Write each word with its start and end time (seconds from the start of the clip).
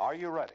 Are 0.00 0.14
you 0.14 0.30
ready? 0.30 0.52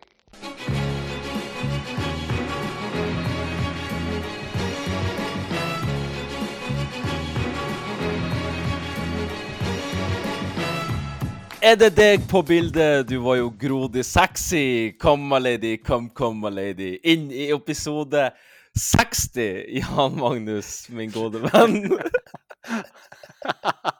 Er 11.61 11.75
det 11.75 11.95
deg 11.95 12.25
på 12.29 12.41
bildet? 12.41 13.09
Du 13.09 13.21
var 13.21 13.35
jo 13.35 13.53
grodig 13.59 14.05
sexy. 14.05 14.97
Kom, 14.99 15.29
my 15.29 15.37
lady, 15.37 15.77
kom, 15.77 16.09
kom, 16.09 16.41
my 16.41 16.49
lady. 16.49 16.97
Inn 17.03 17.29
i 17.29 17.51
episode 17.53 18.31
60, 18.75 19.61
Jan 19.77 20.17
Magnus, 20.17 20.89
min 20.89 21.13
gode 21.13 21.45
venn. 21.45 21.85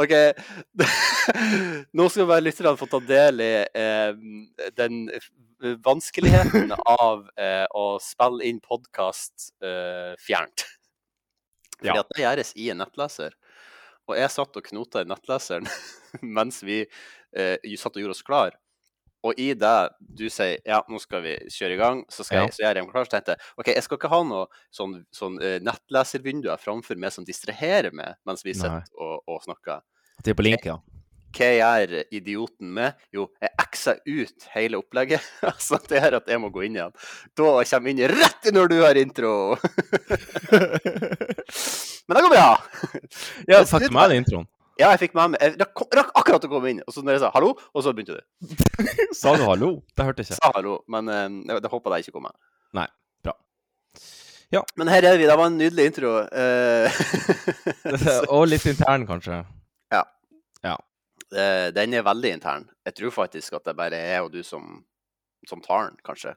OK. 0.00 0.12
Nå 1.96 2.08
skal 2.12 2.28
bare 2.28 2.44
lytterne 2.44 2.76
få 2.80 2.88
ta 2.90 3.00
del 3.06 3.42
i 3.44 3.50
eh, 3.64 4.12
den 4.78 5.04
vanskeligheten 5.84 6.72
av 6.98 7.26
eh, 7.38 7.66
å 7.76 7.96
spille 8.02 8.46
inn 8.48 8.60
podkast 8.64 9.52
eh, 9.64 10.14
fjernt. 10.22 10.66
Fordi 11.78 11.90
Ja. 11.92 12.00
at 12.04 12.12
det 12.14 12.22
gjøres 12.22 12.52
i 12.62 12.68
en 12.70 12.78
nettleser. 12.82 13.34
Og 14.10 14.16
jeg 14.18 14.30
satt 14.34 14.56
og 14.58 14.66
knota 14.66 15.02
i 15.02 15.08
nettleseren 15.10 15.66
mens 16.38 16.62
vi 16.66 16.82
eh, 16.82 17.56
satt 17.78 17.96
og 17.96 18.02
gjorde 18.04 18.16
oss 18.18 18.26
klar. 18.26 18.58
Og 19.22 19.38
i 19.38 19.52
det 19.54 19.74
du 19.98 20.24
sier 20.32 20.58
ja, 20.66 20.80
nå 20.90 20.98
skal 21.02 21.22
vi 21.24 21.34
kjøre 21.52 21.76
i 21.76 21.80
gang, 21.80 22.00
så, 22.10 22.24
skal 22.26 22.40
Ja. 22.40 22.46
jeg, 22.48 22.56
så 22.56 22.64
gjør 22.64 22.80
jeg 22.80 22.86
meg 22.86 22.94
klar. 22.94 23.06
Så 23.06 23.14
tenkte 23.16 23.36
jeg 23.36 23.52
OK, 23.62 23.68
jeg 23.74 23.84
skal 23.86 24.00
ikke 24.00 24.12
ha 24.12 24.22
noe 24.26 24.46
sånn, 24.74 24.96
sånn 25.14 25.36
eh, 25.42 25.58
nettleservinduer 25.62 26.58
framfor 26.62 26.98
meg 26.98 27.14
som 27.14 27.26
distraherer 27.28 27.94
meg 27.94 28.16
mens 28.28 28.42
vi 28.44 28.54
sitter 28.56 28.82
og, 28.98 29.22
og 29.26 29.44
snakker. 29.46 29.84
Det 30.22 30.34
er 30.34 30.38
på 30.38 30.46
link, 30.46 30.66
ja. 30.66 30.78
Hva 31.32 31.46
gjør 31.56 31.94
idioten 32.12 32.74
med? 32.76 32.98
Jo, 33.14 33.30
jeg 33.40 33.54
x-er 33.62 34.02
ut 34.04 34.48
hele 34.52 34.76
opplegget. 34.82 35.24
Så 35.64 35.78
det 35.88 36.02
gjør 36.02 36.18
at 36.18 36.28
jeg 36.28 36.42
må 36.42 36.50
gå 36.52 36.66
inn 36.66 36.76
igjen. 36.76 36.92
Da 37.38 37.46
kommer 37.62 37.88
jeg 37.88 37.96
inn 37.96 38.12
rett 38.12 38.50
når 38.52 38.68
du 38.68 38.76
har 38.82 39.00
intro! 39.00 39.32
Men 42.06 42.16
det 42.18 42.22
går 42.26 42.34
bra. 42.34 42.48
Ja, 43.46 43.62
takk 43.64 43.86
for 43.86 43.94
meg, 43.94 44.10
den 44.12 44.24
introen? 44.24 44.48
Ja, 44.82 44.90
jeg 44.92 45.00
fikk 45.04 45.14
med 45.18 45.34
meg 45.34 45.44
Jeg 45.44 45.58
rakk, 45.62 45.84
rakk 45.94 46.10
akkurat 46.18 46.46
å 46.48 46.50
komme 46.50 46.72
inn. 46.72 46.82
Og 46.86 46.94
så 46.94 47.04
når 47.04 47.16
jeg 47.16 47.22
sa 47.24 47.30
hallo, 47.36 47.52
og 47.54 47.84
så 47.84 47.94
begynte 47.94 48.18
du. 48.18 48.56
Sa 49.20 49.36
du 49.38 49.44
hallo? 49.46 49.70
Det 49.94 50.08
hørte 50.08 50.24
jeg 50.24 50.32
ikke. 50.32 50.40
sa 50.40 50.52
hallo, 50.56 50.80
men 50.90 51.08
uh, 51.12 51.60
det 51.62 51.70
håpa 51.70 51.94
jeg 51.96 52.08
ikke 52.08 52.16
kom 52.18 52.26
med. 52.26 52.36
Nei, 52.76 52.88
bra. 53.22 53.36
Men 54.80 54.90
her 54.92 55.06
er 55.08 55.20
vi. 55.20 55.28
Det 55.30 55.38
var 55.38 55.50
en 55.52 55.60
nydelig 55.60 55.90
intro. 55.92 56.14
Uh, 57.82 58.22
Og 58.32 58.46
litt 58.50 58.64
intern, 58.68 59.06
kanskje. 59.08 59.42
eh, 61.32 61.68
den 61.74 61.94
er 61.94 62.04
veldig 62.06 62.32
intern. 62.36 62.66
Jeg 62.86 62.96
tror 62.98 63.14
faktisk 63.14 63.56
at 63.58 63.64
det 63.68 63.76
bare 63.78 63.98
er 63.98 64.16
jeg 64.16 64.26
og 64.26 64.32
du 64.34 64.42
som, 64.46 64.82
som 65.48 65.62
tar 65.64 65.88
den, 65.90 65.98
kanskje. 66.06 66.34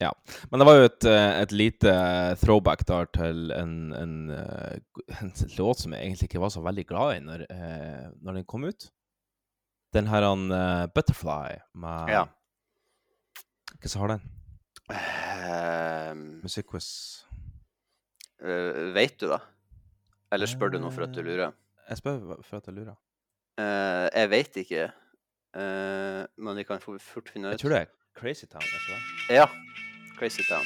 Men 0.00 0.60
det 0.60 0.66
var 0.68 0.76
jo 0.78 0.86
et, 0.86 1.04
eh, 1.10 1.40
et 1.42 1.52
lite 1.52 1.92
throwback 2.38 2.84
der 2.86 3.08
til 3.16 3.50
en, 3.56 3.92
en, 3.98 4.14
eh, 4.30 4.78
en 5.18 5.32
låt 5.58 5.82
som 5.82 5.94
jeg 5.94 6.04
egentlig 6.06 6.28
ikke 6.28 6.42
var 6.42 6.52
så 6.54 6.62
veldig 6.62 6.84
glad 6.86 7.16
i 7.16 7.24
når, 7.24 7.44
eh, 7.50 8.04
når 8.22 8.38
den 8.38 8.46
kom 8.46 8.64
ut. 8.68 8.90
Den 9.96 10.06
her 10.06 10.22
han 10.22 10.50
eh, 10.52 10.86
Butterfly 10.94 11.58
med 11.74 12.14
Ja. 12.14 12.26
Hva 13.78 13.90
som 13.90 14.04
har 14.04 14.14
den? 14.14 14.22
Uh, 14.88 16.14
Musikkquiz. 16.42 16.88
Uh, 18.40 18.94
vet 18.94 19.18
du 19.20 19.28
det? 19.28 19.40
Eller 20.32 20.48
spør 20.48 20.72
du 20.72 20.78
noe 20.80 20.94
for 20.94 21.04
at 21.04 21.12
du 21.14 21.20
lurer? 21.24 21.52
Jeg 21.88 22.00
spør 22.00 22.40
for 22.46 22.60
at 22.60 22.70
jeg 22.70 22.78
lurer. 22.78 22.96
Uh, 23.58 24.06
jeg 24.14 24.30
vet 24.30 24.56
ikke. 24.64 24.88
uh, 25.58 26.22
men 26.38 26.56
vi 26.56 26.66
kan 26.68 26.80
fort 26.80 27.28
finne 27.32 27.50
ut. 27.50 27.58
Jeg 27.58 27.64
tror 27.64 27.74
det 27.74 27.82
er 27.84 27.92
Crazy 28.18 28.46
Town. 28.46 28.62
ikke 28.62 28.96
det? 28.96 29.36
Ja. 29.36 29.46
Crazy 30.18 30.42
Town. 30.42 30.64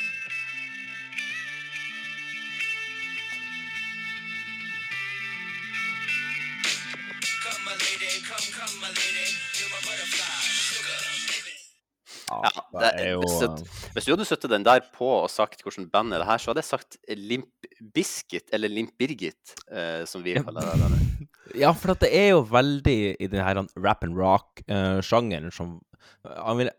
Ja, 12.32 12.50
det 12.80 12.90
er 12.96 13.10
jo 13.12 13.22
så- 13.28 13.66
Hvis 13.92 14.04
du 14.06 14.12
hadde 14.12 14.24
satt 14.24 14.48
den 14.48 14.62
der 14.64 14.80
på 14.94 15.04
og 15.22 15.28
sagt 15.30 15.62
hvilket 15.62 15.90
band 15.92 16.14
er 16.14 16.18
det 16.18 16.26
her, 16.26 16.38
så 16.38 16.50
hadde 16.50 16.62
jeg 16.62 16.70
sagt 16.70 16.96
Limp 17.08 17.66
Biscuit, 17.94 18.48
eller 18.52 18.68
Limp 18.68 18.96
Birgit, 18.98 19.54
eh, 19.70 20.04
som 20.06 20.22
vi 20.22 20.34
kaller 20.34 20.60
det. 20.60 20.80
Denne. 20.80 21.28
Ja, 21.54 21.72
for 21.72 21.92
det 21.94 22.08
er 22.14 22.30
jo 22.30 22.42
veldig 22.44 23.16
i 23.20 23.26
den 23.26 23.44
her 23.44 23.66
rap 23.76 24.02
and 24.04 24.16
rock-sjangeren 24.16 25.52
som 25.52 25.80
av 26.24 26.60
en 26.60 26.70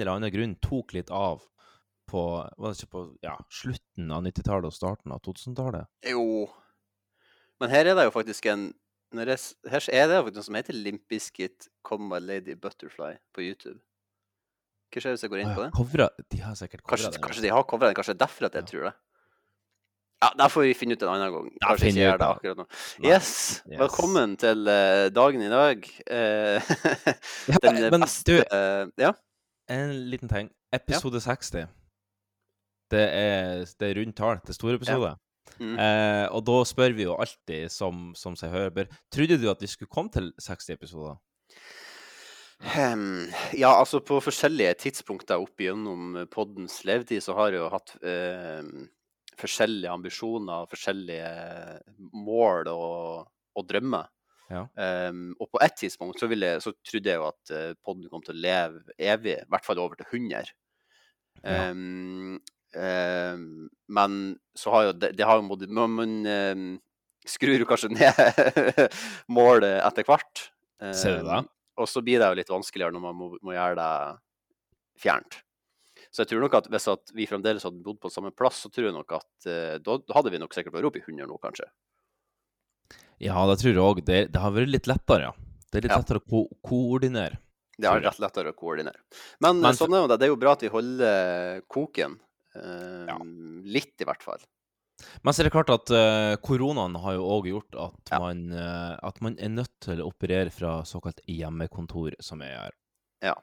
eller 0.00 0.10
annen 0.14 0.32
grunn 0.32 0.56
tok 0.62 0.94
litt 0.94 1.10
av 1.10 1.42
på, 2.10 2.22
var 2.58 2.72
det 2.72 2.78
ikke 2.82 2.92
på 2.94 3.02
ja, 3.24 3.34
slutten 3.50 4.10
av 4.14 4.22
90-tallet 4.26 4.68
og 4.70 4.74
starten 4.76 5.12
av 5.14 5.20
2000-tallet. 5.24 5.86
Jo. 6.10 6.46
Men 7.62 7.70
her 7.70 7.86
er 7.90 7.94
det 7.98 8.04
jo 8.08 8.14
faktisk 8.14 8.46
en 8.52 8.72
jeg, 9.14 9.38
Her 9.70 9.84
er 9.94 10.08
det 10.10 10.16
faktisk 10.24 10.36
noe 10.40 10.46
som 10.48 10.56
heter 10.58 10.74
Limp 10.74 11.12
Comma 11.86 12.18
Lady 12.18 12.56
Butterfly 12.58 13.12
på 13.34 13.44
YouTube. 13.46 13.78
Hva 14.90 15.02
skjer 15.02 15.14
hvis 15.14 15.22
jeg 15.22 15.30
går 15.30 15.42
inn 15.44 15.52
på 15.54 15.62
det? 15.62 15.70
Covra, 15.74 16.08
de 16.30 16.38
har 16.42 16.54
sikkert 16.58 16.82
covra 16.82 17.10
den. 17.10 17.22
kanskje 17.22 17.42
de 17.42 17.52
har 17.54 17.62
covra 17.70 17.88
den, 17.90 17.94
kanskje 17.98 18.14
det 18.14 18.18
er 18.22 18.26
derfor 18.26 18.46
at 18.46 18.54
jeg 18.58 18.62
Ja. 18.64 18.66
tror 18.72 18.84
det. 18.88 18.94
Ja, 20.24 20.30
Der 20.38 20.48
får 20.48 20.62
vi 20.62 20.74
finne 20.74 20.92
ut 20.96 21.02
en 21.02 21.08
annen 21.12 21.32
gang. 21.34 21.48
Ja, 21.60 21.68
Kanskje 21.68 21.86
ikke 21.90 22.00
gjør 22.00 22.14
ut 22.14 22.20
det 22.20 22.28
akkurat 22.28 22.56
nå. 22.56 22.66
Yes, 23.04 23.62
Yes. 23.68 23.78
velkommen 23.80 24.36
til 24.40 24.68
uh, 24.68 25.08
dagen 25.14 25.42
i 25.42 25.48
dag. 25.52 25.88
Eh, 26.10 26.60
Ja, 27.52 27.58
men 27.90 28.00
beste 28.00 28.24
du- 28.24 28.44
uh, 28.50 28.90
Ja. 28.98 29.12
En 29.68 29.94
liten 30.10 30.28
ting. 30.28 30.50
Episode 30.72 31.20
60. 31.20 31.68
Det 32.90 33.04
er, 33.08 33.64
det 33.80 33.88
er 33.90 34.00
rundt 34.00 34.16
tall. 34.16 34.40
Det 34.44 34.52
er 34.54 34.58
store 34.58 34.78
Ja. 34.84 35.14
Mm. 35.60 35.76
Eh, 35.78 36.26
og 36.34 36.42
da 36.48 36.56
spør 36.66 36.94
vi 36.96 37.04
jo 37.06 37.14
alltid, 37.20 37.70
som, 37.70 38.12
som 38.18 38.34
seg 38.36 38.50
hør 38.50 38.70
bør, 38.74 38.88
trodde 39.12 39.36
du 39.38 39.48
at 39.50 39.60
vi 39.62 39.68
skulle 39.70 39.92
komme 39.92 40.10
til 40.10 40.32
60 40.42 40.70
episoder? 40.74 41.16
Um, 42.64 43.26
ja, 43.52 43.68
altså 43.76 44.00
på 44.00 44.20
forskjellige 44.24 44.72
tidspunkter 44.86 45.42
opp 45.42 45.60
gjennom 45.60 46.14
poddens 46.32 46.78
levetid 46.88 47.20
så 47.22 47.34
har 47.36 47.50
jeg 47.52 47.60
jo 47.60 47.68
hatt 47.74 47.92
uh, 48.00 48.86
forskjellige 49.40 49.90
ambisjoner, 49.92 50.66
forskjellige 50.70 51.30
mål 52.24 52.70
og, 52.72 53.28
og 53.58 53.68
drømmer. 53.68 54.08
Ja. 54.52 54.64
Um, 55.10 55.34
og 55.40 55.50
på 55.52 55.60
et 55.64 55.76
tidspunkt 55.80 56.20
så, 56.22 56.28
ville, 56.30 56.54
jeg- 56.54 56.62
så 56.64 56.72
trodde 56.86 57.10
jeg 57.10 57.20
jo 57.20 57.28
at 57.28 57.52
uh, 57.52 57.74
podden 57.84 58.08
kom 58.12 58.24
til 58.24 58.36
å 58.36 58.42
leve 58.46 58.96
evig, 58.98 59.36
i 59.42 59.50
hvert 59.50 59.66
fall 59.66 59.82
over 59.84 60.00
til 60.00 60.08
100. 60.22 60.54
Ja. 61.44 61.70
Ehm, 62.76 63.68
men 63.88 64.18
så 64.58 64.72
har 64.74 64.88
jo 64.88 64.92
det, 64.98 65.12
det 65.18 65.26
har 65.28 65.40
jo 65.40 65.66
Man, 65.68 66.26
ehm, 66.26 66.68
skrur 67.26 67.58
jo 67.58 67.68
kanskje 67.68 67.92
ned 67.94 68.12
målet 69.38 69.80
etter 69.84 70.04
hvert. 70.08 70.48
Ser 70.92 71.20
du 71.20 71.28
det? 71.28 71.40
Ehm, 71.42 71.48
og 71.80 71.88
så 71.90 72.02
blir 72.04 72.20
det 72.22 72.28
jo 72.30 72.38
litt 72.38 72.52
vanskeligere 72.52 72.94
når 72.94 73.02
man 73.02 73.16
må, 73.18 73.30
må 73.42 73.54
gjøre 73.56 73.78
det 73.80 74.18
fjernt. 75.02 75.40
Så 76.14 76.22
jeg 76.22 76.30
tror 76.30 76.44
nok 76.44 76.54
at 76.58 76.68
hvis 76.70 76.86
at 76.92 77.10
vi 77.16 77.26
fremdeles 77.26 77.64
hadde 77.66 77.82
bodd 77.82 77.98
på 78.02 78.10
samme 78.12 78.30
plass, 78.34 78.60
så 78.62 78.70
tror 78.70 78.86
jeg 78.88 78.94
nok 78.94 79.16
at 79.16 79.48
eh, 79.50 79.78
da 79.82 79.96
hadde 80.14 80.30
vi 80.30 80.38
nok 80.42 80.54
sikkert 80.54 80.76
vært 80.76 80.90
oppe 80.90 81.00
i 81.00 81.06
100 81.06 81.26
nå, 81.26 81.38
kanskje. 81.42 81.66
Ja, 83.22 83.40
det 83.50 83.56
tror 83.62 83.72
jeg 83.72 83.82
òg. 83.82 84.02
Det, 84.06 84.20
det 84.34 84.42
har 84.42 84.54
vært 84.54 84.70
litt 84.70 84.86
lettere, 84.90 85.30
ja. 85.30 85.32
Det 85.70 85.80
er 85.80 85.86
litt 85.88 85.94
Ja. 85.94 85.98
lettere 86.02 86.22
å 86.22 86.28
ko 86.30 86.44
koordinere. 86.62 87.40
Det 87.74 87.88
er 87.90 88.04
rett 88.04 88.20
lettere 88.22 88.52
å 88.52 88.54
koordinere. 88.54 89.00
Men, 89.42 89.58
Men 89.58 89.72
eh, 89.72 89.78
sånn 89.78 89.94
er 89.98 90.06
det. 90.06 90.20
Det 90.20 90.28
er 90.28 90.30
jo 90.30 90.38
bra 90.38 90.52
at 90.54 90.62
vi 90.62 90.70
holder 90.70 91.64
koken. 91.66 92.14
Eh, 92.56 93.06
Ja. 93.10 93.18
Litt, 93.64 93.94
i 94.00 94.06
hvert 94.08 94.22
fall. 94.22 94.42
Men 95.24 95.34
så 95.34 95.42
er 95.42 95.48
det 95.48 95.54
klart 95.56 95.72
at 95.74 95.90
uh, 95.90 96.36
koronaen 96.44 96.94
har 97.02 97.16
jo 97.16 97.24
òg 97.26 97.48
gjort 97.50 97.74
at, 97.82 98.12
Ja. 98.12 98.20
man, 98.22 98.44
uh, 98.52 98.94
at 99.02 99.20
man 99.20 99.34
er 99.42 99.50
nødt 99.50 99.72
til 99.82 100.00
å 100.00 100.06
operere 100.12 100.52
fra 100.54 100.82
såkalt 100.86 101.18
hjemmekontor, 101.26 102.14
som 102.22 102.40
jeg 102.44 102.54
gjør. 102.54 102.76
Ja. 103.24 103.34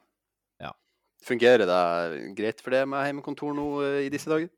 Fungerer 1.22 1.62
det 1.70 2.34
greit 2.34 2.58
for 2.64 2.74
det 2.74 2.80
med 2.90 3.04
hjemmekontor 3.06 3.52
nå 3.54 3.66
eh, 3.86 3.98
i 4.08 4.10
disse 4.10 4.26
dager? 4.26 4.48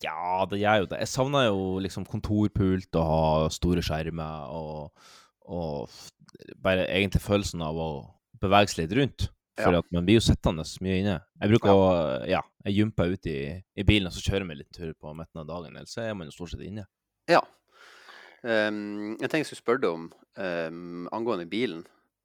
Ja, 0.00 0.46
det 0.48 0.56
gjør 0.62 0.78
jo 0.80 0.86
det. 0.88 1.00
Jeg 1.02 1.10
savner 1.12 1.50
jo 1.50 1.64
liksom 1.84 2.06
kontorpult 2.08 2.96
og 2.96 3.04
ha 3.10 3.50
store 3.52 3.84
skjermer 3.84 4.48
og, 4.48 5.04
og 5.44 5.92
bare 6.64 6.86
egentlig 6.88 7.20
følelsen 7.20 7.60
av 7.66 7.76
å 7.76 7.88
bevege 8.40 8.72
seg 8.72 8.86
litt 8.86 8.96
rundt. 8.96 9.26
For 9.56 9.72
Ja. 9.72 9.82
man 9.94 10.04
blir 10.06 10.16
jo 10.18 10.24
sittende 10.26 10.64
mye 10.82 10.98
inne. 10.98 11.20
Jeg 11.40 11.50
bruker 11.52 11.70
å 11.70 12.26
Ja, 12.26 12.40
jeg 12.64 12.74
jumper 12.74 13.12
ut 13.12 13.26
i, 13.30 13.62
i 13.76 13.82
bilen 13.86 14.08
og 14.08 14.12
så 14.16 14.22
kjører 14.24 14.48
vi 14.48 14.56
litt 14.58 14.72
tur 14.74 14.92
på 14.94 15.14
midten 15.14 15.40
av 15.42 15.46
dagen, 15.46 15.76
ellers 15.76 15.94
så 15.94 16.02
er 16.08 16.14
man 16.14 16.26
jo 16.26 16.32
stort 16.34 16.50
sett 16.54 16.64
inne. 16.66 16.86
Ja. 17.30 17.40
Um, 18.42 19.14
en 19.20 19.28
ting 19.30 19.40
jeg 19.40 19.46
skulle 19.48 19.62
spørre 19.62 19.80
deg 19.84 19.94
om 19.94 20.08
um, 20.36 21.06
angående 21.14 21.46
bilen. 21.48 21.84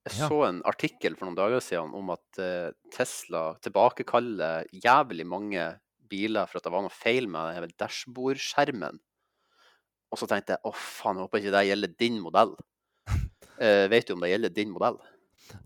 Jeg 0.10 0.18
Ja. 0.18 0.28
så 0.28 0.40
en 0.48 0.62
artikkel 0.66 1.16
for 1.16 1.28
noen 1.28 1.38
dager 1.38 1.62
siden 1.62 1.94
om 1.94 2.10
at 2.10 2.40
uh, 2.42 2.72
Tesla 2.92 3.54
tilbakekaller 3.62 4.66
jævlig 4.74 5.26
mange 5.28 5.68
biler 6.10 6.48
for 6.50 6.58
at 6.58 6.66
det 6.66 6.72
var 6.74 6.82
noe 6.82 6.90
feil 6.96 7.28
med 7.30 7.70
dashbordskjermen. 7.78 8.98
Og 10.10 10.18
så 10.18 10.26
tenkte 10.26 10.56
jeg 10.58 10.66
å 10.66 10.74
faen, 10.74 11.20
jeg 11.20 11.28
håper 11.28 11.44
ikke 11.44 11.54
det 11.54 11.66
gjelder 11.70 11.96
din 12.02 12.20
modell. 12.24 12.56
Uh, 13.62 13.86
vet 13.94 14.08
du 14.08 14.16
om 14.16 14.22
det 14.26 14.32
gjelder 14.34 14.56
din 14.56 14.72
modell? 14.74 14.98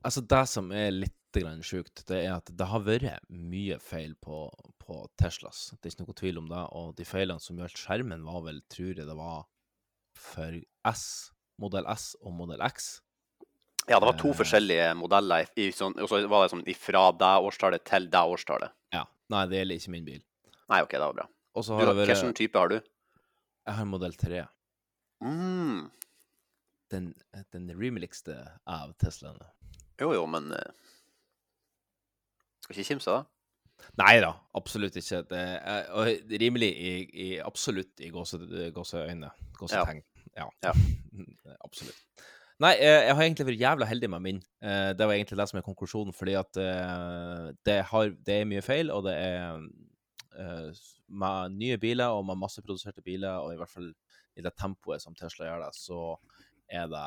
Altså, 0.03 0.21
det 0.21 0.43
som 0.51 0.69
er 0.75 0.91
litt 0.91 1.15
grann 1.41 1.63
sjukt, 1.65 2.03
det 2.05 2.19
er 2.25 2.35
at 2.35 2.51
det 2.53 2.67
har 2.69 2.83
vært 2.85 3.23
mye 3.29 3.79
feil 3.81 4.13
på, 4.21 4.45
på 4.77 4.99
Teslas. 5.17 5.71
Det 5.81 5.89
er 5.89 5.95
ikke 5.95 6.05
noe 6.05 6.17
tvil 6.19 6.37
om 6.43 6.49
det. 6.51 6.61
Og 6.77 6.91
de 6.99 7.05
feilene 7.07 7.41
som 7.41 7.57
gjaldt 7.57 7.79
skjermen, 7.81 8.25
var 8.27 8.43
vel, 8.45 8.61
tror 8.69 8.93
jeg 8.93 9.07
det 9.07 9.15
var 9.17 9.47
for 10.19 10.59
S, 10.91 11.05
modell 11.57 11.87
S 11.89 12.11
og 12.21 12.35
modell 12.37 12.61
X. 12.67 12.99
Ja, 13.89 13.97
det 13.99 14.05
var 14.05 14.15
to 14.19 14.29
Eh. 14.29 14.37
forskjellige 14.39 14.93
modeller, 14.95 15.47
i, 15.59 15.71
sånn, 15.75 15.97
og 15.99 16.07
så 16.07 16.21
var 16.31 16.45
det 16.45 16.53
sånn 16.53 16.63
fra 16.79 17.07
det 17.11 17.33
årstallet 17.49 17.83
til 17.89 18.05
det 18.13 18.21
årstallet. 18.35 18.71
Ja. 18.95 19.03
Nei, 19.33 19.45
det 19.51 19.57
gjelder 19.59 19.81
ikke 19.81 19.91
min 19.97 20.05
bil. 20.05 20.21
Nei, 20.69 20.81
OK, 20.85 20.93
det 20.95 21.01
var 21.03 21.17
bra. 21.17 21.25
Og 21.55 21.65
så 21.65 21.79
Du, 21.79 21.85
det 21.85 21.95
vært 21.97 22.13
Hvilken 22.13 22.33
type 22.37 22.59
har 22.59 22.69
du? 22.71 22.77
Jeg 23.67 23.75
har 23.75 23.85
modell 23.85 24.13
3. 24.15 24.45
Mm. 25.23 25.89
Den, 26.91 27.13
den 27.51 27.67
rimeligste 27.79 28.37
av 28.69 28.93
Teslaene. 29.01 29.49
Jo, 30.01 30.13
jo, 30.15 30.23
men 30.27 30.51
eh, 30.55 30.71
Skal 32.63 32.77
ikke 32.77 32.89
kimse 32.93 33.11
av 33.11 33.21
det. 33.21 33.29
Nei 33.99 34.13
da, 34.23 34.31
absolutt 34.55 34.95
ikke. 34.99 35.23
Det 35.27 35.39
er, 35.59 35.87
og 35.91 36.37
rimelig 36.39 36.69
i, 36.71 36.91
i 37.25 37.27
absolutt 37.43 37.99
i 38.05 38.09
gåse, 38.13 38.39
gåseøyne. 38.75 39.31
Gåsetegn. 39.59 39.99
Ja. 40.37 40.47
Ja. 40.63 40.71
absolutt. 41.67 41.99
Nei, 42.63 42.75
eh, 42.77 43.09
jeg 43.09 43.15
har 43.17 43.25
egentlig 43.25 43.47
vært 43.49 43.63
jævla 43.65 43.87
heldig 43.89 44.09
med 44.13 44.23
min. 44.23 44.39
Eh, 44.63 44.93
Det 44.95 45.07
var 45.09 45.17
egentlig 45.17 45.39
det 45.41 45.47
som 45.49 45.59
er 45.59 45.65
konklusjonen, 45.65 46.15
fordi 46.15 46.37
at 46.39 46.61
eh, 46.61 47.49
det, 47.65 47.79
har, 47.89 48.13
det 48.23 48.37
er 48.39 48.49
mye 48.49 48.63
feil, 48.65 48.93
og 48.93 49.03
det 49.09 49.17
er 49.19 49.65
med 51.13 51.53
nye 51.59 51.77
biler 51.77 52.09
og 52.15 52.23
med 52.25 52.39
masseproduserte 52.41 53.03
biler, 53.05 53.35
og 53.43 53.53
i 53.53 53.57
hvert 53.59 53.69
fall 53.69 53.91
i 54.33 54.41
det 54.41 54.53
tempoet 54.57 55.03
som 55.03 55.13
Tesla 55.13 55.45
gjør 55.45 55.65
det, 55.67 55.73
så 55.77 55.99
er 56.71 56.87
det 56.89 57.03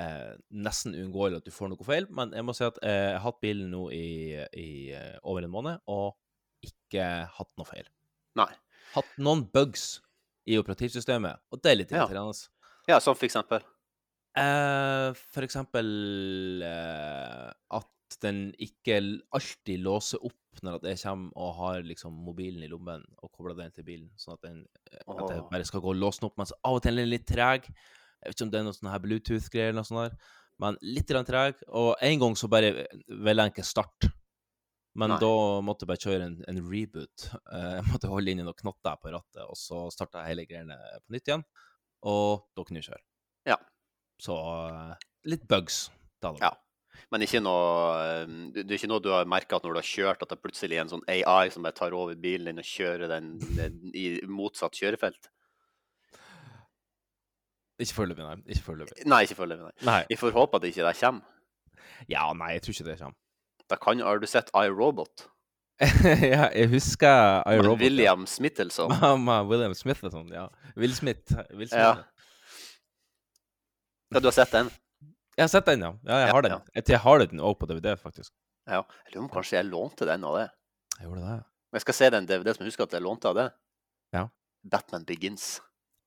eh, 0.00 0.32
nesten 0.66 0.96
uunngåelig 0.96 1.40
at 1.42 1.48
du 1.48 1.52
får 1.54 1.70
noe 1.72 1.86
feil. 1.86 2.08
Men 2.16 2.32
jeg 2.36 2.46
må 2.48 2.54
si 2.56 2.64
at 2.66 2.80
eh, 2.82 2.96
jeg 3.12 3.18
har 3.18 3.24
hatt 3.28 3.40
bilen 3.44 3.70
nå 3.74 3.86
i, 3.94 4.06
i 4.56 4.68
eh, 4.96 5.16
over 5.22 5.46
en 5.46 5.52
måned, 5.54 5.82
og 5.92 6.16
ikke 6.66 7.06
hatt 7.38 7.52
noe 7.60 7.68
feil. 7.68 7.86
Nei. 8.40 8.50
Hatt 8.94 9.12
noen 9.22 9.44
bugs 9.54 10.00
i 10.50 10.56
operativsystemet, 10.58 11.44
og 11.52 11.60
det 11.62 11.70
er 11.74 11.78
litt 11.82 11.92
Ja. 11.94 12.04
irriterende. 12.06 12.48
Ja, 12.88 12.98
som 13.04 13.14
for 13.14 13.28
eksempel. 13.28 13.62
Eh, 14.38 15.10
for 15.34 15.42
eksempel 15.46 15.88
eh, 16.64 17.48
at 17.76 18.18
den 18.22 18.50
ikke 18.58 18.98
alltid 19.36 19.82
låser 19.84 20.22
opp 20.26 20.36
når 20.66 20.82
jeg 20.88 20.98
kommer 21.04 21.30
og 21.38 21.52
har 21.60 21.84
liksom 21.86 22.14
mobilen 22.26 22.62
i 22.66 22.68
lommen 22.70 23.04
og 23.22 23.30
kobler 23.32 23.54
den 23.58 23.70
til 23.74 23.86
bilen, 23.86 24.08
sånn 24.18 24.34
at, 24.36 24.42
den, 24.48 24.60
eh, 24.90 25.02
at 25.06 25.30
jeg 25.34 25.44
bare 25.52 25.66
skal 25.68 25.82
gå 25.84 25.92
og 25.94 26.00
låse 26.00 26.20
den 26.22 26.28
opp, 26.30 26.38
mens 26.40 26.52
av 26.66 26.78
og 26.78 26.82
til 26.84 26.98
er 26.98 27.04
den 27.04 27.12
litt 27.12 27.26
treg. 27.30 27.68
Jeg 28.20 28.30
vet 28.30 28.36
ikke 28.36 28.46
om 28.46 28.52
det 28.52 28.60
er 28.60 28.66
noe 28.68 28.76
sånn 28.76 28.92
her 28.92 29.02
Bluetooth-greier 29.04 29.72
eller 29.72 29.80
noe 29.80 29.88
sånt 29.88 30.02
der, 30.04 30.32
men 30.60 30.76
litt 30.84 31.12
treg. 31.28 31.60
Og 31.68 31.94
en 32.04 32.18
gang 32.20 32.36
så 32.36 32.50
bare 32.52 32.72
ville 33.08 33.46
jeg 33.46 33.54
ikke 33.54 33.64
starte. 33.66 34.10
Men 34.98 35.14
Nei. 35.14 35.20
da 35.22 35.34
måtte 35.62 35.86
jeg 35.86 35.90
bare 35.92 36.02
kjøre 36.02 36.26
en, 36.26 36.38
en 36.50 36.62
reboot. 36.66 37.26
Eh, 37.54 37.74
Jeg 37.78 37.86
måtte 37.92 38.10
holde 38.10 38.32
inn 38.32 38.42
i 38.42 38.46
noen 38.46 38.58
knotter 38.58 38.98
på 39.00 39.12
rattet, 39.14 39.44
og 39.46 39.56
så 39.58 39.84
starta 39.94 40.24
jeg 40.24 40.34
hele 40.34 40.46
greiene 40.50 40.78
på 41.04 41.14
nytt 41.14 41.30
igjen. 41.30 41.44
Og 42.10 42.42
da 42.56 42.64
kunne 42.66 42.82
jeg 42.82 42.90
kjøre. 42.90 43.04
Ja. 43.52 43.56
Så 44.20 44.36
eh, 44.66 45.06
litt 45.30 45.46
bugs. 45.48 45.86
Da, 46.20 46.34
da. 46.34 46.50
Ja. 46.50 46.52
Men 47.14 47.24
ikke 47.24 47.40
noe, 47.42 47.94
eh, 48.02 48.24
det 48.54 48.66
det 48.66 48.74
er 48.74 48.80
ikke 48.80 48.90
noe 48.90 49.04
du 49.04 49.12
har 49.14 49.30
merka 49.30 49.56
at 49.56 49.64
når 49.66 49.78
du 49.78 49.80
har 49.80 49.90
kjørt, 49.92 50.24
at 50.26 50.34
det 50.34 50.42
plutselig 50.42 50.76
er 50.76 50.84
en 50.84 50.92
sånn 50.96 51.06
AI 51.08 51.52
som 51.54 51.64
bare 51.64 51.78
tar 51.78 51.96
over 51.96 52.18
bilen 52.18 52.50
din 52.50 52.62
og 52.62 52.66
kjører 52.68 53.08
den, 53.14 53.36
den 53.56 53.94
i 53.94 54.08
motsatt 54.28 54.76
kjørefelt? 54.76 55.30
Ikke 57.80 57.96
foreløpig, 57.96 58.24
nei. 58.26 58.36
Ikke 58.52 58.64
foreløpig. 58.66 59.06
Nei, 59.08 59.20
ikke 59.26 59.36
foreløpig, 59.38 59.64
nei. 59.66 59.86
Nei. 59.88 59.98
Vi 60.10 60.16
får 60.20 60.34
håpe 60.36 60.58
at 60.58 60.62
det 60.64 60.72
ikke 60.74 60.86
det 60.86 60.94
kommer. 61.00 61.22
Ja, 62.10 62.26
nei, 62.36 62.52
jeg 62.56 62.62
tror 62.64 62.74
ikke 62.76 62.88
det 62.90 62.98
kommer. 63.00 63.16
Da 63.70 63.76
kan, 63.80 64.00
har 64.04 64.18
du 64.20 64.26
sett 64.28 64.50
iRobot? 64.56 65.26
ja, 66.32 66.48
jeg 66.52 66.68
husker 66.74 67.40
iRobot. 67.54 67.80
William 67.80 68.26
Smithelson. 68.28 68.92
Ja. 69.00 69.14
William 69.48 69.72
Smith 69.78 70.04
og 70.04 70.12
sånn, 70.12 70.28
ja. 70.34 70.48
Will 70.76 70.92
Smith. 70.96 71.32
Will 71.54 71.68
Smith. 71.70 71.78
Ja. 71.80 71.94
Ja, 74.10 74.20
du 74.20 74.26
har 74.26 74.34
sett 74.34 74.50
den? 74.52 74.68
Jeg 75.38 75.44
har 75.46 75.52
sett 75.52 75.68
den, 75.70 75.84
ja. 75.86 75.92
Ja, 76.04 76.16
jeg 76.24 76.28
Ja, 76.28 76.34
har 76.34 76.42
den. 76.42 76.52
ja. 76.74 76.82
Jeg 76.90 76.98
har 77.04 77.22
den 77.22 77.40
òg 77.40 77.56
på 77.60 77.68
DVD, 77.70 77.94
faktisk. 77.96 78.32
Ja. 78.68 78.82
Jeg 79.06 79.14
lurer 79.14 79.24
om 79.24 79.30
kanskje 79.32 79.56
jeg 79.60 79.70
lånte 79.70 80.08
den 80.08 80.24
av 80.26 80.36
det. 80.36 80.48
Jeg 80.98 81.06
gjorde 81.08 81.22
det. 81.24 81.36
Men 81.70 81.78
jeg 81.78 81.84
skal 81.86 81.94
se 82.00 82.10
den 82.10 82.26
DVD 82.28 82.52
som 82.56 82.64
jeg 82.66 82.72
husker 82.72 82.88
at 82.88 82.96
jeg 82.98 83.04
lånte 83.06 83.30
av 83.30 83.38
det. 83.38 83.46
Ja. 84.12 84.24
Batman 84.66 85.06
Begins. 85.08 85.60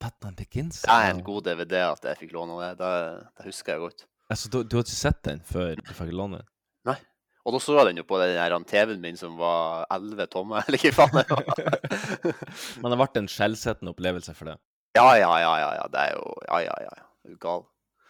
Batman 0.03 0.35
Begins. 0.35 0.81
Det 0.83 0.91
er 0.91 1.13
en 1.13 1.23
god 1.23 1.45
DVD 1.47 1.79
at 1.87 2.09
jeg 2.09 2.19
fikk 2.25 2.35
låne 2.35 2.59
det. 2.59 2.73
Det, 2.81 3.47
husker 3.47 3.75
jeg 3.77 3.83
godt. 3.85 4.05
Altså, 4.33 4.51
du, 4.51 4.61
du 4.67 4.77
har 4.77 4.83
ikke 4.85 4.97
sett 4.97 5.23
den 5.27 5.41
før 5.47 5.77
du 5.79 5.93
fikk 5.95 6.11
låne 6.15 6.41
den? 6.41 6.49
Nei. 6.91 6.99
Og 7.43 7.55
da 7.55 7.59
så 7.59 7.75
jeg 7.75 7.89
den 7.89 7.99
jo 7.99 8.05
på 8.07 8.19
den 8.21 8.67
TV-en 8.67 9.01
min 9.03 9.19
som 9.19 9.35
var 9.39 9.83
11 9.91 10.29
tommer, 10.31 10.63
eller 10.67 10.79
hva 10.79 10.93
faen 10.95 11.17
det 11.19 11.25
var. 11.31 12.13
Men 12.83 12.93
det 12.93 12.99
ble 13.01 13.23
en 13.23 13.31
skjellsettende 13.31 13.95
opplevelse 13.95 14.35
for 14.37 14.51
det. 14.51 14.57
Ja, 14.95 15.07
ja, 15.17 15.31
ja, 15.41 15.53
ja, 15.57 15.69
ja. 15.79 15.85
Det 15.91 16.07
er 16.07 16.17
jo 16.17 16.23
Ja, 16.47 16.59
ja, 16.67 16.75
ja. 16.85 16.95
ja. 16.99 17.09
Er 17.23 17.33
du 17.33 17.39
gal? 17.41 17.63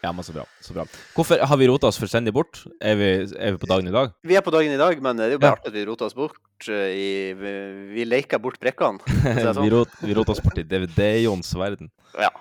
Ja, 0.04 0.12
men 0.12 0.26
så 0.28 0.34
bra. 0.36 0.44
Så 0.60 0.74
bra. 0.76 0.84
Hvorfor 1.16 1.40
har 1.48 1.58
vi 1.62 1.68
rota 1.70 1.88
oss 1.88 1.98
fullstendig 2.02 2.34
bort? 2.36 2.60
Er 2.84 2.98
vi, 3.00 3.06
er 3.40 3.54
vi 3.56 3.60
på 3.62 3.70
dagen 3.72 3.88
i 3.88 3.94
dag? 3.96 4.12
Vi 4.28 4.36
er 4.36 4.44
på 4.44 4.52
dagen 4.52 4.74
i 4.76 4.80
dag, 4.82 5.00
men 5.02 5.16
det 5.20 5.30
er 5.30 5.36
jo 5.38 5.40
bare 5.40 5.54
Ja. 5.54 5.60
artig 5.62 5.72
at 5.72 5.78
vi 5.78 5.86
roter 5.88 6.10
oss 6.10 6.16
bort 6.18 6.68
eh, 6.68 6.90
i 6.92 7.12
Vi, 7.40 7.54
vi 7.96 8.06
leker 8.10 8.42
bort 8.44 8.60
brekkene. 8.60 9.00
sånn. 9.46 9.62
vi, 9.64 9.70
rot, 9.72 9.96
vi 10.04 10.18
rota 10.18 10.36
oss 10.36 10.44
bort 10.44 10.60
i 10.60 10.66
DVD-Johns 10.68 11.54
verden. 11.56 11.88
Ja. 12.20 12.34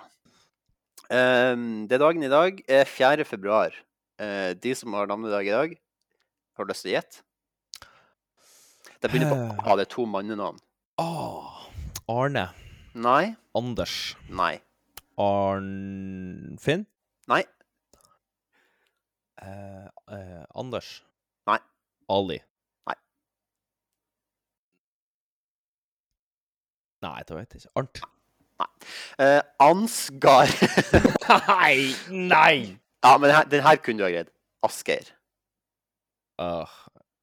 Um, 1.13 1.85
det 1.87 2.01
dagen 2.03 2.23
i 2.25 2.31
dag 2.31 2.59
er 2.67 2.83
4. 2.89 3.23
februar. 3.29 3.71
Uh, 4.19 4.51
de 4.59 4.75
som 4.75 4.91
har 4.99 5.07
navnedag 5.07 5.47
i 5.47 5.55
dag, 5.55 5.77
har 6.59 6.67
lyst 6.69 6.83
til 6.83 6.91
å 6.91 6.97
gjette? 6.97 7.23
Det 9.03 9.11
begynner 9.11 9.31
på 9.31 9.63
A. 9.71 9.75
Det 9.79 9.87
er 9.87 9.91
to 9.91 10.05
mannenavn. 10.07 10.59
Oh, 10.99 11.63
Arne. 12.11 12.49
Nei. 12.93 13.35
Anders. 13.55 14.15
Nei. 14.29 14.57
Arnfinn? 15.19 16.85
Nei. 17.27 17.43
Eh, 19.41 19.87
eh, 20.11 20.43
Anders? 20.55 21.03
Nei. 21.47 21.59
Ali? 22.09 22.39
Nei. 22.87 22.95
Nei, 27.03 27.23
det 27.27 27.37
vet 27.37 27.55
jeg 27.55 27.63
ikke. 27.63 27.73
Arnt? 27.79 28.03
Eh, 29.19 29.41
Ansgar. 29.59 30.51
Nei! 31.47 31.93
Nei! 32.09 32.79
ja, 33.03 33.17
men 33.17 33.29
den 33.29 33.35
her, 33.35 33.43
den 33.43 33.63
her 33.63 33.75
kunne 33.75 33.99
du 33.99 34.07
ha 34.07 34.11
greid. 34.11 34.31
Asgeir. 34.63 35.11
Uh, 36.39 36.67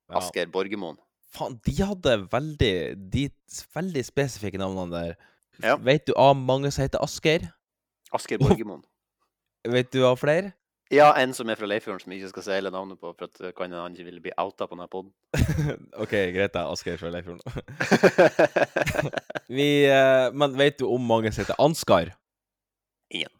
ja. 0.09 0.19
Asgeir 0.21 0.51
Borgermoen. 0.53 0.99
Faen, 1.31 1.57
de 1.67 1.73
hadde 1.79 2.17
veldig 2.33 2.75
De 3.13 3.29
veldig 3.75 4.03
spesifikke 4.05 4.59
navnene 4.59 4.97
der. 4.97 5.15
Ja. 5.63 5.77
Vet 5.77 6.07
du 6.09 6.15
av 6.17 6.37
mange 6.37 6.71
som 6.71 6.85
heter 6.85 7.03
Asgeir? 7.05 7.49
Asgeir 8.13 8.41
Borgermoen. 8.43 8.85
Vet 9.69 9.93
du 9.93 10.05
av 10.07 10.17
flere? 10.17 10.55
Ja, 10.91 11.13
en 11.21 11.31
som 11.37 11.47
er 11.53 11.59
fra 11.59 11.69
Leifjorden, 11.71 12.01
som 12.03 12.11
jeg 12.11 12.19
ikke 12.25 12.33
skal 12.33 12.45
si 12.47 12.55
hele 12.57 12.71
navnet 12.75 12.99
på, 12.99 13.13
for 13.15 13.29
at 13.29 13.43
eh, 13.45 13.53
kan 13.55 13.71
han 13.77 13.95
ikke 13.95 14.09
ville 14.09 14.23
bli 14.25 14.33
outa 14.41 14.67
på 14.67 14.75
denne 14.75 14.89
poden. 14.91 15.13
OK, 16.03 16.15
greit, 16.35 16.55
da. 16.57 16.65
Asgeir 16.73 16.99
fra 16.99 17.13
Leifjorden. 17.15 17.45
Vi 19.61 19.69
eh, 19.87 20.27
Men 20.35 20.57
vet 20.59 20.81
du 20.81 20.89
om 20.89 21.07
mange 21.07 21.31
som 21.31 21.45
heter 21.45 21.61
Ansgar? 21.63 22.11
Ingen. 23.15 23.31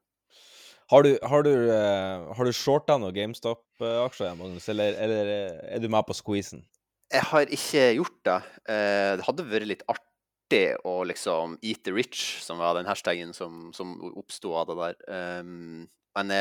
Har 0.92 1.04
du, 1.04 1.12
har 1.24 1.44
du, 1.44 1.54
eh, 1.72 2.34
har 2.36 2.46
du 2.46 2.54
shorta 2.56 2.98
noen 3.00 3.16
GameStop-aksjer, 3.16 4.36
Magnus, 4.40 4.68
eller, 4.72 4.98
eller 5.00 5.32
eh, 5.32 5.62
er 5.76 5.84
du 5.84 5.88
med 5.92 6.06
på 6.08 6.16
squeezen? 6.18 6.66
Jeg 7.14 7.28
har 7.30 7.54
ikke 7.56 7.86
gjort 8.00 8.20
det. 8.28 8.40
Eh, 8.74 9.12
det 9.20 9.28
hadde 9.28 9.48
vært 9.48 9.70
litt 9.70 9.86
artig 9.92 10.64
å 10.86 11.00
liksom 11.08 11.58
eat 11.66 11.84
the 11.88 11.94
rich, 11.96 12.42
som 12.44 12.60
var 12.62 12.76
den 12.78 12.90
hashtaggen 12.90 13.32
som, 13.38 13.72
som 13.76 13.96
oppsto 14.12 14.54
av 14.60 14.70
det 14.70 14.78
der. 14.82 15.00
Um, 15.42 15.88
men 16.14 16.34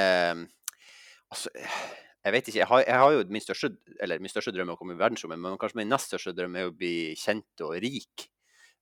altså 1.32 1.48
Jeg 1.54 2.34
vet 2.34 2.48
ikke. 2.48 2.58
Jeg 2.58 2.68
har, 2.68 2.82
jeg 2.84 2.98
har 3.02 3.14
jo 3.14 3.22
min 3.32 3.42
største, 3.42 3.70
eller 4.04 4.20
min 4.20 4.30
største 4.30 4.52
drøm 4.54 4.68
er 4.68 4.76
å 4.76 4.80
komme 4.80 4.94
i 4.94 5.00
verdensrommet, 5.00 5.40
men 5.40 5.56
kanskje 5.58 5.80
min 5.80 5.90
nest 5.90 6.12
største 6.12 6.34
drøm 6.36 6.58
er 6.60 6.68
å 6.68 6.74
bli 6.76 7.16
kjent 7.18 7.64
og 7.64 7.78
rik. 7.82 8.28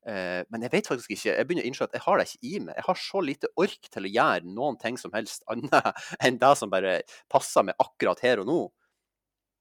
Eh, 0.09 0.40
men 0.49 0.62
jeg 0.64 0.73
vet 0.73 0.87
faktisk 0.88 1.11
ikke. 1.12 1.35
Jeg 1.37 1.47
begynner 1.49 1.66
å 1.66 1.69
innse 1.69 1.85
at 1.85 1.92
jeg 1.97 2.04
har 2.07 2.21
det 2.21 2.26
ikke 2.30 2.47
i 2.49 2.61
meg. 2.64 2.75
Jeg 2.78 2.87
har 2.87 3.00
så 3.02 3.21
lite 3.25 3.50
ork 3.61 3.90
til 3.92 4.07
å 4.09 4.12
gjøre 4.14 4.52
noen 4.57 4.78
ting 4.80 4.97
som 5.00 5.12
helst 5.12 5.45
annet 5.52 5.90
enn 6.25 6.38
det 6.40 6.52
som 6.57 6.73
bare 6.73 7.00
passer 7.33 7.66
meg 7.69 7.76
akkurat 7.83 8.23
her 8.25 8.40
og 8.45 8.49
nå. 8.49 8.59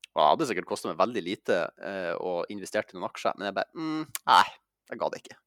Og 0.09 0.21
det 0.23 0.29
hadde 0.31 0.47
sikkert 0.49 0.69
kosta 0.71 0.89
meg 0.89 0.97
veldig 0.99 1.21
lite 1.25 1.59
eh, 1.85 2.13
å 2.17 2.39
investere 2.49 2.89
i 2.91 2.97
noen 2.97 3.09
aksjer, 3.09 3.35
men 3.37 3.49
jeg 3.49 3.57
bare 3.59 3.69
mm, 3.77 4.07
Nei, 4.31 4.45
jeg 4.89 5.01
ga 5.03 5.09
det 5.13 5.19
ikke. 5.23 5.37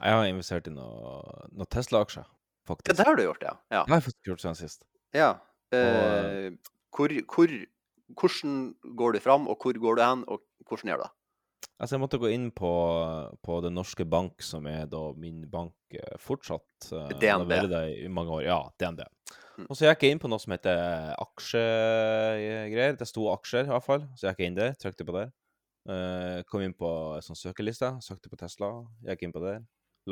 Jeg 0.00 0.16
har 0.16 0.26
investert 0.28 0.68
i 0.68 0.72
noen 0.74 1.54
noe 1.60 1.68
Tesla-aksjer, 1.72 2.26
Ja, 2.26 2.68
faktisk. 2.68 2.96
det 2.96 3.06
har 3.06 3.16
du 3.18 3.22
gjort, 3.24 3.42
ja. 3.44 3.54
Ja. 3.72 3.82
Det 3.84 3.92
har 3.92 3.98
jeg 4.00 4.06
faktisk 4.10 4.30
gjort 4.32 4.44
siden 4.44 4.58
sist. 4.60 4.84
ja. 5.16 5.30
Og, 5.36 5.46
Eh, 5.70 6.50
hvor, 6.90 7.12
hvor, 7.30 7.52
hvordan 8.18 8.54
går 8.98 9.12
du 9.14 9.18
fram, 9.22 9.44
og 9.46 9.62
hvor 9.62 9.76
går 9.78 9.98
du 10.00 10.02
hen, 10.02 10.24
og 10.26 10.40
hvordan 10.66 10.90
gjør 10.90 10.98
du 10.98 11.04
det? 11.04 11.10
Altså, 11.80 11.96
jeg 11.96 12.02
måtte 12.02 12.20
gå 12.20 12.28
inn 12.28 12.50
på, 12.52 12.70
på 13.40 13.60
Den 13.64 13.78
norske 13.78 14.04
bank, 14.04 14.42
som 14.44 14.66
er 14.68 14.84
da 14.90 15.00
min 15.16 15.46
bank 15.48 15.96
eh, 15.96 16.16
fortsatt. 16.20 16.90
eh, 16.92 17.14
DNB. 17.22 17.54
det 17.72 17.82
i 18.02 18.08
mange 18.12 18.34
år. 18.36 18.42
Ja, 18.44 18.58
DNB. 18.80 19.00
Mm. 19.60 19.66
Og 19.66 19.76
så 19.76 19.88
gikk 19.88 20.04
jeg 20.04 20.14
inn 20.14 20.20
på 20.20 20.28
noe 20.28 20.40
som 20.42 20.52
heter 20.52 21.14
aksjegreier. 21.20 22.98
Det 23.00 23.08
sto 23.08 23.30
aksjer, 23.32 23.68
i 23.68 23.72
hvert 23.72 23.86
fall. 23.86 24.04
Så 24.16 24.28
gikk 24.28 24.44
jeg 24.44 24.52
inn 24.52 24.60
der, 24.60 24.76
trykte 24.80 25.08
på 25.08 25.16
der. 25.16 25.32
Uh, 25.88 26.44
kom 26.52 26.60
inn 26.60 26.76
på 26.76 26.88
en 27.16 27.24
sånn 27.24 27.38
søkeliste, 27.38 27.94
søkte 28.04 28.28
på 28.28 28.36
Tesla, 28.40 28.68
gikk 29.08 29.24
inn 29.24 29.32
på 29.34 29.40
der. 29.42 29.62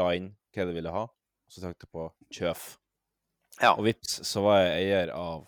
La 0.01 0.11
inn 0.17 0.33
hva 0.57 0.65
jeg 0.65 0.77
ville 0.77 0.93
ha, 0.93 1.05
og 1.05 1.53
så 1.53 1.63
trykte 1.65 1.85
jeg 1.85 1.93
på 1.93 2.07
kjøp. 2.39 2.65
Ja. 3.59 3.75
Og 3.75 3.85
vips, 3.89 4.21
så 4.29 4.43
var 4.45 4.63
jeg 4.63 4.87
eier 4.87 5.13
av 5.13 5.45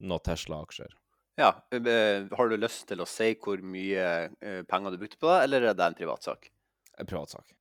noen 0.00 0.24
Tesla-aksjer. 0.26 0.96
Ja. 1.38 1.52
eh, 1.72 2.26
Har 2.36 2.48
du 2.50 2.56
lyst 2.56 2.86
til 2.88 3.00
å 3.00 3.06
si 3.08 3.34
hvor 3.40 3.62
mye 3.62 4.04
eh, 4.40 4.62
penger 4.68 4.90
du 4.94 4.98
brukte 5.02 5.18
på 5.20 5.30
det, 5.30 5.38
eller 5.46 5.68
er 5.70 5.74
det 5.78 5.86
en 5.86 5.98
privatsak? 5.98 6.50
En 6.98 7.06
privatsak. 7.08 7.54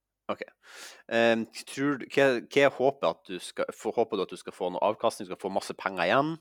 Eh, 1.09 1.41
tror, 1.65 1.97
du- 1.97 2.05
hva, 2.13 2.25
hva 2.45 2.69
håper, 2.75 3.09
at 3.09 3.23
du 3.25 3.39
skal, 3.41 3.65
få- 3.73 3.93
håper 3.95 4.17
du 4.17 4.23
at 4.27 4.29
du 4.33 4.37
skal 4.37 4.53
få 4.53 4.69
noe 4.73 4.83
avkastning, 4.85 5.25
skal 5.29 5.39
få 5.41 5.49
masse 5.53 5.73
penger 5.73 6.05
igjen? 6.05 6.35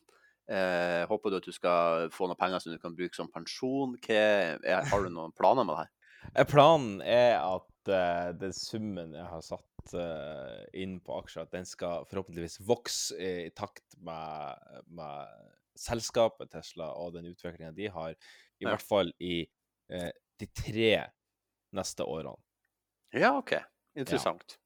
Eh, 0.49 1.05
håper 1.09 1.31
du 1.31 1.37
at 1.39 1.45
du 1.49 1.53
skal 1.53 2.09
få 2.13 2.29
noe 2.29 2.37
penger 2.41 2.61
som 2.61 2.73
du 2.73 2.79
kan 2.81 2.95
bruke 2.97 3.17
som 3.17 3.31
pensjon? 3.33 3.97
Hva, 4.05 4.19
er, 4.65 4.85
har 4.89 5.05
du 5.05 5.09
noen 5.13 5.33
planer 5.37 5.65
med 5.65 5.75
det 5.75 5.83
her? 5.85 5.95
Eh, 6.35 6.45
Planen 6.49 7.01
er 7.05 7.39
at 7.41 7.93
eh, 7.93 8.33
den 8.41 8.53
summen 8.57 9.13
jeg 9.17 9.25
har 9.29 9.45
satt 9.45 9.95
eh, 9.97 10.65
inn 10.83 10.99
på 11.05 11.21
aksjer, 11.23 11.47
at 11.49 11.53
den 11.57 11.69
skal 11.69 12.05
forhåpentligvis 12.11 12.59
vokse 12.69 13.17
i, 13.17 13.33
i 13.47 13.53
takt 13.57 13.97
med, 14.05 14.83
med 14.89 15.55
selskapet 15.79 16.51
Tesla 16.53 16.91
og 16.99 17.15
den 17.17 17.29
utviklinga 17.33 17.73
de 17.77 17.89
har, 17.95 18.15
i 18.59 18.65
Ja. 18.67 18.73
hvert 18.73 18.83
fall 18.83 19.13
i 19.23 19.47
eh, 19.91 20.11
de 20.41 20.47
tre 20.55 20.93
neste 21.75 22.05
årene. 22.05 22.37
Ja, 23.15 23.37
OK. 23.39 23.55
Interessant. 23.99 24.59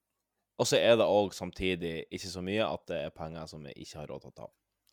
Og 0.61 0.66
så 0.69 0.76
er 0.78 0.97
det 1.00 1.07
òg 1.09 1.33
samtidig 1.35 2.07
ikke 2.12 2.28
så 2.31 2.42
mye 2.45 2.64
at 2.66 2.83
det 2.88 2.99
er 3.07 3.14
penger 3.16 3.47
som 3.50 3.62
vi 3.64 3.73
ikke 3.83 3.99
har 4.02 4.11
råd 4.12 4.21
til 4.25 4.33
å 4.33 4.35
ta. 4.42 4.49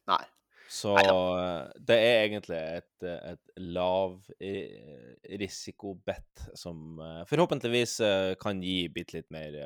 Nei. 0.09 0.23
Så 0.69 0.91
Neida. 0.93 1.71
det 1.81 1.95
er 1.97 2.19
egentlig 2.27 2.57
et, 2.61 3.03
et 3.09 3.51
lav 3.73 4.19
eh, 4.39 5.15
risikobett 5.41 6.43
som 6.57 6.99
eh, 7.01 7.23
forhåpentligvis 7.29 7.95
eh, 8.05 8.33
kan 8.41 8.61
gi 8.61 8.83
bitte 8.93 9.17
litt 9.17 9.29
mer 9.33 9.57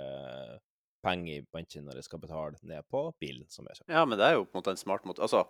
penger 1.03 1.41
i 1.41 1.45
banken 1.53 1.83
når 1.85 1.99
jeg 1.99 2.07
skal 2.07 2.21
betale 2.23 2.55
ned 2.63 2.85
på 2.91 3.01
bilen 3.21 3.45
som 3.51 3.67
jeg 3.67 3.81
kjøper. 3.81 3.93
Ja, 3.97 4.05
men 4.07 4.17
det 4.19 4.25
er 4.29 4.37
jo 4.37 4.45
på 4.47 4.55
en 4.55 4.61
måte 4.61 4.73
en 4.73 4.79
smart 4.81 5.03
måte. 5.09 5.21
Altså, 5.25 5.43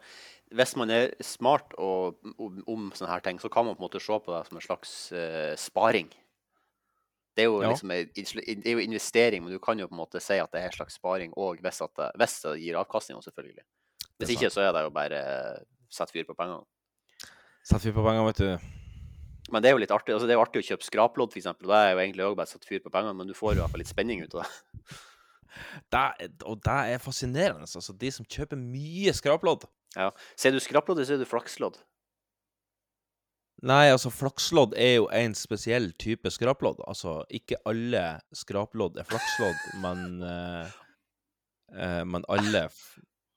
hvis 0.51 0.75
man 0.81 0.89
er 0.93 1.11
smart 1.23 1.75
og, 1.77 2.17
om, 2.41 2.59
om 2.67 2.89
sånne 2.97 3.11
her 3.13 3.23
ting, 3.25 3.39
så 3.41 3.51
kan 3.53 3.65
man 3.67 3.77
på 3.77 3.83
en 3.83 3.87
måte 3.87 4.01
se 4.03 4.17
på 4.25 4.33
det 4.33 4.41
som 4.49 4.57
en 4.59 4.65
slags 4.65 4.93
uh, 5.13 5.53
sparing. 5.61 6.09
Det 7.33 7.45
er, 7.45 7.49
jo 7.49 7.61
Ja. 7.63 7.69
liksom, 7.71 7.89
en 7.91 8.09
det 8.13 8.67
er 8.69 8.75
jo 8.77 8.83
investering, 8.83 9.41
men 9.45 9.53
du 9.53 9.57
kan 9.59 9.79
jo 9.81 9.87
på 9.89 9.95
en 9.95 10.03
måte 10.03 10.19
si 10.21 10.35
at 10.37 10.51
det 10.53 10.61
er 10.61 10.69
en 10.69 10.75
slags 10.75 10.99
sparing 10.99 11.31
òg 11.33 11.61
hvis, 11.65 11.79
det- 11.97 12.11
hvis 12.21 12.35
det 12.43 12.59
gir 12.61 12.77
avkastning, 12.77 13.17
selvfølgelig. 13.25 13.63
Hvis 14.21 14.29
ikke, 14.35 14.51
så 14.53 14.61
er 14.67 14.71
det 14.75 14.83
jo 14.85 14.91
bare 14.93 15.21
sett 15.89 16.11
fyr 16.13 16.25
på 16.29 16.35
pengene. 16.37 16.61
Sett 17.65 17.81
fyr 17.81 17.93
på 17.95 18.03
penger, 18.05 18.25
vet 18.29 18.37
du. 18.43 18.69
Men 19.51 19.61
det 19.61 19.69
er 19.69 19.73
jo 19.75 19.81
litt 19.81 19.91
artig 19.91 20.13
altså 20.15 20.25
det 20.25 20.33
er 20.33 20.37
jo 20.39 20.45
artig 20.45 20.61
å 20.61 20.67
kjøpe 20.69 20.85
skraplodd, 20.87 21.33
f.eks. 21.33 21.49
Det 21.59 21.73
er 21.75 21.91
jo 21.93 21.99
egentlig 21.99 22.23
òg 22.25 22.37
bare 22.37 22.47
sett 22.47 22.63
fyr 22.65 22.79
på 22.85 22.89
pengene, 22.93 23.13
men 23.17 23.27
du 23.27 23.33
får 23.33 23.53
jo 23.53 23.59
i 23.59 23.61
hvert 23.63 23.73
fall 23.73 23.81
litt 23.83 23.91
spenning 23.91 24.21
ut 24.23 24.33
av 24.37 24.45
det. 24.45 24.72
Det, 25.91 25.99
er- 25.99 26.29
og 26.45 26.61
det 26.65 26.77
er 26.95 27.01
fascinerende. 27.03 27.67
Altså, 27.69 27.93
de 27.97 28.11
som 28.11 28.25
kjøper 28.25 28.57
mye 28.59 29.13
skraplodd 29.13 29.65
Ser 30.35 30.51
du 30.51 30.59
skraplodd, 30.59 30.97
eller 30.97 31.05
ser 31.05 31.19
du 31.21 31.25
flakslodd? 31.29 31.75
Nei, 33.63 33.85
altså, 33.93 34.09
flakslodd 34.11 34.73
er 34.75 34.95
jo 34.97 35.05
en 35.13 35.35
spesiell 35.37 35.91
type 36.01 36.31
skraplodd. 36.33 36.81
Altså, 36.89 37.19
ikke 37.31 37.59
alle 37.69 38.01
skraplodd 38.35 38.97
er 38.99 39.05
flakslodd, 39.07 39.61
men 39.85 40.01
uh, 40.25 40.73
uh, 41.77 42.01
Men 42.09 42.25
alle 42.27 42.65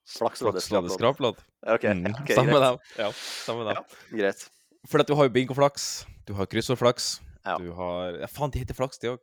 Flakslodd 0.07 0.55
er 0.55 0.63
er 0.63 0.89
skraplodd. 0.95 1.39
OK, 1.67 1.85
Mm, 1.91 2.13
Samme 2.31 2.53
greit. 2.55 2.81
det. 2.97 2.99
Ja, 3.03 3.09
samme 3.43 3.65
det. 3.67 3.73
Ja. 3.75 4.19
Greit. 4.21 4.45
For 4.87 5.03
at 5.03 5.09
du 5.11 5.17
har 5.19 5.27
jo 5.27 5.33
bingoflaks, 5.35 6.07
du 6.29 6.35
har 6.39 6.47
kryssordflaks, 6.47 7.21
Ja. 7.45 7.57
du 7.59 7.73
har 7.75 8.21
Ja, 8.23 8.27
faen, 8.31 8.51
de 8.55 8.61
heter 8.63 8.75
flaks, 8.79 8.99
de 9.03 9.09
òg. 9.17 9.19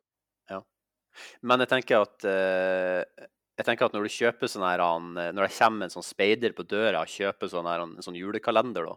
Men 1.42 1.64
jeg 1.64 1.72
tenker 1.72 2.06
at 2.06 2.28
eh, 2.30 3.28
jeg 3.54 3.68
tenker 3.68 3.88
at 3.88 3.96
når 3.96 4.08
du 4.08 4.14
kjøper 4.16 4.50
sånn 4.50 4.66
her 4.66 4.82
Når 4.82 5.42
det 5.46 5.52
kommer 5.54 5.86
en 5.86 5.94
sånn 5.94 6.06
speider 6.06 6.56
på 6.58 6.66
døra 6.66 7.04
og 7.04 7.12
kjøper 7.12 7.52
sånn 7.52 7.70
her, 7.70 7.84
en 7.86 8.06
sånn 8.06 8.18
julekalender, 8.18 8.88
da, 8.90 8.96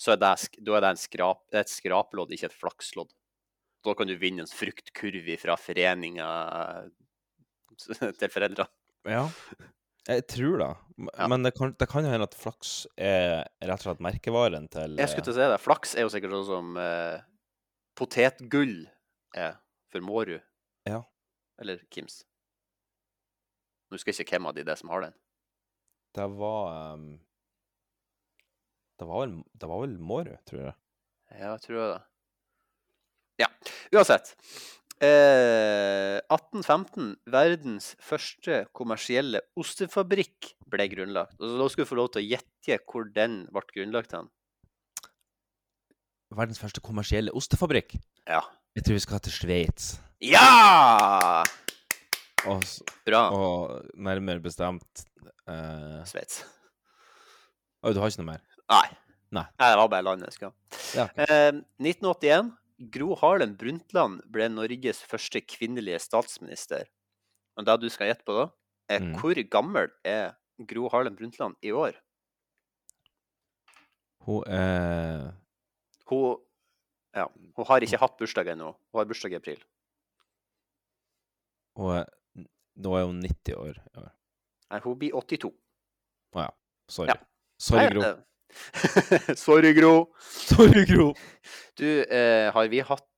så 0.00 0.14
er 0.14 0.18
det, 0.22 0.32
da 0.66 0.74
er 0.74 0.82
det 0.82 0.94
en 0.94 1.04
skrap, 1.04 1.44
det 1.52 1.60
er 1.60 1.66
et 1.66 1.74
skraplodd, 1.74 2.34
ikke 2.34 2.50
et 2.50 2.58
flakslodd. 2.58 3.12
Da 3.84 3.94
kan 3.94 4.08
du 4.08 4.16
vinne 4.18 4.42
en 4.42 4.50
fruktkurv 4.50 5.28
fra 5.38 5.54
foreninga 5.60 6.26
til 8.18 8.32
foreldre. 8.32 8.66
Ja. 9.06 9.28
Jeg 10.04 10.26
tror 10.28 10.58
det. 10.60 10.72
Men 11.30 11.46
det 11.46 11.54
kan, 11.56 11.72
det 11.80 11.86
kan 11.88 12.04
jo 12.04 12.10
hende 12.12 12.26
at 12.28 12.36
flaks 12.36 12.72
er 13.00 13.46
rett 13.64 13.80
og 13.80 13.86
slett 13.86 14.02
merkevaren 14.04 14.66
til 14.72 14.98
Jeg 15.00 15.12
skulle 15.12 15.28
til 15.30 15.32
å 15.32 15.38
si 15.38 15.46
det. 15.54 15.62
Flaks 15.62 15.94
er 15.96 16.04
jo 16.04 16.10
sikkert 16.12 16.34
sånn 16.36 16.50
som 16.50 16.76
eh, 16.80 17.22
potetgull 17.96 18.82
er 19.32 19.56
for 19.92 20.04
Mårud. 20.04 20.42
Ja. 20.88 21.00
Eller 21.62 21.82
Kims. 21.94 22.22
Nå 23.88 23.98
husker 23.98 24.12
jeg 24.12 24.26
ikke 24.26 24.38
hvem 24.38 24.50
av 24.50 24.56
de 24.56 24.64
det 24.66 24.74
er 24.74 24.80
som 24.80 24.90
har 24.92 25.06
den. 25.06 25.16
Det 26.14 26.26
var 26.38 26.94
um, 26.94 27.06
Det 28.98 29.06
var 29.10 29.24
vel, 29.24 29.36
det 29.52 29.68
var 29.70 29.82
vel 29.82 29.98
Mårud, 29.98 30.40
tror 30.46 30.62
jeg. 30.68 30.74
Ja, 31.34 31.54
jeg 31.54 31.62
tror 31.66 31.80
det. 31.80 32.02
Ja, 33.42 33.48
uansett. 33.96 34.34
Eh, 35.02 36.20
1815, 36.30 37.16
verdens 37.26 37.90
første 37.98 38.60
kommersielle 38.78 39.40
ostefabrikk 39.58 40.52
ble 40.70 40.86
grunnlagt. 40.92 41.34
Og 41.40 41.50
så 41.50 41.58
da 41.58 41.66
skulle 41.70 41.88
du 41.88 41.90
få 41.90 41.98
lov 41.98 42.12
til 42.14 42.22
å 42.22 42.28
gjette 42.28 42.78
hvor 42.86 43.08
den 43.16 43.40
ble 43.50 43.64
grunnlagt 43.74 44.14
hen. 44.14 44.30
Verdens 46.34 46.62
første 46.62 46.82
kommersielle 46.82 47.34
ostefabrikk. 47.34 47.96
Ja. 48.30 48.42
Jeg 48.74 48.82
tror 48.86 48.96
vi 48.98 49.02
skal 49.04 49.20
til 49.22 49.34
Sveits. 49.34 49.92
Ja! 50.24 51.44
Og, 52.50 52.64
Bra. 53.06 53.20
og 53.32 53.86
nærmere 53.94 54.42
bestemt 54.42 55.04
uh, 55.48 56.00
Sveits. 56.08 56.42
Å, 57.84 57.92
du 57.94 58.00
har 58.02 58.10
ikke 58.10 58.24
noe 58.24 58.32
mer? 58.34 58.42
Nei. 58.72 58.86
Nei. 59.34 59.44
det 59.58 59.70
var 59.80 59.88
bare 59.90 60.04
landet 60.06 60.30
jeg 60.30 60.36
skal. 60.40 60.52
Ja. 60.96 61.06
uh, 61.14 61.62
1981. 61.82 62.52
Gro 62.90 63.14
Harlem 63.20 63.52
Brundtland 63.56 64.18
ble 64.34 64.48
Norges 64.50 64.98
første 65.06 65.38
kvinnelige 65.46 66.00
statsminister. 66.02 66.88
Og 67.54 67.66
det 67.68 67.76
du 67.84 67.86
skal 67.92 68.10
gjette 68.10 68.26
på 68.26 68.34
da, 68.40 68.48
er 68.90 69.00
Mm. 69.00 69.14
hvor 69.20 69.38
gammel 69.48 69.86
er 70.04 70.34
Gro 70.68 70.88
Harlem 70.92 71.14
Brundtland 71.16 71.54
i 71.64 71.70
år? 71.72 71.94
Hun 74.26 74.42
er 74.50 75.30
Hun, 76.10 76.42
ja, 77.14 77.28
hun 77.56 77.66
har 77.68 77.84
ikke 77.86 77.98
hatt 78.02 78.16
bursdag 78.18 78.48
ennå. 78.54 78.72
Hun 78.92 78.98
har 79.00 79.06
bursdag 79.10 79.32
i 79.32 79.38
april. 79.38 79.60
Er 81.78 82.06
Nå 82.74 82.92
er 82.98 83.04
hun 83.06 83.20
90 83.22 83.54
år. 83.54 83.76
Ja. 83.94 84.08
Nei, 84.74 84.80
hun 84.82 84.96
blir 84.98 85.14
82. 85.14 85.50
Å 86.34 86.40
ja. 86.42 86.50
Sorry. 86.90 87.12
Ja. 87.12 87.18
Sorry, 87.62 87.86
Gro. 87.92 88.02
eh, 88.02 89.34
Sorry, 89.44 89.70
Gro. 89.76 89.92
Sorry, 90.20 90.84
Gro. 90.90 91.12
Du, 91.78 91.86
eh, 91.86 92.50
har 92.54 92.68
vi 92.70 92.78
hatt 92.86 93.08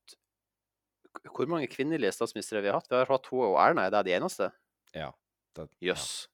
Hvor 1.33 1.49
mange 1.51 1.67
kvinnelige 1.69 2.13
statsministre 2.17 2.61
vi 2.65 2.71
hatt? 2.73 2.87
Vi 2.89 2.97
har 2.97 3.09
hatt 3.11 3.27
hun 3.33 3.43
og 3.51 3.57
Erna, 3.61 3.87
er 3.89 3.93
det 3.97 4.05
de 4.11 4.15
eneste? 4.17 4.51
Ja. 4.97 5.11
det- 5.57 5.69
Jøss. 5.85 6.29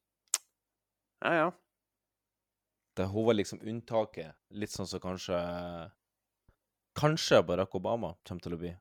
Ja, 1.22 1.32
ja. 1.38 1.48
Det, 2.98 3.06
hun 3.08 3.24
var 3.26 3.34
liksom 3.38 3.62
unntaket. 3.62 4.34
Litt 4.50 4.70
sånn 4.74 4.86
som 4.90 5.00
kanskje 5.00 5.38
Kanskje 6.98 7.42
Barack 7.46 7.74
Obama 7.78 8.14
kommer 8.28 8.44
til 8.44 8.56
å 8.56 8.60
bli. 8.60 8.72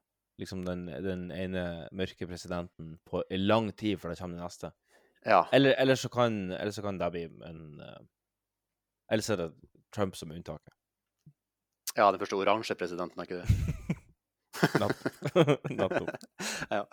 Liksom 0.41 0.63
den, 0.65 0.88
den 1.06 1.27
ene 1.36 1.63
mørke 1.96 2.27
presidenten 2.27 2.96
på 3.08 3.22
lang 3.38 3.70
tid 3.77 4.00
før 4.01 4.12
det 4.12 4.20
kommer 4.20 4.39
den 4.39 4.46
neste. 4.46 4.72
ja. 5.25 5.44
Eller, 5.53 5.75
eller, 5.77 5.96
så 5.96 6.10
kan, 6.10 6.51
eller 6.51 6.72
så 6.72 6.82
kan 6.82 6.98
det 6.98 7.12
bli 7.13 7.25
en 7.46 7.80
eh, 7.80 8.00
Eller 9.12 9.24
så 9.24 9.34
er 9.34 9.44
det 9.44 9.50
Trump 9.91 10.15
som 10.15 10.32
er 10.32 10.39
unntaket. 10.39 10.74
Ja, 11.98 12.08
den 12.12 12.20
første 12.20 12.39
oransje 12.39 12.75
presidenten, 12.80 13.20
er 13.20 13.27
ikke 13.27 13.41
det? 13.44 13.98
Nettopp. 14.62 16.10
Ja. 16.72 16.86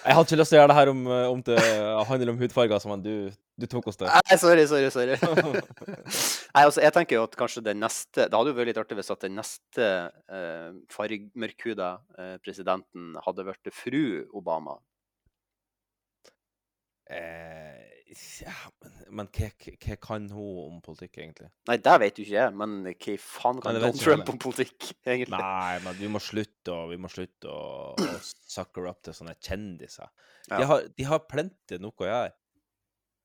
Jeg 0.00 0.16
hadde 0.16 0.24
ikke 0.24 0.38
lyst 0.40 0.52
til 0.52 0.56
å 0.56 0.60
gjøre 0.60 0.70
det 0.70 0.76
her 0.78 0.90
om, 0.92 1.00
eh, 1.10 1.26
om 1.28 1.40
det 1.44 1.60
handler 2.08 2.30
om 2.32 2.38
hudfarger, 2.40 2.80
som 2.80 2.94
du, 3.02 3.30
du 3.60 3.66
tok 3.68 3.90
oss 3.90 3.98
til. 4.00 4.08
Nei, 4.08 4.38
sorry, 4.40 4.64
sorry, 4.70 4.90
sorry. 4.94 5.16
Nei, 6.54 6.62
altså, 6.64 6.80
jeg 6.84 6.94
tenker 6.96 7.18
jo 7.18 7.24
at 7.26 7.36
kanskje 7.38 7.62
den 7.66 7.82
neste 7.82 8.26
Det 8.26 8.34
hadde 8.36 8.52
jo 8.52 8.56
vært 8.56 8.70
litt 8.70 8.80
artig 8.80 8.98
hvis 8.98 9.12
at 9.12 9.26
den 9.26 9.36
neste 9.38 9.88
eh, 10.32 10.70
fargemørkhuda 10.94 11.90
eh, 12.18 12.36
presidenten 12.44 13.12
hadde 13.26 13.46
vært 13.50 13.72
fru 13.76 14.04
Obama. 14.40 14.78
Eh, 17.10 17.89
ja, 18.10 18.54
men, 18.82 18.96
men 19.20 19.28
hva, 19.30 19.96
kan 20.02 20.26
hun 20.32 20.58
om 20.64 20.78
politikk, 20.82 21.20
egentlig? 21.20 21.50
Nei, 21.70 21.76
det 21.82 21.96
vet 22.02 22.18
jo 22.18 22.24
ikke 22.24 22.36
jeg, 22.36 22.54
men 22.58 22.76
hva 22.88 23.14
faen 23.22 23.62
kan 23.62 23.78
Donald 23.78 24.00
Trump 24.02 24.32
om 24.32 24.40
politikk, 24.42 24.90
egentlig? 25.12 25.38
Nei, 25.38 25.78
men 25.84 25.98
vi 26.00 26.10
må 26.10 26.22
slutte 26.22 26.74
å, 26.74 26.88
vi 26.90 26.98
må 27.00 27.10
slutte 27.12 27.50
å, 27.52 27.62
å 27.94 28.10
sucker 28.24 28.90
up 28.90 29.02
til 29.06 29.16
sånne 29.16 29.36
kjendiser. 29.38 30.10
De, 30.48 30.62
har, 30.66 30.86
de 30.96 31.06
har 31.06 31.22
plenty 31.30 31.78
nok 31.82 32.02
å 32.02 32.10
gjøre. 32.10 32.34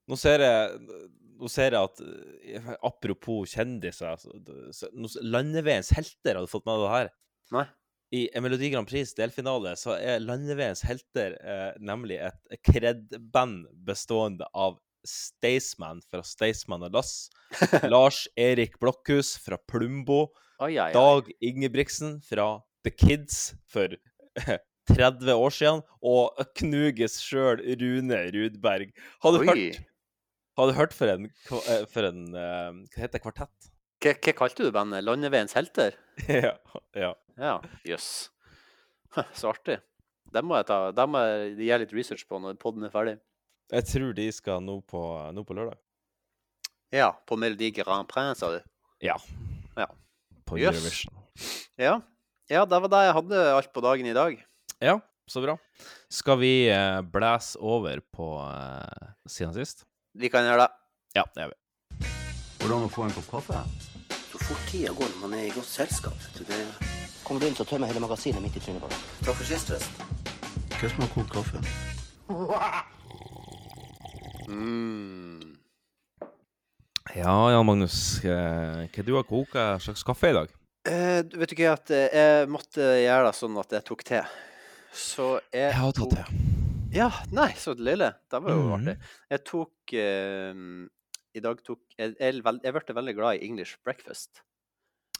Nå 0.05 0.19
ser 0.21 0.43
jeg, 0.45 0.91
nå 1.39 1.49
ser 1.49 1.73
jeg 1.73 1.81
at 1.89 2.01
eh, 2.05 2.67
Apropos 2.85 3.55
kjendiser 3.55 4.19
så, 4.21 4.35
så, 4.69 4.91
Landeveiens 5.25 5.89
helter, 5.97 6.37
har 6.37 6.45
du 6.45 6.51
fått 6.51 6.67
med 6.69 6.83
det 6.83 6.91
her? 6.93 7.09
Nei. 7.55 7.65
I 8.13 8.27
Melodi 8.41 8.69
Grand 8.73 8.87
Prix 8.87 9.15
delfinale 9.17 9.73
så 9.79 9.95
er 9.97 10.21
Landeveiens 10.23 10.83
helter 10.85 11.37
eh, 11.41 11.71
nemlig 11.81 12.19
et 12.27 12.59
kred-band 12.67 13.65
bestående 13.87 14.47
av 14.53 14.77
Staysman 15.05 16.01
fra 16.09 16.23
Staysman 16.25 16.85
og 16.87 16.95
Lass, 16.97 17.29
Lars 17.93 18.23
Erik 18.37 18.79
Blokhus 18.81 19.35
fra 19.41 19.57
Plumbo, 19.69 20.27
Oi, 20.63 20.77
oi, 20.79 20.85
oi. 20.85 20.91
Dag 20.95 21.27
Ingebrigtsen 21.43 22.21
fra 22.23 22.61
The 22.87 22.93
Kids 22.95 23.55
for 23.67 23.91
30 24.93 25.33
år 25.33 25.51
siden, 25.51 25.81
og 26.05 26.37
Knuges 26.55 27.17
sjøl, 27.19 27.59
Rune 27.81 28.19
Rudberg. 28.31 28.93
Har 29.25 29.35
du 29.35 29.41
hørt, 29.49 29.81
har 30.55 30.69
du 30.69 30.75
hørt 30.77 30.93
for 30.95 31.11
en, 31.11 31.25
eh, 31.27 31.83
for 31.91 32.07
en 32.07 32.21
eh, 32.31 32.69
Hva 32.93 33.03
heter 33.03 33.17
det? 33.17 33.23
Kvartett? 33.25 33.71
Hva, 34.05 34.11
hva 34.21 34.33
kalte 34.37 34.61
du 34.61 34.69
bandet? 34.69 35.01
Landeveiens 35.01 35.55
helter? 35.57 35.95
ja. 36.29 36.51
ja. 36.93 37.13
Ja, 37.41 37.55
jøss. 37.89 38.29
Yes. 39.17 39.25
Så 39.39 39.49
artig. 39.49 39.79
Dem 40.35 40.45
må 40.45 40.59
jeg 40.59 40.67
ta, 40.69 40.77
dem 40.93 41.15
må 41.15 41.23
jeg 41.25 41.55
gjøre 41.65 41.81
litt 41.85 41.95
research 41.95 42.27
på 42.29 42.37
når 42.43 42.59
podden 42.61 42.85
er 42.85 42.93
ferdig. 42.93 43.15
Jeg 43.73 43.87
tror 43.89 44.11
de 44.13 44.27
skal 44.35 44.61
nå 44.61 44.75
på, 44.85 45.01
nå 45.33 45.43
på 45.47 45.57
lørdag. 45.57 45.79
Ja, 46.93 47.15
på 47.25 47.37
Melodi 47.41 47.71
Grand 47.73 48.05
Prix, 48.11 48.43
sa 48.43 48.51
du? 48.53 48.59
Ja. 49.01 49.15
Ja. 49.73 49.89
På 50.45 50.59
Jøss. 50.61 50.77
Eurovision. 50.77 51.17
Ja. 51.81 51.95
Ja, 52.51 52.61
det 52.69 52.81
var 52.85 52.93
det 52.93 53.01
jeg 53.07 53.17
hadde 53.17 53.41
alt 53.55 53.73
på 53.73 53.83
dagen 53.87 54.11
i 54.11 54.13
dag. 54.13 54.37
Ja, 54.85 54.99
så 55.25 55.41
bra. 55.41 55.57
Skal 56.13 56.37
vi 56.43 56.53
eh, 56.69 57.01
blæse 57.01 57.57
over 57.57 58.05
på 58.13 58.29
eh, 58.45 59.09
siden 59.25 59.57
sist? 59.57 59.87
Vi 60.13 60.29
kan 60.29 60.45
gjøre 60.45 60.67
det. 60.67 60.71
Ja, 61.17 61.25
det 61.33 61.47
gjør 61.47 61.55
vi. 61.55 62.13
Hvordan 62.61 62.85
å 62.85 62.93
få 62.93 63.09
en 63.09 63.17
kopp 63.17 63.33
kaffe? 63.33 63.65
Fort 64.45 64.67
tida 64.69 64.91
går 64.93 65.09
når 65.09 65.21
man 65.23 65.33
er 65.39 65.47
i 65.47 65.53
godt 65.55 65.65
selskap. 65.65 66.17
Det... 66.37 66.59
Kommer 67.25 67.41
du 67.41 67.47
inn, 67.47 67.55
så 67.57 67.65
tømmer 67.65 67.89
jeg 67.89 67.95
hele 67.95 68.03
magasinet 68.05 68.43
midt 68.43 68.59
i 68.59 68.61
trynet 68.61 68.83
på 68.83 68.89
deg. 68.91 69.05
Takk 69.25 69.39
for 69.39 69.47
sist, 69.49 69.71
forresten. 69.71 69.93
Hva 70.75 70.89
som 70.91 71.01
har 71.01 71.09
kokt 71.15 71.31
kaffe? 71.33 71.61
Mm. 74.45 75.55
Ja, 77.15 77.33
Jan 77.55 77.65
Magnus. 77.65 77.97
eh, 78.21 78.85
Hva 78.93 79.05
du 79.07 79.15
har 79.15 79.25
koka 79.25 79.65
slags 79.81 80.05
kaffe 80.05 80.29
i 80.29 80.37
dag? 80.37 80.53
Eh, 80.85 81.23
du 81.25 81.39
vet 81.41 81.49
du 81.49 81.55
ikke 81.57 81.73
at 81.73 81.89
eh, 81.95 82.13
jeg 82.13 82.49
måtte 82.53 82.85
gjøre 83.01 83.25
det 83.31 83.35
sånn 83.39 83.57
at 83.57 83.73
jeg 83.73 83.87
tok 83.87 84.03
te. 84.05 84.21
Så 84.93 85.39
jeg, 85.49 85.71
Jeg 85.71 85.79
har 85.79 85.95
tatt 85.97 86.19
te. 86.19 86.25
Ja, 86.93 87.09
nei, 87.33 87.49
så 87.57 87.73
lille. 87.73 88.13
Det 88.29 88.39
var 88.45 88.53
jo 88.53 88.67
mm. 88.67 88.75
artig. 88.77 88.95
Jeg 89.33 89.43
tok 89.49 89.95
eh, 89.97 90.53
I 91.35 91.43
dag 91.43 91.59
tok 91.65 91.81
Jeg, 91.99 92.15
jeg, 92.19 92.41
jeg 92.41 92.75
ble 92.75 92.95
veldig 92.99 93.15
glad 93.17 93.39
i 93.39 93.47
English 93.47 93.77
breakfast. 93.83 94.41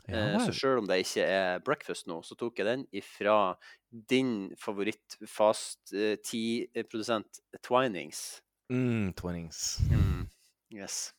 Ja, 0.08 0.36
Eh, 0.36 0.40
så 0.46 0.54
selv 0.54 0.84
om 0.84 0.88
det 0.88 1.00
ikke 1.02 1.24
er 1.26 1.62
breakfast 1.66 2.06
nå, 2.06 2.20
så 2.22 2.36
tok 2.38 2.60
jeg 2.60 2.68
den 2.68 2.84
ifra 2.94 3.56
din 3.90 4.52
favoritt 4.62 5.18
fast 5.26 5.94
eh, 5.98 6.14
tea-produsent 6.22 7.42
Twinings. 7.66 8.42
Mm, 8.70 9.14
Twinings. 9.18 9.80
Mm. 9.90 10.28
Yes. 10.74 11.14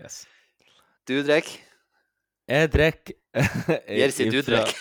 Yes. 0.00 0.26
Du 1.08 1.22
drikker? 1.24 1.56
Jeg 2.50 2.70
drikker 2.74 3.14
Jerzy, 4.00 4.28
du 4.28 4.40
drikker. 4.44 4.76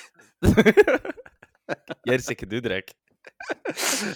Jerzy, 2.09 2.35
ikke 2.35 2.49
du 2.49 2.59
drikker. 2.63 2.95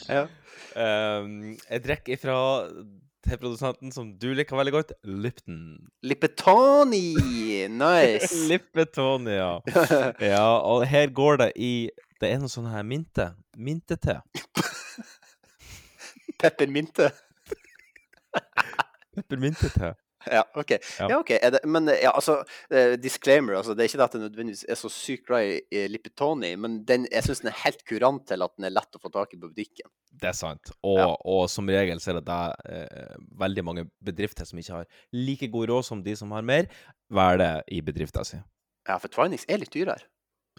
Ja. 0.10 0.26
Um, 0.74 1.54
jeg 1.70 1.84
drikker 1.86 2.16
ifra 2.16 2.36
til 3.24 3.40
produsenten 3.40 3.92
som 3.96 4.12
du 4.20 4.30
liker 4.36 4.58
veldig 4.60 4.74
godt, 4.76 4.94
Lipton. 5.04 5.60
Lippetoni! 6.04 7.14
Nice! 7.84 8.36
Lippetone, 8.50 9.32
ja. 9.38 9.52
Ja, 10.34 10.46
og 10.60 10.86
her 10.88 11.08
går 11.16 11.38
det 11.44 11.52
i 11.56 11.74
Det 12.20 12.30
er 12.32 12.40
noe 12.42 12.52
sånn 12.52 12.70
her 12.72 12.84
minte. 12.88 13.30
Mintete. 13.60 14.20
Peppermynte. 16.40 17.10
Peppermintete. 19.16 19.94
Ja, 20.38 20.44
OK. 20.56 20.72
Ja. 21.00 21.08
Ja, 21.10 21.18
okay. 21.20 21.40
Det, 21.52 21.60
men 21.68 21.88
ja, 21.92 22.12
altså, 22.16 22.38
eh, 22.72 22.94
disclaimer. 23.02 23.58
Altså, 23.60 23.74
det 23.76 23.84
er 23.84 23.90
ikke 23.92 24.00
det 24.02 24.06
at 24.08 24.14
jeg 24.18 24.22
nødvendigvis 24.24 24.64
er 24.70 24.80
så 24.80 24.90
sykt 24.94 25.26
glad 25.28 25.50
i, 25.50 25.58
i 25.76 25.84
Lipitoni, 25.92 26.54
men 26.56 26.80
den, 26.88 27.08
jeg 27.12 27.24
syns 27.28 27.42
den 27.44 27.52
er 27.52 27.60
helt 27.66 27.84
kurant 27.90 28.26
til 28.30 28.42
at 28.46 28.56
den 28.58 28.66
er 28.70 28.76
lett 28.78 28.96
å 28.96 29.02
få 29.04 29.12
tak 29.14 29.34
i 29.36 29.40
på 29.42 29.50
butikken. 29.52 29.92
Det 30.14 30.30
er 30.30 30.38
sant. 30.38 30.72
Og, 30.86 31.00
Ja. 31.02 31.10
og 31.26 31.50
som 31.50 31.68
regel 31.68 32.00
så 32.00 32.14
er 32.14 32.20
det 32.22 32.26
da 32.30 32.40
eh, 32.70 33.14
veldig 33.42 33.64
mange 33.66 33.88
bedrifter 34.06 34.46
som 34.48 34.60
ikke 34.62 34.80
har 34.82 34.88
like 35.12 35.50
god 35.52 35.70
råd 35.74 35.88
som 35.90 36.04
de 36.06 36.16
som 36.16 36.32
har 36.38 36.46
mer, 36.46 36.70
velger 37.12 37.42
det 37.44 37.52
i 37.76 37.82
bedriften 37.82 38.26
sin. 38.26 38.44
Ja, 38.88 38.98
for 39.00 39.08
Twinings 39.12 39.46
er 39.50 39.58
litt 39.64 39.74
dyrere. 39.74 40.00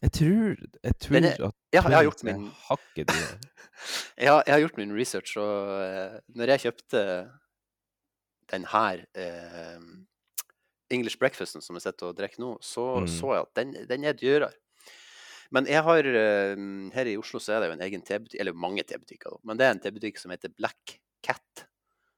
Jeg 0.02 0.10
tror, 0.10 0.56
jeg 0.82 0.94
tror 0.98 1.16
er- 1.20 1.26
at 1.46 1.54
Ja, 1.72 1.82
jeg 1.86 1.94
har 1.94 2.02
gjort 2.08 2.24
min 2.26 2.48
dyrere. 2.96 3.38
Ja, 4.18 4.40
jeg 4.46 4.52
har 4.54 4.60
gjort 4.62 4.76
min 4.78 4.92
research, 4.96 5.36
og 5.36 5.70
eh, 5.82 6.18
når 6.34 6.52
jeg 6.54 6.60
kjøpte 6.66 7.00
den 8.50 8.66
her 8.70 9.04
eh, 9.14 9.80
English 10.92 11.18
breakfasten 11.18 11.64
som 11.64 11.78
jeg 11.78 11.86
sitter 11.86 12.10
og 12.10 12.18
drikker 12.18 12.42
nå, 12.42 12.58
så 12.62 13.00
Mm. 13.00 13.08
så 13.08 13.32
jeg 13.34 13.46
at 13.46 13.54
den, 13.56 13.72
den 13.88 14.04
er 14.04 14.12
dyrere. 14.12 14.52
Men 15.50 15.66
jeg 15.66 15.82
har 15.82 16.06
eh, 16.06 16.56
Her 16.94 17.06
i 17.06 17.16
Oslo 17.16 17.38
så 17.38 17.54
er 17.54 17.60
det 17.60 17.68
jo 17.68 17.76
en 17.76 17.86
egen 17.86 18.02
tebutikk, 18.02 18.40
eller 18.40 18.52
mange 18.52 18.82
tebutikker, 18.82 19.30
da, 19.30 19.38
men 19.44 19.58
det 19.58 19.66
er 19.66 19.74
en 19.74 19.80
tebutikk 19.80 20.18
som 20.18 20.30
heter 20.30 20.52
Black 20.56 21.00
Cat. 21.22 21.66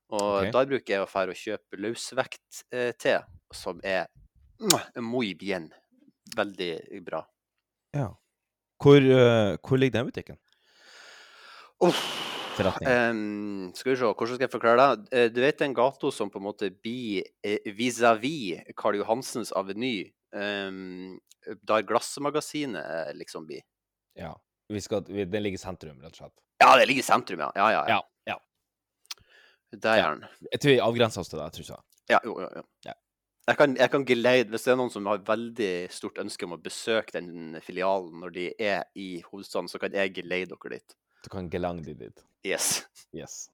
Og 0.09 0.39
okay. 0.41 0.53
der 0.55 0.69
bruker 0.71 0.95
jeg 0.95 1.03
å 1.03 1.11
fære 1.11 1.35
og 1.35 1.41
kjøpe 1.41 1.81
løsvekt-te, 1.83 3.17
som 3.53 3.81
er 3.83 4.07
muy 5.03 5.35
bien. 5.35 5.73
Veldig 6.37 7.03
bra. 7.07 7.25
Ja. 7.95 8.12
Hvor, 8.83 8.97
eh, 8.99 9.57
hvor 9.62 9.79
ligger 9.79 9.99
den 9.99 10.11
butikken? 10.11 10.39
Uff. 11.81 12.36
Ehm, 12.61 13.73
skal 13.77 13.92
vi 13.92 13.99
se, 14.01 14.09
hvordan 14.09 14.38
skal 14.38 14.47
jeg 14.47 14.53
forklare 14.53 14.87
det? 14.97 15.09
Eh, 15.12 15.29
Du 15.33 15.40
vet 15.40 15.59
den 15.59 15.75
gata 15.75 16.11
som 16.12 16.31
på 16.31 16.40
en 16.40 16.47
måte 16.47 16.71
blir 16.71 17.25
eh, 17.45 17.71
vis-à-vis 17.77 18.73
Karl 18.77 18.97
Johansens 19.01 19.53
aveny, 19.53 20.12
um, 20.33 21.19
der 21.45 21.87
Glassmagasinet 21.87 22.83
eh, 22.83 23.14
liksom 23.14 23.47
blir? 23.47 23.62
Ja. 24.16 24.35
Vi 24.69 24.81
skal, 24.83 25.05
vi, 25.07 25.25
den 25.25 25.42
ligger 25.42 25.61
i 25.61 25.62
sentrum, 25.62 26.01
rett 26.03 26.16
og 26.16 26.25
slett. 26.25 26.37
Ja, 26.62 26.73
det 26.79 26.88
ligger 26.88 27.05
i 27.05 27.07
sentrum, 27.07 27.42
ja. 27.45 27.51
Ja, 27.55 27.71
ja. 27.71 27.83
ja. 27.88 28.01
Ja. 28.27 28.35
ja. 28.35 29.77
Der 29.77 30.01
er 30.01 30.14
den. 30.16 30.25
Jeg 30.53 30.61
tror 30.61 30.73
vi 30.73 30.81
avgrenser 30.83 31.23
oss 31.23 31.31
til 31.31 31.38
det, 31.38 31.51
tror 31.55 31.69
jeg. 31.71 31.85
Ja, 32.11 32.19
jo, 32.25 32.38
jo, 32.40 32.49
jo. 32.57 32.64
Ja. 32.87 32.95
Jeg 33.47 33.59
kan, 33.61 33.77
jeg 33.79 33.90
kan 33.92 34.05
geleide, 34.07 34.51
Hvis 34.51 34.64
det 34.66 34.73
er 34.73 34.79
noen 34.81 34.90
som 34.90 35.07
har 35.07 35.21
veldig 35.23 35.87
stort 35.95 36.19
ønske 36.19 36.49
om 36.49 36.57
å 36.57 36.62
besøke 36.62 37.14
den 37.14 37.61
filialen 37.62 38.19
når 38.19 38.33
de 38.35 38.47
er 38.59 38.88
i 38.99 39.21
hovedstaden, 39.29 39.71
så 39.71 39.79
kan 39.79 39.95
jeg 39.95 40.16
geleide 40.16 40.57
dere 40.57 40.81
dit. 40.81 40.97
Kan 41.31 41.51
gelang 41.51 41.83
de 41.85 41.95
dit. 41.95 42.25
Yes. 42.47 42.85
Yes. 43.15 43.49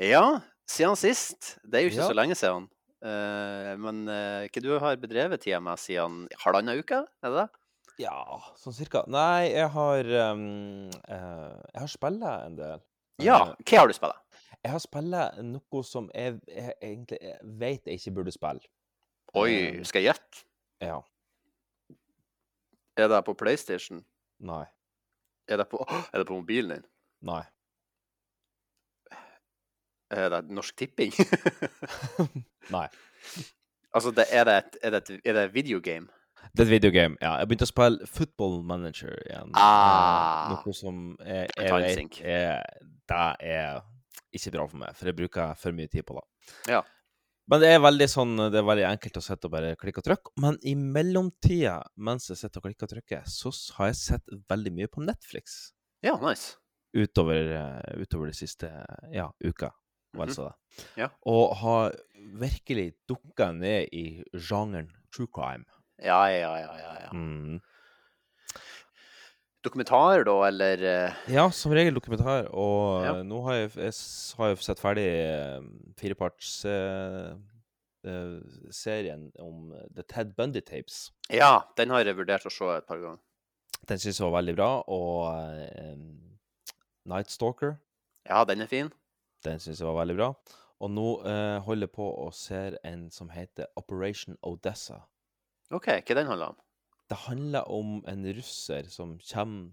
Ja, 0.00 0.40
siden 0.70 0.96
sist. 0.96 1.56
Det 1.64 1.78
er 1.80 1.84
jo 1.84 1.90
ikke 1.92 2.00
Ja. 2.02 2.08
så 2.08 2.16
lenge 2.16 2.34
siden. 2.38 2.68
Uh, 3.00 3.76
men 3.80 4.02
uh, 4.08 4.44
hva 4.48 4.60
du 4.62 4.70
har 4.78 4.96
bedrevet 5.00 5.40
tida 5.40 5.60
med 5.60 5.78
siden 5.80 6.26
halvannen 6.44 6.78
uke? 6.80 7.02
Er 7.24 7.32
det 7.32 7.36
det? 7.42 7.48
Ja, 8.04 8.16
sånn 8.56 8.72
cirka. 8.76 9.02
Nei, 9.08 9.50
jeg 9.52 9.68
har 9.74 10.10
um, 10.32 10.88
uh, 11.08 11.56
Jeg 11.74 11.80
har 11.82 11.88
spilla 11.92 12.34
en 12.46 12.56
del. 12.56 12.80
Ja. 13.20 13.38
Hva 13.60 13.78
har 13.82 13.88
du 13.88 13.96
spilla? 13.96 14.16
jeg 14.60 14.72
har 14.74 14.80
spilla 14.84 15.20
noe 15.40 15.80
som 15.88 16.10
jeg, 16.12 16.34
jeg 16.46 16.74
egentlig 16.84 17.16
jeg 17.22 17.38
vet 17.62 17.86
jeg 17.88 17.96
ikke 18.00 18.12
burde 18.18 18.32
spille. 18.34 18.60
Oi, 19.32 19.52
Eh, 19.54 19.84
skal 19.88 20.02
jeg 20.02 20.10
gjette? 20.12 20.42
Ja. 20.84 20.98
Er 23.00 23.08
det 23.08 23.24
på 23.24 23.32
PlayStation? 23.40 24.02
Nei. 24.44 24.66
Er 25.50 25.56
det 25.60 25.66
på, 25.70 25.80
er 26.12 26.18
det 26.22 26.26
på 26.28 26.36
mobilen 26.38 26.76
din? 26.78 26.84
Nei. 27.26 27.42
Er 30.10 30.28
det 30.32 30.40
Norsk 30.50 30.76
Tipping? 30.78 31.12
Nei. 32.74 32.86
altså, 33.94 34.10
det, 34.14 34.24
er, 34.30 34.44
det 34.48 34.56
et, 34.56 34.78
er, 34.82 34.90
det 34.96 35.02
et, 35.02 35.20
er 35.24 35.36
det 35.36 35.44
et 35.48 35.54
videogame? 35.54 36.08
Det 36.56 36.64
er 36.64 36.66
et 36.66 36.72
videogame. 36.72 37.16
Ja, 37.22 37.34
jeg 37.38 37.50
begynte 37.50 37.66
å 37.68 37.70
spille 37.70 38.06
Football 38.10 38.60
Manager 38.66 39.12
igjen. 39.26 39.52
eh, 39.54 39.60
Ah. 39.60 40.54
Noe 40.54 40.74
som 40.74 41.02
jeg, 41.20 41.50
jeg 41.58 41.74
vet 41.74 42.20
er, 42.24 42.64
det 43.10 43.20
er 43.50 43.82
ikke 44.34 44.54
bra 44.56 44.64
for 44.70 44.80
meg, 44.82 44.96
for 44.98 45.10
jeg 45.10 45.18
bruker 45.18 45.54
for 45.60 45.76
mye 45.76 45.90
tid 45.92 46.06
på 46.08 46.16
det. 46.18 46.24
Ja. 46.72 46.80
Men 47.50 47.62
det 47.64 47.70
er 47.74 47.80
veldig 47.82 48.06
sånn, 48.12 48.36
det 48.52 48.60
er 48.60 48.66
veldig 48.66 48.84
enkelt 48.92 49.16
å 49.18 49.22
sitte 49.24 49.48
og 49.48 49.54
bare 49.56 49.72
klikke 49.78 49.98
og 50.02 50.06
trykke. 50.06 50.32
Men 50.44 50.58
i 50.62 50.76
mellomtida, 50.78 51.80
mens 51.98 52.28
jeg 52.30 52.38
sitter 52.38 52.60
og 52.62 52.68
klikker 52.68 52.86
og 52.86 52.92
trykker, 52.92 53.24
så 53.26 53.50
har 53.78 53.90
jeg 53.90 53.98
sett 53.98 54.34
veldig 54.52 54.72
mye 54.76 54.90
på 54.92 55.02
Netflix 55.02 55.72
Ja, 56.06 56.14
nice. 56.22 56.54
utover, 56.94 57.50
eh, 57.58 57.98
utover 58.04 58.30
de 58.30 58.36
siste 58.38 58.70
ja, 59.12 59.26
uka. 59.42 59.72
altså 60.14 60.46
det. 60.48 60.86
Ja. 61.02 61.08
Og 61.26 61.56
har 61.58 61.92
virkelig 62.38 62.92
dukka 63.10 63.50
ned 63.52 63.90
i 63.94 64.22
sjangeren 64.38 64.90
true 65.14 65.28
crime. 65.34 65.66
Ja, 65.98 66.22
ja, 66.30 66.54
ja. 66.58 66.72
ja, 66.78 66.94
ja. 67.04 67.10
Mm. 67.12 67.58
Dokumentar, 69.62 70.24
da, 70.24 70.34
eller 70.48 70.82
eh, 70.88 71.12
Ja, 71.28 71.50
som 71.52 71.72
regel 71.76 71.94
dokumentar. 71.94 72.46
Og 72.56 73.04
Ja. 73.04 73.14
eh, 73.18 73.22
nå 73.28 73.42
har 73.44 73.54
jeg, 73.58 73.70
jeg 73.76 73.92
har 74.38 74.48
jeg 74.54 74.62
sett 74.64 74.80
ferdig 74.80 75.06
firepartsserien 76.00 76.00
fireparts 76.00 76.64
eh, 76.64 77.34
eh, 78.08 79.44
om 79.44 79.74
The 79.94 80.02
Ted 80.08 80.32
Bundy 80.36 80.60
Tapes. 80.64 81.10
Ja, 81.28 81.64
den 81.76 81.90
har 81.90 82.04
jeg 82.04 82.16
vurdert 82.16 82.46
å 82.48 82.50
se 82.52 82.70
et 82.78 82.86
par 82.88 82.98
ganger. 83.02 83.18
Den 83.88 83.98
syns 84.00 84.18
jeg 84.20 84.26
var 84.30 84.38
veldig 84.40 84.56
bra. 84.56 84.70
Og 84.88 85.28
eh, 85.34 85.94
Night 87.10 87.30
Stalker, 87.30 87.76
Ja, 88.28 88.44
den 88.44 88.60
er 88.62 88.66
fin. 88.66 88.90
den 89.44 89.58
syns 89.60 89.80
jeg 89.80 89.86
var 89.88 90.00
veldig 90.04 90.16
bra. 90.16 90.34
Og 90.80 90.90
nå 90.90 91.06
eh, 91.28 91.58
holder 91.60 91.84
jeg 91.88 91.92
på 91.92 92.08
å 92.24 92.30
se 92.32 92.78
en 92.84 93.10
som 93.12 93.28
heter 93.28 93.66
Operation 93.76 94.36
Odessa. 94.42 95.02
OK, 95.70 95.86
hva 96.00 96.14
den 96.16 96.26
handler 96.26 96.54
om? 96.54 96.56
Det 97.10 97.18
handler 97.26 97.66
om 97.66 98.00
en 98.06 98.26
russer 98.36 98.86
som 98.88 99.16
kommer 99.32 99.72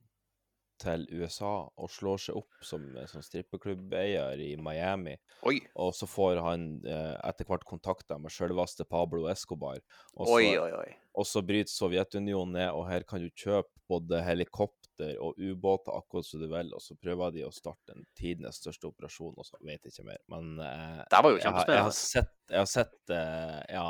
til 0.81 1.07
USA 1.17 1.67
og 1.73 1.89
slår 1.89 2.21
seg 2.21 2.37
opp 2.37 2.65
som, 2.65 2.83
eh, 2.97 3.07
som 3.09 3.23
strippeklubbeier 3.25 4.41
i 4.41 4.51
Miami. 4.61 5.15
Oi, 5.49 5.59
Og 5.75 5.93
så 5.97 6.05
får 6.09 6.41
han 6.43 6.67
eh, 6.85 7.15
etter 7.25 7.45
hvert 7.49 7.65
kontakter 7.65 8.21
med 8.21 8.33
selveste 8.33 8.85
Pablo 8.85 9.27
Escobar. 9.31 9.81
Og 10.15 10.27
så, 10.27 10.35
oi, 10.37 10.53
oi. 10.57 10.71
oi. 10.77 10.93
og 11.17 11.25
så 11.25 11.41
bryter 11.41 11.73
Sovjetunionen 11.73 12.53
ned, 12.59 12.69
og 12.71 12.87
her 12.89 13.05
kan 13.09 13.21
du 13.21 13.29
kjøpe 13.33 13.73
både 13.89 14.21
helikopter 14.21 14.76
og 15.21 15.37
ubåter 15.37 15.95
akkurat 15.97 16.25
som 16.25 16.41
du 16.41 16.47
vil, 16.51 16.71
og 16.73 16.81
så 16.81 16.95
prøver 16.99 17.33
de 17.35 17.45
å 17.47 17.51
starte 17.53 17.93
en 17.93 18.05
tidenes 18.17 18.59
største 18.61 18.89
operasjon, 18.89 19.35
og 19.37 19.45
så 19.47 19.59
vet 19.61 19.85
jeg 19.85 19.93
ikke 19.93 20.07
mer. 20.09 20.21
Men 20.33 20.59
eh, 20.63 21.01
Det 21.11 21.23
var 21.23 21.33
jo 21.33 21.39
jeg, 21.41 21.53
har, 21.57 21.71
jeg 21.73 21.85
har 21.87 21.95
sett, 21.97 22.33
jeg 22.49 22.61
har 22.61 22.69
sett 22.71 23.13
eh, 23.13 23.59
ja, 23.75 23.87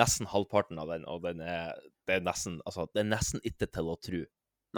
nesten 0.00 0.30
halvparten 0.30 0.80
av 0.82 0.92
den, 0.94 1.06
og 1.10 1.24
den 1.26 1.42
er, 1.44 1.72
det 2.06 2.18
er 2.18 2.26
nesten 2.26 2.60
altså, 2.64 2.86
det 2.94 3.04
er 3.04 3.10
nesten 3.10 3.42
ikke 3.44 3.70
til 3.70 3.90
å 3.90 3.96
tro. 3.98 4.22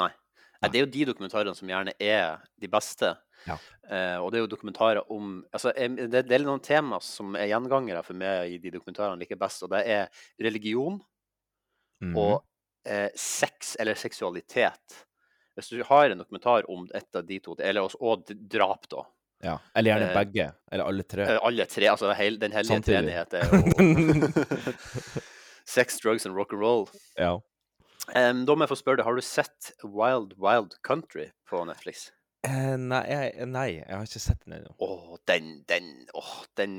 Nei. 0.02 0.12
Nei, 0.56 0.70
Det 0.72 0.78
er 0.78 0.86
jo 0.86 0.92
de 0.94 1.04
dokumentarene 1.10 1.52
som 1.58 1.68
gjerne 1.68 1.92
er 2.00 2.38
de 2.56 2.68
beste. 2.72 3.10
Ja. 3.44 3.58
Eh, 3.90 4.16
og 4.16 4.30
det 4.32 4.38
er 4.38 4.46
jo 4.46 4.52
dokumentarer 4.54 5.12
om 5.12 5.42
altså, 5.52 5.74
det, 5.76 6.22
er 6.24 6.46
noen 6.46 6.62
tema 6.64 6.96
som 7.04 7.36
er 7.36 7.50
gjengangere 7.50 8.00
for 8.06 8.16
meg 8.16 8.54
i 8.54 8.62
de 8.62 8.72
dokumentarene 8.78 9.20
like 9.20 9.36
best, 9.36 9.66
og 9.66 9.74
det 9.76 9.84
er 9.84 10.24
religion 10.40 10.96
Mhm. 12.02 12.16
og 12.16 12.44
eh, 12.84 13.08
sex 13.16 13.76
eller 13.80 13.94
seksualitet. 13.94 15.06
Hvis 15.56 15.70
du 15.72 15.82
har 15.88 16.10
en 16.12 16.18
dokumentar 16.20 16.66
om 16.70 16.86
et 16.94 17.16
av 17.16 17.24
de 17.26 17.38
to, 17.40 17.54
eller 17.64 17.88
og 18.04 18.28
drap, 18.52 18.86
da. 18.92 19.04
ja. 19.46 19.54
Eller 19.74 19.94
gjerne 19.94 20.08
eh, 20.10 20.16
begge, 20.18 20.46
eller 20.72 20.84
alle 20.92 21.02
tre. 21.08 21.24
Eh, 21.32 21.38
Alle 21.48 21.66
tre, 21.72 21.88
altså 21.88 22.12
heil, 22.18 22.36
den 22.42 22.52
hellige 22.52 22.80
treenighet 22.84 23.34
er 23.34 23.48
jo 23.48 24.28
Sex, 25.66 25.98
drugs 26.04 26.26
and 26.26 26.36
rock 26.36 26.52
and 26.52 26.60
roll. 26.62 26.88
ja. 27.18 27.38
Um, 28.14 28.44
da 28.46 28.54
må 28.54 28.62
jeg 28.62 28.70
få 28.70 28.76
spørre 28.78 29.00
deg, 29.00 29.06
har 29.08 29.16
du 29.18 29.24
sett 29.26 29.72
Wild 29.82 30.36
Wild 30.38 30.76
Country 30.86 31.24
på 31.50 31.64
Netflix? 31.66 32.04
Eh, 32.46 32.76
nei, 32.78 33.00
jeg, 33.10 33.46
nei, 33.50 33.66
jeg 33.80 33.90
har 33.90 34.04
ikke 34.06 34.20
sett 34.22 34.42
den 34.44 34.54
ennå. 34.60 34.72
Åh, 34.86 35.16
den, 35.26 35.48
den, 35.66 35.86
åh, 36.14 36.32
den, 36.58 36.74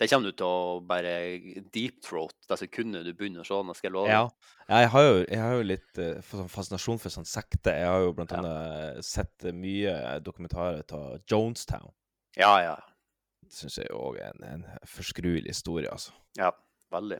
den 0.00 0.08
kommer 0.08 0.30
du 0.30 0.36
til 0.40 0.46
å 0.48 0.78
bare 0.88 1.12
deep 1.74 1.98
throat 2.06 2.32
det 2.48 2.56
sekundet 2.62 3.04
du 3.04 3.12
begynner 3.18 3.44
å 3.44 3.48
se 3.48 3.58
den, 3.58 3.74
skal 3.76 3.90
jeg 3.90 3.96
love. 3.98 4.08
Ja. 4.14 4.22
ja, 4.70 4.80
jeg 4.86 4.90
har 4.94 5.04
jo, 5.08 5.16
jeg 5.26 5.42
har 5.44 5.56
jo 5.58 5.66
litt 5.68 6.00
uh, 6.00 6.46
fascinasjon 6.48 7.02
for 7.02 7.12
sånn 7.12 7.28
sekte. 7.28 7.74
Jeg 7.82 7.90
har 7.90 8.06
jo 8.06 8.14
blant 8.16 8.32
Ja. 8.32 8.40
annet 8.40 9.04
sett 9.04 9.44
eh, 9.44 9.52
mye 9.56 9.94
dokumentarer 10.24 10.80
av 10.96 11.20
Jonestown. 11.28 11.92
Ja, 12.38 12.54
ja, 12.64 12.76
Det 13.44 13.52
syns 13.58 13.76
jeg 13.82 13.90
òg 13.92 14.20
er 14.22 14.30
en, 14.32 14.44
en 14.46 14.64
forskruelig 14.88 15.50
historie, 15.52 15.90
altså. 15.90 16.12
ja, 16.38 16.52
veldig. 16.94 17.18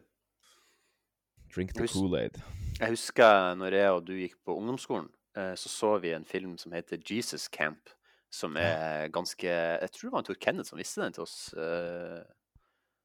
Drink 1.50 1.72
the 1.74 1.88
Kool-Aid. 1.90 2.36
Jeg 2.80 2.92
husker 2.94 3.56
når 3.58 3.74
jeg 3.74 3.90
og 3.92 4.04
du 4.06 4.12
gikk 4.14 4.36
på 4.46 4.54
ungdomsskolen, 4.56 5.08
eh, 5.10 5.19
så 5.56 5.68
så 5.68 5.90
vi 6.02 6.12
en 6.12 6.24
film 6.24 6.56
som 6.58 6.72
heter 6.72 6.98
Jesus 7.06 7.48
Camp, 7.48 7.90
som 8.30 8.56
er 8.56 9.08
ganske 9.14 9.46
Jeg 9.46 9.90
tror 9.92 10.08
det 10.08 10.12
var 10.12 10.18
en 10.22 10.28
Tor 10.28 10.38
Kenneth 10.40 10.70
som 10.70 10.78
visste 10.78 11.02
den 11.02 11.12
til 11.12 11.22
oss. 11.22 11.52
eh, 11.54 12.22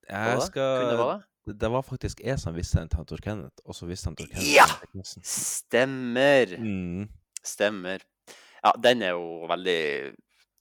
Jeg 0.10 0.42
skal 0.42 0.90
det 0.90 0.98
være 0.98 1.22
det? 1.46 1.70
var 1.72 1.82
faktisk 1.86 2.22
jeg 2.26 2.40
som 2.42 2.56
visste 2.56 2.80
den 2.80 2.90
til 2.90 3.06
Tor 3.06 3.22
Kenneth, 3.22 3.62
og 3.66 3.76
så 3.78 3.86
visste 3.86 4.10
han 4.10 4.16
Tor 4.18 4.30
Kenneth 4.30 4.54
Ja! 4.54 4.66
Stemmer. 5.22 6.56
Mm. 6.58 7.10
Stemmer. 7.46 8.06
Ja, 8.64 8.72
den 8.82 9.02
er 9.06 9.14
jo 9.14 9.46
veldig 9.50 10.16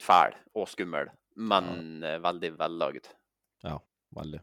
fæl 0.05 0.35
og 0.55 0.69
skummel, 0.69 1.09
men 1.37 2.03
ja. 2.05 2.19
veldig 2.21 2.59
vellagd. 2.59 3.09
Veldig. 4.15 4.41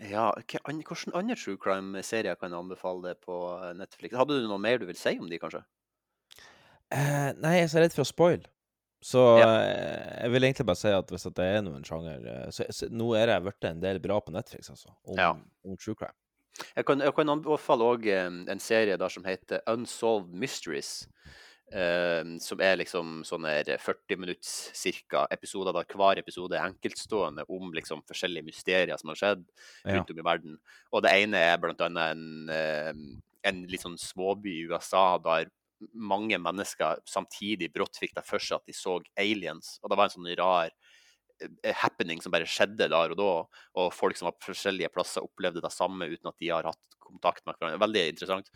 Ja, 0.00 0.30
hva 0.32 0.60
hvilke 0.70 0.96
andre 1.18 1.36
true 1.36 1.58
crime-serier 1.60 2.38
kan 2.40 2.54
jeg 2.54 2.62
anbefale 2.62 3.12
på 3.20 3.34
eh, 3.58 3.74
Netflix? 3.76 4.16
Hadde 4.16 4.38
du 4.40 4.46
noe 4.48 4.62
mer 4.62 4.78
du 4.80 4.86
vil 4.88 4.96
si 4.96 5.12
om 5.20 5.28
de, 5.28 5.36
kanskje? 5.42 5.60
Eh, 6.90 7.32
nei, 7.38 7.56
jeg 7.60 7.64
er 7.68 7.70
så 7.74 7.82
redd 7.84 7.94
for 7.94 8.02
å 8.04 8.08
spoile. 8.10 8.48
Så 9.02 9.20
Ja. 9.40 9.46
eh, 9.64 10.22
jeg 10.24 10.30
vil 10.32 10.42
egentlig 10.44 10.66
bare 10.66 10.76
si 10.76 10.88
at 10.92 11.08
hvis 11.08 11.26
at 11.26 11.34
det 11.34 11.44
er 11.56 11.62
noen 11.62 11.82
sjanger 11.86 12.26
eh, 12.26 12.50
så, 12.50 12.66
så, 12.70 12.88
Nå 12.92 13.14
er 13.16 13.26
det 13.30 13.42
blitt 13.46 13.64
en 13.70 13.80
del 13.80 13.98
bra 13.98 14.20
på 14.20 14.32
Netflix, 14.34 14.68
altså, 14.68 14.90
om, 15.06 15.16
Ja. 15.16 15.30
om 15.64 15.76
true 15.76 15.94
crime. 15.94 16.12
Jeg 16.76 16.84
kan, 16.84 17.00
jeg 17.00 17.14
kan 17.14 17.28
anbefale 17.32 17.86
òg 17.86 18.06
en 18.50 18.58
serie 18.60 18.98
der 18.98 19.08
som 19.08 19.24
heter 19.24 19.60
Unsolved 19.66 20.34
Mysteries. 20.34 21.06
eh, 21.72 22.24
som 22.42 22.60
er 22.60 22.76
liksom 22.80 23.22
sånne 23.22 23.78
40 23.78 24.16
minutts 24.18 24.72
cirka 24.74 25.28
episoder 25.30 25.72
der 25.72 25.84
hver 25.94 26.18
episode 26.18 26.56
er 26.58 26.66
enkeltstående 26.66 27.44
om 27.48 27.70
liksom 27.72 28.02
forskjellige 28.02 28.42
mysterier 28.44 28.98
som 28.98 29.08
har 29.12 29.14
skjedd 29.20 29.44
Ja. 29.86 30.00
om 30.00 30.18
i 30.18 30.22
verden. 30.22 30.58
Og 30.92 31.02
det 31.04 31.12
ene 31.12 31.36
er 31.36 31.56
blant 31.58 31.78
annet 31.80 32.10
en, 32.10 32.48
eh, 32.50 32.92
en 33.44 33.66
litt 33.68 33.80
sånn 33.82 33.96
småby 33.96 34.50
i 34.50 34.66
USA 34.68 35.16
der 35.18 35.46
mange 35.94 36.38
mennesker 36.42 37.02
samtidig 37.08 37.70
brått 37.74 38.00
fikk 38.00 38.16
det 38.18 38.26
for 38.26 38.42
seg 38.42 38.60
at 38.60 38.70
de 38.70 38.76
så 38.76 38.98
aliens. 39.20 39.78
Og 39.82 39.90
det 39.90 39.98
var 39.98 40.08
en 40.08 40.14
sånn 40.14 40.30
rar 40.40 40.70
eh, 40.70 41.74
happening 41.82 42.22
som 42.22 42.34
bare 42.34 42.48
skjedde 42.48 42.90
der 42.92 43.14
og 43.14 43.18
da. 43.20 43.32
Og 43.80 43.90
folk 43.96 44.18
som 44.18 44.30
var 44.30 44.38
på 44.38 44.50
forskjellige 44.52 44.92
plasser, 44.94 45.26
opplevde 45.26 45.64
det 45.64 45.74
samme 45.74 46.10
uten 46.10 46.32
at 46.32 46.40
de 46.40 46.52
har 46.52 46.68
hatt 46.70 46.98
kontakt 47.00 47.46
med 47.46 47.58
hverandre. 47.58 47.82
Veldig 47.82 48.06
interessant. 48.14 48.50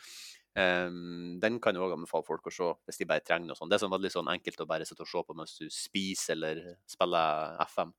Um, 0.55 1.41
den 1.43 1.57
kan 1.59 1.75
jeg 1.75 1.83
òg 1.83 1.97
anbefale 1.97 2.23
folk 2.23 2.45
å 2.47 2.53
se 2.55 2.67
hvis 2.87 3.01
de 3.01 3.09
bare 3.11 3.25
trenger 3.27 3.51
noe 3.51 3.59
sånt. 3.59 3.73
Det 3.73 3.81
er 3.81 3.83
sånn 3.83 3.95
veldig 3.97 4.13
sånn 4.15 4.31
enkelt 4.31 4.61
å 4.63 4.69
bare 4.71 4.87
sitte 4.87 5.03
og 5.03 5.11
se 5.11 5.23
på 5.27 5.35
mens 5.35 5.57
du 5.59 5.67
spiser 5.73 6.37
eller 6.37 6.61
spiller 6.91 7.57
FM. 7.65 7.91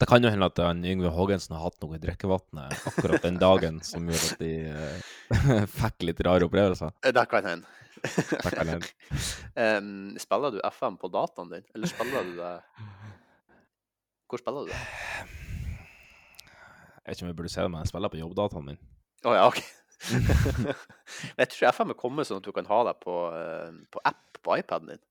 Det 0.00 0.08
kan 0.10 0.24
jo 0.24 0.30
hende 0.32 0.48
at 0.50 0.58
han 0.62 0.82
Yngve 0.84 1.12
Haagensen 1.14 1.54
har 1.56 1.68
hatt 1.68 1.78
noe 1.84 1.96
i 1.96 2.02
drikkevannet 2.02 2.86
akkurat 2.90 3.22
den 3.24 3.38
dagen 3.40 3.78
som 3.86 4.08
gjør 4.10 4.24
at 4.28 4.42
de 4.42 4.52
uh, 4.74 5.66
fikk 5.80 6.06
litt 6.08 6.22
rare 6.26 6.48
opplevelser. 6.48 6.94
Eh, 7.04 7.14
Det 7.14 7.26
kan 7.30 7.46
hende. 7.46 7.66
Det 8.04 8.52
kan 8.52 8.72
hende. 8.72 8.90
um, 9.78 10.18
spiller 10.20 10.56
du 10.56 10.58
FM 10.68 10.98
på 11.00 11.12
dataen 11.14 11.54
din, 11.54 11.64
eller 11.74 11.92
spiller 11.92 12.26
du 12.26 12.34
det 12.40 12.54
Hvor 14.28 14.42
spiller 14.42 14.66
du 14.66 14.74
det? 14.74 14.82
Jeg 17.04 17.12
vet 17.12 17.16
ikke 17.16 17.26
om 17.26 17.30
jeg 17.30 17.38
burde 17.38 17.52
se 17.52 17.62
det, 17.62 17.70
men 17.70 17.84
jeg 17.84 17.92
spiller 17.92 18.12
på 18.12 18.20
jobbdataen 18.20 18.68
min. 18.72 18.78
Å 19.24 19.32
ja, 19.36 19.48
OK. 19.48 19.60
Jeg 21.38 21.48
tror 21.52 21.68
FM 21.70 21.92
er 21.92 21.98
kommet 21.98 22.28
sånn 22.28 22.40
at 22.40 22.46
du 22.46 22.52
kan 22.52 22.66
ha 22.68 22.78
det 22.88 22.94
på, 23.00 23.14
eh, 23.36 23.76
på 23.92 24.02
app 24.08 24.40
på 24.44 24.56
iPaden 24.58 24.90
din. 24.92 25.02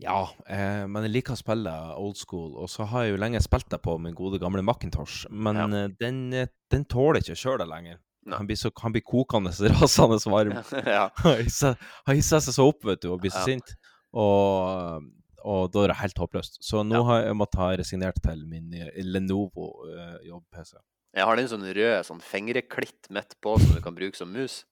Ja, 0.00 0.28
eh, 0.46 0.84
men 0.86 1.02
jeg 1.02 1.10
liker 1.16 1.34
å 1.34 1.38
spille 1.40 1.72
old 1.98 2.16
school, 2.20 2.52
og 2.62 2.68
så 2.70 2.86
har 2.86 3.04
jeg 3.04 3.16
jo 3.16 3.20
lenge 3.22 3.40
spilt 3.42 3.66
det 3.72 3.80
på 3.82 3.96
min 3.98 4.14
gode 4.14 4.38
gamle 4.38 4.62
Macintosh, 4.62 5.26
men 5.30 5.56
Ja. 5.58 5.66
eh, 5.66 5.88
den, 5.98 6.32
eh, 6.32 6.46
den 6.70 6.84
tåler 6.84 7.18
ikke 7.20 7.58
det 7.58 7.66
lenger. 7.68 7.98
Han 8.30 8.46
blir, 8.46 8.56
så, 8.56 8.70
han 8.82 8.92
blir 8.92 9.02
kokende, 9.02 9.50
rasende 9.74 10.18
varm. 10.30 10.52
ja. 10.86 11.08
Han 11.24 12.14
hisser 12.16 12.40
seg 12.44 12.54
så 12.54 12.68
opp, 12.68 12.84
vet 12.84 13.00
du, 13.02 13.10
og 13.12 13.20
blir 13.22 13.30
så 13.32 13.38
Ja. 13.42 13.44
sint. 13.44 13.74
Og, 14.12 15.02
og 15.44 15.72
da 15.72 15.82
er 15.84 15.88
det 15.88 15.96
helt 16.02 16.18
håpløst. 16.18 16.58
Så 16.62 16.84
nå 16.86 16.94
Ja. 17.00 17.02
har 17.04 17.22
jeg 17.24 17.34
måttet 17.34 17.58
ha 17.58 17.68
resignert 17.76 18.20
til 18.22 18.46
min 18.46 18.72
eh, 18.74 18.90
Lenovo 19.02 19.70
eh, 19.88 20.18
jobb-PC. 20.28 20.76
Jeg 21.16 21.24
har 21.24 21.36
den 21.36 21.48
sånn 21.48 21.64
rød 21.74 22.04
sånn 22.04 22.20
fingreklitt 22.20 23.08
midt 23.10 23.34
på 23.42 23.58
som 23.58 23.74
du 23.74 23.80
kan 23.80 23.94
bruke 23.96 24.14
som 24.14 24.30
mus. 24.30 24.64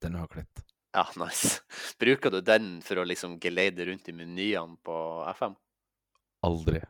Den 0.00 0.14
har 0.14 0.26
klitt. 0.28 0.62
Ja, 0.94 1.06
nice. 1.24 1.60
Bruker 2.00 2.30
du 2.30 2.40
den 2.44 2.78
for 2.86 3.02
å 3.02 3.08
liksom 3.08 3.38
geleide 3.42 3.88
rundt 3.90 4.08
i 4.08 4.16
menyene 4.16 4.78
på 4.86 4.98
FM? 5.34 5.58
Aldri. 6.44 6.84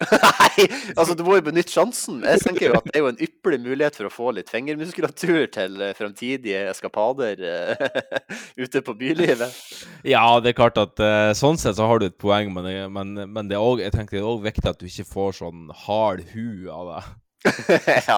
Nei, 0.00 0.64
altså 0.96 1.12
du 1.12 1.20
må 1.26 1.34
jo 1.36 1.42
benytte 1.50 1.74
sjansen. 1.74 2.22
Jeg 2.24 2.40
tenker 2.46 2.70
jo 2.70 2.78
at 2.78 2.86
det 2.88 2.96
er 2.96 3.04
jo 3.04 3.10
en 3.10 3.20
ypperlig 3.20 3.60
mulighet 3.66 3.98
for 3.98 4.08
å 4.08 4.12
få 4.12 4.32
litt 4.32 4.48
fingermuskulatur 4.52 5.50
til 5.52 5.76
eh, 5.84 5.92
fremtidige 5.98 6.62
eskapader 6.70 7.42
eh, 7.44 7.82
ute 8.62 8.80
på 8.86 8.96
bylivet. 8.96 9.60
Ja, 10.08 10.24
det 10.40 10.54
er 10.54 10.60
klart 10.62 10.80
at 10.80 11.02
eh, 11.04 11.32
sånn 11.36 11.60
sett 11.60 11.76
så 11.76 11.88
har 11.90 12.00
du 12.00 12.08
et 12.08 12.20
poeng, 12.20 12.52
men, 12.56 12.70
men, 12.94 13.12
men 13.28 13.50
det 13.50 13.58
er 13.58 13.66
òg 14.24 14.46
viktig 14.46 14.70
at 14.72 14.80
du 14.80 14.88
ikke 14.88 15.08
får 15.10 15.42
sånn 15.42 15.68
hard 15.84 16.24
hu 16.32 16.70
av 16.72 16.94
det. 16.94 17.02
ja. 18.10 18.16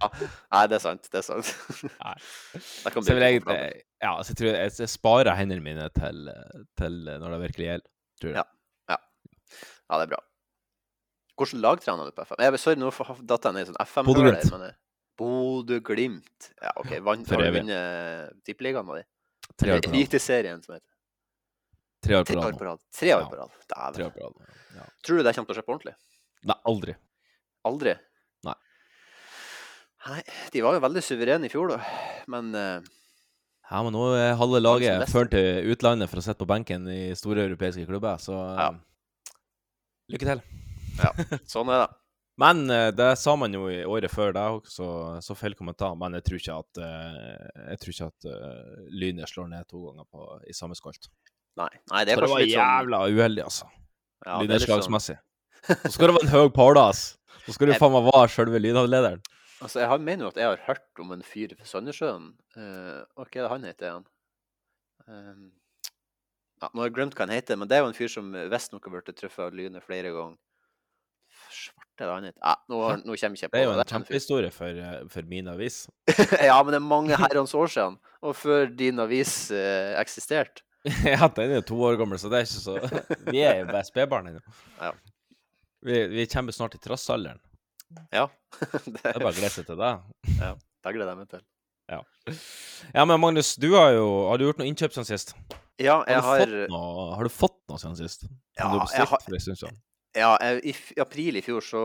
Nei, 0.53 0.63
det 0.71 0.77
er 0.79 0.83
sant. 0.83 1.07
Det 1.13 1.21
er 1.21 1.27
sant. 1.27 1.53
Nei. 2.03 2.15
Så 3.07 3.15
vil 3.15 3.23
jeg. 3.23 3.43
Ja, 4.03 4.17
så 4.25 4.33
jeg 4.33 4.39
tror 4.41 4.49
jeg, 4.51 4.73
jeg 4.83 4.91
sparer 4.91 5.37
hendene 5.39 5.63
mine 5.63 5.85
til, 5.95 6.25
til 6.81 6.97
når 7.07 7.37
det 7.37 7.41
virkelig 7.47 7.69
gjelder. 7.69 7.89
Tror 8.23 8.33
jeg. 8.35 8.43
Ja. 8.91 8.99
Ja, 9.93 9.99
det 10.01 10.07
er 10.09 10.13
bra. 10.17 10.21
Hvordan 11.39 11.63
lag 11.65 11.81
trener 11.83 12.09
du 12.11 12.15
på 12.17 12.25
FM? 12.27 12.41
Jeg, 12.43 12.61
sorry, 12.61 12.79
nå 12.83 12.91
datt 13.31 13.47
jeg 13.49 13.57
ned 13.57 13.63
i 13.65 13.71
sånn 13.71 13.79
FM-høler. 13.87 14.41
Bodø-Glimt. 14.43 14.67
eh, 14.69 14.77
Bodø-Glimt. 15.23 16.49
Ja, 16.63 16.73
OK. 16.83 16.93
Vant, 17.07 17.31
har 17.33 17.43
du 17.45 17.49
vunnet 17.61 18.43
Tippeligaen 18.49 18.89
med 18.89 19.03
de? 19.03 19.07
Tre 19.59 19.75
år 19.77 19.83
på 19.83 19.91
rad. 19.91 19.97
Eliteserien, 19.97 20.63
som 20.65 20.75
heter. 20.77 20.89
Tre 22.03 22.17
år 22.19 22.25
på 22.27 22.33
Tre 22.35 22.41
år 22.43 22.49
rad. 22.51 22.59
på 22.59 22.67
rad. 22.69 22.83
Tre 22.99 23.15
år 23.17 23.27
på 23.31 23.39
rad. 23.39 23.59
Dæven. 23.71 24.55
Ja. 24.81 24.87
Tror 25.07 25.21
du 25.21 25.27
det 25.27 25.35
kommer 25.37 25.51
til 25.51 25.55
å 25.55 25.59
skje 25.61 25.67
på 25.69 25.75
ordentlig? 25.77 25.95
Nei, 26.51 26.59
aldri. 26.73 26.95
Aldri? 27.71 27.95
Nei. 30.09 30.21
De 30.51 30.63
var 30.65 30.77
jo 30.77 30.83
veldig 30.83 31.03
suverene 31.05 31.47
i 31.47 31.53
fjor, 31.53 31.75
da. 31.77 31.79
Men 32.33 32.51
uh, 32.57 32.93
Ja, 33.71 33.83
men 33.87 33.95
nå 33.95 34.09
er 34.19 34.35
halve 34.41 34.61
laget 34.61 35.05
best. 35.05 35.15
ført 35.15 35.33
til 35.35 35.71
utlandet 35.73 36.11
for 36.11 36.21
å 36.21 36.25
sitte 36.25 36.43
på 36.43 36.51
benken 36.51 36.89
i 36.91 37.15
store 37.19 37.47
europeiske 37.47 37.87
klubber, 37.89 38.19
så 38.21 38.37
Ja. 38.59 38.71
lykke 40.11 40.29
til. 40.33 40.43
ja, 40.99 41.13
sånn 41.49 41.71
er 41.73 41.85
det. 41.87 41.91
Men 42.43 42.65
uh, 42.71 42.89
det 42.97 43.11
sa 43.21 43.35
man 43.37 43.53
jo 43.53 43.67
i 43.69 43.83
året 43.85 44.11
før 44.11 44.33
det 44.33 44.43
òg, 44.43 44.67
så, 44.67 44.87
så 45.23 45.37
feil 45.37 45.55
kommentar. 45.55 45.95
Men 46.01 46.17
jeg 46.17 46.25
tror 46.27 46.41
ikke 46.41 46.55
at, 46.65 46.81
eh, 46.81 47.67
jeg 47.75 47.81
tror 47.83 47.93
ikke 47.93 48.09
at 48.09 48.29
eh, 48.33 48.87
Lynet 48.89 49.29
slår 49.29 49.51
ned 49.51 49.69
to 49.69 49.83
ganger 49.85 50.07
på, 50.09 50.29
i 50.49 50.57
samme 50.57 50.75
skolt. 50.79 51.11
Nei, 51.61 51.69
nei 51.93 52.05
det 52.09 52.15
er 52.15 52.17
så 52.17 52.25
det 52.25 52.31
kanskje 52.31 52.33
var 52.33 52.43
litt 52.43 52.55
sånn 52.55 52.73
jævla 52.73 53.03
uheldig, 53.13 53.45
altså. 53.45 53.69
ja, 54.25 54.39
det 54.49 54.57
er 54.57 54.65
sånn, 54.65 55.21
Så 55.85 55.93
skal 55.93 56.09
det 56.09 56.17
være 56.17 56.25
en 56.25 56.33
høy 56.33 56.49
påle, 56.57 56.87
ass. 56.89 57.03
Så 57.45 57.55
skal 57.55 57.69
du 57.69 57.77
faen 57.77 57.93
meg 57.93 58.09
være 58.09 58.33
sjølve 58.33 58.63
lynavlederen. 58.65 59.21
Altså, 59.63 59.81
jeg 59.83 59.91
har, 59.93 60.03
mener 60.03 60.27
jo 60.27 60.31
at 60.33 60.39
jeg 60.41 60.51
har 60.51 60.63
hørt 60.67 61.03
om 61.03 61.13
en 61.15 61.25
fyr 61.27 61.55
fra 61.57 61.67
Sandnessjøen. 61.69 62.31
Uh, 62.57 63.03
hva 63.17 63.27
er 63.27 63.37
det 63.39 63.51
han 63.53 63.67
heter 63.69 63.93
han? 63.97 64.07
Um, 65.07 65.51
ja, 66.63 66.71
nå 66.71 66.83
har 66.83 66.89
jeg 66.89 66.97
glemt 66.97 67.15
hva 67.19 67.27
han 67.27 67.35
heter, 67.35 67.59
men 67.59 67.71
det 67.71 67.79
er 67.79 67.85
jo 67.85 67.91
en 67.91 67.97
fyr 67.97 68.11
som 68.11 68.33
visstnok 68.53 68.85
har 68.87 68.95
blitt 68.97 69.15
truffet 69.19 69.45
av 69.47 69.55
lynet 69.57 69.87
flere 69.87 70.13
ganger. 70.15 70.39
Svarte 71.53 72.07
er 72.07 72.13
han 72.13 72.27
heter? 72.29 72.41
Ja, 72.43 72.55
nå, 72.71 72.81
nå 73.03 73.17
kommer 73.19 73.39
jeg 73.39 73.49
ikke 73.49 73.53
på 73.53 73.57
Det 73.57 73.63
er 73.63 73.67
jo 73.67 73.73
en 73.73 73.79
det 73.79 73.83
er 73.83 73.85
en 73.85 73.87
fyr. 73.87 73.95
kjempehistorie 73.95 74.51
for, 74.55 74.83
eh, 74.89 74.99
for 75.13 75.31
min 75.31 75.49
avis. 75.53 75.79
ja, 76.49 76.59
men 76.63 76.75
det 76.75 76.79
er 76.79 76.87
mange 76.87 77.19
herrens 77.19 77.55
år 77.59 77.73
siden, 77.73 77.97
og 78.23 78.37
før 78.39 78.69
din 78.79 79.03
avis 79.03 79.35
eh, 79.55 79.95
eksisterte. 80.01 80.65
ja, 81.07 81.29
den 81.31 81.51
er 81.51 81.61
jo 81.61 81.67
to 81.73 81.81
år 81.87 81.99
gammel, 82.01 82.19
så 82.19 82.31
det 82.31 82.41
er 82.41 82.49
ikke 82.49 82.63
så 82.65 82.77
Vi 83.35 83.43
er 83.47 83.61
jo 83.63 83.71
bare 83.71 83.87
spedbarn 83.87 84.33
ennå. 84.33 84.43
Ja. 84.81 84.93
Vi, 85.83 85.99
vi 86.11 86.27
kommer 86.31 86.55
snart 86.55 86.75
til 86.77 86.83
trassalderen. 86.83 87.43
Ja. 88.13 88.27
Det 88.87 89.01
er 89.09 89.19
bare 89.19 89.33
å 89.33 89.37
glede 89.37 89.51
seg 89.55 89.67
til 89.69 89.79
det. 89.81 89.93
det 90.39 90.93
gleder 90.95 91.13
jeg 91.15 91.21
meg 91.23 91.29
til. 91.33 91.43
Ja, 92.95 93.05
men 93.05 93.19
Magnus, 93.21 93.55
du 93.61 93.73
har 93.75 93.91
jo 93.97 94.05
Har 94.31 94.39
du 94.39 94.45
gjort 94.47 94.61
noe 94.61 94.69
innkjøp 94.71 94.95
siden 94.95 95.09
sist? 95.09 95.33
Ja, 95.83 95.99
Har, 96.07 96.39
jeg 96.39 96.47
du, 96.49 96.55
har 96.63 96.71
noe, 96.71 97.07
har 97.19 97.27
du 97.27 97.33
fått 97.33 97.59
noe 97.69 97.81
siden 97.83 97.97
sist? 97.99 98.25
Ja, 98.59 98.69
har 98.71 98.87
jeg 98.95 99.09
har- 99.11 99.41
siden? 99.43 99.81
Ja, 100.15 100.31
jeg, 100.45 100.61
i 100.73 101.01
april 101.01 101.37
i 101.41 101.43
fjor 101.45 101.65
så 101.65 101.83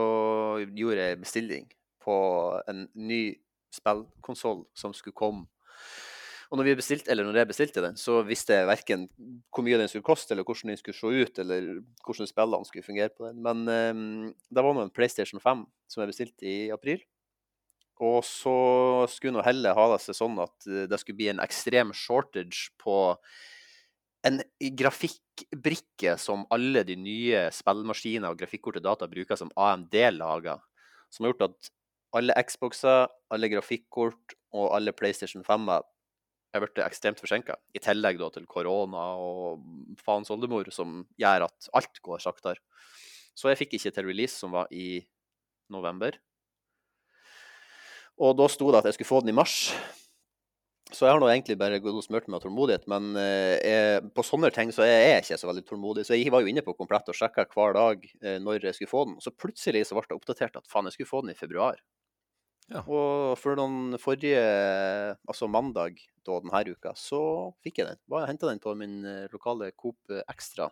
gjorde 0.76 1.00
jeg 1.10 1.20
bestilling 1.20 1.66
på 2.04 2.16
en 2.68 2.86
ny 2.94 3.22
spillkonsoll 3.74 4.66
som 4.76 4.92
skulle 4.96 5.16
komme. 5.16 5.46
Og 6.48 6.56
når, 6.56 6.64
vi 6.70 6.78
bestilte, 6.78 7.10
eller 7.12 7.26
når 7.28 7.42
jeg 7.42 7.48
bestilte 7.50 7.82
den, 7.84 7.98
så 8.00 8.22
visste 8.24 8.56
jeg 8.56 8.68
verken 8.70 9.04
hvor 9.52 9.66
mye 9.66 9.76
den 9.80 9.90
skulle 9.90 10.06
koste, 10.06 10.32
eller 10.32 10.46
hvordan 10.48 10.72
den 10.72 10.80
skulle 10.80 10.96
se 10.96 11.10
ut, 11.12 11.40
eller 11.42 11.66
hvordan 12.06 12.30
spillene 12.30 12.68
skulle 12.68 12.86
fungere 12.86 13.12
på 13.12 13.26
den. 13.26 13.42
Men 13.44 13.68
um, 13.68 14.30
det 14.48 14.64
var 14.64 14.76
nå 14.76 14.86
en 14.86 14.94
PlayStation 14.94 15.42
5 15.44 15.66
som 15.92 16.02
jeg 16.02 16.12
bestilte 16.12 16.48
i 16.48 16.56
april. 16.72 17.02
Og 18.00 18.22
så 18.24 18.54
skulle 19.12 19.36
nå 19.36 19.44
heller 19.44 19.76
ha 19.76 19.86
det 19.92 20.00
seg 20.06 20.16
sånn 20.16 20.38
at 20.40 20.68
eh, 20.70 20.86
det 20.86 21.00
skulle 21.02 21.18
bli 21.18 21.32
en 21.32 21.42
ekstrem 21.42 21.90
shortage 21.90 22.70
på 22.78 22.96
en 24.28 24.38
grafikkbrikke 24.78 26.14
som 26.20 26.44
alle 26.54 26.84
de 26.86 26.94
nye 26.98 27.42
spillmaskiner 27.54 28.30
og 28.30 28.38
grafikkort 28.40 28.78
og 28.80 28.86
data 28.86 29.10
bruker 29.10 29.38
som 29.38 29.50
AMD 29.58 29.94
lager, 30.14 30.62
som 31.10 31.26
har 31.26 31.34
gjort 31.34 31.48
at 31.48 31.70
alle 32.18 32.38
Xboxer, 32.46 33.10
alle 33.34 33.50
grafikkort 33.52 34.38
og 34.56 34.70
alle 34.78 34.94
PlayStation 34.96 35.44
5-er 35.46 35.84
er 36.54 36.62
blitt 36.64 36.80
ekstremt 36.84 37.20
forsinka. 37.20 37.58
I 37.76 37.82
tillegg 37.84 38.20
da 38.20 38.30
til 38.34 38.46
korona 38.48 39.04
og 39.20 39.62
faens 40.04 40.30
oldemor, 40.34 40.70
som 40.74 41.02
gjør 41.20 41.48
at 41.48 41.70
alt 41.76 42.00
går 42.04 42.24
saktere. 42.24 42.62
Så 43.38 43.52
jeg 43.52 43.60
fikk 43.60 43.76
ikke 43.78 43.94
til 43.94 44.08
release, 44.08 44.34
som 44.38 44.54
var 44.56 44.72
i 44.74 45.04
november. 45.70 46.16
Og 48.18 48.34
da 48.38 48.48
sto 48.50 48.72
det 48.72 48.80
at 48.80 48.88
jeg 48.88 48.98
skulle 48.98 49.12
få 49.12 49.20
den 49.22 49.30
i 49.34 49.38
mars. 49.38 49.68
Så 50.88 51.04
jeg 51.04 51.12
har 51.12 51.20
nå 51.20 51.28
egentlig 51.28 51.58
bare 51.60 51.78
gått 51.84 51.98
og 52.00 52.04
smurt 52.06 52.30
meg 52.30 52.38
av 52.38 52.46
tålmodighet, 52.46 52.86
men 52.88 53.10
eh, 53.20 53.58
jeg, 53.60 54.06
på 54.16 54.24
sånne 54.24 54.48
ting 54.56 54.70
så 54.72 54.86
er 54.86 54.94
jeg 54.94 55.24
ikke 55.26 55.36
så 55.42 55.50
veldig 55.50 55.64
tålmodig. 55.68 56.04
Så 56.08 56.16
jeg 56.16 56.32
var 56.32 56.40
jo 56.40 56.48
inne 56.48 56.64
på 56.64 56.72
Komplett 56.78 57.10
og 57.12 57.18
sjekka 57.18 57.44
hver 57.52 57.76
dag 57.76 58.06
eh, 58.22 58.38
når 58.40 58.64
jeg 58.64 58.78
skulle 58.78 58.94
få 58.94 59.04
den. 59.10 59.18
Så 59.20 59.34
plutselig 59.36 59.84
så 59.84 59.98
ble 59.98 60.06
det 60.08 60.16
oppdatert 60.16 60.56
at 60.56 60.70
faen, 60.72 60.88
jeg 60.88 60.96
skulle 60.96 61.12
få 61.12 61.20
den 61.26 61.34
i 61.34 61.38
februar. 61.38 61.76
Ja. 62.68 62.82
Og 62.84 63.38
for 63.40 63.56
den 63.56 63.96
forrige, 64.00 64.40
altså 65.24 65.48
mandag 65.48 65.96
da 66.26 66.36
denne 66.42 66.74
uka, 66.74 66.92
så 66.98 67.20
fikk 67.64 67.80
jeg 67.80 67.88
den. 67.88 68.02
Bare 68.12 68.28
henta 68.28 68.50
den 68.50 68.60
på 68.60 68.74
min 68.76 69.00
eh, 69.08 69.24
lokale 69.32 69.70
Coop 69.72 70.12
Extra. 70.28 70.68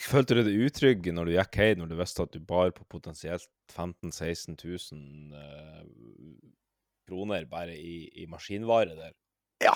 Følte 0.00 0.36
du 0.36 0.44
deg 0.46 0.62
utrygg 0.66 1.10
når 1.12 1.28
du 1.28 1.34
gikk 1.34 1.58
hjem, 1.60 1.80
når 1.82 1.90
du 1.90 1.98
visste 1.98 2.24
at 2.24 2.32
du 2.32 2.40
bar 2.44 2.72
på 2.76 2.86
potensielt 2.88 3.48
15 3.72 4.12
000-16 4.12 4.56
000 4.56 5.36
eh, 5.36 5.82
kroner 7.08 7.44
bare 7.50 7.76
i, 7.76 8.06
i 8.22 8.28
maskinvare 8.30 8.96
der? 8.96 9.12
Ja, 9.60 9.74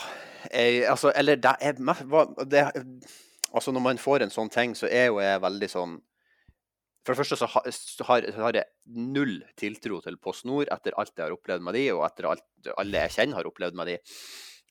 jeg, 0.48 0.86
altså, 0.88 1.12
eller 1.16 1.36
det 1.36 1.56
er 1.60 1.76
det, 1.76 2.64
Altså, 3.54 3.70
når 3.70 3.80
man 3.84 4.00
får 4.02 4.24
en 4.24 4.32
sånn 4.34 4.48
ting, 4.50 4.72
så 4.74 4.88
er 4.90 5.12
jo 5.12 5.20
jeg 5.22 5.42
veldig 5.44 5.68
sånn 5.70 5.92
For 7.04 7.12
det 7.12 7.20
første 7.20 7.36
så 7.36 7.48
har, 7.52 8.26
har, 8.32 8.56
jeg 8.56 8.64
null 8.96 9.36
tiltro 9.60 10.00
til 10.04 10.16
PostNord 10.24 10.70
etter 10.72 10.96
alt 10.96 11.12
jeg 11.12 11.26
har 11.26 11.36
opplevd 11.36 11.64
med 11.66 11.76
de, 11.76 11.84
og 11.92 12.06
etter 12.06 12.30
alt 12.30 12.70
alle 12.80 13.04
jeg 13.04 13.16
kjenner 13.18 13.40
har 13.40 13.48
opplevd 13.50 13.76
med 13.76 13.90
de. 13.92 13.98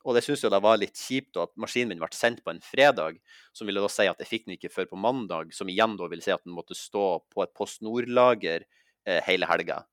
Og 0.03 0.17
det 0.17 0.23
syns 0.25 0.41
jeg 0.43 0.51
da 0.51 0.59
var 0.63 0.79
litt 0.81 0.97
kjipt 0.99 1.37
at 1.39 1.53
maskinen 1.61 1.93
min 1.93 2.01
ble 2.01 2.09
sendt 2.11 2.41
på 2.43 2.51
en 2.51 2.59
fredag, 2.63 3.21
som 3.55 3.69
ville 3.69 3.83
da 3.83 3.91
si 3.91 4.07
at 4.09 4.19
jeg 4.19 4.29
fikk 4.29 4.47
den 4.47 4.57
ikke 4.57 4.73
før 4.73 4.89
på 4.89 4.99
mandag, 4.99 5.53
som 5.55 5.69
igjen 5.71 5.95
da 5.99 6.09
vil 6.11 6.23
si 6.25 6.33
at 6.33 6.43
den 6.43 6.55
måtte 6.57 6.75
stå 6.75 7.21
på 7.31 7.45
et 7.45 7.53
PostNord-lager 7.55 8.65
eh, 8.65 9.21
hele 9.29 9.47
helga. 9.47 9.83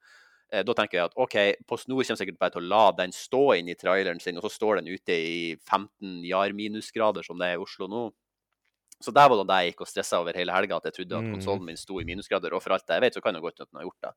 Eh, 0.51 0.65
da 0.67 0.75
tenker 0.75 0.99
jeg 0.99 1.11
at 1.13 1.21
OK, 1.21 1.37
PostNord 1.69 2.03
kommer 2.09 2.19
sikkert 2.19 2.41
bare 2.41 2.57
til 2.57 2.65
å 2.65 2.73
la 2.73 2.83
den 2.99 3.15
stå 3.15 3.45
inn 3.61 3.71
i 3.71 3.79
traileren 3.79 4.23
sin, 4.23 4.41
og 4.41 4.49
så 4.49 4.55
står 4.57 4.81
den 4.81 4.91
ute 4.91 5.15
i 5.15 5.39
15 5.61 6.25
jar 6.27 6.57
minusgrader, 6.59 7.27
som 7.27 7.39
det 7.39 7.53
er 7.53 7.61
i 7.61 7.63
Oslo 7.63 7.87
nå. 7.91 8.09
Så 9.01 9.13
der 9.17 9.29
var 9.29 9.37
det 9.41 9.47
da 9.49 9.59
jeg 9.63 9.73
gikk 9.73 9.81
og 9.81 9.89
stressa 9.89 10.19
over 10.21 10.37
hele 10.37 10.53
helga, 10.53 10.77
at 10.77 10.85
jeg 10.91 10.93
trodde 10.99 11.17
at 11.19 11.25
Mhm. 11.25 11.33
konsollen 11.33 11.65
min 11.65 11.77
sto 11.77 11.99
i 12.01 12.05
minusgrader. 12.05 12.53
Og 12.55 12.63
for 12.63 12.73
alt 12.73 12.87
jeg 12.89 13.01
vet, 13.01 13.15
så 13.15 13.23
kan 13.23 13.35
det 13.35 13.43
godt 13.43 13.59
hende 13.59 13.71
den 13.73 13.81
har 13.81 13.87
gjort 13.89 14.01
det. 14.03 14.13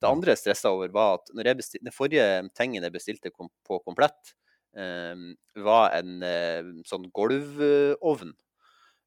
Det 0.00 0.08
andre 0.10 0.26
jeg 0.34 0.38
stressa 0.38 0.68
over, 0.70 0.88
var 0.92 1.14
at 1.14 1.30
når 1.34 1.44
jeg 1.44 1.56
bestil- 1.56 1.82
den 1.84 1.92
forrige 1.92 2.50
tingen 2.54 2.82
jeg 2.82 2.92
bestilte 2.92 3.30
kom 3.32 3.48
på 3.66 3.80
komplett, 3.84 4.34
eh, 4.76 5.14
var 5.56 5.90
en 5.96 6.22
eh, 6.22 6.62
sånn 6.84 7.10
gulvovn. 7.12 8.34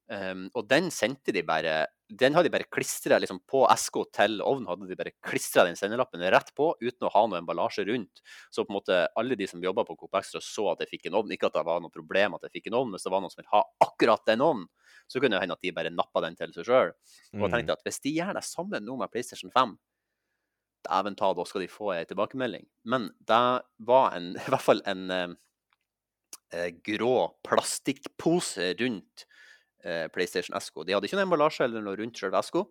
Um, 0.09 0.47
og 0.57 0.65
den 0.65 0.87
sendte 0.89 1.29
de 1.29 1.43
bare 1.45 1.83
Den 2.09 2.33
hadde 2.33 2.47
de 2.47 2.53
bare 2.55 2.65
klistra 2.73 3.19
liksom, 3.21 3.43
på 3.45 3.59
SK 3.77 3.99
til 4.17 4.39
ovnen. 4.41 4.65
hadde 4.65 4.87
de 4.89 4.95
bare 4.97 5.11
klistra 5.21 5.67
den 5.67 5.77
sendelappen 5.77 6.23
rett 6.33 6.49
på 6.57 6.71
uten 6.81 7.05
å 7.05 7.11
ha 7.13 7.21
noe 7.29 7.37
emballasje 7.37 7.85
rundt. 7.85 8.23
Så 8.49 8.65
på 8.65 8.73
en 8.73 8.79
måte 8.79 8.97
alle 9.19 9.37
de 9.37 9.45
som 9.47 9.61
jobba 9.61 9.85
på 9.85 9.93
Coop 9.99 10.17
Extra, 10.17 10.41
så 10.41 10.71
at 10.71 10.81
jeg 10.81 10.95
fikk 10.95 11.05
en 11.09 11.19
ovn. 11.21 11.35
Ikke 11.35 11.51
at 11.51 11.59
det 11.59 11.65
var 11.67 11.83
noe 11.83 11.93
problem 11.93 12.39
at 12.39 12.47
jeg 12.47 12.57
fikk 12.57 12.71
en 12.71 12.79
ovn, 12.79 12.95
hvis 12.95 13.05
det 13.05 13.13
var 13.13 13.21
noen 13.21 13.35
som 13.35 13.43
ville 13.43 13.53
ha 13.53 13.61
akkurat 13.85 14.25
den 14.25 14.41
ovnen, 14.41 14.65
så 15.05 15.21
kunne 15.21 15.37
det 15.37 15.43
hende 15.43 15.59
at 15.59 15.67
de 15.67 15.75
bare 15.77 15.93
nappa 15.93 16.25
den 16.25 16.39
til 16.39 16.57
seg 16.57 16.65
sjøl. 16.65 16.95
Og 17.37 17.45
jeg 17.45 17.53
tenkte 17.53 17.77
at 17.77 17.85
hvis 17.85 18.01
de 18.07 18.17
gjør 18.17 18.33
det 18.39 18.45
samme 18.49 18.81
nå 18.81 18.97
med 18.97 19.13
PlayStation 19.13 19.53
5, 19.53 19.77
dæven 20.89 21.19
ta, 21.19 21.29
da 21.37 21.45
skal 21.45 21.67
de 21.67 21.69
få 21.69 21.93
ei 21.93 22.03
tilbakemelding. 22.09 22.65
Men 22.89 23.11
det 23.29 23.43
var 23.85 24.17
en, 24.17 24.31
i 24.41 24.49
hvert 24.49 24.65
fall 24.65 24.81
en 24.89 25.05
eh, 25.13 25.37
eh, 26.57 26.71
grå 26.89 27.15
plastikkpose 27.45 28.73
rundt 28.81 29.28
PlayStation 30.13 30.57
Esco. 30.59 30.85
De 30.85 30.95
hadde 30.95 31.09
ikke 31.09 31.19
noe 31.19 31.27
emballasje 31.27 31.67
eller 31.67 31.83
noe 31.85 31.99
rundt 31.99 32.19
selve 32.19 32.39
Esco, 32.41 32.65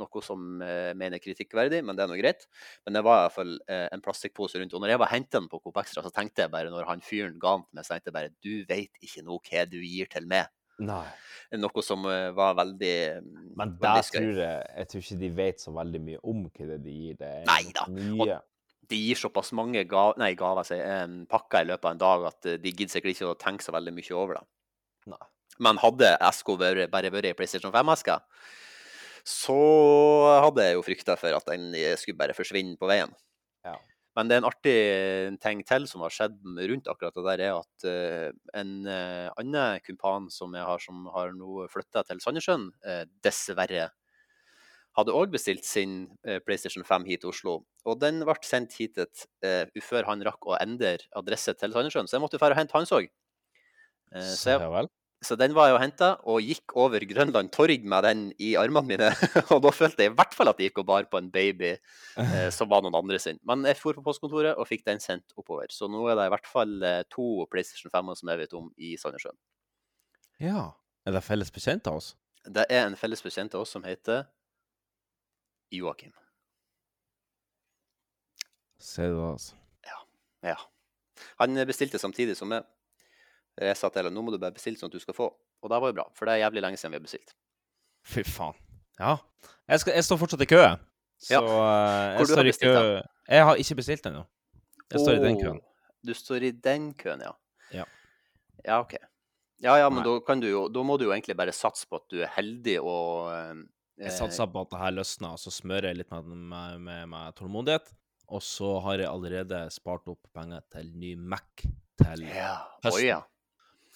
noe 0.00 0.22
som 0.24 0.60
eh, 0.64 0.92
mener 0.98 1.22
kritikkverdig, 1.22 1.82
men 1.86 1.96
det 1.96 2.04
er 2.04 2.10
nå 2.10 2.18
greit. 2.20 2.44
Men 2.84 2.98
det 2.98 3.04
var 3.06 3.18
i 3.20 3.24
hvert 3.26 3.36
fall 3.38 3.54
eh, 3.72 3.86
en 3.94 4.04
plastikkpose 4.04 4.60
rundt. 4.60 4.74
Og 4.76 4.82
når 4.84 4.94
jeg 4.94 5.02
var 5.02 5.12
hentet 5.12 5.38
den 5.38 5.48
på 5.52 5.60
Coop 5.64 5.80
Extra, 5.80 6.04
så 6.04 6.12
tenkte 6.14 6.44
jeg 6.44 6.52
bare, 6.52 6.72
når 6.72 6.88
han 6.90 7.04
fyren 7.04 7.38
ga 7.42 7.56
den 7.58 7.66
til 7.68 7.78
meg, 7.78 7.86
så 7.88 7.94
tenkte 7.94 8.12
jeg 8.12 8.18
bare 8.18 8.34
Du 8.44 8.52
veit 8.68 9.02
ikke 9.08 9.24
nå 9.26 9.40
hva 9.40 9.64
du 9.70 9.78
gir 9.80 10.10
til 10.12 10.28
meg. 10.28 10.52
Nei. 10.84 11.06
Noe 11.56 11.84
som 11.84 12.04
eh, 12.10 12.28
var 12.36 12.58
veldig 12.58 12.96
Men 13.56 13.78
der 13.80 14.02
skøy. 14.04 14.18
tror 14.18 14.42
jeg 14.42 14.66
Jeg 14.76 14.88
tror 14.90 15.04
ikke 15.06 15.20
de 15.22 15.30
vet 15.38 15.62
så 15.64 15.72
veldig 15.72 16.02
mye 16.10 16.20
om 16.28 16.42
hva 16.50 16.68
det 16.74 16.82
de 16.84 16.98
gir. 16.98 17.16
Det 17.22 17.30
er 17.38 17.48
Neida. 17.48 17.86
Mye. 17.96 18.18
Og 18.20 18.34
de 18.92 18.98
gir 19.00 19.18
såpass 19.18 19.50
mange 19.56 19.82
ga 19.88 20.10
nei, 20.20 20.34
gaver, 20.38 20.68
pakker 21.30 21.64
i 21.64 21.70
løpet 21.72 21.88
av 21.88 21.96
en 21.96 22.02
dag 22.04 22.28
at 22.28 22.50
eh, 22.52 22.60
de 22.60 22.74
gidder 22.74 22.92
sikkert 22.92 23.16
ikke 23.16 23.32
å 23.32 23.38
tenke 23.40 23.64
så 23.64 23.74
veldig 23.74 23.96
mye 23.96 24.18
over 24.18 24.38
det. 24.38 24.44
Nei. 25.14 25.24
Men 25.62 25.80
hadde 25.82 26.14
SK 26.32 26.54
bare 26.60 26.86
vært 26.90 27.30
i 27.30 27.34
PlayStation 27.36 27.74
5-eska, 27.74 28.20
så 29.26 29.58
hadde 30.44 30.64
jeg 30.68 30.76
jo 30.76 30.86
frykta 30.86 31.16
for 31.18 31.34
at 31.34 31.48
den 31.50 31.72
eh, 31.74 31.96
skulle 31.98 32.18
bare 32.18 32.36
forsvinne 32.36 32.76
på 32.78 32.90
veien. 32.90 33.10
Ja. 33.66 33.74
Men 34.16 34.30
det 34.30 34.36
er 34.36 34.40
en 34.40 34.48
artig 34.48 34.76
ting 35.42 35.60
til 35.68 35.84
som 35.90 36.04
har 36.06 36.14
skjedd 36.14 36.38
rundt 36.70 36.86
akkurat 36.88 37.16
det 37.18 37.24
der, 37.26 37.42
er 37.48 37.58
at 37.58 37.86
eh, 37.90 38.30
en 38.56 38.72
uh, 38.88 39.28
annen 39.36 39.82
kumpan 39.84 40.30
som 40.32 40.54
jeg 40.56 40.64
har, 40.64 40.80
som 40.80 41.08
har 41.12 41.34
nå 41.36 41.66
flytta 41.72 42.06
til 42.06 42.22
Sandnessjøen, 42.24 42.70
eh, 42.86 43.02
dessverre, 43.26 43.90
hadde 44.96 45.12
òg 45.12 45.32
bestilt 45.34 45.66
sin 45.68 46.06
eh, 46.24 46.38
PlayStation 46.40 46.84
5 46.86 47.04
hit 47.08 47.22
til 47.24 47.32
Oslo. 47.32 47.58
Og 47.84 47.98
den 48.00 48.22
ble 48.24 48.36
sendt 48.46 48.78
hit 48.80 48.96
eh, 49.44 49.68
før 49.84 50.08
han 50.08 50.24
rakk 50.24 50.48
å 50.48 50.56
endre 50.56 50.96
adresse 51.18 51.52
til 51.60 51.74
Sandnessjøen, 51.74 52.08
så 52.08 52.16
jeg 52.16 52.24
måtte 52.24 52.40
dra 52.40 52.54
og 52.54 52.60
hente 52.60 52.76
hans 52.76 52.94
òg. 52.96 53.10
Eh, 54.14 54.30
så, 54.32 54.56
jeg. 54.56 54.88
Så 55.24 55.36
den 55.40 55.54
var 55.56 55.70
jeg 55.70 55.76
og 55.76 55.80
henta, 55.80 56.08
og 56.28 56.44
gikk 56.44 56.74
over 56.76 57.00
Grønland 57.08 57.48
torg 57.54 57.84
med 57.88 58.04
den 58.04 58.24
i 58.42 58.50
armene 58.60 58.84
mine. 58.84 59.08
og 59.54 59.62
da 59.64 59.72
følte 59.72 60.04
jeg 60.04 60.12
i 60.12 60.16
hvert 60.18 60.36
fall 60.36 60.50
at 60.52 60.60
jeg 60.60 60.70
gikk 60.70 60.82
og 60.82 60.88
bar 60.90 61.08
på 61.08 61.20
en 61.20 61.30
baby 61.32 61.72
eh, 61.72 62.48
som 62.56 62.68
var 62.68 62.84
noen 62.84 62.98
andre 62.98 63.18
sin. 63.22 63.40
Men 63.48 63.64
jeg 63.64 63.80
for 63.80 63.96
på 63.96 64.04
postkontoret 64.04 64.60
og 64.60 64.68
fikk 64.68 64.84
den 64.88 65.00
sendt 65.02 65.32
oppover. 65.40 65.72
Så 65.72 65.88
nå 65.88 66.04
er 66.12 66.20
det 66.20 66.28
i 66.28 66.34
hvert 66.36 66.50
fall 66.50 66.76
eh, 66.84 67.00
to 67.12 67.46
PlayStation 67.52 67.92
5-er 67.94 68.20
som 68.20 68.32
jeg 68.32 68.42
vet 68.44 68.56
om 68.60 68.68
i 68.76 68.92
Sandnessjøen. 69.00 69.38
Ja. 70.44 70.68
Er 71.06 71.14
det 71.14 71.22
felles 71.24 71.52
bekjent 71.54 71.86
av 71.88 72.00
oss? 72.00 72.12
Det 72.46 72.66
er 72.68 72.84
en 72.84 72.98
felles 72.98 73.22
bekjent 73.22 73.54
av 73.56 73.64
oss 73.64 73.72
som 73.72 73.84
heter 73.86 74.26
Joakim. 75.72 76.12
Ser 78.82 79.14
du 79.14 79.16
det, 79.16 79.30
altså. 79.32 79.62
Ja. 80.44 80.58
Han 81.40 81.56
bestilte 81.66 81.98
samtidig 81.98 82.36
som 82.38 82.50
meg. 82.52 82.66
Jeg 83.60 83.76
sa 83.76 83.88
til 83.88 84.02
henne 84.04 84.12
nå 84.14 84.22
må 84.26 84.32
du 84.34 84.38
bare 84.42 84.52
bestille 84.56 84.76
sånn 84.80 84.90
at 84.92 84.96
du 84.98 85.00
skal 85.00 85.16
få. 85.16 85.30
Og 85.64 85.70
det 85.72 85.78
var 85.80 85.88
jo 85.92 85.96
bra, 85.96 86.04
for 86.14 86.28
det 86.28 86.34
er 86.36 86.42
jævlig 86.44 86.62
lenge 86.66 86.76
siden 86.80 86.92
vi 86.92 86.98
har 87.00 87.06
bestilt. 87.06 87.32
Fy 88.06 88.22
faen. 88.28 88.54
Ja. 89.00 89.16
Jeg, 89.68 89.80
skal, 89.82 89.94
jeg 89.96 90.04
står 90.06 90.20
fortsatt 90.20 90.44
i 90.44 90.48
kø. 90.50 90.60
Så 91.18 91.32
Ja. 91.32 91.40
eh, 91.40 92.18
jeg 92.20 92.26
står 92.28 92.50
i 92.50 92.52
kø. 92.60 93.02
Jeg 93.32 93.44
har 93.48 93.56
ikke 93.62 93.76
bestilt 93.80 94.06
ennå. 94.06 94.26
Jeg 94.92 95.00
står 95.00 95.16
i 95.16 95.22
den 95.24 95.40
køen. 95.40 95.60
Du 96.06 96.12
står 96.14 96.44
i 96.46 96.50
den 96.52 96.90
køen, 96.94 97.20
ja. 97.24 97.32
Ja. 97.72 97.84
Ja, 98.64 98.80
OK. 98.80 98.94
Ja, 99.64 99.74
ja, 99.80 99.88
men 99.90 100.04
da, 100.04 100.18
kan 100.20 100.38
du 100.40 100.46
jo, 100.50 100.66
da 100.68 100.82
må 100.84 100.98
du 101.00 101.06
jo 101.08 101.12
egentlig 101.16 101.34
bare 101.36 101.52
satse 101.56 101.86
på 101.88 101.96
at 101.96 102.04
du 102.12 102.20
er 102.20 102.28
heldig 102.36 102.76
og 102.82 103.32
Jeg 103.96 104.10
eh, 104.10 104.12
satser 104.12 104.46
på 104.52 104.60
at 104.66 104.70
det 104.70 104.78
her 104.82 104.90
løsner, 104.92 105.32
og 105.32 105.40
så 105.40 105.50
smører 105.50 105.88
jeg 105.88 105.96
litt 106.02 106.10
med, 106.12 106.28
med, 106.28 106.78
med, 106.84 107.06
med 107.08 107.34
tålmodighet. 107.40 107.88
Og 108.28 108.42
så 108.42 108.74
har 108.84 108.98
jeg 109.00 109.08
allerede 109.08 109.62
spart 109.72 110.06
opp 110.12 110.20
penger 110.34 110.60
til 110.74 110.92
ny 110.94 111.14
Mac 111.16 111.64
til 111.64 112.26
Ja. 112.28 112.58
Høsten. 112.84 113.00
Oi, 113.00 113.06
ja. 113.08 113.22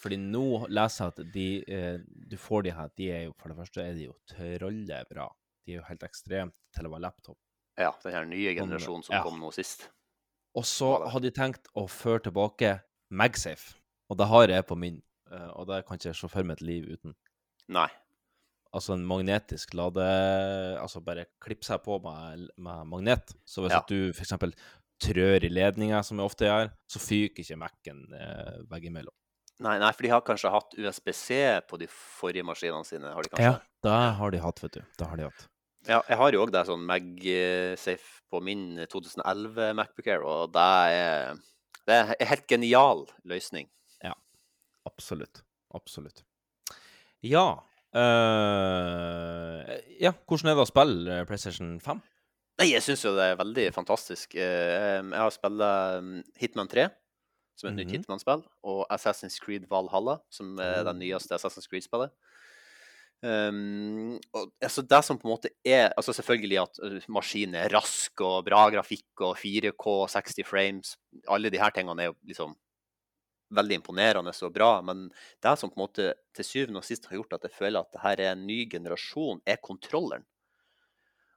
Fordi 0.01 0.17
nå 0.17 0.67
leser 0.73 1.05
jeg 1.05 1.13
at 1.13 1.33
de 1.35 1.47
eh, 1.69 1.99
du 2.31 2.37
får 2.41 2.63
de 2.65 2.73
her, 2.73 2.91
de 2.97 3.09
er 3.13 3.23
jo 3.27 3.35
for 3.37 3.53
det 3.53 3.59
første 3.61 3.83
er 3.85 3.95
de 3.99 4.07
jo 4.09 4.15
trollebra. 4.33 5.27
De 5.67 5.75
er 5.75 5.81
jo 5.83 5.87
helt 5.91 6.05
ekstremt 6.07 6.55
til 6.75 6.89
å 6.89 6.93
være 6.95 7.05
laptop. 7.05 7.37
ja. 7.79 7.91
Den 8.05 8.13
her 8.17 8.25
nye 8.29 8.55
generasjonen 8.57 9.05
som 9.05 9.15
ja. 9.19 9.23
kom 9.27 9.39
nå 9.41 9.51
sist. 9.53 9.89
Og 10.57 10.65
så 10.67 10.89
hadde 11.13 11.29
de 11.29 11.35
tenkt 11.37 11.69
å 11.79 11.85
føre 11.87 12.25
tilbake 12.27 12.73
MagSafe, 13.13 13.77
og 14.11 14.19
det 14.19 14.27
har 14.33 14.49
jeg 14.49 14.67
på 14.67 14.77
min. 14.79 15.03
eh, 15.31 15.51
Og 15.55 15.67
det 15.69 15.85
kan 15.87 15.97
ikke 16.01 16.09
jeg 16.11 16.17
se 16.19 16.29
for 16.33 16.43
meg 16.49 16.57
et 16.59 16.67
liv 16.67 16.89
uten. 16.91 17.15
Nei. 17.69 17.89
Altså 18.73 18.95
en 18.95 19.05
magnetisk 19.07 19.73
lade 19.75 20.05
Altså 20.81 21.01
bare 21.03 21.25
klippe 21.43 21.67
seg 21.67 21.83
på 21.83 21.97
med, 22.03 22.49
med 22.57 22.87
magnet. 22.87 23.33
Så 23.45 23.63
hvis 23.65 23.73
Ja. 23.77 23.83
du 23.89 24.11
f.eks. 24.15 24.33
trør 25.01 25.45
i 25.45 25.49
ledninga, 25.51 26.03
som 26.05 26.19
jeg 26.19 26.25
ofte 26.27 26.45
gjør, 26.47 26.71
så 26.89 26.99
fyker 27.03 27.43
ikke 27.45 27.57
Mac-en 27.59 28.03
eh, 28.15 28.59
veggimellom. 28.71 29.15
Nei, 29.61 29.77
nei, 29.83 29.91
for 29.93 30.07
de 30.07 30.13
har 30.13 30.23
kanskje 30.25 30.51
hatt 30.55 30.77
USBC 30.79 31.29
på 31.69 31.79
de 31.81 31.89
forrige 31.93 32.45
maskinene 32.49 32.87
sine. 32.89 33.13
har 33.13 33.23
de 33.27 33.29
kanskje? 33.33 33.49
Ja, 33.51 33.59
det 33.85 33.97
har 34.19 34.33
de 34.33 34.41
hatt, 34.41 34.63
vet 34.65 34.79
du. 34.79 34.83
Det 34.99 35.09
har 35.11 35.21
de 35.21 35.27
hatt. 35.29 35.47
Ja, 35.89 36.03
jeg 36.09 36.17
har 36.21 36.33
jo 36.33 36.43
òg 36.45 36.57
sånn 36.69 36.83
MagSafe 36.89 38.21
på 38.31 38.41
min 38.45 38.65
2011 38.93 39.73
Macbook 39.77 40.09
Air, 40.13 40.25
og 40.29 40.53
det 40.53 40.65
er, 40.93 41.39
det 41.89 41.97
er 41.97 42.13
en 42.17 42.31
helt 42.33 42.47
genial 42.49 43.07
løsning. 43.29 43.69
Ja, 44.05 44.13
Absolutt. 44.89 45.43
Absolutt. 45.77 46.25
Ja 47.23 47.61
eh, 47.95 49.77
Ja, 50.01 50.13
hvordan 50.27 50.51
er 50.51 50.57
det 50.57 50.65
å 50.65 50.69
spille 50.71 51.19
eh, 51.21 51.27
PlayStation 51.29 51.75
5? 51.85 52.01
Nei, 52.61 52.69
jeg 52.75 52.85
syns 52.85 53.05
jo 53.07 53.13
det 53.17 53.27
er 53.31 53.39
veldig 53.41 53.67
fantastisk. 53.77 54.35
Eh, 54.37 55.01
Jeg 55.01 55.17
har 55.21 55.33
spilt 55.33 55.65
Hitman 56.41 56.69
3, 56.69 56.89
som 57.61 57.69
er 57.69 57.75
et 57.75 57.81
nytt 57.83 57.93
Mhm. 57.93 57.99
Hitman-spill, 57.99 58.45
og 58.65 58.87
Assassin's 58.93 59.37
Creed 59.43 59.69
Valhalla, 59.71 60.19
som 60.33 60.55
er 60.65 60.85
det 60.89 60.95
Oh. 60.95 60.97
nyeste 60.97 61.37
Assassin's 61.37 61.69
Creed-spillet. 61.71 62.13
Um, 63.23 64.15
og, 64.33 64.47
altså 64.65 64.81
det 64.89 65.03
som 65.05 65.19
på 65.21 65.29
en 65.29 65.35
måte 65.35 65.51
er 65.69 65.91
altså 65.93 66.15
Selvfølgelig 66.17 66.57
at 66.63 66.79
maskinen 67.13 67.59
er 67.61 67.69
rask 67.75 68.23
og 68.25 68.47
bra 68.47 68.63
grafikk 68.73 69.21
og 69.27 69.35
4K, 69.37 69.85
60 70.09 70.41
frames 70.49 70.95
Alle 71.29 71.51
de 71.53 71.61
her 71.61 71.69
tingene 71.77 72.01
er 72.01 72.09
jo 72.09 72.17
liksom 72.31 72.55
veldig 73.53 73.77
imponerende 73.81 74.33
og 74.47 74.53
bra, 74.55 74.71
men 74.81 75.09
det 75.43 75.53
som 75.59 75.69
på 75.73 75.77
en 75.77 75.83
måte 75.85 76.15
til 76.39 76.47
syvende 76.47 76.81
og 76.81 76.87
sist 76.87 77.09
har 77.11 77.17
gjort 77.19 77.33
at 77.35 77.49
jeg 77.49 77.57
føler 77.59 77.81
at 77.83 77.93
det 77.93 78.01
her 78.05 78.21
er 78.25 78.33
en 78.33 78.47
ny 78.47 78.61
generasjon, 78.71 79.41
er 79.45 79.57
kontrolleren. 79.61 80.25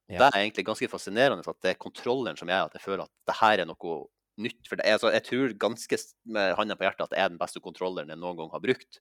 Ja. 0.09 0.19
Det 0.19 0.27
er 0.29 0.39
egentlig 0.43 0.65
ganske 0.67 0.89
fascinerende 0.91 1.43
at 1.47 1.61
det 1.63 1.71
er 1.73 1.79
kontrolleren 1.81 2.37
som 2.37 2.47
gjør 2.51 2.67
at 2.69 2.75
jeg 2.77 2.83
føler 2.85 3.03
at 3.07 3.13
det 3.29 3.35
her 3.39 3.63
er 3.63 3.69
noe 3.69 3.93
nytt. 4.41 4.61
For 4.69 4.79
er, 4.79 4.97
altså, 4.97 5.11
jeg 5.13 5.25
tror 5.27 5.55
ganske 5.61 5.99
med 6.35 6.55
hånda 6.57 6.77
på 6.77 6.87
hjertet 6.87 7.05
at 7.05 7.13
det 7.13 7.21
er 7.21 7.31
den 7.31 7.41
beste 7.41 7.61
kontrolleren 7.63 8.11
jeg 8.13 8.21
noen 8.21 8.39
gang 8.39 8.51
har 8.53 8.63
brukt. 8.63 8.99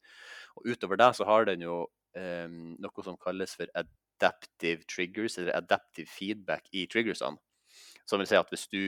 Og 0.58 0.72
utover 0.74 1.00
det 1.00 1.10
så 1.18 1.28
har 1.28 1.48
den 1.48 1.64
jo 1.64 1.78
um, 1.86 2.58
noe 2.82 3.06
som 3.06 3.18
kalles 3.20 3.54
for 3.58 3.70
adaptive 3.78 4.84
triggers, 4.90 5.38
eller 5.40 5.56
adaptive 5.56 6.10
feedback 6.10 6.68
i 6.72 6.86
triggersene. 6.90 7.40
Som 8.08 8.20
vil 8.20 8.28
si 8.28 8.38
at 8.38 8.50
hvis 8.52 8.68
du 8.72 8.82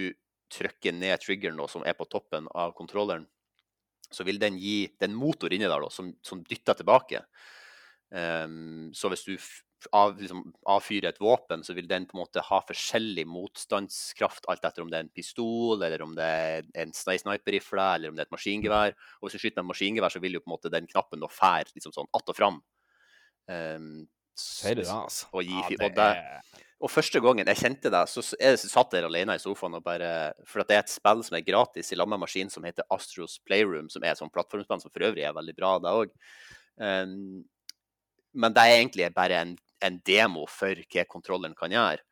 trykker 0.55 0.95
ned 0.95 1.23
triggeren 1.23 1.57
nå, 1.59 1.69
som 1.71 1.85
er 1.87 1.97
på 1.97 2.07
toppen 2.11 2.49
av 2.55 2.75
kontrolleren, 2.77 3.27
så 4.15 4.27
vil 4.27 4.39
den 4.39 4.59
gi 4.61 4.85
den 5.01 5.15
en 5.15 5.19
motor 5.19 5.53
inni 5.53 5.67
der 5.67 5.83
da, 5.83 5.91
som, 5.91 6.13
som 6.23 6.43
dytter 6.47 6.77
tilbake. 6.79 7.25
Um, 8.15 8.93
så 8.95 9.11
hvis 9.11 9.25
du 9.27 9.35
av, 9.93 10.17
liksom, 10.21 10.43
avfyrer 10.71 11.11
et 11.11 11.21
våpen, 11.21 11.65
så 11.67 11.75
vil 11.77 11.89
den 11.91 12.07
på 12.09 12.17
en 12.17 12.23
måte 12.23 12.45
ha 12.45 12.61
forskjellig 12.65 13.27
motstandskraft, 13.29 14.49
alt 14.49 14.65
etter 14.65 14.85
om 14.85 14.93
det 14.93 15.01
er 15.01 15.07
en 15.07 15.15
pistol, 15.15 15.83
eller 15.83 16.05
om 16.05 16.15
det 16.17 16.29
er 16.29 16.69
en 16.85 16.95
sni- 16.97 17.19
sniperrifle, 17.21 17.89
eller 17.99 18.13
om 18.13 18.17
det 18.17 18.25
er 18.25 18.31
et 18.31 18.37
maskingevær. 18.37 18.97
Og 19.21 19.29
hvis 19.29 19.37
du 19.39 19.45
skyter 19.45 19.63
med 19.63 19.73
maskingevær, 19.73 20.15
så 20.15 20.23
vil 20.25 20.39
jo 20.39 20.45
på 20.45 20.51
en 20.51 20.57
måte 20.57 20.73
den 20.73 20.89
knappen 20.91 21.23
da 21.23 21.31
fære 21.31 21.75
liksom 21.75 21.95
sånn 21.97 22.11
att 22.15 22.29
og 22.29 22.37
fram. 22.37 22.61
Um, 23.49 24.07
det, 24.35 24.87
altså? 24.91 25.29
Og, 25.33 25.45
gi, 25.45 25.55
Ja, 25.55 25.69
det 25.69 25.85
og, 25.85 25.95
det, 25.95 26.63
og 26.83 26.91
første 26.91 27.21
gangen 27.23 27.47
jeg 27.47 27.61
kjente 27.61 27.91
det, 27.93 28.03
så 28.11 28.23
jeg 28.35 28.59
satt 28.59 28.91
der 28.93 29.07
alene 29.07 29.37
i 29.39 29.43
sofaen 29.43 29.77
og 29.79 29.85
bare 29.85 30.35
For 30.49 30.65
det 30.67 30.75
er 30.75 30.83
et 30.83 30.91
spill 30.93 31.23
som 31.25 31.39
er 31.39 31.47
gratis 31.47 31.93
i 31.93 31.99
lag 31.99 32.09
med 32.11 32.21
maskin 32.25 32.51
som 32.51 32.67
heter 32.67 32.87
Astros 32.93 33.39
Playroom, 33.47 33.89
som 33.93 34.03
er 34.03 34.13
et 34.13 34.21
sånt 34.21 34.35
plattformspill 34.35 34.83
som 34.83 34.91
for 34.91 35.07
øvrig 35.07 35.25
er 35.25 35.37
veldig 35.37 35.55
bra, 35.57 35.77
det 35.79 35.95
òg. 36.01 36.17
men 38.35 38.55
det 38.57 38.63
er 38.65 38.79
egentlig 38.81 39.13
bare 39.15 39.39
en, 39.45 39.55
en 39.85 40.01
demo 40.07 40.47
for 40.51 40.81
hva 40.93 41.05
kontrolleren 41.11 41.57
kan 41.59 41.75
gjøre. 41.75 42.03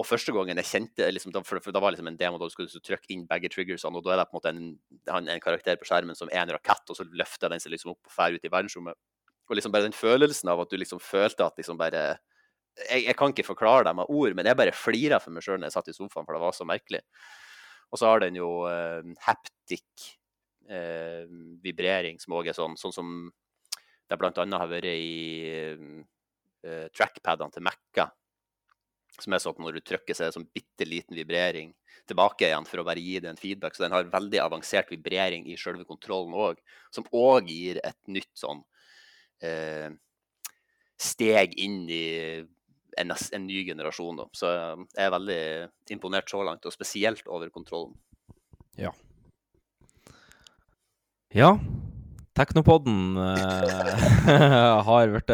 Og 0.00 0.06
første 0.08 0.32
gangen 0.32 0.56
jeg 0.62 0.68
kjente 0.70 1.08
liksom, 1.12 1.34
For, 1.44 1.60
for 1.60 1.76
da 1.76 1.82
var 1.82 1.92
liksom 1.92 2.08
en 2.08 2.18
demo 2.20 2.40
da 2.40 2.48
du 2.48 2.54
skulle 2.54 2.82
trykke 2.84 3.12
inn 3.12 3.26
begge 3.28 3.50
triggersene, 3.52 4.00
og 4.00 4.06
da 4.06 4.14
er 4.14 4.22
det 4.22 4.30
på 4.30 4.38
en 4.38 4.40
måte 4.40 4.52
en, 4.54 5.28
en 5.28 5.44
karakter 5.44 5.76
på 5.76 5.88
skjermen 5.88 6.16
som 6.16 6.30
er 6.32 6.44
en 6.44 6.54
rakett, 6.56 6.88
og 6.88 6.96
så 6.96 7.04
løfter 7.04 7.52
den 7.52 7.60
seg 7.60 7.74
liksom 7.74 7.92
opp 7.92 8.08
og 8.08 8.14
drar 8.14 8.36
ut 8.36 8.46
i 8.46 8.52
verdensrommet. 8.52 8.96
Og 9.50 9.58
liksom 9.58 9.74
bare 9.74 9.88
den 9.88 9.96
følelsen 9.96 10.48
av 10.52 10.62
at 10.62 10.70
du 10.70 10.78
liksom 10.78 11.02
følte 11.02 11.44
at 11.46 11.58
liksom 11.58 11.78
bare 11.80 12.20
Jeg, 12.86 13.02
jeg 13.02 13.16
kan 13.18 13.32
ikke 13.32 13.44
forklare 13.44 13.88
det 13.88 13.92
med 13.98 14.08
ord, 14.08 14.34
men 14.38 14.46
jeg 14.46 14.56
bare 14.56 14.72
flira 14.72 15.18
for 15.20 15.34
meg 15.34 15.42
sjøl 15.42 15.58
når 15.58 15.68
jeg 15.68 15.74
satt 15.74 15.88
i 15.90 15.94
sofaen, 15.96 16.24
for 16.24 16.36
det 16.36 16.40
var 16.40 16.54
så 16.54 16.64
merkelig. 16.64 17.00
Og 17.90 17.98
så 17.98 18.06
har 18.06 18.22
den 18.22 18.38
jo 18.38 18.48
uh, 18.62 19.02
haptic 19.26 20.06
uh, 20.70 21.26
vibrering, 21.60 22.20
som 22.22 22.36
òg 22.38 22.48
er 22.48 22.56
sånn, 22.56 22.78
sånn 22.78 22.94
som 22.94 23.10
det 24.10 24.18
annet 24.22 24.62
har 24.62 24.70
vært 24.70 24.86
i 24.86 25.74
eh, 26.66 26.88
trackpadene 26.94 27.54
til 27.54 27.64
Macca. 27.66 28.08
Som 29.20 29.34
er 29.34 29.42
sånn 29.42 29.56
at 29.56 29.62
når 29.64 29.78
du 29.78 29.84
trykker, 29.84 30.14
så 30.14 30.24
er 30.24 30.30
det 30.30 30.36
sånn 30.38 30.50
bitte 30.54 30.86
liten 30.86 31.18
vibrering 31.18 31.72
tilbake 32.08 32.46
igjen 32.48 32.66
for 32.68 32.80
å 32.80 32.86
bare 32.86 33.02
gi 33.02 33.18
det 33.22 33.30
en 33.32 33.40
feedback. 33.40 33.74
Så 33.76 33.84
den 33.84 33.94
har 33.94 34.08
veldig 34.10 34.40
avansert 34.42 34.92
vibrering 34.92 35.48
i 35.50 35.58
selve 35.60 35.84
kontrollen 35.88 36.36
òg, 36.36 36.62
som 36.94 37.08
òg 37.10 37.50
gir 37.50 37.80
et 37.84 37.98
nytt 38.10 38.30
sånn 38.38 38.62
uh, 39.44 39.90
steg 41.00 41.56
inn 41.60 41.82
i 41.90 42.06
en, 43.00 43.12
en 43.12 43.46
ny 43.46 43.64
generasjon. 43.66 44.22
Da. 44.22 44.28
Så 44.36 44.50
jeg 44.52 45.04
er 45.04 45.14
veldig 45.14 45.42
imponert 45.96 46.30
så 46.30 46.42
langt, 46.46 46.66
og 46.66 46.74
spesielt 46.74 47.26
over 47.28 47.52
kontrollen. 47.52 47.94
Ja. 48.78 48.94
Ja. 51.34 51.54
Teknopodden 52.40 53.16
eh, 53.20 54.82
har 54.88 55.10
blitt 55.12 55.32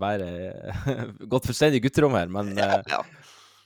bare 0.00 0.28
gått 1.32 1.46
fullstendig 1.46 1.78
i 1.78 1.84
gutterom 1.86 2.16
her, 2.18 2.26
men, 2.34 2.50
eh, 2.58 2.80
Ja. 2.90 3.02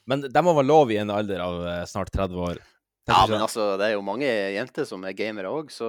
men 0.06 0.26
det 0.28 0.42
må 0.44 0.52
være 0.58 0.68
lov 0.68 0.92
i 0.92 0.98
en 1.00 1.12
alder 1.14 1.40
av 1.40 1.62
eh, 1.66 1.84
snart 1.88 2.12
30 2.12 2.36
år. 2.50 2.60
Ja, 3.06 3.20
men 3.30 3.38
altså, 3.40 3.76
det 3.78 3.86
er 3.86 3.92
jo 3.94 4.02
mange 4.02 4.26
jenter 4.26 4.84
som 4.88 5.04
er 5.06 5.14
gamere 5.14 5.46
òg, 5.54 5.68
så 5.70 5.86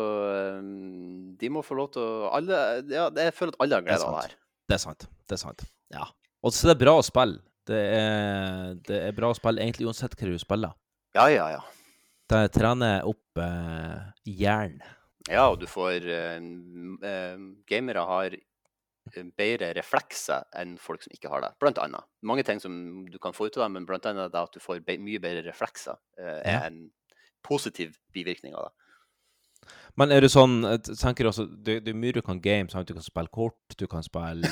de 1.41 1.49
må 1.49 1.63
få 1.65 1.73
lov 1.79 1.87
til 1.95 2.03
å 2.05 2.29
alle, 2.37 2.59
Ja, 2.93 3.07
det- 3.09 3.23
jeg 3.31 3.33
føler 3.33 3.55
at 3.55 3.61
alle 3.65 3.75
har 3.79 3.85
glede 3.87 4.05
av 4.05 4.13
det 4.21 4.27
her. 4.29 4.35
Det 4.69 4.75
er 4.77 4.83
sant. 4.83 5.07
Det 5.27 5.33
er 5.33 5.41
sant. 5.41 5.63
Ja. 5.91 6.05
Og 6.45 6.53
så 6.53 6.67
er 6.69 6.75
det 6.75 6.83
bra 6.85 6.93
å 6.99 7.03
spille. 7.05 7.39
Det 7.67 7.79
er, 7.97 8.75
det 8.87 8.99
er 9.09 9.15
bra 9.17 9.31
å 9.33 9.35
spille 9.35 9.59
egentlig 9.65 9.87
uansett 9.89 10.13
hva 10.15 10.29
du 10.29 10.37
spiller. 10.39 10.75
Ja, 11.17 11.25
ja, 11.33 11.47
ja. 11.57 11.63
Det 12.29 12.43
trener 12.53 13.01
opp 13.09 13.41
eh, 13.41 13.97
hjernen. 14.29 14.79
Ja, 15.27 15.47
og 15.51 15.59
du 15.59 15.67
får 15.69 16.07
eh, 16.07 16.37
eh, 16.39 17.39
Gamere 17.67 18.05
har 18.07 18.35
eh, 18.35 19.27
bedre 19.37 19.73
reflekser 19.75 20.47
enn 20.57 20.77
folk 20.81 21.03
som 21.03 21.15
ikke 21.15 21.31
har 21.31 21.43
det, 21.43 21.53
blant 21.61 21.79
annet. 21.83 22.07
Mange 22.27 22.45
ting 22.47 22.61
som 22.63 23.05
du 23.11 23.19
kan 23.21 23.35
få 23.35 23.49
ut 23.49 23.59
av 23.59 23.67
det, 23.67 23.73
men 23.75 23.87
blant 23.89 24.07
annet 24.07 24.31
det 24.33 24.43
at 24.47 24.55
du 24.55 24.63
får 24.63 24.83
be 24.87 24.97
mye 25.01 25.21
bedre 25.23 25.45
reflekser, 25.49 25.99
er 26.17 26.43
Ja. 26.47 26.59
en 26.67 26.89
positiv 27.43 27.97
bivirkning 28.13 28.55
av 28.55 28.69
det. 28.69 28.73
Men 29.97 30.11
er 30.13 30.21
det 30.21 30.29
sånn 30.29 30.61
tenker 30.85 31.27
også, 31.27 31.47
det, 31.65 31.81
er 31.87 31.95
mye 31.97 32.13
du 32.13 32.21
kan 32.21 32.39
game, 32.39 32.69
sant? 32.69 32.87
Du 32.87 32.93
kan 32.93 33.03
spille 33.03 33.31
kort, 33.33 33.57
du 33.79 33.87
kan 33.87 34.03
spille 34.05 34.47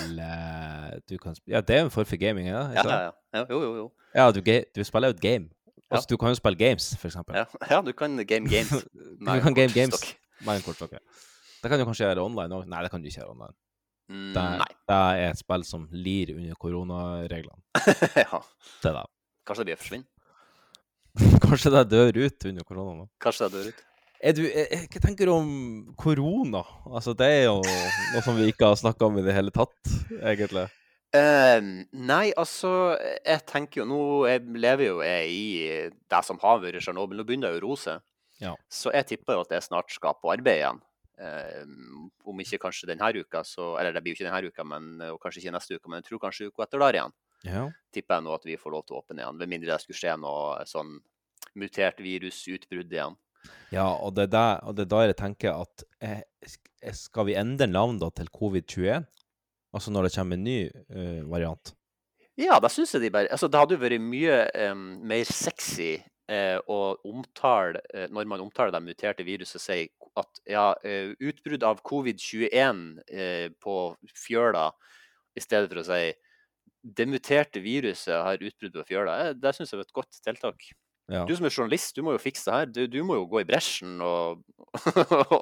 du 1.07 1.17
kan, 1.21 1.35
Ja, 1.47 1.61
det 1.61 1.75
er 1.75 1.83
en 1.85 1.91
form 1.93 2.05
for 2.05 2.17
gaming? 2.17 2.47
Ja, 2.47 2.71
ja, 2.73 2.83
ja. 2.83 3.11
ja 3.33 3.45
jo, 3.49 3.61
jo, 3.61 3.75
jo. 3.75 3.91
ja 4.15 4.31
du, 4.31 4.41
du 4.41 4.83
spiller 4.83 5.13
jo 5.13 5.15
et 5.15 5.21
game. 5.21 5.49
Ja. 5.85 5.95
Altså, 5.95 6.07
du 6.09 6.17
kan 6.17 6.33
jo 6.33 6.35
spille 6.35 6.57
games, 6.57 6.97
eksempel. 6.97 7.35
Ja, 7.37 7.45
ja 7.71 7.81
du 7.81 7.93
kan 7.93 8.17
game 8.17 8.49
games. 8.49 8.73
du 9.19 9.41
kan 9.41 9.53
game 9.53 9.71
games 9.71 10.15
med 10.43 10.57
en 10.59 10.65
kortstokk. 10.65 10.97
ja. 10.97 10.99
Det 11.61 11.71
kan 11.71 11.79
du 11.81 11.85
kanskje 11.87 12.05
gjøre 12.09 12.25
online 12.25 12.53
òg. 12.59 12.67
Nei, 12.69 12.81
det 12.85 12.91
kan 12.93 13.01
du 13.01 13.07
ikke 13.09 13.21
gjøre 13.23 13.31
online. 13.33 13.55
Mm, 14.11 14.33
Det, 14.35 14.43
nei. 14.61 14.67
det 14.91 14.97
er 15.01 15.31
et 15.31 15.39
spill 15.41 15.63
som 15.65 15.87
lir 15.91 16.35
under 16.35 16.59
koronareglene. 16.61 17.61
ja. 18.25 18.41
Det 18.83 18.91
er 18.91 18.99
det. 18.99 19.05
Kanskje 19.47 19.63
det 19.63 19.69
blir 19.71 19.79
å 19.79 19.81
forsvinne. 19.81 20.07
Kanskje 21.45 21.71
det 21.73 21.83
dør 21.93 22.21
ut 22.25 22.47
under 22.51 22.67
korona 22.67 22.95
nå. 23.01 23.05
Kanskje 23.23 23.47
det 23.49 23.57
dør 23.57 23.67
ut. 23.71 23.83
Du, 24.35 24.41
eh, 24.47 24.67
eh, 24.73 24.85
hva 24.89 25.01
tenker 25.03 25.27
du 25.29 25.33
om 25.35 25.49
korona? 25.99 26.63
Altså, 26.87 27.13
det 27.17 27.27
er 27.29 27.43
jo 27.45 27.59
noe 27.61 28.21
som 28.25 28.37
vi 28.39 28.47
ikke 28.49 28.69
har 28.71 28.79
snakka 28.79 29.05
om 29.09 29.19
i 29.19 29.23
det 29.25 29.35
hele 29.35 29.51
tatt, 29.53 29.75
egentlig. 30.21 30.65
Uh, 31.15 31.61
nei, 31.95 32.33
altså 32.35 32.97
Jeg 33.23 33.39
tenker 33.47 33.79
jo 33.79 33.85
Nå 33.87 33.99
jeg 34.27 34.41
lever 34.59 34.89
jo 34.89 34.95
jeg 35.05 35.29
i 35.31 35.43
det 36.11 36.19
som 36.27 36.39
har 36.41 36.57
vært 36.59 36.81
Tsjernobyl. 36.83 37.21
Nå 37.21 37.25
begynner 37.27 37.53
det 37.53 37.61
å 37.61 37.65
roe 37.69 37.79
seg. 37.79 38.01
Ja. 38.41 38.55
Så 38.71 38.91
jeg 38.95 39.07
tipper 39.13 39.37
jo 39.37 39.45
at 39.45 39.53
jeg 39.55 39.65
snart 39.65 39.93
skal 39.93 40.17
på 40.19 40.31
arbeid 40.33 40.59
igjen. 40.59 40.81
Eh, 41.15 41.63
om 42.27 42.41
ikke 42.43 42.59
kanskje 42.65 42.89
denne 42.89 43.07
uka, 43.15 43.39
så 43.47 43.77
Eller 43.79 43.93
det 43.95 44.01
blir 44.03 44.11
jo 44.11 44.19
ikke 44.19 44.27
denne 44.27 44.51
uka, 44.51 44.65
men, 44.67 44.89
og 45.13 45.19
kanskje 45.23 45.43
ikke 45.43 45.55
neste 45.55 45.77
uke, 45.77 45.89
men 45.89 46.01
jeg 46.01 46.09
tror 46.09 46.23
kanskje 46.27 46.49
uka 46.51 46.65
etter 46.65 46.83
der 46.83 46.99
igjen. 46.99 47.15
Ja. 47.45 47.67
Tipper 47.93 48.17
jeg 48.17 48.25
nå 48.25 48.33
at 48.35 48.47
vi 48.47 48.57
får 48.59 48.73
lov 48.73 48.85
til 48.85 48.97
å 48.97 49.03
åpne 49.03 49.23
igjen. 49.23 49.37
Med 49.39 49.51
mindre 49.51 49.71
det 49.71 49.83
skulle 49.83 50.01
skje 50.01 50.17
noe 50.19 50.65
sånn 50.67 50.97
mutert 51.55 52.01
virusutbrudd 52.03 52.91
igjen. 52.91 53.15
Ja, 53.73 53.87
og 53.93 54.15
det 54.17 54.27
er 54.27 54.31
der, 54.33 54.53
og 54.65 54.77
det 54.77 54.87
er 54.87 54.91
der 54.93 55.09
jeg 55.11 55.17
tenker 55.19 55.59
at 55.61 55.83
eh, 56.01 56.23
eh, 56.41 56.95
Skal 56.97 57.27
vi 57.29 57.37
endre 57.37 57.67
navn 57.69 57.99
da 58.01 58.09
til 58.09 58.31
covid-21? 58.33 59.05
Altså 59.75 59.91
når 59.91 60.07
det 60.07 60.15
kommer 60.15 60.39
en 60.39 60.45
ny 60.47 60.59
eh, 60.65 61.21
variant? 61.29 61.75
Ja, 62.39 62.57
da 62.59 62.71
syns 62.71 62.95
jeg 62.95 63.05
de 63.05 63.13
bare 63.13 63.31
Altså, 63.31 63.47
det 63.47 63.59
hadde 63.59 63.77
jo 63.77 63.83
vært 63.83 64.01
mye 64.03 64.39
um, 64.71 64.85
mer 65.07 65.29
sexy 65.29 65.93
eh, 66.31 66.57
å 66.67 66.95
omtale 67.05 67.81
eh, 67.93 68.07
Når 68.11 68.27
man 68.29 68.43
omtaler 68.43 68.73
det 68.73 68.83
muterte 68.85 69.25
viruset, 69.27 69.61
sier 69.61 69.89
at 70.19 70.41
ja, 70.49 70.69
eh, 70.83 71.11
utbrudd 71.19 71.63
av 71.67 71.81
covid-21 71.85 72.85
eh, 73.09 73.49
på 73.61 73.75
fjøla, 74.25 74.69
i 75.35 75.43
stedet 75.43 75.69
for 75.71 75.81
å 75.83 75.87
si 75.87 76.13
det 76.85 77.07
muterte 77.09 77.59
viruset 77.63 78.13
har 78.13 78.41
utbrudd 78.45 78.75
på 78.77 78.83
fjøla. 78.91 79.33
Det 79.33 79.55
syns 79.57 79.73
jeg 79.73 79.79
var 79.79 79.87
et 79.87 79.95
godt 79.95 80.19
tiltak. 80.23 80.67
Ja. 81.11 81.23
Du 81.25 81.35
som 81.37 81.45
er 81.45 81.53
journalist, 81.53 81.95
du 81.97 82.05
må 82.05 82.13
jo 82.15 82.21
fikse 82.21 82.45
det 82.49 82.57
her. 82.59 82.69
Du, 82.69 82.81
du 82.89 82.99
må 83.05 83.17
jo 83.19 83.25
gå 83.29 83.41
i 83.41 83.47
bresjen 83.47 83.97
og, 84.05 84.43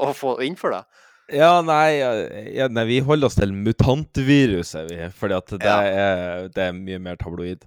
og 0.04 0.14
få 0.16 0.38
innføre 0.44 0.82
det. 0.82 1.02
Ja, 1.40 1.62
nei, 1.64 2.00
ja, 2.52 2.68
nei, 2.68 2.84
vi 2.90 2.98
holder 3.04 3.30
oss 3.30 3.38
til 3.40 3.54
mutantviruset, 3.56 4.90
vi, 4.92 5.06
fordi 5.16 5.40
det, 5.54 5.70
Ja. 5.70 5.78
er, 5.88 6.50
det 6.52 6.66
er 6.66 6.74
mye 6.76 7.00
mer 7.00 7.20
tabloid. 7.20 7.64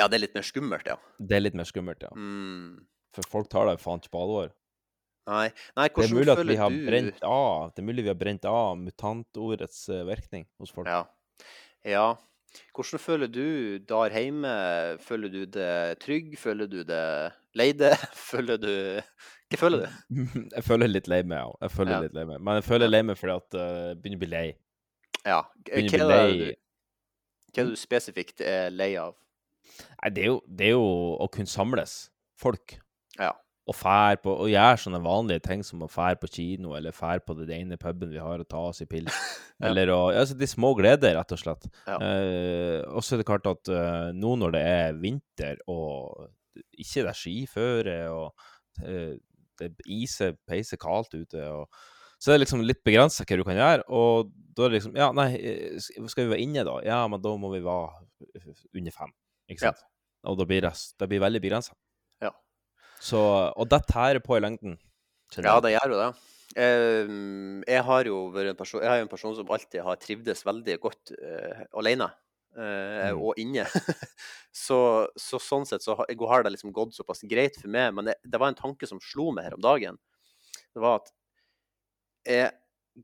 Ja, 0.00 0.08
det 0.08 0.16
er 0.16 0.22
litt 0.24 0.34
mer 0.36 0.46
skummelt, 0.46 0.88
ja. 0.88 0.96
Det 1.20 1.36
er 1.36 1.44
litt 1.44 1.56
mer 1.58 1.68
skummelt, 1.68 2.02
ja. 2.02 2.10
Mm. 2.16 2.80
For 3.12 3.28
folk 3.28 3.50
tar 3.52 3.68
det 3.68 3.78
faen 3.82 4.00
ikke 4.00 4.14
på 4.14 4.22
alvor. 4.24 4.52
Nei, 5.28 5.52
nei, 5.78 5.84
Det 5.86 5.92
er 5.92 5.94
hvordan 5.94 6.16
mulig 6.16 6.32
at 6.32 6.38
vi 6.40 6.44
føler 6.48 6.58
har 6.58 6.72
du 6.74 6.86
brent 6.88 7.20
av 7.28 7.68
Det 7.70 7.78
er 7.78 7.86
mulig 7.86 8.02
vi 8.02 8.10
har 8.10 8.16
brent 8.18 8.46
av 8.50 8.72
mutantordets 8.80 9.84
eh, 9.94 10.00
virkning 10.08 10.48
hos 10.58 10.72
folk. 10.74 10.88
Ja. 10.90 11.04
ja. 11.86 12.06
Hvordan 12.74 13.00
føler 13.00 13.30
du 13.30 13.78
der 13.88 14.16
hjemme? 14.16 14.54
Føler 15.00 15.30
du 15.30 15.44
det 15.46 16.00
trygg? 16.02 16.34
Føler 16.40 16.66
du 16.66 16.82
det 16.88 17.04
leide? 17.54 17.92
Føler 18.32 18.58
du 18.58 18.72
Hva 19.52 19.60
føler 19.60 19.84
du? 19.84 20.18
Jeg 20.56 20.64
føler 20.66 20.90
litt 20.90 21.08
lei 21.12 21.22
meg, 21.22 21.38
ja. 21.38 21.54
Jeg 21.68 21.76
føler 21.76 21.94
Ja. 21.94 22.02
litt 22.08 22.18
lei 22.18 22.26
meg. 22.26 22.42
Men 22.42 22.58
jeg 22.58 22.64
føler 22.66 22.90
lei 22.90 23.02
meg 23.06 23.18
fordi 23.20 23.34
at 23.36 23.56
eh, 23.60 23.86
jeg 23.92 23.98
begynner 24.02 24.18
å 24.18 24.24
bli 24.24 24.32
lei. 24.32 24.46
Ja. 25.22 25.40
Hva 25.68 25.78
er 25.78 25.88
det 25.92 26.02
hva 27.52 27.62
er 27.62 27.66
det 27.68 27.68
du 27.68 27.76
spesifikt 27.76 28.40
er 28.40 28.72
lei 28.72 28.94
av? 28.96 29.12
Nei, 30.02 30.10
det 30.14 30.24
er 30.24 30.32
jo, 30.32 30.40
det 30.46 30.68
er 30.70 30.74
jo 30.76 30.88
å 31.22 31.28
kunne 31.32 31.50
samles. 31.50 31.96
Folk. 32.40 32.76
Ja. 33.18 33.32
Og 33.70 33.76
fær 33.78 34.16
på 34.18 34.32
Og 34.42 34.48
gjøre 34.50 34.78
sånne 34.82 34.98
vanlige 35.04 35.44
ting 35.44 35.60
som 35.62 35.84
å 35.84 35.90
fære 35.90 36.18
på 36.18 36.30
kino, 36.34 36.72
eller 36.74 36.94
fære 36.96 37.22
på 37.26 37.36
den 37.38 37.52
ene 37.54 37.78
puben 37.78 38.10
vi 38.10 38.18
har, 38.18 38.42
og 38.42 38.48
ta 38.50 38.64
oss 38.72 38.82
i 38.84 38.88
pils. 38.90 39.12
Ja. 39.62 39.68
Eller 39.68 39.92
å 39.94 39.98
Altså 40.10 40.34
de 40.34 40.46
små 40.50 40.72
gleder, 40.74 41.12
rett 41.14 41.32
og 41.36 41.38
slett. 41.38 41.68
Ja. 41.86 41.94
Eh, 42.02 42.80
og 42.90 43.04
så 43.06 43.14
er 43.14 43.20
det 43.20 43.26
klart 43.28 43.44
at 43.46 43.68
uh, 43.70 44.08
nå 44.10 44.32
når 44.40 44.56
det 44.56 44.62
er 44.66 44.96
vinter, 44.98 45.60
og 45.70 46.24
ikke 46.74 47.04
det 47.04 47.12
er 47.12 47.20
skiføre, 47.20 47.94
og 48.10 48.82
uh, 48.82 49.12
det 49.60 49.70
iser, 49.86 50.34
peiser 50.50 50.80
kaldt 50.82 51.14
ute, 51.14 51.44
og 51.46 51.70
så 52.18 52.32
er 52.32 52.40
det 52.40 52.44
liksom 52.44 52.64
litt 52.66 52.82
begrensa 52.82 53.22
hva 53.22 53.38
du 53.38 53.44
kan 53.46 53.60
gjøre. 53.60 53.86
Og 53.94 54.32
da 54.56 54.66
er 54.66 54.72
det 54.72 54.80
liksom 54.80 54.98
Ja, 54.98 55.08
nei, 55.14 55.28
skal 55.82 56.24
vi 56.26 56.30
være 56.30 56.42
inne, 56.42 56.66
da? 56.66 56.76
Ja, 56.86 57.00
men 57.10 57.22
da 57.22 57.36
må 57.38 57.50
vi 57.54 57.62
være 57.62 58.02
under 58.74 58.94
fem. 58.94 59.14
Ikke 59.52 59.68
Ja. 59.68 59.72
sant? 59.72 59.84
Og 60.24 60.38
da 60.38 60.46
blir 60.46 60.62
det, 60.62 60.72
det 60.98 61.08
blir 61.10 61.22
veldig 61.22 61.40
begrensa. 61.42 61.74
Ja. 62.22 62.30
Så, 63.02 63.18
og 63.56 63.68
det 63.68 63.82
tærer 63.90 64.22
på 64.22 64.36
i 64.38 64.42
lengden. 64.44 64.76
Ja, 65.42 65.58
det 65.64 65.72
gjør 65.74 65.94
jo 65.94 65.98
det. 65.98 66.10
Jeg 66.54 67.82
har 67.88 68.04
jo 68.04 68.18
en 68.38 68.56
person, 68.58 68.82
jeg 68.82 68.90
har 68.90 69.00
en 69.02 69.08
person 69.08 69.34
som 69.34 69.50
alltid 69.50 69.82
har 69.82 69.96
trivdes 69.96 70.44
veldig 70.46 70.76
godt 70.82 71.14
uh, 71.16 71.64
alene. 71.78 72.10
Uh, 72.52 73.08
Mm. 73.12 73.20
og 73.24 73.38
inne. 73.40 73.64
så, 74.52 75.08
så 75.16 75.38
sånn 75.40 75.64
sett 75.64 75.80
så 75.80 75.94
har, 75.96 76.10
har 76.28 76.42
det 76.44 76.50
liksom 76.52 76.72
gått 76.76 76.92
såpass 76.92 77.24
greit 77.24 77.56
for 77.56 77.72
meg. 77.72 77.94
Men 77.96 78.10
det, 78.10 78.18
det 78.28 78.38
var 78.38 78.52
en 78.52 78.58
tanke 78.58 78.84
som 78.86 79.00
slo 79.00 79.30
meg 79.32 79.48
her 79.48 79.56
om 79.56 79.62
dagen. 79.64 79.96
Det 80.76 80.82
var 80.84 81.00
at 81.00 81.08
jeg 82.28 82.52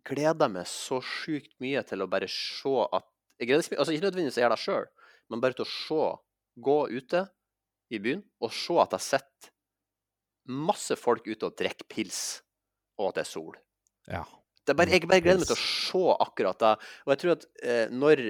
gleder 0.04 0.52
meg 0.52 0.68
så 0.68 1.00
sjukt 1.00 1.54
mye 1.64 1.80
til 1.88 2.04
å 2.04 2.10
bare 2.12 2.28
se 2.28 2.74
at 2.92 3.08
jeg 3.40 3.48
gleder 3.48 3.78
altså 3.78 3.94
Ikke 3.94 4.04
nødvendigvis 4.04 4.36
å 4.36 4.42
gjøre 4.42 4.56
det 4.58 4.62
sjøl, 4.66 4.86
men 5.32 5.40
bare 5.40 5.56
til 5.56 5.64
å 5.64 5.70
se, 5.72 6.02
gå 6.64 6.78
ute 6.90 7.24
i 7.94 8.00
byen 8.02 8.24
og 8.44 8.52
se 8.54 8.76
at 8.82 8.96
jeg 8.96 9.06
sitter 9.06 9.54
masse 10.48 10.96
folk 10.96 11.26
ute 11.28 11.48
og 11.48 11.56
drikker 11.58 11.88
pils, 11.92 12.40
og 12.98 13.10
at 13.10 13.18
det 13.18 13.24
er 13.26 13.30
sol. 13.30 13.56
Ja. 14.08 14.24
Det 14.64 14.74
er 14.74 14.78
bare, 14.78 14.92
jeg 14.92 15.08
bare 15.08 15.24
gleder 15.24 15.42
meg 15.42 15.48
til 15.48 15.56
å 15.56 15.64
se 15.64 16.04
akkurat 16.24 16.60
det. 16.60 16.74
Og 17.04 17.12
jeg 17.12 17.20
tror 17.22 17.34
at 17.34 17.44
eh, 17.64 17.92
når 17.92 18.22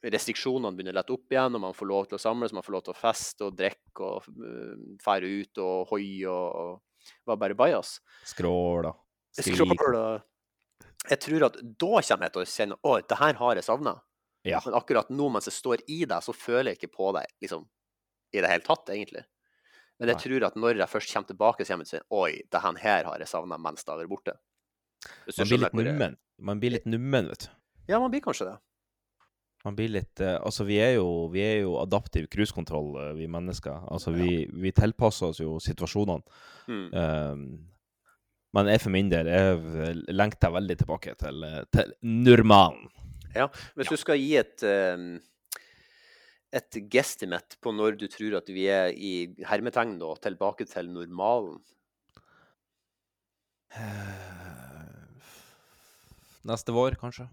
restriksjonene 0.00 0.76
begynner 0.76 0.96
å 0.96 0.98
lette 1.00 1.14
opp 1.14 1.34
igjen, 1.34 1.56
og 1.56 1.64
man 1.66 1.76
får 1.76 1.88
lov 1.90 2.08
til 2.08 2.16
å 2.16 2.22
samles, 2.22 2.54
man 2.56 2.64
får 2.64 2.76
lov 2.76 2.84
til 2.86 2.94
å 2.94 3.00
feste 3.00 3.46
og 3.46 3.56
drikke 3.56 4.06
og 4.06 4.28
uh, 4.40 4.76
fære 5.04 5.28
ut 5.28 5.60
og 5.64 5.92
hoie 5.92 6.30
og, 6.30 6.48
og 6.56 7.10
var 7.28 7.40
bare 7.40 7.56
bajas 7.56 7.98
Skrål. 8.28 8.90
Skrik. 9.36 9.56
Skrål 9.56 9.96
og 9.96 11.10
Jeg 11.10 11.20
tror 11.24 11.46
at 11.48 11.58
da 11.60 12.00
kommer 12.08 12.26
jeg 12.26 12.34
til 12.34 12.42
å 12.42 12.48
kjenne 12.54 12.78
Å, 12.80 12.94
det 13.00 13.20
her 13.20 13.38
har 13.40 13.60
jeg 13.60 13.66
savna. 13.66 13.94
Ja. 14.46 14.60
Men 14.64 14.76
akkurat 14.78 15.10
nå 15.12 15.28
mens 15.32 15.48
jeg 15.50 15.56
står 15.56 15.84
i 15.88 16.04
deg, 16.08 16.24
så 16.24 16.32
føler 16.36 16.72
jeg 16.72 16.80
ikke 16.80 16.94
på 16.96 17.10
deg 17.16 17.28
liksom, 17.44 17.66
i 18.32 18.40
det 18.40 18.48
hele 18.48 18.64
tatt, 18.64 18.88
egentlig. 18.92 19.26
Men 20.00 20.14
jeg 20.14 20.22
tror 20.22 20.46
at 20.48 20.56
når 20.56 20.80
jeg 20.80 20.88
først 20.88 21.12
kommer 21.12 21.28
tilbake, 21.28 21.64
til 21.68 21.82
å 21.82 21.84
si 21.84 22.00
Oi, 22.16 22.30
det 22.48 22.62
her 22.64 22.78
her 22.80 23.10
har 23.10 23.20
jeg 23.20 23.28
savna 23.28 23.58
mens 23.60 23.84
det 23.84 23.92
har 23.92 24.00
vært 24.00 24.12
borte. 24.14 24.36
Man 25.36 25.50
blir 25.50 25.60
litt 25.60 25.76
nummen. 25.76 26.16
Man 26.40 26.60
blir 26.62 26.72
litt 26.78 26.88
nummen, 26.88 27.28
vet 27.28 27.44
du. 27.44 27.50
Ja, 27.90 27.98
man 28.00 28.12
blir 28.12 28.22
kanskje 28.24 28.48
det. 28.48 28.56
Man 29.64 29.76
blir 29.76 29.90
litt 29.92 30.20
eh, 30.24 30.38
Altså, 30.40 30.64
vi 30.64 30.78
er 30.80 30.94
jo, 30.96 31.28
vi 31.32 31.42
er 31.44 31.58
jo 31.66 31.74
adaptiv 31.82 32.30
cruisekontroll, 32.32 32.94
eh, 33.02 33.10
vi 33.18 33.28
mennesker. 33.28 33.84
Altså, 33.92 34.14
vi, 34.16 34.46
vi 34.48 34.72
tilpasser 34.72 35.34
oss 35.34 35.42
jo 35.42 35.58
situasjonene. 35.60 36.40
Mm. 36.70 36.86
Um, 36.94 37.44
men 38.56 38.70
jeg 38.72 38.82
for 38.82 38.94
min 38.94 39.10
del 39.12 39.28
jeg 39.30 39.92
lengter 40.10 40.54
veldig 40.54 40.76
tilbake 40.80 41.14
til, 41.20 41.44
eh, 41.46 41.60
til 41.74 41.92
normalen. 42.02 42.88
Hvis 43.78 43.90
du 43.92 43.96
skal 44.00 44.18
gi 44.20 44.32
et 44.40 44.64
um, 44.66 45.12
et 46.50 46.80
guesstimate 46.90 47.60
på 47.62 47.70
når 47.74 47.94
du 48.00 48.06
tror 48.10 48.34
at 48.40 48.48
vi 48.50 48.64
er 48.72 48.90
i 48.90 49.12
hermetegn 49.46 49.98
da, 50.00 50.08
tilbake 50.18 50.66
til 50.66 50.88
normalen 50.90 51.60
Neste 56.50 56.72
vår, 56.74 56.96
kanskje. 56.98 57.28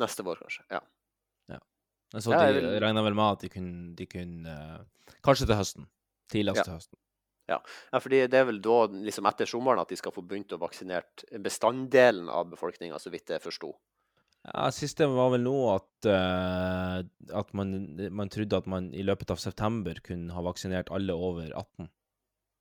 neste 0.00 0.22
vår, 0.24 0.36
kanskje. 0.40 0.64
Ja. 0.70 0.80
Så 2.14 2.30
Ja, 2.30 2.44
jeg 2.46 2.62
de 2.62 2.78
regna 2.78 3.02
vel 3.02 3.14
med 3.18 3.26
at 3.32 3.40
de 3.42 3.48
kunne, 3.50 3.90
de 3.98 4.04
kunne 4.06 4.46
eh, 4.46 4.84
Kanskje 5.26 5.48
til 5.48 5.56
høsten. 5.58 5.88
Tidligst 6.30 6.60
Ja. 6.60 6.62
til 6.62 6.72
høsten. 6.76 6.98
ja, 7.48 7.58
fordi 7.98 8.20
det 8.30 8.38
er 8.38 8.44
vel 8.44 8.60
da, 8.62 8.86
liksom 8.86 9.26
etter 9.26 9.46
sommeren, 9.50 9.80
at 9.82 9.88
de 9.88 9.96
skal 9.96 10.12
få 10.12 10.22
begynt 10.22 10.52
å 10.54 10.58
vaksinere 10.62 11.02
bestanddelen 11.42 12.28
av 12.30 12.46
befolkninga, 12.48 12.94
så 12.98 13.10
vidt 13.10 13.26
jeg 13.34 13.42
forsto. 13.42 13.72
Ja, 14.44 14.68
Siste 14.76 15.06
var 15.08 15.30
vel 15.32 15.44
nå 15.46 15.54
at, 15.72 16.08
uh, 16.08 16.98
at 17.40 17.54
man, 17.56 17.76
man 18.12 18.32
trodde 18.32 18.58
at 18.60 18.66
man 18.68 18.90
i 18.92 19.04
løpet 19.06 19.32
av 19.32 19.40
september 19.40 20.00
kunne 20.04 20.34
ha 20.36 20.44
vaksinert 20.44 20.92
alle 20.92 21.16
over 21.16 21.48
18 21.48 21.88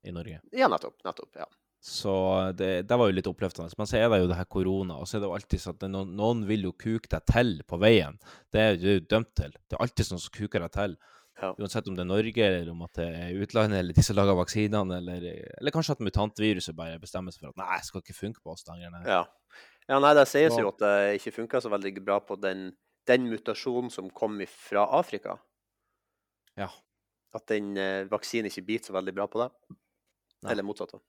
i 0.08 0.16
Norge. 0.16 0.40
Ja, 0.56 0.70
nettopp. 0.72 1.02
Nettopp. 1.04 1.36
ja. 1.42 1.50
Så 1.84 2.14
det, 2.56 2.86
det 2.88 2.96
var 2.96 3.10
jo 3.10 3.16
litt 3.18 3.28
oppløftende. 3.28 3.76
Men 3.76 3.88
så 3.90 3.98
er 4.00 4.06
det 4.08 4.22
jo 4.22 4.28
det 4.32 4.38
her 4.40 4.48
korona, 4.48 5.02
og 5.04 5.08
så 5.10 5.18
er 5.18 5.24
det 5.24 5.28
jo 5.28 5.36
alltid 5.36 5.64
sånn 5.64 5.76
at 5.76 5.90
noen, 5.92 6.14
noen 6.16 6.46
vil 6.48 6.70
jo 6.70 6.72
kuke 6.80 7.12
deg 7.12 7.26
til 7.28 7.58
på 7.68 7.80
veien. 7.82 8.16
Det 8.56 8.62
er 8.64 8.80
du 8.80 9.04
dømt 9.04 9.34
til. 9.36 9.52
Det 9.68 9.76
er 9.76 9.84
alltid 9.84 10.08
sånn 10.08 10.22
som 10.24 10.32
kuker 10.38 10.64
deg 10.64 10.72
til. 10.78 10.96
Ja. 11.42 11.50
Uansett 11.60 11.90
om 11.92 11.98
det 11.98 12.06
er 12.06 12.08
Norge, 12.08 12.46
eller 12.48 12.72
om 12.72 12.86
at 12.86 13.02
det 13.02 13.10
er 13.10 13.44
utlandet, 13.44 13.82
eller 13.82 13.98
de 13.98 14.06
som 14.06 14.16
lager 14.16 14.38
vaksinene, 14.40 15.02
eller, 15.02 15.28
eller 15.60 15.76
kanskje 15.76 15.98
at 15.98 16.06
mutantviruset 16.08 16.78
bare 16.78 17.02
bestemmer 17.04 17.36
seg 17.36 17.44
for 17.44 17.52
at 17.52 17.60
nei, 17.60 17.80
det 17.82 17.90
skal 17.90 18.04
ikke 18.06 18.16
funke 18.16 18.44
på 18.46 18.56
oss. 18.56 18.64
lenger. 18.70 19.04
Ja. 19.10 19.24
Ja, 19.90 20.00
nei, 20.00 20.14
det 20.18 20.26
sies 20.32 20.56
jo 20.60 20.70
at 20.72 20.80
det 20.82 20.94
ikke 21.20 21.36
funka 21.42 21.62
så 21.64 21.72
veldig 21.74 21.94
bra 22.06 22.20
på 22.24 22.38
den, 22.40 22.70
den 23.10 23.26
mutasjonen 23.32 23.92
som 23.94 24.10
kom 24.16 24.40
fra 24.50 24.86
Afrika. 25.00 25.38
Ja. 26.60 26.70
At 27.34 27.48
den 27.50 27.74
eh, 27.78 28.04
vaksinen 28.12 28.52
ikke 28.52 28.66
biter 28.68 28.92
så 28.92 28.96
veldig 28.98 29.14
bra 29.18 29.28
på 29.32 29.42
det. 29.42 29.50
Nei. 30.44 30.52
Eller 30.54 30.66
motsatt. 30.68 30.94
da. 30.94 31.02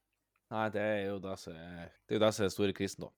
Nei, 0.54 0.64
det 0.74 0.82
er 0.82 0.98
jo 1.08 1.18
det 1.22 1.34
som 1.40 1.54
er 1.56 1.88
det 1.90 2.14
er 2.14 2.18
jo 2.18 2.22
det 2.22 2.32
som 2.34 2.44
er 2.44 2.48
den 2.48 2.54
store 2.54 2.74
krisen, 2.76 3.06
da. 3.06 3.10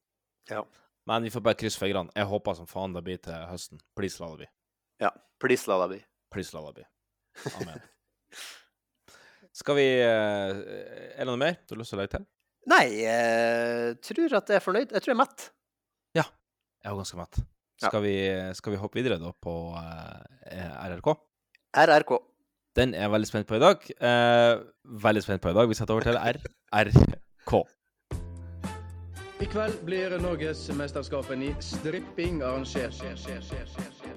Ja. 0.56 0.62
Men 1.06 1.22
vi 1.26 1.30
får 1.30 1.42
bare 1.46 1.58
krysse 1.58 1.78
fingrene. 1.78 2.10
Jeg 2.16 2.26
håper 2.30 2.56
som 2.58 2.66
faen 2.70 2.94
det 2.96 3.02
blir 3.06 3.18
til 3.22 3.34
høsten. 3.50 3.78
Please 3.98 4.18
la 4.22 4.30
det 4.32 4.42
bli. 4.44 4.48
ja. 5.04 5.12
Please 5.38 5.68
la 5.68 5.76
det 5.82 5.88
bli. 5.92 5.98
Please 6.32 6.56
la 6.56 6.62
det 6.66 6.74
bli. 6.78 6.84
Amen. 7.60 7.82
Skal 9.60 9.76
vi 9.76 9.84
eh, 10.00 10.56
Er 11.16 11.20
det 11.20 11.26
noe 11.28 11.40
mer 11.40 11.58
du 11.62 11.74
har 11.74 11.80
lyst 11.82 11.92
til 11.92 11.98
å 11.98 12.02
legge 12.02 12.16
til? 12.16 12.24
Nei, 12.66 12.86
jeg 13.04 14.00
tror 14.02 14.40
at 14.40 14.50
jeg 14.50 14.58
er 14.58 14.64
fornøyd. 14.64 14.90
Jeg 14.90 15.02
tror 15.02 15.12
jeg 15.12 15.18
er 15.18 15.22
mett. 15.22 15.50
Jeg 16.86 16.92
er 16.92 16.98
ganske 17.00 17.18
mett. 17.18 17.38
Ja. 17.82 17.88
Skal, 17.88 18.02
vi, 18.04 18.14
skal 18.54 18.72
vi 18.72 18.78
hoppe 18.78 19.00
videre 19.00 19.18
da 19.18 19.32
på 19.42 19.52
eh, 19.74 20.68
RRK? 20.86 21.08
RRK. 21.74 22.12
Den 22.78 22.94
er 22.94 23.08
jeg 23.08 23.12
veldig 23.12 23.28
spent 23.28 23.48
på 23.48 23.56
i 23.58 23.58
dag. 23.58 23.88
Eh, 23.98 24.52
veldig 25.02 25.22
spent 25.24 25.42
på 25.42 25.50
i 25.50 25.56
dag. 25.56 25.68
Vi 25.68 25.74
setter 25.74 25.94
over 25.94 26.06
til 26.06 26.20
RRK. 26.22 27.56
I 29.42 29.48
kveld 29.52 29.82
blir 29.84 30.14
Norgesmesterskapet 30.22 31.42
i 31.42 31.50
stripping 31.60 32.38
arrangert. 32.46 33.02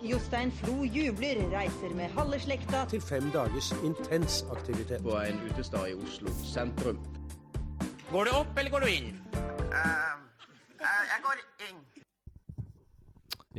Jostein 0.05 0.53
Flo 0.61 0.85
jubler, 0.85 1.41
reiser 1.51 1.95
med 1.97 2.13
halve 2.15 2.39
slekta 2.39 2.85
til 2.93 3.01
fem 3.01 3.31
dagers 3.33 3.73
intens 3.81 4.43
aktivitet. 4.53 5.01
På 5.01 5.17
en 5.25 5.41
utestad 5.49 5.89
i 5.89 5.97
Oslo 5.97 6.31
sentrum. 6.53 7.01
Går 8.11 8.25
du 8.25 8.31
opp, 8.33 8.57
eller 8.57 8.71
går 8.73 8.85
du 8.85 8.89
inn? 8.91 9.09
Jeg 10.79 11.21
går 11.25 11.41
inn 11.67 11.79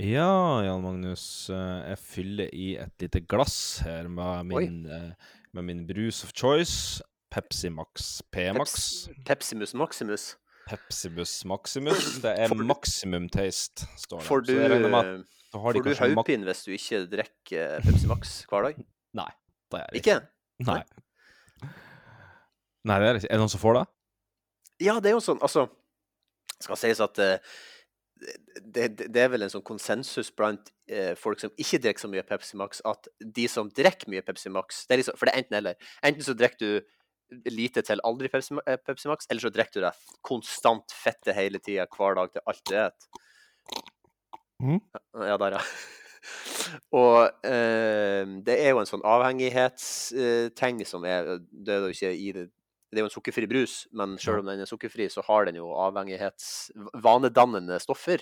Ja, 0.00 0.62
Jan 0.64 0.82
Magnus. 0.82 1.24
eh, 1.52 1.90
jeg 1.90 1.98
fyller 1.98 2.50
i 2.56 2.68
et 2.80 2.94
lite 3.02 3.20
glass 3.28 3.80
her 3.84 4.08
med 4.08 4.46
min, 4.48 4.82
med 5.52 5.62
min 5.66 5.86
brus 5.86 6.22
of 6.24 6.32
choice. 6.32 7.02
Pepsi 7.30 7.68
Max 7.70 8.22
P-Max. 8.32 9.08
Pepsimus 9.26 9.74
Maximus. 9.74 10.36
Pepsibus 10.66 11.44
Maximus. 11.44 12.18
Det 12.22 12.32
er 12.38 12.48
du- 12.48 12.64
maximum 12.64 13.28
taste, 13.28 13.86
står 13.98 14.18
det. 14.18 14.26
Får 14.26 14.40
du, 14.40 14.52
Så 15.52 15.58
får 15.60 15.72
du 15.72 15.94
hodepine 15.94 16.44
hvis 16.46 16.64
du 16.64 16.70
ikke 16.72 17.06
drikker 17.10 17.80
Pepsi 17.82 18.06
Max 18.06 18.44
hver 18.50 18.62
dag? 18.68 18.82
Nei. 19.20 19.30
Det 19.70 19.80
er 19.80 19.86
det 19.92 20.00
Ikke? 20.02 20.20
Nei. 20.66 20.82
Nei, 22.84 22.98
det 22.98 23.08
er 23.08 23.14
ikke. 23.20 23.26
Er 23.30 23.36
det 23.36 23.42
noen 23.44 23.48
som 23.52 23.60
får 23.62 23.74
det? 23.78 23.86
Ja, 24.80 24.96
det 25.00 25.10
er 25.10 25.18
jo 25.18 25.24
sånn, 25.24 25.40
altså 25.44 25.66
Skal 26.60 26.78
sies 26.80 27.00
at 27.04 27.18
eh, 27.20 27.52
det, 28.60 28.86
det, 29.00 29.20
er 29.20 29.30
vel 29.32 29.44
en 29.46 29.52
sånn 29.52 29.64
konsensus 29.64 30.28
blant 30.36 30.72
eh, 30.90 31.14
folk 31.16 31.40
som 31.40 31.52
ikke 31.56 31.80
drikker 31.80 32.04
så 32.04 32.10
mye 32.12 32.24
Pepsi 32.26 32.58
Max, 32.60 32.82
at 32.84 33.08
de 33.20 33.46
som 33.48 33.70
drikker 33.72 34.10
mye 34.12 34.24
Pepsi 34.26 34.52
Max 34.52 34.84
det 34.86 34.96
er 34.96 35.02
liksom, 35.02 35.16
For 35.16 35.28
det 35.28 35.34
er 35.34 35.44
enten 35.44 35.58
eller. 35.60 35.92
Enten 36.04 36.26
så 36.26 36.36
drikker 36.36 36.60
du 36.60 37.48
lite 37.50 37.84
til 37.86 38.02
aldri 38.04 38.28
Pepsi, 38.32 38.58
eh, 38.66 38.76
Pepsi 38.76 39.08
Max, 39.08 39.30
eller 39.30 39.46
så 39.46 39.52
drikker 39.54 39.78
du 39.78 39.86
deg 39.86 40.12
konstant 40.26 40.92
fette 40.92 41.34
hele 41.36 41.62
tida, 41.62 41.88
hver 41.96 42.18
dag, 42.18 42.34
til 42.34 42.44
alt 42.44 42.62
du 42.66 42.74
spiser. 42.74 43.24
Mm. 44.60 44.80
Ja, 45.24 45.36
der, 45.40 45.56
ja. 45.56 45.64
Og 46.92 47.46
eh, 47.48 48.24
det 48.44 48.56
er 48.60 48.74
jo 48.74 48.80
en 48.82 48.88
sånn 48.88 49.04
avhengighetsting 49.08 50.82
som 50.84 51.06
er 51.08 51.38
Det 51.48 51.72
er 51.72 51.86
jo 51.86 51.94
ikke 51.94 52.10
i 52.12 52.32
det 52.36 52.50
det 52.90 52.98
er 52.98 53.04
jo 53.04 53.08
en 53.08 53.14
sukkerfri 53.14 53.46
brus, 53.50 53.74
men 53.94 54.16
selv 54.18 54.38
om 54.42 54.46
den 54.50 54.60
er 54.64 54.68
sukkerfri, 54.68 55.06
så 55.12 55.20
har 55.26 55.40
den 55.46 55.56
jo 55.60 55.66
avhengighetsvanedannende 55.78 57.78
stoffer 57.82 58.20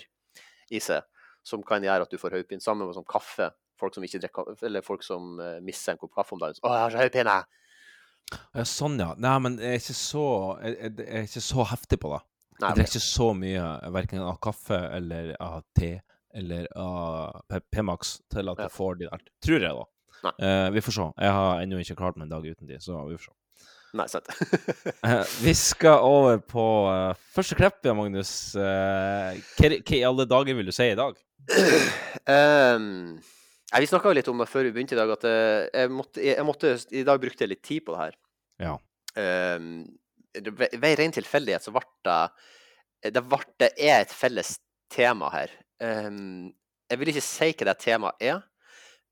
i 0.69 0.79
seg, 0.83 1.01
som 1.45 1.63
kan 1.65 1.83
gjøre 1.83 2.03
at 2.05 2.11
du 2.13 2.17
får 2.21 2.31
hodepine. 2.37 2.61
Sammen 2.61 2.85
med 2.85 2.95
sånn 2.97 3.07
kaffe. 3.09 3.47
Folk 3.79 3.93
som 3.95 4.03
ikke 4.05 4.29
eller 4.67 4.81
folk 4.85 5.03
som 5.07 5.39
eh, 5.39 5.61
misser 5.63 5.91
en 5.93 5.99
kopp 6.01 6.13
kaffe 6.17 6.33
om 6.35 6.41
dagen. 6.41 6.55
så, 6.57 6.61
'Å, 6.61 6.73
jeg 6.75 6.83
har 6.83 6.91
så 6.91 7.01
hodepine!' 7.01 7.45
Ja, 8.53 8.63
sånn, 8.67 8.99
ja. 9.01 9.13
Nei, 9.17 9.37
men 9.41 9.57
jeg 9.57 9.69
er 9.73 9.79
ikke 9.81 9.97
så, 9.97 10.25
jeg, 10.61 10.73
er 11.01 11.23
ikke 11.25 11.41
så 11.41 11.65
heftig 11.71 11.97
på 12.03 12.11
det. 12.13 12.21
Nei, 12.59 12.67
Jeg 12.67 12.75
drikker 12.77 12.99
ikke 12.99 13.07
så 13.07 13.27
mye 13.33 13.63
verken 13.95 14.21
av 14.21 14.37
kaffe 14.43 14.77
eller 14.99 15.31
av 15.41 15.63
te 15.73 15.95
eller 16.35 16.67
av 16.77 17.41
P-Max 17.73 18.19
til 18.29 18.45
at 18.51 18.57
jeg 18.61 18.69
får 18.75 18.93
de 18.99 19.05
der. 19.09 19.21
Tror 19.41 19.59
jeg, 19.65 19.73
da. 19.73 19.85
Eh, 20.45 20.69
vi 20.75 20.81
får 20.85 20.93
se. 20.99 21.07
Jeg 21.17 21.31
har 21.39 21.51
ennå 21.63 21.75
ikke 21.81 21.97
klart 22.03 22.17
meg 22.19 22.25
en 22.27 22.35
dag 22.35 22.45
uten 22.45 22.67
de, 22.69 22.77
så 22.83 22.91
vi 23.07 23.17
får 23.17 23.25
se. 23.31 23.38
Nei, 23.97 24.05
sant. 24.11 24.29
Eh, 25.09 25.23
vi 25.41 25.53
skal 25.57 26.03
over 26.03 26.39
på 26.43 26.63
uh, 26.91 27.15
første 27.33 27.55
klipp, 27.57 27.79
ja, 27.87 27.95
Magnus. 27.97 28.31
Uh, 28.57 29.33
hva, 29.57 29.69
hva 29.71 29.95
i 29.95 30.05
alle 30.05 30.25
dager 30.29 30.57
vil 30.57 30.69
du 30.69 30.75
si 30.75 30.89
i 30.91 30.99
dag? 30.99 31.17
Um, 32.29 33.15
jeg, 33.71 33.81
vi 33.81 33.87
snakka 33.89 34.11
litt 34.13 34.27
om 34.29 34.41
det 34.41 34.45
før 34.51 34.67
vi 34.67 34.73
begynte 34.75 34.93
i 34.93 34.99
dag, 34.99 35.09
at 35.15 35.23
uh, 35.25 35.63
jeg 35.71 35.89
måtte, 35.93 36.21
jeg 36.21 36.45
måtte 36.45 36.73
I 36.93 37.01
dag 37.07 37.21
brukte 37.21 37.45
jeg 37.45 37.51
litt 37.55 37.63
tid 37.65 37.85
på 37.87 37.95
det 37.95 38.01
her. 38.03 38.17
Ja. 38.61 38.75
Um, 39.15 39.87
ved 40.35 40.75
ved 40.77 40.99
ren 40.99 41.15
tilfeldighet 41.15 41.65
så 41.65 41.73
ble 41.73 41.81
det 42.05 42.19
Det, 43.15 43.23
ble, 43.25 43.39
det 43.63 43.71
er 43.79 44.03
et 44.03 44.13
felles 44.13 44.57
tema 44.93 45.31
her. 45.33 45.55
Um, 45.81 46.51
jeg 46.89 47.01
vil 47.01 47.11
ikke 47.13 47.25
si 47.25 47.49
hva 47.53 47.69
det 47.71 47.77
temaet 47.81 48.29
er. 48.29 48.43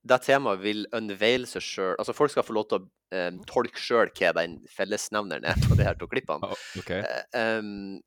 Det 0.07 0.19
temaet 0.25 0.61
vil 0.63 0.85
unveile 0.95 1.47
seg 1.49 1.63
sjøl. 1.65 1.95
Altså, 1.99 2.15
folk 2.15 2.31
skal 2.33 2.45
få 2.47 2.55
lov 2.55 2.67
til 2.69 2.79
å 2.79 2.85
um, 3.17 3.41
tolke 3.49 3.81
sjøl 3.81 4.11
hva 4.15 4.33
den 4.37 4.57
fellesnevneren 4.71 5.47
er 5.49 5.59
på 5.65 5.77
de 5.79 5.87
her 5.87 5.97
to 5.99 6.07
klippene. 6.11 6.51
OK. 6.79 6.91
Eh, 6.99 7.21
ehm, 7.39 7.99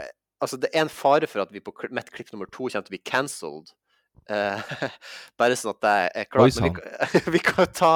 eh, 0.00 0.12
altså, 0.42 0.58
det 0.60 0.72
er 0.72 0.84
en 0.84 0.92
fare 0.92 1.28
for 1.30 1.44
at 1.44 1.54
vi 1.54 1.62
på 1.64 1.74
mitt 1.94 2.12
klipp 2.14 2.32
nummer 2.34 2.50
to 2.50 2.66
kommer 2.66 2.86
til 2.86 2.92
å 2.92 2.96
bli 2.96 3.02
cancelled. 3.06 3.72
Eh, 4.32 4.74
bare 5.40 5.56
sånn 5.58 5.74
at 5.76 5.82
det 5.86 5.96
er 5.96 6.26
Oi, 6.26 6.28
klart. 6.34 6.60
Men 6.60 6.68
vi, 6.68 6.74
kan- 6.80 7.32
vi 7.38 7.44
kan 7.52 7.72
ta 7.74 7.94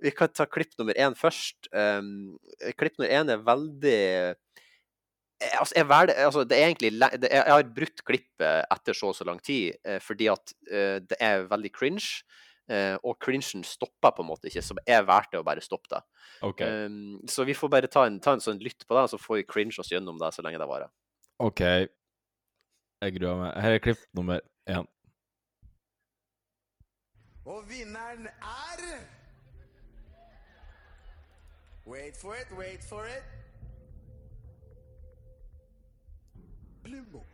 vi 0.00 0.12
kan 0.16 0.30
ta 0.32 0.46
klipp 0.48 0.78
nummer 0.80 0.96
én 0.96 1.12
først. 1.18 1.68
Um, 1.76 2.38
klipp 2.80 2.96
nummer 2.96 3.10
én 3.12 3.34
er 3.34 3.42
veldig 3.44 3.98
Altså, 5.40 5.72
jeg 5.72 5.86
vel, 5.88 6.10
altså, 6.20 6.42
det 6.44 6.56
er 6.58 6.66
egentlig 6.66 6.90
det 7.16 7.28
er, 7.30 7.46
Jeg 7.48 7.54
har 7.54 7.68
brutt 7.76 8.02
klippet 8.04 8.66
etter 8.74 8.96
så 8.96 9.08
og 9.08 9.14
så 9.16 9.24
lang 9.24 9.38
tid 9.40 9.78
fordi 10.04 10.26
at 10.28 10.52
uh, 10.68 10.98
det 11.00 11.16
er 11.16 11.46
veldig 11.48 11.70
cringe. 11.72 12.20
Eh, 12.70 12.96
og 13.02 13.18
cringen 13.22 13.64
stopper 13.66 14.14
på 14.16 14.24
en 14.24 14.30
måte 14.30 14.50
ikke, 14.50 14.62
så 14.64 14.76
verdt 14.86 15.32
det 15.34 15.40
å 15.40 15.46
bare 15.46 15.64
stoppe 15.64 15.90
det. 15.92 16.02
Okay. 16.46 16.86
Um, 16.86 17.20
så 17.28 17.44
vi 17.48 17.56
får 17.58 17.72
bare 17.72 17.90
ta 17.90 18.06
en, 18.08 18.20
ta 18.22 18.36
en 18.36 18.44
sånn 18.44 18.62
lytt 18.62 18.86
på 18.86 18.96
det, 18.96 19.04
og 19.06 19.12
så 19.12 19.20
får 19.20 19.42
vi 19.42 19.48
cringe 19.50 19.82
oss 19.82 19.92
gjennom 19.92 20.20
det 20.20 20.32
så 20.36 20.44
lenge 20.46 20.60
det 20.62 20.70
varer. 20.70 20.92
OK. 21.40 21.64
Jeg 23.00 23.16
gruer 23.16 23.38
meg. 23.40 23.54
Her 23.64 23.76
er 23.76 23.84
klipp 23.84 24.02
nummer 24.16 24.42
én. 24.68 24.88
Og 27.48 27.64
vinneren 27.66 28.28
er 28.28 28.84
Wait 31.90 32.16
for 32.16 32.34
it, 32.34 32.46
wait 32.56 32.84
for 32.84 33.04
it. 33.06 33.24
Plumbo. 36.84 37.24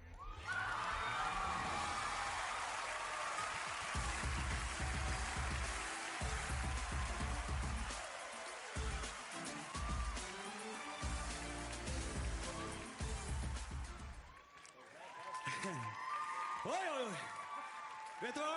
Vet 18.22 18.34
du 18.34 18.40
hva? 18.40 18.56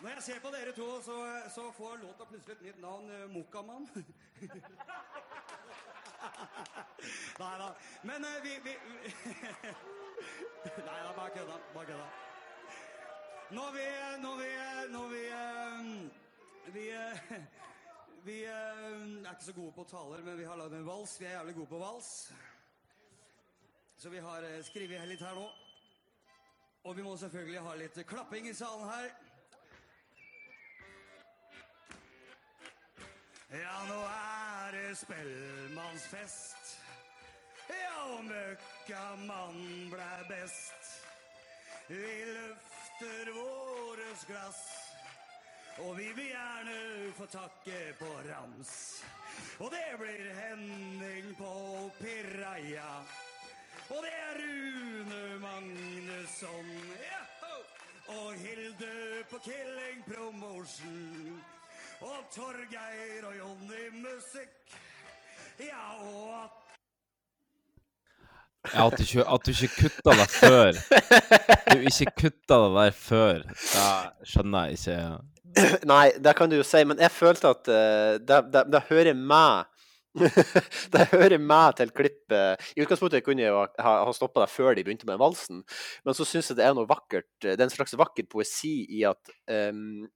Når 0.00 0.10
jeg 0.10 0.22
ser 0.22 0.40
på 0.40 0.50
dere 0.52 0.72
to, 0.76 0.86
så, 1.04 1.16
så 1.54 1.62
får 1.76 1.96
låta 2.02 2.24
plutselig 2.28 2.56
et 2.56 2.62
nytt 2.62 2.80
navn. 2.80 3.08
Mokkamann. 3.32 3.88
Nei 7.40 7.54
da. 7.60 7.68
Men 8.04 8.24
uh, 8.24 8.36
vi, 8.44 8.52
vi 8.64 8.74
Nei 10.88 10.98
da, 11.04 11.12
bare 11.16 11.30
kødda. 11.36 11.56
Bare 11.74 11.86
kødda. 11.92 12.08
Når 13.50 13.72
vi 13.76 13.86
Når 14.22 14.34
vi 14.42 14.50
Når 14.92 15.08
vi 15.08 15.22
eh, 15.28 15.80
Vi, 16.74 16.84
vi 18.24 18.44
er 18.44 19.30
ikke 19.30 19.44
så 19.44 19.52
gode 19.52 19.72
på 19.72 19.84
taler, 19.84 20.22
men 20.22 20.38
vi 20.38 20.44
har 20.44 20.56
lagd 20.56 20.72
en 20.76 20.86
vals. 20.86 21.20
Vi 21.20 21.24
er 21.24 21.30
jævlig 21.38 21.54
gode 21.54 21.66
på 21.66 21.78
vals. 21.78 22.32
Så 23.96 24.08
vi 24.08 24.18
har 24.18 24.62
skrevet 24.62 25.08
litt 25.08 25.20
her 25.20 25.34
nå. 25.34 25.48
Og 26.84 26.96
vi 26.96 27.02
må 27.02 27.16
selvfølgelig 27.16 27.60
ha 27.60 27.74
litt 27.76 27.98
klapping 28.08 28.48
i 28.48 28.54
salen 28.56 28.88
her. 28.88 29.10
Ja, 33.50 33.76
nå 33.88 33.98
er 34.06 34.76
det 34.76 34.96
spellemannsfest. 34.96 36.74
Ja, 37.68 37.94
og 38.14 38.24
møkkamann 38.30 39.90
ble 39.92 40.10
best. 40.30 40.92
Vi 41.90 42.10
løfter 42.30 43.32
våres 43.34 44.26
glass. 44.26 44.62
Og 45.84 45.96
vi 45.98 46.08
vil 46.16 46.30
gjerne 46.32 47.12
få 47.18 47.26
takke 47.26 47.80
på 47.98 48.10
rams. 48.28 48.76
Og 49.60 49.72
det 49.74 49.98
blir 50.00 50.30
Henning 50.34 51.34
på 51.38 51.52
Piraya. 52.00 52.92
Og 53.90 53.98
det 54.04 54.12
er 54.26 54.32
Rune 54.40 55.22
Magnusson. 55.44 56.68
Ja! 57.02 57.22
Og 58.14 58.34
Hilde 58.34 59.24
på 59.30 59.38
Killing 59.44 59.98
Promotion. 60.06 61.40
Og 62.00 62.20
Torgeir 62.34 63.26
og 63.26 63.34
Jonny 63.40 63.86
Musikk. 64.04 64.54
Ja, 65.58 65.84
og 66.00 66.44
at 66.44 66.56
Ja, 68.74 68.86
at 68.86 68.98
du 68.98 69.02
ikke, 69.02 69.24
at 69.34 69.46
du 69.46 69.50
ikke 69.50 69.74
kutta 69.82 70.14
deg 70.20 70.30
før. 70.30 70.72
Du 71.72 71.78
ikke 71.90 72.12
kutta 72.22 72.58
deg 72.62 72.74
der 72.76 72.96
før. 72.96 73.42
Da 73.72 73.86
skjønner 74.22 74.68
jeg 74.68 74.78
ikke 74.78 74.98
Nei, 75.92 76.04
det 76.22 76.36
kan 76.38 76.50
du 76.50 76.60
jo 76.60 76.66
si, 76.66 76.84
men 76.86 77.00
jeg 77.02 77.10
følte 77.10 77.50
at 77.50 77.70
uh, 77.72 78.20
det, 78.22 78.40
det, 78.52 78.66
det 78.70 78.82
hører 78.90 79.16
meg 79.18 79.69
det 80.92 81.08
hører 81.12 81.38
meg 81.38 81.76
til 81.78 81.92
klippet 81.94 82.64
I 82.74 82.82
utgangspunktet 82.82 83.22
kunne 83.22 83.44
jeg 83.44 83.54
ha, 83.54 83.92
ha 84.02 84.14
stoppa 84.14 84.42
deg 84.42 84.50
før 84.50 84.74
de 84.74 84.82
begynte 84.86 85.06
med 85.06 85.20
valsen, 85.22 85.62
men 86.06 86.16
så 86.16 86.26
syns 86.26 86.50
jeg 86.50 86.58
det 86.58 86.66
er 86.66 86.74
noe 86.74 86.88
vakkert 86.90 87.30
Det 87.44 87.54
er 87.54 87.68
en 87.68 87.72
slags 87.72 87.94
vakker 87.98 88.26
poesi 88.30 88.80
i 88.90 89.04
at 89.06 89.30
um, 89.46 90.08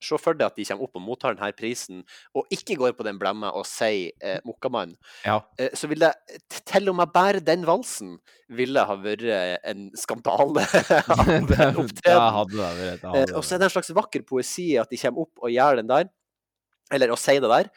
Se 0.00 0.16
for 0.16 0.36
deg 0.36 0.48
at 0.48 0.56
de 0.56 0.64
kommer 0.64 0.86
opp 0.86 0.96
og 0.96 1.02
mottar 1.04 1.36
denne 1.36 1.52
prisen, 1.56 1.98
og 2.32 2.48
ikke 2.54 2.78
går 2.80 2.94
på 2.96 3.04
den 3.04 3.18
blemma 3.20 3.50
og 3.56 3.66
sier 3.68 4.14
eh, 4.24 4.38
'Mokkamann'. 4.48 4.94
Ja. 5.26 5.42
Eh, 5.60 5.74
så 5.76 5.90
ville 5.90 6.08
til 6.48 6.88
og 6.88 6.96
med 6.96 7.12
bare 7.12 7.42
den 7.44 7.66
valsen 7.68 8.14
ville 8.48 8.80
ha 8.88 8.96
vært 8.96 9.26
en 9.60 9.90
skandale. 9.92 10.64
det, 11.50 11.68
det 12.00 12.16
hadde 12.16 12.56
det 12.56 12.70
vært. 12.80 13.04
Eh, 13.12 13.36
og 13.36 13.44
så 13.44 13.54
er 13.54 13.60
det 13.60 13.68
en 13.68 13.76
slags 13.76 13.92
vakker 14.00 14.24
poesi 14.24 14.70
at 14.80 14.88
de 14.88 15.00
kommer 15.04 15.26
opp 15.26 15.44
og 15.44 15.52
gjør 15.52 15.82
den 15.82 15.92
der, 15.92 16.08
eller 16.90 17.12
å 17.12 17.20
si 17.20 17.36
det 17.36 17.52
der. 17.52 17.68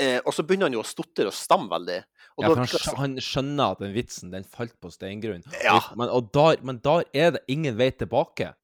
Eh, 0.00 0.18
og 0.24 0.32
så 0.32 0.44
begynner 0.46 0.70
han 0.70 0.76
jo 0.78 0.84
å 0.84 0.86
stotre 0.88 1.28
og 1.28 1.36
stamme 1.36 1.68
veldig. 1.72 1.98
Og 2.38 2.44
Ja, 2.44 2.48
for 2.52 2.62
han, 2.62 2.96
han 3.00 3.18
skjønner 3.24 3.74
at 3.74 3.82
den 3.82 3.92
vitsen 3.92 4.32
den 4.32 4.46
falt 4.48 4.76
på 4.80 4.92
steingrunn. 4.94 5.44
Ja. 5.64 5.76
Men, 5.98 6.08
der, 6.32 6.62
men 6.64 6.80
der 6.84 7.04
er 7.12 7.36
det 7.36 7.44
ingen 7.52 7.76
vei 7.78 7.90
tilbake. 7.92 8.54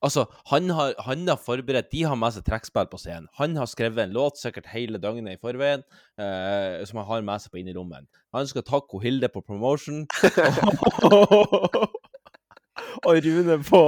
Altså, 0.00 0.24
han 0.48 0.70
har, 0.72 0.94
han 1.04 1.26
har 1.28 1.36
forberedt 1.36 1.90
De 1.92 2.06
har 2.08 2.16
med 2.16 2.32
seg 2.32 2.46
trekkspill 2.46 2.88
på 2.88 3.00
scenen. 3.00 3.28
Han 3.36 3.56
har 3.60 3.68
skrevet 3.68 4.00
en 4.06 4.14
låt 4.16 4.40
sikkert 4.40 4.70
hele 4.72 5.00
døgnet 5.00 5.36
i 5.36 5.40
forveien, 5.40 5.84
eh, 6.16 6.80
som 6.88 7.02
han 7.02 7.08
har 7.10 7.26
med 7.26 7.44
seg 7.44 7.52
på 7.52 7.60
innerlommen. 7.60 8.08
Han 8.36 8.48
skal 8.48 8.64
takke 8.64 9.00
Hilde 9.04 9.28
på 9.32 9.44
promotion. 9.44 10.06
og 13.06 13.20
Rune 13.26 13.60
på 13.68 13.82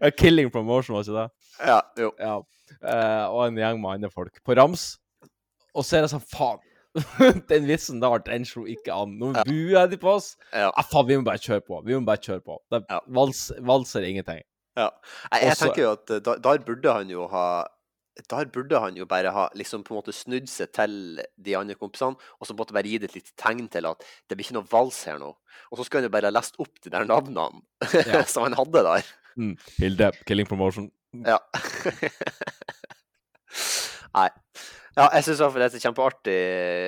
a 0.00 0.10
Killing 0.10 0.50
promotion, 0.52 0.96
var 0.96 1.04
ikke 1.04 1.16
det? 1.16 1.28
Ja, 1.60 1.80
jo. 2.00 2.12
Ja. 2.20 2.36
Eh, 2.76 3.24
og 3.30 3.42
en 3.46 3.60
gjeng 3.60 3.80
med 3.82 3.98
andre 3.98 4.10
folk. 4.12 4.40
På 4.44 4.56
rams. 4.56 4.94
Og 5.76 5.84
så 5.84 5.98
er 5.98 6.06
det 6.06 6.12
sånn, 6.14 6.24
faen. 6.32 6.62
den 7.52 7.66
vitsen 7.68 7.98
der, 8.00 8.22
den 8.24 8.46
slo 8.48 8.62
ikke 8.72 8.94
an. 8.96 9.18
Nå 9.20 9.34
buer 9.44 9.90
de 9.92 9.98
på 10.00 10.14
oss. 10.16 10.30
Ja. 10.54 10.70
Ah, 10.72 10.86
faen, 10.88 11.04
vi 11.10 11.18
må 11.20 11.26
bare 11.28 11.42
kjøre 11.44 11.60
på. 11.66 11.82
Vi 11.84 11.92
må 11.98 12.06
bare 12.08 12.22
kjøre 12.24 12.40
på. 12.46 12.56
Det, 12.72 12.80
vals, 13.18 13.42
valser 13.68 14.06
ingenting. 14.08 14.40
Ja. 14.80 14.88
Jeg, 15.32 15.42
jeg 15.42 15.50
Også- 15.52 15.66
tenker 15.66 15.82
jo 15.84 15.90
at 15.98 16.14
eh, 16.16 16.22
da- 16.24 16.38
der 16.48 16.64
burde 16.64 16.94
han 16.98 17.12
jo 17.12 17.28
ha 17.32 17.46
der 18.32 18.46
burde 18.48 18.78
han 18.80 18.96
jo 18.96 19.04
bare 19.04 19.28
ha 19.32 19.42
liksom 19.52 19.82
på 19.84 19.92
en 19.92 19.98
måte 19.98 20.12
snudd 20.16 20.46
seg 20.48 20.70
til 20.72 20.92
de 21.36 21.52
andre 21.58 21.74
kompisene, 21.76 22.16
og 22.40 22.46
så 22.48 22.54
måtte 22.56 22.72
bare 22.72 22.88
gi 22.88 22.96
det 23.02 23.10
et 23.10 23.16
lite 23.18 23.34
tegn 23.36 23.66
til 23.68 23.84
at 23.90 24.00
det 24.30 24.38
blir 24.38 24.46
ikke 24.46 24.56
noe 24.56 24.70
vals 24.72 25.02
her 25.04 25.18
nå. 25.20 25.34
Og 25.68 25.76
så 25.76 25.84
skulle 25.84 26.00
han 26.00 26.08
jo 26.08 26.14
bare 26.14 26.30
ha 26.30 26.32
lest 26.32 26.56
opp 26.64 26.80
de 26.80 26.88
der 26.94 27.04
navnene 27.04 27.60
Ja. 28.08 28.22
som 28.24 28.46
han 28.48 28.56
hadde 28.56 28.86
der. 28.88 29.04
Mm. 29.36 29.52
Hilde, 29.76 30.08
Killing 30.24 30.48
Promotion. 30.48 30.88
Ja. 31.28 31.36
Nei. 34.16 34.30
Ja, 34.96 35.10
jeg 35.12 35.26
syns 35.26 35.40
det 35.42 35.64
er 35.66 35.82
kjempeartig. 35.82 36.36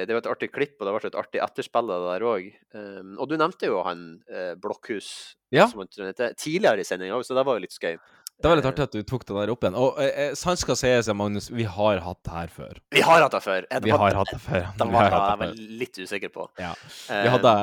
Det 0.08 0.14
var 0.16 0.22
et 0.22 0.30
artig 0.32 0.48
klipp, 0.54 0.78
og 0.80 0.86
det 0.88 0.94
ble 0.94 1.10
et 1.10 1.18
artig 1.20 1.42
etterspill 1.44 1.90
av 1.92 2.06
det 2.06 2.14
der 2.14 2.24
òg. 2.24 2.46
Um, 2.72 3.10
og 3.20 3.28
du 3.28 3.34
nevnte 3.36 3.68
jo 3.68 3.82
han 3.84 4.06
eh, 4.32 4.54
Blokkhus 4.60 5.10
Ja. 5.52 5.66
som 5.68 5.82
han 5.84 6.08
heter, 6.08 6.32
tidligere 6.40 6.80
i 6.80 6.88
sendinga 6.88 7.18
òg, 7.18 7.26
så 7.28 7.36
det 7.36 7.44
var 7.44 7.58
jo 7.58 7.64
litt 7.66 7.76
skøy. 7.76 7.98
Det 8.38 8.46
var 8.46 8.54
litt 8.60 8.68
artig 8.70 8.84
at 8.86 8.92
du 8.94 9.02
tok 9.02 9.24
det 9.26 9.34
der 9.34 9.50
opp 9.52 9.64
igjen. 9.66 9.76
Og 9.76 9.96
eh, 10.00 10.08
eh, 10.28 10.34
sant 10.38 10.60
skal 10.62 10.78
sies, 10.78 11.08
Magnus, 11.20 11.50
vi 11.52 11.66
har 11.68 12.00
hatt 12.04 12.20
det 12.24 12.32
her 12.36 12.52
før. 12.54 12.80
Vi 12.94 13.02
har 13.02 13.24
hatt 13.24 13.34
det 13.34 13.42
før. 13.44 13.66
Det 13.68 13.80
Vi 13.84 13.92
har 13.92 14.18
hatt 14.22 14.32
det 14.32 14.40
før. 14.44 14.68
Det 14.78 14.88
var 14.94 15.08
det 15.10 15.18
jeg 15.18 15.40
var 15.42 15.54
litt 15.82 15.98
usikker 16.06 16.32
på. 16.32 16.48
Ja. 16.62 16.72
Eh, 17.10 17.22
Vi 17.26 17.32
hadde, 17.34 17.54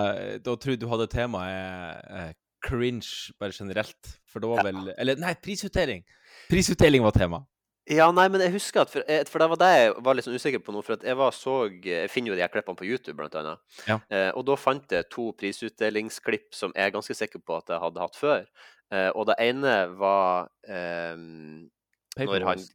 da 0.45 0.55
tror 0.59 0.75
jeg 0.75 0.83
du 0.83 0.87
hadde 0.91 1.07
temaet 1.09 2.11
eh, 2.19 2.31
cringe 2.65 3.33
bare 3.39 3.55
generelt. 3.55 4.13
For 4.29 4.43
det 4.43 4.51
var 4.51 4.67
vel 4.67 4.93
Eller 4.97 5.17
nei, 5.21 5.33
prisutdeling! 5.39 6.03
Prisutdeling 6.51 7.01
var 7.07 7.15
tema. 7.15 7.41
Ja, 7.85 8.07
nei, 8.11 8.25
men 8.33 8.41
jeg 8.41 8.55
husker 8.55 8.81
at 8.81 8.89
For, 8.89 9.03
eh, 9.07 9.23
for 9.29 9.43
det 9.43 9.47
var 9.51 9.59
det 9.61 9.67
jeg 9.77 9.91
var 10.07 10.15
litt 10.17 10.25
sånn 10.25 10.37
usikker 10.39 10.61
på 10.65 10.73
nå. 10.73 10.81
For 10.85 10.97
at 10.97 11.03
jeg 11.05 11.17
var 11.19 11.35
så 11.37 11.57
Jeg 11.69 12.09
finner 12.09 12.31
jo 12.33 12.37
de 12.39 12.41
her 12.41 12.49
klippene 12.53 12.79
på 12.79 12.87
YouTube, 12.87 13.13
blant 13.19 13.35
annet. 13.37 13.61
Ja. 13.85 13.99
Eh, 14.09 14.31
og 14.33 14.45
da 14.47 14.55
fant 14.57 14.89
jeg 14.95 15.05
to 15.13 15.27
prisutdelingsklipp 15.37 16.49
som 16.57 16.73
jeg 16.73 16.89
er 16.89 16.95
ganske 16.95 17.13
sikker 17.17 17.43
på 17.45 17.59
at 17.59 17.69
jeg 17.69 17.83
hadde 17.83 18.01
hatt 18.01 18.17
før. 18.17 18.47
Eh, 18.93 19.11
og 19.13 19.27
det 19.29 19.37
ene 19.45 19.75
var 19.99 20.49
eh, 20.67 21.13
når 22.17 22.47
han 22.49 22.65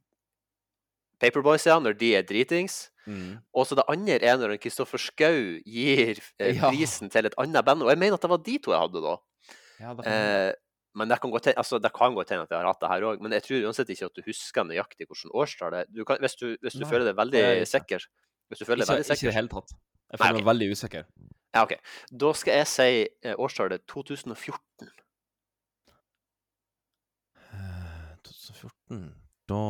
Paperboys. 1.21 1.67
Ja. 1.67 1.77
Når 1.79 1.99
de 1.99 2.15
er 2.17 2.23
dritings. 2.25 2.87
Mm. 3.05 3.39
Og 3.57 3.65
så 3.67 3.75
det 3.77 3.83
andre 3.89 4.17
er 4.23 4.37
når 4.39 4.55
Kristoffer 4.61 5.01
Schou 5.01 5.59
gir 5.65 6.17
eh, 6.39 6.55
Ja. 6.57 6.69
prisen 6.71 7.11
til 7.13 7.27
et 7.27 7.35
annet 7.41 7.65
band. 7.67 7.83
Og 7.83 7.91
jeg 7.93 7.99
mener 8.01 8.15
at 8.17 8.23
det 8.25 8.31
var 8.31 8.41
de 8.45 8.57
to 8.63 8.73
jeg 8.73 8.83
hadde 8.87 9.03
da. 9.05 9.15
Ja, 9.81 9.93
det 9.97 10.15
men 10.95 11.07
det 11.07 11.17
kan 11.23 11.31
godt 11.31 11.45
hende 11.47 11.57
altså, 11.61 11.77
at 11.79 11.85
jeg 11.87 12.57
har 12.59 12.67
hatt 12.67 12.81
det 12.81 12.89
her 12.91 13.05
òg. 13.07 13.21
Men 13.23 13.31
jeg 13.37 13.43
tror 13.45 13.67
uansett 13.69 13.89
ikke 13.93 14.09
at 14.09 14.15
du 14.17 14.21
husker 14.25 14.65
nøyaktig 14.67 15.07
hvilket 15.07 15.31
årstall 15.31 15.71
det 15.71 15.79
er. 15.85 15.91
Du 15.95 16.03
kan, 16.07 16.19
hvis 16.19 16.35
du, 16.35 16.57
hvis 16.61 16.75
du 16.75 16.83
Nei, 16.83 16.89
føler 16.89 17.05
deg 17.07 17.15
veldig 17.19 17.37
det 17.39 17.61
er 17.61 17.69
sikker. 17.69 18.07
Hvis 18.51 18.59
du 18.59 18.65
føler 18.67 18.83
deg 18.83 18.91
veldig 18.91 19.05
sikker. 19.07 19.15
ikke 19.21 19.27
i 19.27 19.31
det 19.31 19.37
hele 19.37 19.53
tatt. 19.53 19.71
Jeg 19.71 20.19
Nei, 20.19 20.25
føler 20.25 20.35
ok. 20.35 20.41
meg 20.43 20.49
veldig 20.51 20.67
usikker. 20.75 21.07
Ja, 21.55 21.63
OK. 21.63 21.73
Da 22.23 22.33
skal 22.41 22.59
jeg 22.59 22.67
si 22.71 22.89
eh, 23.23 23.35
årstallet 23.39 23.85
2014. 23.87 24.91
Eh, 27.51 28.13
2014 28.27 29.01
Da 29.51 29.63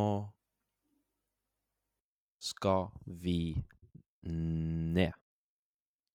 skal 2.42 2.88
vi 3.06 3.38
ned. 4.26 5.12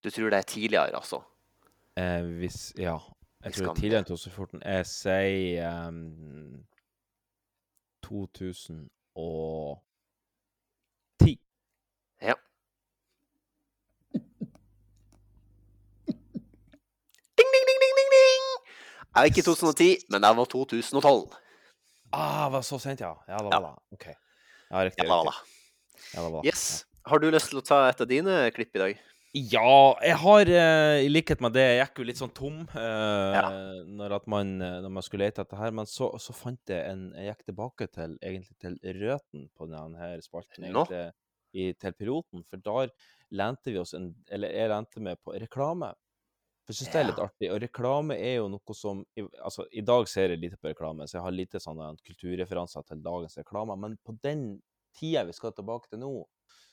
Du 0.04 0.10
tror 0.12 0.30
det 0.32 0.40
er 0.40 0.48
tidligere, 0.48 0.96
altså? 0.96 1.22
Eh, 1.98 2.24
hvis 2.40 2.74
Ja. 2.78 2.98
Jeg 3.44 3.54
tror 3.54 3.64
det 3.66 3.70
er 3.70 3.76
tidligere 3.80 4.00
enn 4.02 4.06
2014. 4.10 4.62
Jeg 4.66 4.86
sier 4.90 5.88
um, 5.88 6.66
2010. 8.04 8.90
Ja. 12.22 12.36
Ding, 17.38 17.50
ding, 17.54 17.66
ding, 17.70 17.80
ding, 17.84 17.94
ding, 18.00 18.10
ding! 18.16 18.46
Jeg 19.16 19.26
ikke 19.32 19.42
2010, 19.46 19.96
men 20.10 20.24
jeg 20.24 20.38
var 20.38 20.46
2012. 20.46 21.38
Ah, 22.14 22.52
var 22.52 22.62
så 22.62 22.80
sent, 22.80 23.02
ja. 23.02 23.14
Ja, 23.28 23.38
det 23.38 23.46
var 23.52 23.60
det. 23.60 23.74
OK. 23.92 24.08
Ja, 24.72 24.84
riktig. 24.84 25.06
Ja, 25.06 25.14
da, 25.14 25.24
da. 25.24 25.32
Det 26.14 26.34
det. 26.34 26.42
Yes. 26.48 26.86
Har 27.06 27.18
du 27.20 27.30
lyst 27.32 27.50
til 27.52 27.60
å 27.62 27.66
ta 27.66 27.88
et 27.90 28.02
av 28.02 28.08
dine 28.10 28.52
klipp 28.56 28.76
i 28.76 28.82
dag? 28.82 29.00
Ja, 29.38 29.98
jeg 30.02 30.18
har 30.22 30.50
eh, 30.50 31.04
i 31.06 31.10
likhet 31.12 31.42
med 31.44 31.54
det 31.54 31.66
Jeg 31.66 31.80
gikk 31.82 32.00
jo 32.02 32.06
litt 32.08 32.20
sånn 32.20 32.34
tom 32.36 32.62
eh, 32.80 33.38
når, 33.86 34.16
at 34.18 34.26
man, 34.32 34.56
eh, 34.64 34.78
når 34.84 34.94
man 34.98 35.06
skulle 35.06 35.28
lete 35.28 35.44
etter 35.44 35.60
her, 35.60 35.76
men 35.76 35.90
så, 35.90 36.10
så 36.22 36.34
fant 36.34 36.72
jeg 36.72 36.80
en 36.88 37.10
Jeg 37.18 37.34
gikk 37.34 37.44
tilbake 37.52 37.90
til 37.92 38.16
egentlig 38.18 38.56
til 38.64 38.80
røten 39.02 39.46
på 39.54 39.70
denne 39.70 40.10
spalten, 40.26 40.66
egentlig 40.70 41.04
no. 41.04 41.12
i, 41.54 41.70
til 41.78 41.96
piloten, 42.00 42.46
for 42.48 42.64
der 42.64 42.94
lente 43.38 43.74
vi 43.74 43.82
oss 43.82 43.94
en 43.98 44.14
Eller 44.32 44.56
jeg 44.56 44.72
lente 44.72 45.04
meg 45.04 45.22
på 45.22 45.36
reklame. 45.36 45.92
For 46.64 46.74
jeg 46.74 46.82
syns 46.82 46.94
det 46.96 47.02
er 47.02 47.10
litt 47.12 47.22
artig. 47.24 47.52
Og 47.52 47.62
reklame 47.64 48.18
er 48.20 48.40
jo 48.40 48.50
noe 48.52 48.76
som 48.76 49.04
Altså, 49.20 49.68
i 49.72 49.84
dag 49.86 50.10
ser 50.12 50.34
jeg 50.34 50.42
lite 50.42 50.60
på 50.60 50.72
reklame, 50.72 51.08
så 51.08 51.20
jeg 51.20 51.28
har 51.28 51.36
lite 51.36 51.62
sånne 51.64 51.94
kulturreferanser 52.08 52.88
til 52.88 53.04
dagens 53.06 53.38
reklame, 53.44 53.78
men 53.80 54.00
på 54.04 54.18
den 54.24 54.50
tida 54.98 55.28
vi 55.28 55.36
skal 55.36 55.54
tilbake 55.54 55.92
til 55.92 56.02
nå, 56.02 56.14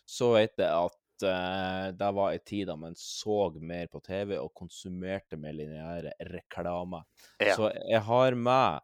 så 0.09 0.35
vet 0.37 0.55
jeg 0.61 0.71
at 0.71 1.01
eh, 1.23 1.93
det 1.95 2.11
var 2.17 2.33
ei 2.35 2.41
tid 2.43 2.67
da 2.69 2.77
man 2.81 2.97
så 2.99 3.53
mer 3.61 3.87
på 3.93 4.01
TV 4.05 4.37
og 4.41 4.53
konsumerte 4.57 5.39
mer 5.41 5.55
lineære 5.55 6.15
reklamer. 6.33 7.07
Ja. 7.39 7.55
Så 7.55 7.71
jeg 7.77 8.03
har 8.09 8.35
med 8.35 8.81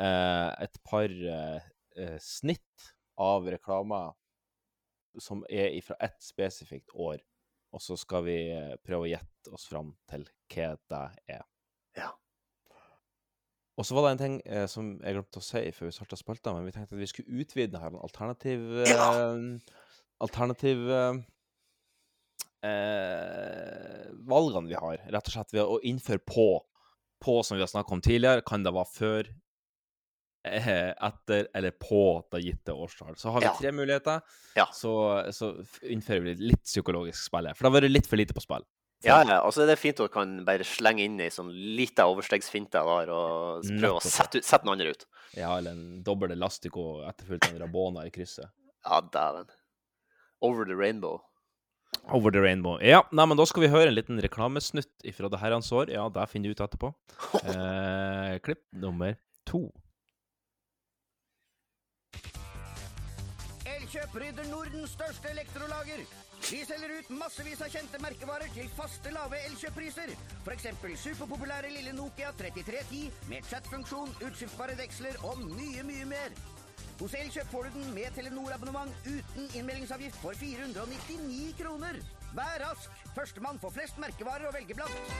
uh, 0.00 0.50
et 0.64 0.80
par 0.86 1.12
eh, 1.12 2.18
snitt 2.22 2.90
av 3.20 3.46
reklamer 3.52 4.14
som 5.20 5.44
er 5.50 5.76
fra 5.86 5.98
ett 6.02 6.18
spesifikt 6.24 6.90
år. 6.94 7.20
Og 7.74 7.82
så 7.82 7.96
skal 7.98 8.24
vi 8.26 8.38
prøve 8.86 9.06
å 9.06 9.10
gjette 9.10 9.52
oss 9.54 9.66
fram 9.66 9.92
til 10.10 10.24
hva 10.54 10.72
det 10.90 11.04
er. 11.36 11.42
Ja. 11.98 12.10
Og 13.74 13.86
så 13.86 13.96
var 13.96 14.06
det 14.06 14.10
en 14.14 14.22
ting 14.22 14.36
eh, 14.46 14.66
som 14.70 14.92
jeg 15.02 15.16
glemte 15.16 15.40
å 15.40 15.44
si 15.44 15.62
før 15.74 15.88
vi 15.88 15.94
starta 15.96 16.18
spalta, 16.18 16.52
men 16.54 16.66
vi 16.68 16.74
tenkte 16.74 16.94
at 16.94 17.00
vi 17.00 17.08
skulle 17.10 17.42
utvide 17.42 17.74
denne 17.74 18.02
alternativ 18.06 18.84
Ja. 18.86 19.08
eh, 19.34 19.80
Alternativ 20.22 20.84
eh, 20.94 21.16
eh, 22.64 24.10
valgene 24.28 24.68
vi 24.70 24.78
har, 24.78 25.00
rett 25.12 25.28
og 25.30 25.34
slett 25.36 25.54
ved 25.54 25.64
å 25.64 25.80
innføre 25.84 26.22
på. 26.24 26.46
På, 27.24 27.38
som 27.46 27.56
vi 27.56 27.62
har 27.64 27.70
snakket 27.70 27.92
om 27.96 28.02
tidligere, 28.04 28.42
kan 28.44 28.62
det 28.66 28.72
være 28.74 28.90
før, 28.92 29.28
eh, 30.44 30.90
etter 30.92 31.46
eller 31.56 31.70
på 31.80 32.00
det 32.34 32.42
gitte 32.44 32.74
årstall. 32.76 33.16
Så 33.16 33.30
har 33.32 33.40
vi 33.40 33.46
Ja. 33.46 33.54
tre 33.56 33.70
muligheter, 33.72 34.20
Ja. 34.56 34.66
så, 34.72 35.24
så 35.32 35.54
innfører 35.82 36.22
vi 36.22 36.34
litt 36.50 36.62
psykologisk 36.64 37.22
spill 37.30 37.46
her. 37.46 37.54
For 37.54 37.64
det 37.64 37.72
har 37.72 37.80
vært 37.80 37.92
litt 37.94 38.06
for 38.10 38.16
lite 38.20 38.34
på 38.36 38.42
spill. 38.44 38.64
Ja, 39.04 39.22
ja. 39.24 39.40
Altså, 39.44 39.66
det 39.66 39.72
er 39.72 39.80
fint 39.80 39.98
å 40.00 40.08
kan 40.10 40.44
bare 40.44 40.64
slenge 40.64 41.00
inn 41.04 41.18
ei 41.20 41.28
sånn 41.28 41.50
lita 41.52 42.04
overstegsfinte 42.08 42.72
der, 42.80 43.10
og 43.12 43.62
prøve 43.64 43.98
å 43.98 44.02
sette, 44.02 44.38
ut- 44.40 44.44
sette 44.44 44.64
den 44.64 44.72
andre 44.72 44.90
ut. 44.92 45.04
Ja, 45.36 45.56
eller 45.58 45.72
en 45.72 46.02
dobbel 46.02 46.32
elastico 46.32 47.02
etterfulgt 47.08 47.48
av 47.48 47.54
en 47.56 47.60
Rabona 47.66 48.04
i 48.06 48.10
krysset. 48.10 48.48
Ja, 48.84 49.00
dæven. 49.00 49.48
Over 50.40 50.64
the 50.64 50.74
rainbow. 50.76 51.22
Over 52.12 52.30
the 52.30 52.40
rainbow. 52.40 52.76
Ja, 52.84 53.02
nei, 53.12 53.26
men 53.26 53.38
da 53.38 53.46
skal 53.48 53.64
vi 53.64 53.72
høre 53.72 53.88
en 53.88 53.96
liten 53.96 54.20
reklamesnutt 54.20 55.06
ifra 55.08 55.30
det 55.32 55.40
herrens 55.40 55.70
år. 55.72 55.92
Ja, 55.92 56.08
det 56.12 56.26
finner 56.32 56.50
du 56.52 56.58
ut 56.58 56.66
etterpå. 56.66 56.92
Eh, 57.54 58.38
klipp 58.44 58.62
nummer 58.72 59.16
to. 59.48 59.66
Elkjøp 63.68 64.16
rydder 64.20 64.46
Nordens 64.50 64.94
største 64.96 65.30
elektrolager. 65.30 66.04
Vi 66.44 66.60
selger 66.68 66.90
ut 66.98 67.10
massevis 67.16 67.62
av 67.64 67.70
kjente 67.72 68.00
merkevarer 68.02 68.50
til 68.52 68.66
faste 68.76 69.12
lave 69.14 69.38
elkjøppriser. 69.48 70.10
F.eks. 70.44 70.66
superpopulære 71.00 71.70
lille 71.72 71.94
Nokia 71.96 72.34
3310 72.36 73.06
med 73.30 73.46
chatfunksjon, 73.48 74.12
utskiftbare 74.26 74.76
veksler 74.82 75.16
og 75.24 75.40
mye, 75.46 75.86
mye 75.88 76.10
mer. 76.10 76.36
Hos 77.00 77.14
Elkjøp 77.18 77.48
får 77.50 77.66
du 77.66 77.78
den 77.80 77.94
med 77.96 78.14
Telenor-abonnement 78.14 79.06
uten 79.08 79.48
innmeldingsavgift 79.58 80.20
for 80.22 80.36
499 80.38 81.54
kroner. 81.58 81.98
Vær 82.36 82.60
rask! 82.62 83.00
Førstemann 83.16 83.58
får 83.62 83.74
flest 83.74 83.98
merkevarer 84.02 84.46
å 84.46 84.54
velge 84.54 84.76
blant. 84.78 85.10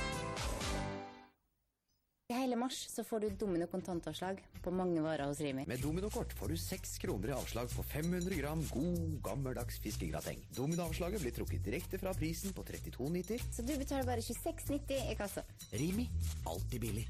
I 2.32 2.36
hele 2.38 2.56
mars 2.56 2.78
så 2.88 3.02
får 3.04 3.20
du 3.20 3.34
domino 3.42 3.66
kontantavslag 3.68 4.38
på 4.64 4.72
mange 4.72 5.02
varer 5.04 5.28
hos 5.28 5.42
Rimi. 5.44 5.66
Med 5.68 5.82
Dominokort 5.82 6.32
får 6.38 6.54
du 6.54 6.56
seks 6.62 6.94
kroner 7.02 7.34
i 7.34 7.36
avslag 7.36 7.68
på 7.74 7.84
500 7.90 8.38
gram 8.38 8.62
god, 8.70 9.18
gammeldags 9.26 9.76
fiskegrateng. 9.82 10.40
Dominoavslaget 10.56 11.26
blir 11.26 11.36
trukket 11.36 11.66
direkte 11.66 12.00
fra 12.00 12.14
prisen 12.16 12.54
på 12.56 12.64
32,90. 12.70 13.44
Så 13.52 13.66
du 13.66 13.74
betaler 13.76 14.08
bare 14.08 14.24
26,90 14.24 15.12
i 15.12 15.18
kassa. 15.20 15.44
Rimi 15.74 16.08
alltid 16.48 16.86
billig. 16.86 17.06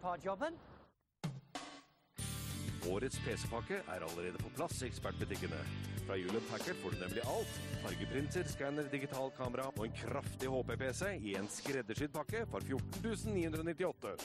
På 0.00 0.16
jobben? 0.24 0.56
Årets 2.88 3.18
PC-pakke 3.24 3.74
er 3.74 4.04
allerede 4.06 4.38
på 4.40 4.48
plass 4.56 4.82
i 4.82 4.86
ekspertbutikkene. 4.88 5.58
Fra 6.06 6.16
Julian 6.16 6.46
Packard 6.50 6.76
får 6.82 6.90
du 6.90 6.96
nemlig 7.02 7.22
alt. 7.28 7.58
Fargeprinter, 7.82 8.44
skanner, 8.48 8.88
digital 8.92 9.30
kamera 9.36 9.66
og 9.76 9.84
en 9.84 9.92
kraftig 9.92 10.48
HP-PC 10.48 11.02
i 11.20 11.34
en 11.36 11.48
skreddersydd 11.52 12.12
pakke 12.14 12.46
for 12.50 12.60
14 12.64 13.34
998. 13.34 14.16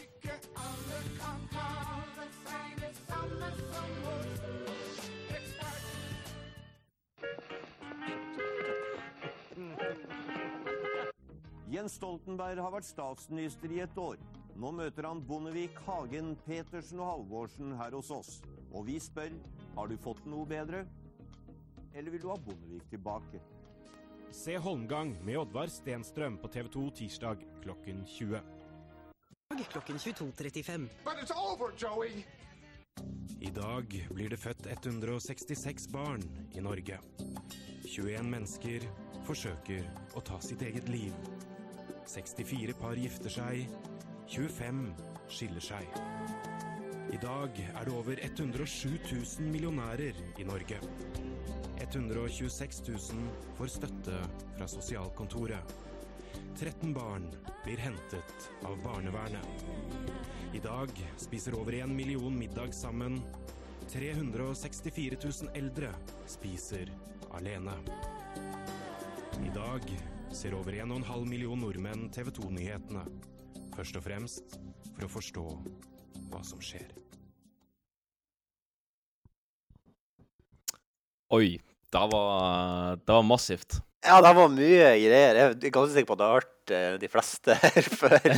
Jens 11.76 12.00
Stoltenberg 12.00 12.62
har 12.64 12.72
vært 12.72 12.88
statsminister 12.88 13.72
i 13.76 13.84
et 13.84 13.98
år. 14.00 14.16
Nå 14.56 14.72
møter 14.72 15.04
han 15.04 15.20
Bondevik, 15.28 15.76
Hagen, 15.84 16.36
Petersen 16.46 17.02
og 17.04 17.10
Halvorsen 17.10 17.74
her 17.76 17.96
hos 17.98 18.12
oss. 18.16 18.38
Og 18.72 18.86
vi 18.88 18.96
spør, 19.04 19.34
har 19.76 19.92
du 19.92 19.98
fått 20.00 20.24
noe 20.32 20.48
bedre? 20.48 20.86
Eller 21.92 22.14
vil 22.14 22.24
du 22.24 22.30
ha 22.32 22.38
Bondevik 22.40 22.88
tilbake? 22.92 23.42
Se 24.36 24.56
Holmgang 24.60 25.14
med 25.28 25.38
Oddvar 25.40 25.72
Stenstrøm 25.72 26.38
på 26.40 26.52
TV 26.52 26.70
2 26.72 26.86
tirsdag 27.02 27.44
klokken 27.64 28.04
20. 28.08 28.40
Klokken 29.72 30.00
22.35. 30.02 30.88
But 31.04 31.22
it's 31.22 31.32
over, 31.36 31.72
Joey! 31.78 32.24
I 33.40 33.52
dag 33.52 33.92
blir 34.12 34.30
det 34.30 34.40
født 34.40 34.66
166 34.72 35.88
barn 35.92 36.24
i 36.56 36.64
Norge. 36.64 37.00
21 37.86 38.24
mennesker 38.32 38.88
forsøker 39.28 39.84
å 40.16 40.24
ta 40.24 40.40
sitt 40.44 40.64
eget 40.64 40.88
liv. 40.90 41.14
64 42.08 42.76
par 42.80 43.00
gifter 43.00 43.34
seg, 43.34 43.68
25 44.28 44.94
skiller 45.30 45.62
seg. 45.62 45.98
I 47.14 47.18
dag 47.22 47.60
er 47.62 47.86
det 47.86 47.94
over 47.94 48.20
107 48.20 48.90
000 49.12 49.52
millionærer 49.54 50.18
i 50.42 50.46
Norge. 50.48 50.80
126 51.84 52.82
000 52.88 53.28
får 53.58 53.70
støtte 53.76 54.18
fra 54.58 54.68
sosialkontoret. 54.68 55.76
13 56.58 56.94
barn 56.96 57.28
blir 57.64 57.78
hentet 57.84 58.48
av 58.66 58.80
barnevernet. 58.84 59.66
I 60.56 60.62
dag 60.64 60.90
spiser 61.22 61.58
over 61.60 61.78
1 61.78 61.94
million 61.94 62.34
middag 62.40 62.74
sammen. 62.74 63.20
364 63.92 65.20
000 65.22 65.54
eldre 65.54 65.94
spiser 66.26 66.90
alene. 67.38 67.78
I 69.46 69.54
dag 69.54 69.86
ser 70.34 70.58
over 70.58 70.74
1,5 70.74 71.30
million 71.30 71.62
nordmenn 71.62 72.10
TV 72.10 72.34
2-nyhetene. 72.42 73.06
Først 73.76 73.98
og 74.00 74.06
fremst 74.06 74.54
for 74.96 75.04
å 75.04 75.12
forstå 75.12 75.42
hva 76.32 76.42
som 76.48 76.62
skjer. 76.64 76.94
Oi, 81.36 81.58
det 81.92 82.04
var, 82.14 82.96
det 83.02 83.18
var 83.18 83.26
massivt. 83.28 83.82
Ja, 84.06 84.22
det 84.24 84.32
var 84.38 84.52
mye 84.54 84.92
greier. 85.02 85.40
Jeg 85.40 85.56
er 85.58 85.74
ganske 85.74 85.96
sikker 85.96 86.12
på 86.12 86.16
at 86.16 86.24
jeg 86.24 86.30
har 86.30 86.40
hørt 86.40 86.74
eh, 86.78 86.98
de 87.02 87.10
fleste 87.12 87.58
her 87.60 87.90
før. 88.02 88.30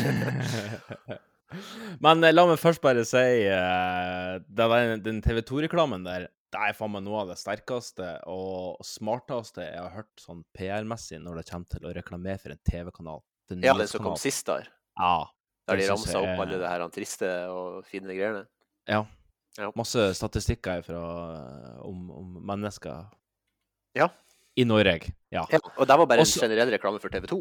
Men 2.04 2.24
eh, 2.26 2.34
la 2.34 2.48
meg 2.50 2.58
først 2.62 2.82
bare 2.84 3.04
si 3.08 3.22
eh, 3.46 4.34
det 4.42 4.68
var 4.72 4.98
Den 5.04 5.22
TV 5.24 5.44
2-reklamen 5.46 6.08
der, 6.08 6.30
det 6.54 6.64
er 6.64 6.78
faen 6.78 6.96
meg 6.96 7.06
noe 7.06 7.26
av 7.26 7.34
det 7.34 7.38
sterkeste 7.40 8.14
og 8.32 8.80
smarteste 8.88 9.68
jeg 9.68 9.84
har 9.84 9.94
hørt 10.00 10.24
sånn 10.24 10.42
PR-messig 10.58 11.20
når 11.22 11.42
det 11.42 11.50
kommer 11.52 11.76
til 11.76 11.86
å 11.86 11.94
reklamere 11.96 12.42
for 12.42 12.56
en 12.56 12.64
TV-kanal. 12.72 13.22
Ja, 13.64 13.76
den 13.78 13.88
som 13.92 14.04
kom 14.04 14.18
sist 14.20 14.48
der. 14.48 14.68
Ja. 15.00 15.16
Der 15.68 15.78
de 15.82 15.88
ramsa 15.90 16.20
opp 16.22 16.40
alle 16.46 16.58
det 16.62 16.70
her 16.70 16.80
han 16.86 16.92
triste 16.96 17.28
og 17.52 17.84
fine 17.86 18.08
greiene. 18.16 18.46
Ja. 18.88 19.02
Ja. 19.58 19.72
Masse 19.76 20.12
statistikker 20.16 20.84
fra, 20.86 21.02
om, 21.84 22.10
om 22.14 22.34
mennesker 22.46 23.08
Ja. 23.98 24.08
i 24.56 24.64
Norge. 24.70 25.12
Ja. 25.34 25.46
Ja, 25.52 25.60
og 25.76 25.88
det 25.88 25.98
var 25.98 26.06
bare 26.06 26.22
Også- 26.22 26.44
en 26.44 26.50
generell 26.50 26.72
reklame 26.72 27.02
for 27.02 27.10
TV 27.10 27.26
2. 27.28 27.40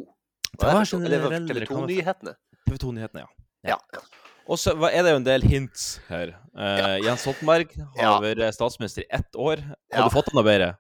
Det 0.57 0.65
var 0.73 0.85
generell 0.89 1.47
TV 1.49 1.67
2-nyhetene. 1.69 2.35
TV 2.67 2.79
2-nyhetene, 2.81 3.21
ja. 3.27 3.77
Ja. 3.77 4.01
Og 4.49 4.59
så 4.63 4.73
er 4.89 5.03
det 5.03 5.11
jo 5.13 5.17
en 5.21 5.25
del 5.27 5.43
hints 5.43 5.99
her. 6.09 6.37
Eh, 6.57 6.97
Jens 7.05 7.21
Stoltenberg 7.27 7.73
har 7.99 8.21
vært 8.23 8.55
statsminister 8.55 9.03
i 9.03 9.07
ett 9.11 9.35
år. 9.37 9.61
Har 9.93 10.07
du 10.09 10.15
fått 10.15 10.33
noe 10.35 10.45
bedre? 10.47 10.77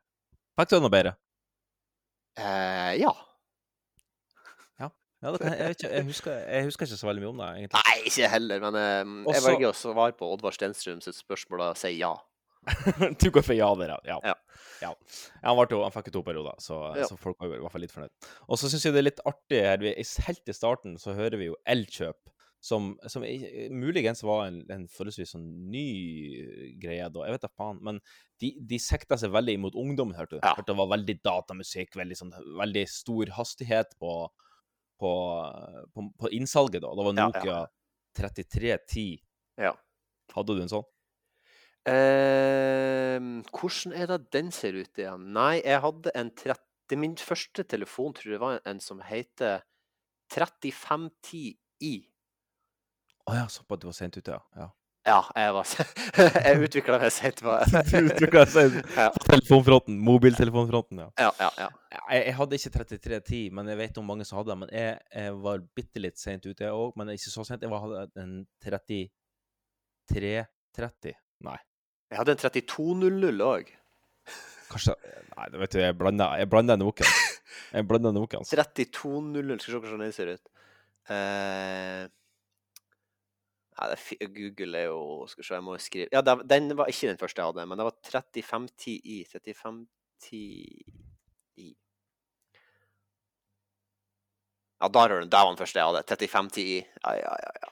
Fikk 0.56 0.70
du 0.70 0.80
noe 0.80 0.92
bedre? 0.94 1.16
Uh, 2.38 2.92
ja. 3.00 3.12
Ja. 5.22 5.26
Ja, 5.26 5.32
det 5.32 5.40
kan, 5.40 5.52
jeg, 5.56 5.76
ikke, 5.78 5.90
jeg, 5.94 6.04
husker, 6.10 6.32
jeg 6.44 6.64
husker 6.68 6.86
ikke 6.86 6.98
så 7.00 7.06
veldig 7.08 7.22
mye 7.24 7.30
om 7.32 7.38
det, 7.40 7.46
egentlig. 7.56 7.80
Nei, 7.88 7.94
ikke 8.10 8.28
heller, 8.28 8.60
men 8.66 8.76
eh, 8.76 8.96
jeg 9.00 9.30
Også- 9.32 9.46
velger 9.48 9.68
å 9.70 9.76
svare 9.78 10.12
på 10.18 10.28
Oddvar 10.34 10.52
Stenstrøm 10.56 11.00
sitt 11.04 11.16
spørsmål 11.16 11.62
og 11.70 11.78
si 11.80 11.94
ja. 11.96 12.12
du 13.22 13.28
går 13.30 13.44
for 13.46 13.54
ja 13.56 13.68
der, 13.80 13.94
ja. 13.94 13.98
Ja. 14.10 14.18
ja. 14.26 14.34
Ja, 14.82 14.92
han, 15.46 15.56
var 15.56 15.68
to, 15.70 15.80
han 15.86 15.94
fikk 15.94 16.10
jo 16.10 16.18
to 16.18 16.22
perioder, 16.26 16.56
så, 16.60 16.80
Ja. 16.98 17.06
så 17.08 17.16
folk 17.16 17.38
var 17.40 17.54
i 17.54 17.60
hvert 17.62 17.72
fall 17.72 17.84
litt 17.86 17.94
fornøyd. 17.94 18.12
Og 18.50 18.58
så 18.60 18.68
syns 18.68 18.84
jeg 18.84 18.92
det 18.96 19.00
er 19.02 19.08
litt 19.08 19.22
artig 19.28 19.60
her 19.64 19.78
vi, 19.82 19.92
Helt 20.26 20.50
i 20.52 20.56
starten 20.56 20.96
så 21.00 21.14
hører 21.16 21.38
vi 21.40 21.48
jo 21.48 21.56
Elkjøp, 21.64 22.18
som, 22.66 22.96
som 23.06 23.22
muligens 23.70 24.24
var 24.26 24.48
en, 24.48 24.60
en 24.74 24.86
forholdsvis 24.90 25.32
sånn 25.36 25.44
ny 25.70 25.84
greie 26.82 27.06
da. 27.14 27.24
Jeg 27.28 27.36
vet 27.36 27.44
da 27.46 27.50
faen. 27.54 27.78
Men 27.84 28.00
de, 28.42 28.50
de 28.68 28.78
sikta 28.82 29.18
seg 29.20 29.30
veldig 29.34 29.54
imot 29.60 29.76
ungdommen, 29.78 30.16
hørte 30.18 30.40
du. 30.40 30.42
Hørte 30.42 30.72
det 30.72 30.78
var 30.80 30.90
veldig 30.96 31.16
datamusikk, 31.24 31.94
veldig, 32.00 32.18
sånn, 32.18 32.32
veldig 32.58 32.82
stor 32.90 33.30
hastighet 33.38 33.94
på, 34.02 34.16
på, 35.00 35.12
på, 35.94 36.04
på 36.20 36.30
innsalget 36.34 36.82
da. 36.84 36.92
Da 36.96 37.06
var 37.06 37.16
Nokia 37.16 37.56
ja. 37.62 37.62
3310. 38.18 39.06
Ja. 39.60 39.72
Hadde 40.34 40.56
du 40.56 40.62
en 40.64 40.72
sånn? 40.72 40.86
Eh, 41.86 43.22
hvordan 43.54 43.94
er 43.94 44.10
det 44.10 44.32
den 44.34 44.50
ser 44.54 44.74
ut 44.74 44.98
igjen? 44.98 45.28
Nei, 45.36 45.60
jeg 45.60 45.82
hadde 45.84 46.14
en 46.18 46.32
30 46.34 46.62
Min 47.02 47.16
første 47.18 47.64
telefon 47.66 48.12
tror 48.14 48.30
jeg 48.30 48.38
var 48.38 48.60
en 48.62 48.78
som 48.78 49.00
heter 49.02 49.64
3510i. 50.30 51.94
Å 53.26 53.34
ja, 53.34 53.48
såpass 53.50 53.80
du 53.82 53.88
var 53.88 53.96
sent 53.96 54.18
ute, 54.20 54.36
ja. 54.36 54.42
ja. 54.54 54.68
Ja, 55.06 55.20
jeg 55.38 55.52
var 55.54 55.66
Jeg 56.46 56.58
utvikla 56.66 56.96
meg 56.96 57.02
deg 57.06 57.14
Ja. 58.98 59.06
på 59.14 59.22
telefonfronten, 59.30 59.94
mobiltelefonfronten, 60.02 60.98
ja. 61.04 61.08
Ja, 61.22 61.30
ja, 61.38 61.50
ja. 61.62 61.68
Jeg, 62.10 62.20
jeg 62.26 62.34
hadde 62.40 62.58
ikke 62.58 62.72
3310, 62.74 63.44
men 63.54 63.70
jeg 63.70 63.78
vet 63.84 64.00
om 64.02 64.08
mange 64.10 64.26
som 64.26 64.34
hadde 64.40 64.50
det. 64.50 64.58
Men 64.64 64.70
jeg, 64.74 64.90
jeg 65.14 65.30
var 65.46 65.62
bitte 65.78 65.98
litt 66.02 66.18
seint 66.18 66.42
ute, 66.48 66.58
jeg 66.66 66.74
òg. 66.74 66.90
Men 66.98 67.14
ikke 67.14 67.30
så 67.32 67.42
sent. 67.46 67.62
Jeg 67.62 67.70
hadde 67.86 68.02
en 68.24 68.34
3330. 68.66 71.14
Nei, 71.46 71.58
Jeg 72.10 72.18
hadde 72.20 72.32
en 72.36 72.42
3200 72.42 73.46
òg. 73.46 73.66
kanskje 74.70 74.94
Nei, 75.36 75.46
det 75.52 75.58
vet 75.60 75.72
du, 75.74 75.78
jeg 75.82 75.96
blanda 76.48 76.76
noen. 76.80 77.08
Jeg 77.76 77.86
blanda 77.88 78.10
noen. 78.14 78.30
Altså. 78.40 78.56
3200 78.56 79.58
Skal 79.62 79.70
vi 79.70 79.74
se 79.74 79.80
hvordan 79.82 80.04
den 80.06 80.14
ser 80.16 80.28
ut. 80.34 80.44
Eh, 81.12 82.02
Nei, 83.76 83.90
er 83.92 84.30
Google 84.32 84.78
er 84.78 84.86
jo 84.88 85.26
Skal 85.28 85.42
vi 85.42 85.46
se, 85.48 85.56
jeg 85.58 85.64
må 85.66 85.74
jo 85.76 85.82
skrive 85.84 86.08
Ja, 86.14 86.22
det, 86.24 86.32
den 86.48 86.70
var 86.78 86.88
ikke 86.88 87.10
den 87.10 87.20
første 87.20 87.42
jeg 87.42 87.50
hadde, 87.50 87.66
men 87.68 87.80
det 87.80 87.88
var 87.88 87.96
3510i. 88.08 89.18
3510i. 89.34 91.68
Ja, 94.80 94.86
der 94.92 95.00
har 95.00 95.08
du 95.08 95.20
den. 95.20 95.32
Der 95.32 95.44
var 95.44 95.52
den 95.52 95.60
første 95.60 95.78
jeg 95.80 95.88
hadde. 95.88 96.06
3510i. 96.12 96.78
Ja, 97.04 97.10
ja, 97.20 97.32
ja, 97.44 97.52
ja. 97.64 97.70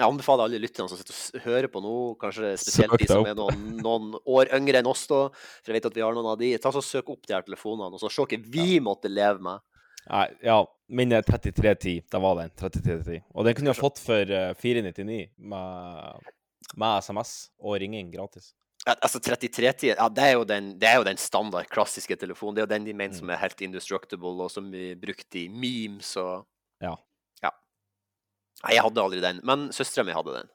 Jeg 0.00 0.08
anbefaler 0.08 0.46
alle 0.46 0.60
lytterne 0.62 0.88
som 0.88 0.96
sitter 0.96 1.12
og 1.12 1.44
hører 1.44 1.68
på 1.68 1.80
nå, 1.84 1.94
kanskje 2.20 2.54
spesielt 2.60 2.94
de 3.02 3.08
som 3.08 3.26
er 3.28 3.34
noen, 3.36 3.64
noen 3.84 4.14
år 4.24 4.48
yngre 4.56 4.80
enn 4.80 4.88
oss, 4.88 5.02
da, 5.10 5.26
for 5.34 5.68
jeg 5.68 5.76
vet 5.76 5.88
at 5.90 5.98
vi 5.98 6.04
har 6.04 6.16
noen 6.16 6.30
av 6.30 6.38
de. 6.40 6.54
Ta 6.56 6.72
så 6.72 6.80
Søk 6.84 7.10
opp 7.12 7.28
de 7.28 7.36
her 7.36 7.44
telefonene, 7.44 7.92
og 7.92 8.00
så 8.00 8.08
se 8.08 8.24
hva 8.24 8.38
vi 8.54 8.78
måtte 8.80 9.12
leve 9.12 9.44
med. 9.44 9.60
Nei, 10.08 10.26
ja, 10.42 10.56
min 10.88 11.12
er 11.12 11.22
3310. 11.22 12.00
Det 12.10 12.20
var 12.22 12.38
den. 12.40 12.50
3310. 12.58 13.20
Og 13.34 13.44
den 13.46 13.54
kunne 13.58 13.70
jeg 13.74 13.78
fått 13.80 14.00
for 14.02 14.32
eh, 14.34 14.54
499 14.58 15.18
med, 15.52 16.30
med 16.80 17.02
SMS 17.04 17.34
og 17.60 17.76
ringing 17.82 18.10
gratis. 18.14 18.52
Ja, 18.86 18.94
altså 19.04 19.20
3310, 19.20 19.90
ja, 19.92 20.06
det 20.08 20.22
er, 20.24 20.30
jo 20.38 20.44
den, 20.48 20.70
det 20.80 20.88
er 20.88 20.96
jo 21.02 21.04
den 21.04 21.18
standard 21.20 21.68
klassiske 21.68 22.16
telefonen. 22.16 22.56
Det 22.56 22.62
er 22.62 22.66
jo 22.66 22.72
den 22.78 22.86
de 22.88 22.94
mener 22.96 23.12
Mm. 23.12 23.18
som 23.18 23.30
er 23.34 23.42
helt 23.42 23.60
indestructible, 23.60 24.32
og 24.40 24.50
som 24.50 24.70
blir 24.72 24.96
brukt 24.96 25.36
i 25.36 25.48
memes 25.52 26.14
og 26.16 26.46
Ja. 26.80 26.94
Ja. 27.44 27.50
Nei, 28.64 28.72
jeg 28.78 28.82
hadde 28.86 29.02
aldri 29.04 29.20
den, 29.20 29.40
men 29.44 29.68
søstera 29.76 30.04
mi 30.08 30.16
hadde 30.16 30.32
den. 30.38 30.48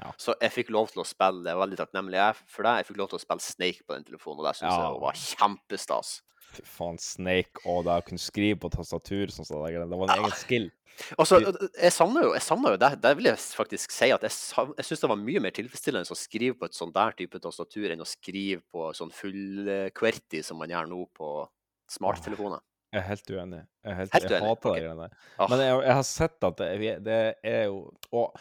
Ja. 0.00 0.12
Så 0.18 0.34
jeg 0.40 0.50
fikk 0.54 0.70
lov 0.74 0.88
til 0.90 1.02
å 1.02 1.06
spille, 1.06 1.42
jeg 1.46 1.54
var 1.58 1.66
veldig 1.66 1.80
takknemlig 1.82 2.22
for 2.46 2.62
det. 2.66 2.76
Jeg 2.78 2.86
fikk 2.92 2.96
lov 3.02 3.10
til 3.10 3.18
å 3.18 3.22
spille 3.26 3.42
Snake 3.42 3.82
på 3.86 3.94
den 3.98 4.06
telefonen, 4.06 4.40
og 4.40 4.46
det 4.48 4.54
syns 4.58 4.74
jeg 4.78 5.02
var 5.02 5.18
kjempestas. 5.18 6.14
Fy 6.56 6.64
faen, 6.68 6.98
Snake 7.02 7.62
og 7.68 7.84
det 7.88 7.98
å 7.98 8.06
kunne 8.06 8.22
skrive 8.22 8.58
på 8.62 8.70
tastatur 8.72 9.32
sånn 9.34 9.46
som 9.48 9.62
det. 9.64 9.74
Det 9.82 9.98
var 10.00 10.10
en 10.14 10.24
egen 10.24 10.36
skill. 10.38 10.70
Og 11.18 11.26
så, 11.26 11.40
jeg 11.42 11.90
savner 11.90 12.28
jo, 12.28 12.34
jeg 12.36 12.44
savner 12.46 12.76
jo 12.76 12.78
det, 12.78 12.90
Der 13.02 13.16
vil 13.18 13.26
jeg 13.26 13.38
faktisk 13.58 13.90
si 13.90 14.12
at 14.14 14.22
jeg, 14.22 14.30
sav- 14.30 14.74
jeg 14.78 14.86
syns 14.86 15.00
det 15.02 15.08
var 15.10 15.18
mye 15.18 15.40
mer 15.42 15.54
tilfredsstillende 15.56 16.14
å 16.14 16.18
skrive 16.18 16.54
på 16.60 16.68
et 16.70 16.76
sånn 16.78 16.92
der 16.94 17.16
type 17.18 17.40
tastatur 17.42 17.90
enn 17.90 18.04
å 18.04 18.06
skrive 18.06 18.62
på 18.70 18.92
sånn 18.94 19.10
full 19.10 19.66
QWERTY 19.98 20.44
som 20.46 20.62
man 20.62 20.70
gjør 20.70 20.86
nå 20.92 21.00
på 21.18 21.32
smarttelefoner. 21.90 22.62
Jeg 22.94 23.02
er 23.02 23.08
helt 23.08 23.30
uenig. 23.34 23.62
Jeg, 23.82 23.90
er 23.90 23.96
helt, 23.98 24.12
Helt 24.14 24.30
jeg 24.30 24.44
hater 24.44 24.70
okay. 24.70 24.74
det 24.78 24.84
greiene 24.84 25.08
der. 25.08 25.48
Men 25.50 25.62
jeg, 25.64 25.78
jeg 25.88 25.98
har 25.98 26.06
sett 26.06 26.46
at 26.46 26.60
det, 26.62 26.92
det 27.08 27.18
er 27.42 27.64
jo 27.66 27.80
Og 28.14 28.38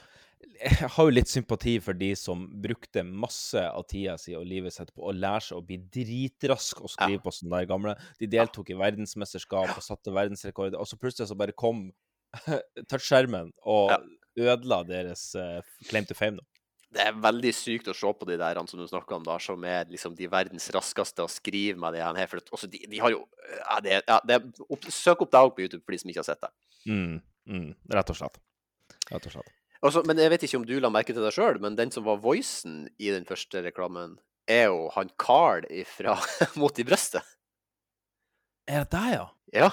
jeg 0.63 0.89
har 0.95 1.07
jo 1.07 1.13
litt 1.13 1.29
sympati 1.31 1.75
for 1.83 1.97
de 1.97 2.11
som 2.19 2.45
brukte 2.63 3.03
masse 3.03 3.59
av 3.59 3.85
tida 3.89 4.15
si 4.21 4.35
og 4.37 4.45
livet 4.47 4.75
sitt 4.75 4.93
på 4.95 5.09
å 5.09 5.15
lære 5.15 5.43
seg 5.47 5.59
å 5.59 5.65
bli 5.65 5.79
dritrask 5.81 6.83
og 6.83 6.91
skrive 6.93 7.21
på 7.23 7.33
sånne 7.35 7.61
der 7.61 7.69
gamle. 7.69 7.95
De 8.19 8.29
deltok 8.31 8.71
i 8.71 8.79
verdensmesterskap 8.79 9.75
og 9.75 9.85
satte 9.85 10.13
verdensrekord, 10.15 10.77
og 10.79 10.89
så 10.89 10.99
plutselig 10.99 11.29
så 11.31 11.37
bare 11.39 11.55
kom 11.57 11.87
touchskjermen 12.91 13.51
og 13.69 13.93
ødela 14.39 14.81
deres 14.87 15.29
uh, 15.37 15.61
claim 15.89 16.07
to 16.09 16.17
fame. 16.17 16.39
nå. 16.39 16.47
Det 16.93 17.01
er 17.01 17.15
veldig 17.17 17.51
sykt 17.57 17.89
å 17.89 17.95
se 17.97 18.11
på 18.19 18.27
de 18.29 18.35
der 18.37 18.59
som 18.69 18.77
du 18.77 18.85
snakker 18.85 19.17
om, 19.17 19.23
da, 19.25 19.39
som 19.41 19.63
er 19.65 19.89
liksom 19.89 20.13
de 20.17 20.27
verdens 20.29 20.67
raskeste 20.75 21.25
å 21.25 21.31
skrive 21.31 21.79
med 21.81 21.97
de 21.97 22.03
her. 22.05 22.29
For 22.29 22.53
også 22.53 22.69
de, 22.69 22.83
de 22.89 23.01
har 23.01 23.15
jo 23.15 23.23
ja, 23.49 23.79
det, 23.81 23.97
ja, 24.05 24.19
det, 24.29 24.39
opp, 24.67 24.85
Søk 24.93 25.25
opp 25.25 25.33
deg 25.33 25.47
også 25.47 25.57
på 25.57 25.65
YouTube 25.65 25.81
for 25.81 25.95
de 25.95 26.01
som 26.03 26.13
ikke 26.13 26.21
har 26.21 26.29
sett 26.29 26.45
det. 26.45 26.53
Mm, 26.85 27.17
mm, 27.49 27.67
rett 27.97 28.13
og 28.13 28.21
slett. 28.21 28.37
Rett 29.09 29.25
og 29.31 29.37
slett. 29.39 29.53
Altså, 29.83 30.03
men 30.07 30.19
jeg 30.21 30.31
vet 30.31 30.45
ikke 30.47 30.59
om 30.61 30.67
du 30.67 30.77
la 30.79 30.91
merke 30.93 31.11
til 31.15 31.23
deg 31.25 31.35
sjøl, 31.35 31.59
men 31.63 31.75
den 31.75 31.91
som 31.91 32.05
var 32.07 32.21
voicen 32.23 32.85
i 33.01 33.09
den 33.11 33.25
første 33.27 33.63
reklamen, 33.65 34.17
er 34.47 34.69
jo 34.71 34.87
han 34.95 35.11
Carl 35.19 35.65
ifra 35.71 36.17
Mot 36.59 36.79
i 36.79 36.85
brøstet. 36.87 37.23
Er 38.67 38.85
det 38.85 38.93
deg, 38.95 39.09
ja? 39.17 39.25
Ja. 39.53 39.69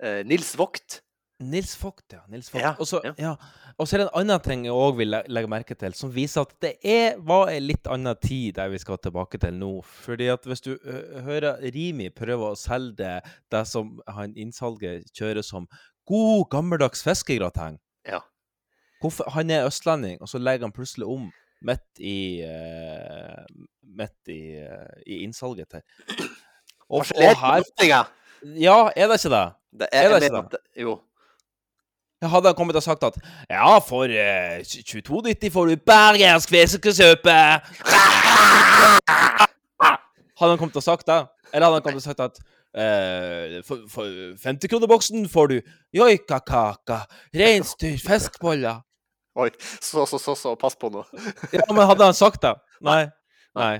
Eh, 0.00 0.20
Nils 0.28 0.52
Vogt. 0.60 1.00
Nils 1.40 1.72
Vogt, 1.80 2.04
ja. 2.12 2.20
Nils 2.28 2.50
Vogt. 2.52 2.62
Ja, 2.62 2.74
Og 2.78 2.88
så 2.88 3.00
ja. 3.16 3.34
Og 3.80 3.88
så 3.88 3.96
er 3.96 4.02
det 4.02 4.06
en 4.10 4.18
annen 4.20 4.42
ting 4.44 4.64
jeg 4.66 4.76
òg 4.76 4.98
vil 4.98 5.14
legge 5.32 5.48
merke 5.48 5.76
til, 5.78 5.94
som 5.96 6.10
viser 6.12 6.44
at 6.44 6.50
det 6.60 6.74
er, 6.84 7.14
var 7.24 7.48
en 7.48 7.64
litt 7.64 7.88
annen 7.88 8.18
tid 8.20 8.58
der 8.58 8.68
vi 8.68 8.80
skal 8.82 9.00
tilbake 9.00 9.40
til 9.40 9.56
nå. 9.56 9.70
Fordi 10.04 10.28
at 10.28 10.44
hvis 10.44 10.60
du 10.66 10.74
hører 11.24 11.62
Rimi 11.72 12.10
prøve 12.12 12.50
å 12.52 12.58
selge 12.60 12.98
det, 12.98 13.14
det 13.48 13.62
som 13.70 13.94
han 14.04 14.36
innsalget 14.36 15.08
kjører 15.16 15.46
som 15.46 15.64
god, 16.10 16.50
gammeldags 16.52 17.06
fiskegrateng 17.06 17.80
Ja. 18.04 18.20
Hvorfor, 19.00 19.30
Han 19.30 19.50
er 19.50 19.66
østlending, 19.66 20.20
og 20.20 20.28
så 20.28 20.38
legger 20.38 20.66
han 20.66 20.72
plutselig 20.72 21.06
om 21.06 21.30
midt 21.62 22.00
i 22.00 22.42
uh, 22.44 23.44
Midt 23.96 24.28
i, 24.28 24.40
uh, 24.60 25.02
i 25.06 25.22
innsalget 25.24 25.66
her. 25.72 25.84
Og, 26.88 27.04
og 27.16 27.36
her 27.40 28.10
Ja, 28.44 28.88
er 28.96 29.06
det 29.08 29.24
ikke 29.24 29.34
det? 29.36 29.46
Det 29.80 29.88
er, 29.92 30.08
er, 30.08 30.18
det 30.18 30.24
ikke 30.24 30.42
det? 30.50 30.82
Jo. 30.82 31.00
Hadde 32.22 32.46
han 32.46 32.54
kommet 32.54 32.76
og 32.76 32.82
sagt 32.82 33.04
at 33.04 33.16
Ja, 33.50 33.78
for 33.78 34.04
eh, 34.04 34.60
22,90 34.60 35.50
får 35.52 35.66
du 35.66 35.76
bergensk 35.86 36.48
fiskesuppe! 36.48 37.36
Hadde 40.40 40.50
han 40.50 40.58
kommet 40.58 40.76
og 40.76 40.82
sagt 40.82 41.06
det? 41.06 41.26
Eller 41.54 41.66
hadde 41.66 41.80
han 41.80 41.82
kommet 41.82 42.02
og 42.02 42.02
sagt 42.02 42.20
at 42.20 42.40
eh, 42.76 43.62
for, 43.64 43.86
for 43.88 44.04
50-kronerboksen 44.44 45.28
får 45.28 45.46
du 45.46 45.60
joikakaka, 45.96 46.98
reinsdyr, 47.34 47.96
fiskeboller 48.04 48.82
Oi, 49.38 49.50
så, 49.80 50.06
så, 50.10 50.18
så, 50.18 50.34
så, 50.34 50.56
pass 50.58 50.74
på 50.76 50.90
nå. 50.90 51.04
Ja, 51.54 51.62
men 51.70 51.86
hadde 51.86 52.04
han 52.08 52.14
sagt 52.18 52.42
det? 52.42 52.54
Nei. 52.88 53.04
Nei. 53.58 53.76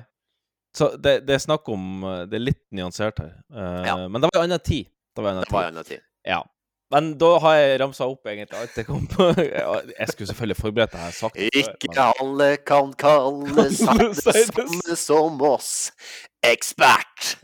Så 0.76 0.92
det, 1.03 1.16
det 1.26 1.34
er 1.34 1.42
snakk 1.42 1.66
om 1.72 2.05
Det 2.30 2.36
er 2.38 2.42
litt 2.44 2.61
nyansert 2.70 3.18
her. 3.18 3.32
Eh, 3.51 4.07
Men 4.07 4.20
det 4.22 4.28
var 4.30 4.38
en 4.44 4.46
annen 4.53 4.62
tid. 4.62 4.86
Det 5.16 5.24
var 5.24 5.32
en 5.34 5.40
annen 5.42 5.82
tid. 5.82 5.96
tid. 5.98 6.05
Ja. 6.30 6.44
Men 6.90 7.12
da 7.18 7.32
har 7.42 7.55
jeg 7.59 7.80
ramsa 7.82 8.07
opp 8.11 8.26
egentlig 8.30 8.59
alt 8.59 8.78
jeg 8.78 8.86
kom 8.88 9.05
på. 9.11 9.28
Jeg 9.98 10.07
skulle 10.11 10.26
selvfølgelig 10.30 10.57
forberedt 10.59 10.94
det 10.94 11.03
her 11.05 11.12
sagt 11.14 11.36
Ikke 11.38 11.90
men- 11.90 12.01
alle 12.22 12.48
kan 12.66 12.90
kalle 12.98 13.66
seg 13.78 14.01
det. 14.11 14.22
samme 14.22 14.96
som 14.98 15.42
oss. 15.51 15.70
Ekspert. 16.46 17.36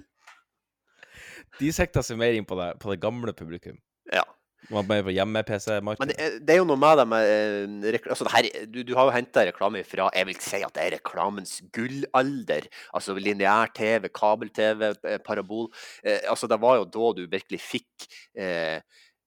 De 1.61 1.71
sikta 1.73 2.03
seg 2.05 2.19
mer 2.21 2.35
inn 2.37 2.45
på 2.47 2.59
det, 2.59 2.73
på 2.83 2.91
det 2.91 2.99
gamle 3.03 3.33
publikum. 3.39 3.79
Ja. 4.71 4.83
Var 4.83 5.03
på 5.07 5.13
hjemme-PC-markedet. 5.15 6.09
det, 6.11 6.17
er- 6.27 6.39
det 6.43 6.55
er 6.55 6.59
jo 6.61 6.67
noe 6.69 6.81
med 6.81 6.99
det 6.99 7.07
med 7.11 7.31
eh, 7.95 7.99
altså 8.11 8.27
det 8.27 8.33
her, 8.35 8.49
du, 8.73 8.81
du 8.83 8.93
har 8.99 9.07
jo 9.09 9.15
henta 9.15 9.45
reklame 9.47 9.83
fra 9.87 10.09
Jeg 10.15 10.27
vil 10.27 10.41
si 10.43 10.61
at 10.67 10.75
det 10.75 10.83
er 10.87 10.95
reklamens 10.99 11.61
gullalder. 11.77 12.67
Altså 12.95 13.15
lineær-TV, 13.15 14.09
kabel-TV, 14.15 14.91
eh, 15.07 15.19
parabol. 15.25 15.69
Eh, 16.05 16.21
altså 16.31 16.49
det 16.51 16.59
var 16.63 16.81
jo 16.81 16.89
da 16.91 17.13
du 17.21 17.25
virkelig 17.31 17.61
fikk 17.63 18.09
eh, 18.37 18.81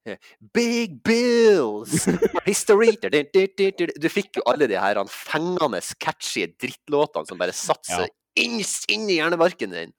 eh, 0.05 0.17
Big 0.55 0.99
bills! 1.05 2.07
History! 2.49 2.95
Du, 2.99 4.09
fikk 4.11 4.39
jo 4.41 4.45
alle 4.49 4.67
de 4.71 4.79
her 4.79 4.99
fengende, 5.13 5.81
catchy 6.03 6.47
drittlåtene 6.59 7.27
som 7.29 7.39
bare 7.39 7.55
satte 7.55 7.91
Ja. 7.93 8.03
seg 8.03 8.15
inn, 8.39 8.59
inn 8.93 9.07
i 9.09 9.17
hjernebarken 9.19 9.73
din. 9.75 9.95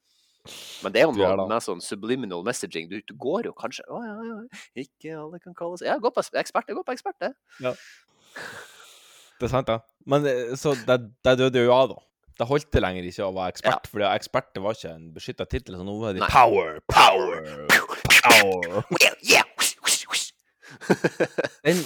Men 0.84 0.94
det 0.94 1.02
er 1.02 1.08
jo 1.08 1.14
er 1.26 1.38
noe 1.38 1.48
med 1.50 1.64
sånn 1.64 1.82
subliminal 1.84 2.44
messaging. 2.46 2.88
Du, 2.90 2.98
du 3.04 3.14
går 3.20 3.50
jo 3.50 3.54
kanskje 3.56 3.84
Å 3.90 4.00
ja, 4.04 4.14
ja, 4.30 4.36
ikke 4.84 5.16
alle 5.18 5.40
kan 5.42 5.56
kalle 5.56 5.80
seg 5.80 5.90
Ja, 5.90 5.98
gå 6.00 6.12
på 6.14 6.22
ekspert, 6.22 6.68
jeg 6.68 6.78
går 6.78 6.86
på 6.86 6.94
ekspert, 6.96 7.18
det. 7.20 7.32
Ja. 7.64 7.74
Det 9.40 9.48
er 9.48 9.52
sant, 9.52 9.68
det. 9.68 9.80
Men 10.08 10.26
eh, 10.28 10.54
så 10.60 10.74
det, 10.86 11.00
det 11.26 11.36
døde 11.40 11.64
jo 11.64 11.74
av, 11.74 11.94
da. 11.94 12.00
Det 12.40 12.46
holdt 12.48 12.70
det 12.72 12.80
lenger 12.80 13.04
ikke 13.04 13.26
å 13.26 13.34
være 13.36 13.52
ekspert, 13.52 13.88
fordi 13.92 14.06
ekspert 14.08 14.60
var 14.64 14.76
ikke 14.76 14.92
en 14.94 15.08
beskytta 15.12 15.44
tittel. 15.44 15.76
Så 15.76 15.84
nå 15.84 15.96
er 16.08 16.16
de 16.16 16.24
power, 16.24 16.78
power, 16.88 17.44
power, 17.68 17.98
power. 18.24 18.84
Den, 21.66 21.82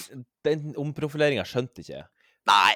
den 0.47 0.75
omprofileringa 0.79 1.43
skjønte 1.49 1.83
ikke 1.83 1.97
jeg. 1.97 2.07
Nei. 2.47 2.75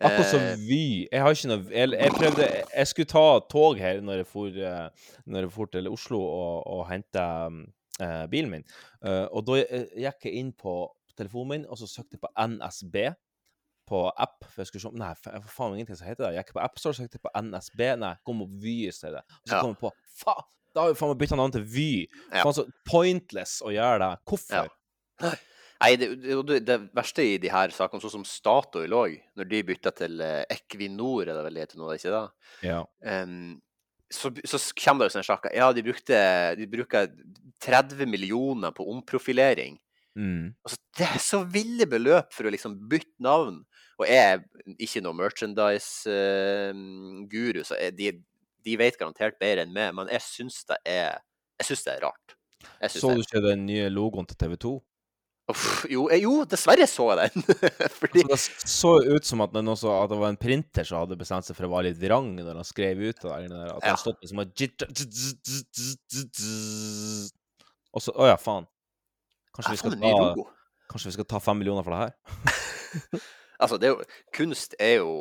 Akkurat 0.00 0.28
som 0.28 0.40
Eh, 0.42 0.56
Vy. 0.60 1.08
Jeg 1.12 1.22
har 1.22 1.30
ikke 1.32 1.48
noe 1.48 1.70
Jeg, 1.72 1.90
jeg 1.96 2.10
prøvde 2.12 2.48
Jeg 2.76 2.86
skulle 2.90 3.08
ta 3.08 3.24
tog 3.50 3.78
her 3.80 4.00
når 4.04 4.20
jeg 4.22 4.26
for, 4.26 4.46
eh, 4.48 5.12
når 5.26 5.46
jeg 5.46 5.52
for 5.52 5.70
til 5.72 5.88
Oslo 5.88 6.20
og, 6.20 6.66
og 6.66 6.82
hente 6.90 7.22
uh, 8.02 8.26
bilen 8.28 8.50
min. 8.50 8.64
Uh, 9.00 9.24
og 9.32 9.46
da 9.48 9.56
gikk 9.62 10.28
jeg 10.28 10.34
inn 10.42 10.52
på 10.52 10.74
telefonen 11.16 11.48
min, 11.48 11.64
og 11.70 11.78
så 11.80 11.88
søkte 11.88 12.18
jeg 12.18 12.20
på 12.26 12.32
NSB 12.36 12.96
på 13.88 14.02
app. 14.20 14.44
For 14.50 14.60
jeg 14.60 14.66
skulle 14.68 14.84
se 14.84 14.92
Nei, 15.00 15.14
jeg 15.14 15.42
for 15.46 15.54
faen 15.54 15.78
ingenting 15.78 15.96
som 15.96 16.08
heter 16.10 16.26
det. 16.26 16.34
Jeg 16.36 16.44
gikk 16.44 16.56
på 16.58 16.64
AppStore, 16.66 16.98
søkte 16.98 17.22
på 17.22 17.32
NSB. 17.40 17.82
Nei, 18.02 18.12
kom 18.26 18.42
opp 18.44 18.52
Vy 18.60 18.76
i 18.90 18.92
stedet. 18.92 19.22
Og 19.24 19.48
så 19.48 19.54
Ja. 19.56 19.62
kom 19.64 19.72
jeg 19.72 19.80
på 19.80 19.92
Faen! 20.20 20.44
Da 20.76 20.82
har 20.84 20.92
vi 20.92 20.98
faen 21.00 21.08
meg 21.14 21.18
bytta 21.22 21.36
navn 21.40 21.52
til 21.54 21.64
Vy. 21.64 21.88
Ja. 22.34 22.42
Faen 22.44 22.52
så 22.58 22.66
pointless 22.84 23.62
å 23.64 23.72
gjøre 23.72 23.96
det. 24.02 24.10
Hvorfor? 24.28 24.68
Nei, 25.82 25.92
det, 26.00 26.08
det, 26.48 26.58
det, 26.64 26.76
verste 26.96 27.24
i 27.26 27.36
de 27.42 27.50
her 27.52 27.72
sakene, 27.74 28.00
sånn 28.00 28.14
som 28.18 28.26
Statoil 28.28 28.94
òg, 28.96 29.16
når 29.36 29.48
de 29.50 29.62
bytta 29.68 29.92
til 29.96 30.20
eh, 30.24 30.44
Equinor, 30.54 31.26
er 31.26 31.36
det 31.36 31.44
vel 31.44 31.58
det 31.58 31.64
heter 31.66 31.80
nå, 31.80 31.90
ikke 31.96 32.14
det? 32.14 32.26
Ja. 32.64 32.80
Um, 33.04 33.56
så, 34.12 34.30
så 34.46 34.60
kommer 34.78 35.02
det 35.02 35.10
jo 35.10 35.14
sånne 35.16 35.28
saker. 35.28 35.50
Ja, 35.56 35.66
de 35.74 35.84
brukte 35.84 36.16
de 36.56 36.68
bruker 36.70 37.10
30 37.66 38.08
millioner 38.08 38.70
på 38.76 38.86
omprofilering. 38.92 39.74
Mm. 40.16 40.54
Altså, 40.64 40.78
det 40.96 41.06
er 41.10 41.20
så 41.20 41.42
ville 41.52 41.86
beløp 41.90 42.32
for 42.32 42.48
å 42.48 42.52
liksom 42.54 42.88
bytte 42.88 43.22
navn. 43.24 43.56
Og 44.00 44.04
jeg 44.08 44.32
er 44.32 44.38
ikke 44.80 45.00
noe 45.04 45.14
merchandise-guru, 45.16 47.60
så 47.64 47.74
jeg, 47.80 47.92
de, 47.96 48.06
de 48.64 48.76
vet 48.80 48.98
garantert 49.00 49.38
bedre 49.40 49.62
enn 49.64 49.76
meg, 49.76 49.88
men 49.96 50.06
jeg 50.12 50.22
syns 50.24 50.56
det 50.68 50.78
er 50.84 51.12
Jeg 51.56 51.64
syns 51.70 51.84
det 51.86 51.92
er 51.94 52.02
rart. 52.04 52.28
Så 52.92 53.08
du 53.16 53.22
ikke 53.22 53.40
den 53.44 53.62
nye 53.68 53.88
logoen 53.88 54.26
til 54.28 54.36
TV 54.36 54.52
2? 54.60 54.72
Uff, 55.46 55.84
jo, 55.86 56.08
eh, 56.10 56.18
jo, 56.24 56.40
dessverre 56.50 56.88
så 56.90 57.04
jeg 57.14 57.30
den. 57.36 57.44
Fordi 58.00 58.24
Altså, 58.26 58.50
det 58.64 58.70
så 58.72 58.90
ut 59.06 59.28
som 59.28 59.44
at 59.44 59.52
det, 59.54 59.60
er 59.62 59.66
at 59.94 60.10
det 60.10 60.18
var 60.18 60.32
en 60.32 60.38
printer 60.42 60.88
som 60.88 60.98
hadde 61.04 61.18
bestemt 61.20 61.46
seg 61.46 61.54
for 61.58 61.68
å 61.68 61.70
være 61.76 61.92
litt 61.92 62.00
vrang 62.02 62.32
når 62.34 62.58
han 62.58 62.66
skrev 62.66 62.98
ut 63.04 63.20
det 63.22 63.30
der. 63.30 63.54
At 63.76 63.84
Ja. 63.84 63.92
han 63.92 64.00
stått 64.02 64.18
liksom 64.26 64.42
og. 64.42 64.82
Og 67.94 68.02
så 68.02 68.12
Å 68.16 68.26
ja, 68.32 68.36
faen. 68.40 68.66
Kanskje 69.56 69.70
Ja, 69.70 69.76
vi 69.76 69.80
skal 69.84 69.96
ta. 70.02 70.46
Kanskje 70.90 71.08
vi 71.10 71.14
skal 71.16 71.28
ta 71.30 71.38
fem 71.42 71.58
millioner 71.62 71.86
for 71.86 71.94
det 71.94 72.02
her? 72.04 72.12
Altså, 73.56 73.78
det 73.80 73.86
er 73.88 73.94
jo, 73.94 74.02
kunst 74.36 74.74
er 74.76 74.98
jo 74.98 75.12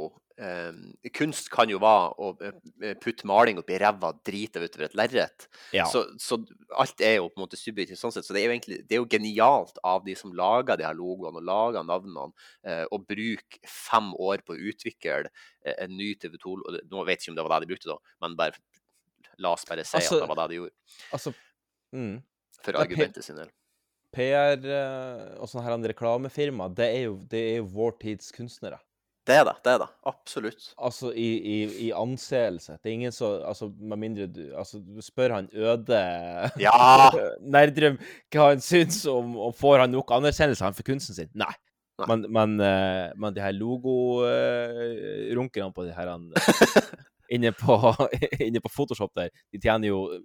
Kunst 1.15 1.47
kan 1.53 1.69
jo 1.71 1.77
være 1.79 2.09
å 2.19 2.29
eh, 2.43 2.95
putte 2.99 3.27
maling 3.29 3.59
oppi 3.61 3.77
ræva 3.79 4.11
drita 4.27 4.59
utover 4.59 4.89
et 4.89 4.97
lerret. 4.99 5.47
Ja. 5.75 5.85
Så, 5.87 6.03
så 6.19 6.41
alt 6.75 6.99
er 6.99 7.17
jo 7.21 7.29
på 7.29 7.39
en 7.39 7.45
måte 7.45 7.59
subjektivt 7.59 8.01
sånn 8.01 8.11
sett. 8.11 8.27
Så 8.27 8.35
det 8.35 8.41
er 8.43 8.49
jo 8.49 8.55
egentlig 8.57 8.81
det 8.83 8.97
er 8.97 9.03
jo 9.03 9.09
genialt 9.11 9.79
av 9.87 10.03
de 10.03 10.15
som 10.19 10.33
lager 10.35 10.79
de 10.79 10.87
her 10.87 10.97
logoene 10.97 11.39
og 11.39 11.47
lager 11.47 11.87
navnene, 11.87 12.27
eh, 12.67 12.83
å 12.91 12.99
bruke 12.99 13.61
fem 13.63 14.11
år 14.19 14.43
på 14.43 14.57
å 14.57 14.71
utvikle 14.73 15.29
eh, 15.29 15.75
en 15.77 15.95
ny 15.95 16.13
TV 16.19 16.35
2 16.41 16.55
og 16.55 16.79
Nå 16.91 17.05
vet 17.07 17.21
jeg 17.21 17.29
ikke 17.29 17.35
om 17.35 17.39
det 17.39 17.45
var 17.47 17.55
det 17.55 17.67
de 17.67 17.73
brukte, 17.73 17.93
da, 17.93 18.15
men 18.25 18.39
bare 18.39 18.59
la 19.39 19.53
oss 19.55 19.67
bare 19.67 19.85
si 19.87 19.97
Altså- 19.97 20.19
at 20.19 20.25
det 20.25 20.31
var 20.31 20.41
det 20.41 20.49
de 20.51 20.59
gjorde. 20.59 20.75
Altså 21.15 21.33
mm. 21.95 22.15
For 22.65 22.79
argumentet 22.79 23.23
sin 23.23 23.39
del. 23.39 23.51
PR 24.15 24.59
eh, 24.63 25.39
og 25.39 25.47
sånne 25.51 25.65
her 25.65 25.75
andre 25.75 25.91
reklamefirma, 25.91 26.69
det 26.75 26.87
er, 26.87 27.01
jo, 27.09 27.17
det 27.31 27.41
er 27.51 27.57
jo 27.59 27.71
vår 27.71 27.97
tids 28.03 28.31
kunstnere. 28.35 28.79
Det 29.25 29.33
er 29.33 29.43
det. 29.47 29.55
det 29.65 29.71
er 29.73 29.79
det, 29.81 29.87
Absolutt. 30.05 30.67
Altså 30.77 31.09
i, 31.11 31.39
i, 31.39 31.55
i 31.87 31.91
anseelse. 31.97 32.75
Det 32.77 32.85
er 32.91 32.93
ingen 32.93 33.11
som 33.15 33.39
Altså, 33.41 33.71
med 33.79 33.97
mindre 33.97 34.27
du 34.29 34.53
Altså, 34.53 34.77
du 34.79 35.01
spør 35.01 35.33
han 35.33 35.49
Øde 35.53 36.01
Ja! 36.61 37.09
Nerdrum 37.55 37.97
hva 38.33 38.49
han 38.51 38.61
syns 38.61 39.05
om 39.09 39.37
Og 39.37 39.55
får 39.57 39.79
han 39.85 39.91
nok 39.95 40.11
anerkjennelse 40.13 40.63
han 40.63 40.73
for 40.77 40.83
kunsten 40.85 41.15
sin? 41.17 41.29
Nei. 41.33 41.53
Men, 42.07 42.25
men, 42.29 42.59
eh, 42.59 43.11
men 43.15 43.33
de 43.33 43.41
her 43.41 43.51
logorunkerne 43.55 45.71
på 45.73 45.83
de 45.87 45.93
her 45.95 46.07
han, 46.11 46.33
inne, 47.35 47.51
på, 47.55 47.77
inne 48.47 48.59
på 48.61 48.69
Photoshop 48.73 49.11
der, 49.15 49.29
de 49.53 49.59
tjener 49.63 49.87
jo 49.87 50.11
eh, 50.11 50.19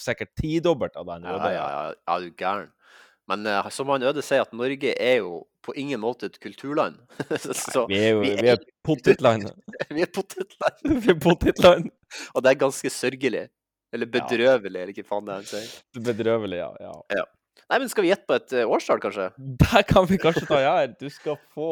sikkert 0.00 0.32
tidobbelt 0.40 0.96
av 0.96 1.04
den 1.10 1.24
Øde. 1.28 1.50
ja, 1.52 1.54
ja, 1.68 1.92
ja, 1.92 2.16
du 2.16 2.24
er 2.30 2.34
gæren. 2.40 2.72
Men 3.28 3.46
eh, 3.46 3.68
som 3.70 3.88
han 3.92 4.02
Øde 4.02 4.22
sier, 4.24 4.42
at 4.42 4.52
Norge 4.56 4.94
er 4.96 5.20
jo 5.20 5.44
på 5.64 5.74
ingen 5.78 6.00
måte 6.02 6.30
et 6.30 6.38
kulturland. 6.42 6.96
Så 7.54 7.84
Vi 7.90 7.98
er 8.00 8.14
jo 8.16 8.22
vi 8.24 8.48
er 8.50 8.62
potetland. 8.86 9.50
vi 9.94 10.02
er 10.02 10.08
et 10.08 10.14
potetland. 10.14 10.86
Vi 11.04 11.12
er 11.12 11.18
potetland. 11.20 11.90
Og 12.34 12.42
det 12.42 12.54
er 12.54 12.62
ganske 12.64 12.90
sørgelig. 12.90 13.48
Eller 13.92 14.06
bedrøvelig, 14.06 14.80
eller 14.80 14.94
hva 14.94 15.04
faen 15.06 15.26
det 15.26 15.32
er 15.34 15.38
han 15.40 15.46
sier. 15.50 15.70
Bedrøvelig, 16.06 16.58
ja. 16.62 16.70
ja. 16.80 16.92
Ja. 17.18 17.24
Nei, 17.70 17.78
men 17.82 17.90
skal 17.90 18.06
vi 18.06 18.10
gjette 18.10 18.26
på 18.26 18.34
et 18.38 18.54
eh, 18.56 18.66
årstall, 18.66 19.00
kanskje? 19.02 19.28
Der 19.62 19.82
kan 19.86 20.06
vi 20.10 20.18
kanskje 20.18 20.46
ta 20.48 20.60
ja. 20.62 20.74
Du 20.90 21.06
skal 21.10 21.36
få 21.54 21.68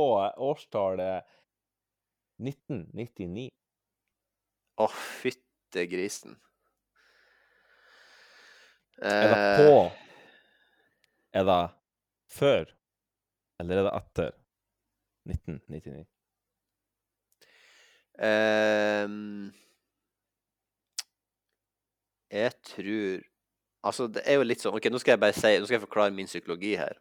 årstallet 0.50 1.26
1999. 2.42 3.48
Å, 4.78 4.86
fytte 5.22 5.86
grisen. 5.90 6.36
Er 9.02 9.30
det 9.30 9.38
Eh, 9.38 9.58
på? 9.62 10.07
Er 11.36 11.44
det 11.44 11.62
før? 12.32 12.70
Eller 13.60 13.80
er 13.80 13.88
det 13.88 13.96
etter 13.98 14.30
1999? 15.28 16.06
Um, 18.18 19.52
jeg 22.30 22.52
tror 22.66 23.20
Altså, 23.86 24.08
det 24.10 24.24
er 24.26 24.40
jo 24.40 24.46
litt 24.48 24.58
sånn 24.58 24.74
OK, 24.74 24.88
nå 24.90 24.98
skal 24.98 25.14
jeg 25.14 25.22
bare 25.22 25.36
si 25.36 25.52
Nå 25.54 25.68
skal 25.68 25.76
jeg 25.76 25.84
forklare 25.84 26.14
min 26.14 26.26
psykologi 26.26 26.72
her. 26.80 26.96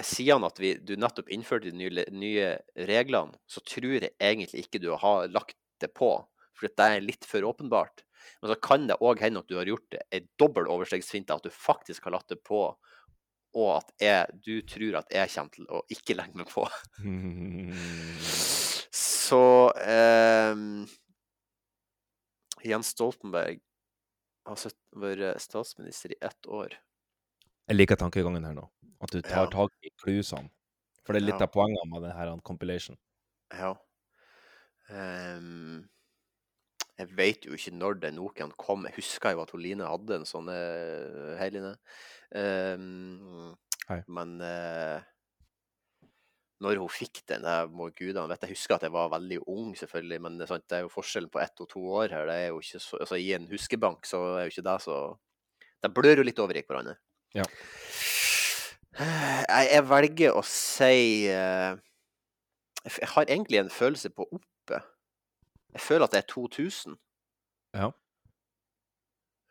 Siden 0.00 0.46
at 0.46 0.56
vi, 0.62 0.72
du 0.80 0.94
nettopp 0.96 1.28
innførte 1.34 1.68
de 1.68 1.76
nye, 1.76 2.06
nye 2.14 2.48
reglene, 2.88 3.36
så 3.50 3.60
tror 3.66 3.98
jeg 3.98 4.14
egentlig 4.16 4.64
ikke 4.64 4.80
du 4.80 4.92
har 4.96 5.28
lagt 5.34 5.58
det 5.82 5.90
på. 5.92 6.12
For 6.56 6.70
det 6.70 6.86
er 6.86 7.04
litt 7.04 7.26
for 7.28 7.44
åpenbart. 7.44 8.04
Men 8.40 8.52
så 8.52 8.56
kan 8.62 8.86
det 8.88 8.96
òg 9.04 9.20
hende 9.22 9.42
at 9.42 9.50
du 9.50 9.58
har 9.58 9.68
gjort 9.68 9.98
ei 10.14 10.22
dobbel 10.40 10.70
overstegsfinte, 10.70 11.34
at 11.34 11.44
du 11.44 11.52
faktisk 11.52 12.06
har 12.06 12.16
latt 12.16 12.30
det 12.30 12.40
på, 12.46 12.62
og 13.56 13.70
at 13.78 13.92
jeg, 14.02 14.40
du 14.44 14.54
tror 14.68 14.98
at 15.00 15.12
jeg 15.14 15.30
kommer 15.32 15.54
til 15.54 15.68
å 15.72 15.80
ikke 15.92 16.16
legge 16.18 16.36
meg 16.40 16.50
på. 16.52 16.66
Så 18.98 19.40
eh, 19.84 20.56
Jens 22.64 22.92
Stoltenberg 22.94 23.58
har 24.48 24.62
vært 24.98 25.42
statsminister 25.44 26.14
i 26.14 26.18
ett 26.24 26.48
år. 26.48 26.72
Jeg 27.68 27.76
liker 27.76 28.00
tankegangen 28.00 28.46
her 28.48 28.56
nå. 28.56 28.64
At 29.04 29.12
du 29.12 29.20
tar 29.22 29.44
Ja. 29.46 29.50
tak 29.52 29.70
i 29.84 29.90
klusene. 30.00 30.48
For 31.04 31.12
det 31.14 31.22
er 31.22 31.26
litt 31.26 31.40
Ja. 31.40 31.46
av 31.46 31.52
poenget 31.52 31.84
med 31.88 32.02
denne 32.02 32.40
compilation. 32.42 32.96
Ja. 33.52 33.74
Ehm, 34.90 35.88
jeg 36.98 37.10
vet 37.14 37.46
jo 37.46 37.54
ikke 37.54 37.74
når 37.76 38.00
den 38.02 38.16
Nokiaen 38.18 38.54
kom. 38.58 38.86
Jeg 38.88 38.98
husker 38.98 39.36
jo 39.36 39.44
at 39.44 39.54
Line 39.54 39.86
hadde 39.86 40.18
en 40.18 40.26
sånn 40.26 40.50
uh, 40.50 41.36
Hei, 41.38 41.46
Line. 41.54 41.76
Um, 42.34 43.54
Hei. 43.86 44.00
Men 44.10 44.34
uh, 44.42 44.98
når 46.64 46.80
hun 46.82 46.90
fikk 46.90 47.22
den, 47.30 47.46
det 47.46 47.56
må 47.70 47.86
gudene 47.94 48.26
vite. 48.32 48.48
Jeg 48.50 48.58
husker 48.58 48.76
at 48.76 48.88
jeg 48.88 48.94
var 48.96 49.12
veldig 49.14 49.38
ung, 49.46 49.70
selvfølgelig, 49.78 50.20
men 50.24 50.40
det 50.40 50.48
er, 50.48 50.52
sant, 50.56 50.66
det 50.66 50.80
er 50.80 50.84
jo 50.88 50.90
forskjellen 50.90 51.30
på 51.30 51.42
ett 51.44 51.62
og 51.62 51.70
to 51.70 51.84
år 52.00 52.16
her. 52.16 52.26
Det 52.26 52.34
er 52.34 52.50
jo 52.50 52.58
ikke 52.64 52.82
så, 52.82 52.98
altså, 53.06 53.20
I 53.22 53.30
en 53.38 53.46
huskebank 53.52 54.10
så 54.10 54.24
er 54.32 54.48
jo 54.48 54.56
ikke 54.56 54.66
det 54.66 54.78
så 54.82 54.98
De 55.78 55.94
blør 55.94 56.18
jo 56.18 56.26
litt 56.26 56.42
over 56.42 56.58
i 56.58 56.64
hverandre. 56.66 56.98
Ja. 57.38 57.46
Jeg, 58.98 59.68
jeg 59.70 59.84
velger 59.86 60.34
å 60.34 60.42
si 60.42 61.28
uh, 61.30 61.78
jeg, 62.82 62.94
jeg 62.98 63.10
har 63.14 63.28
egentlig 63.28 63.62
en 63.62 63.70
følelse 63.70 64.10
på 64.10 64.26
oppe. 64.26 64.82
Jeg 65.76 65.80
føler 65.84 66.08
at 66.08 66.14
det 66.14 66.22
er 66.22 66.28
2000. 66.32 66.96
Ja. 67.76 67.90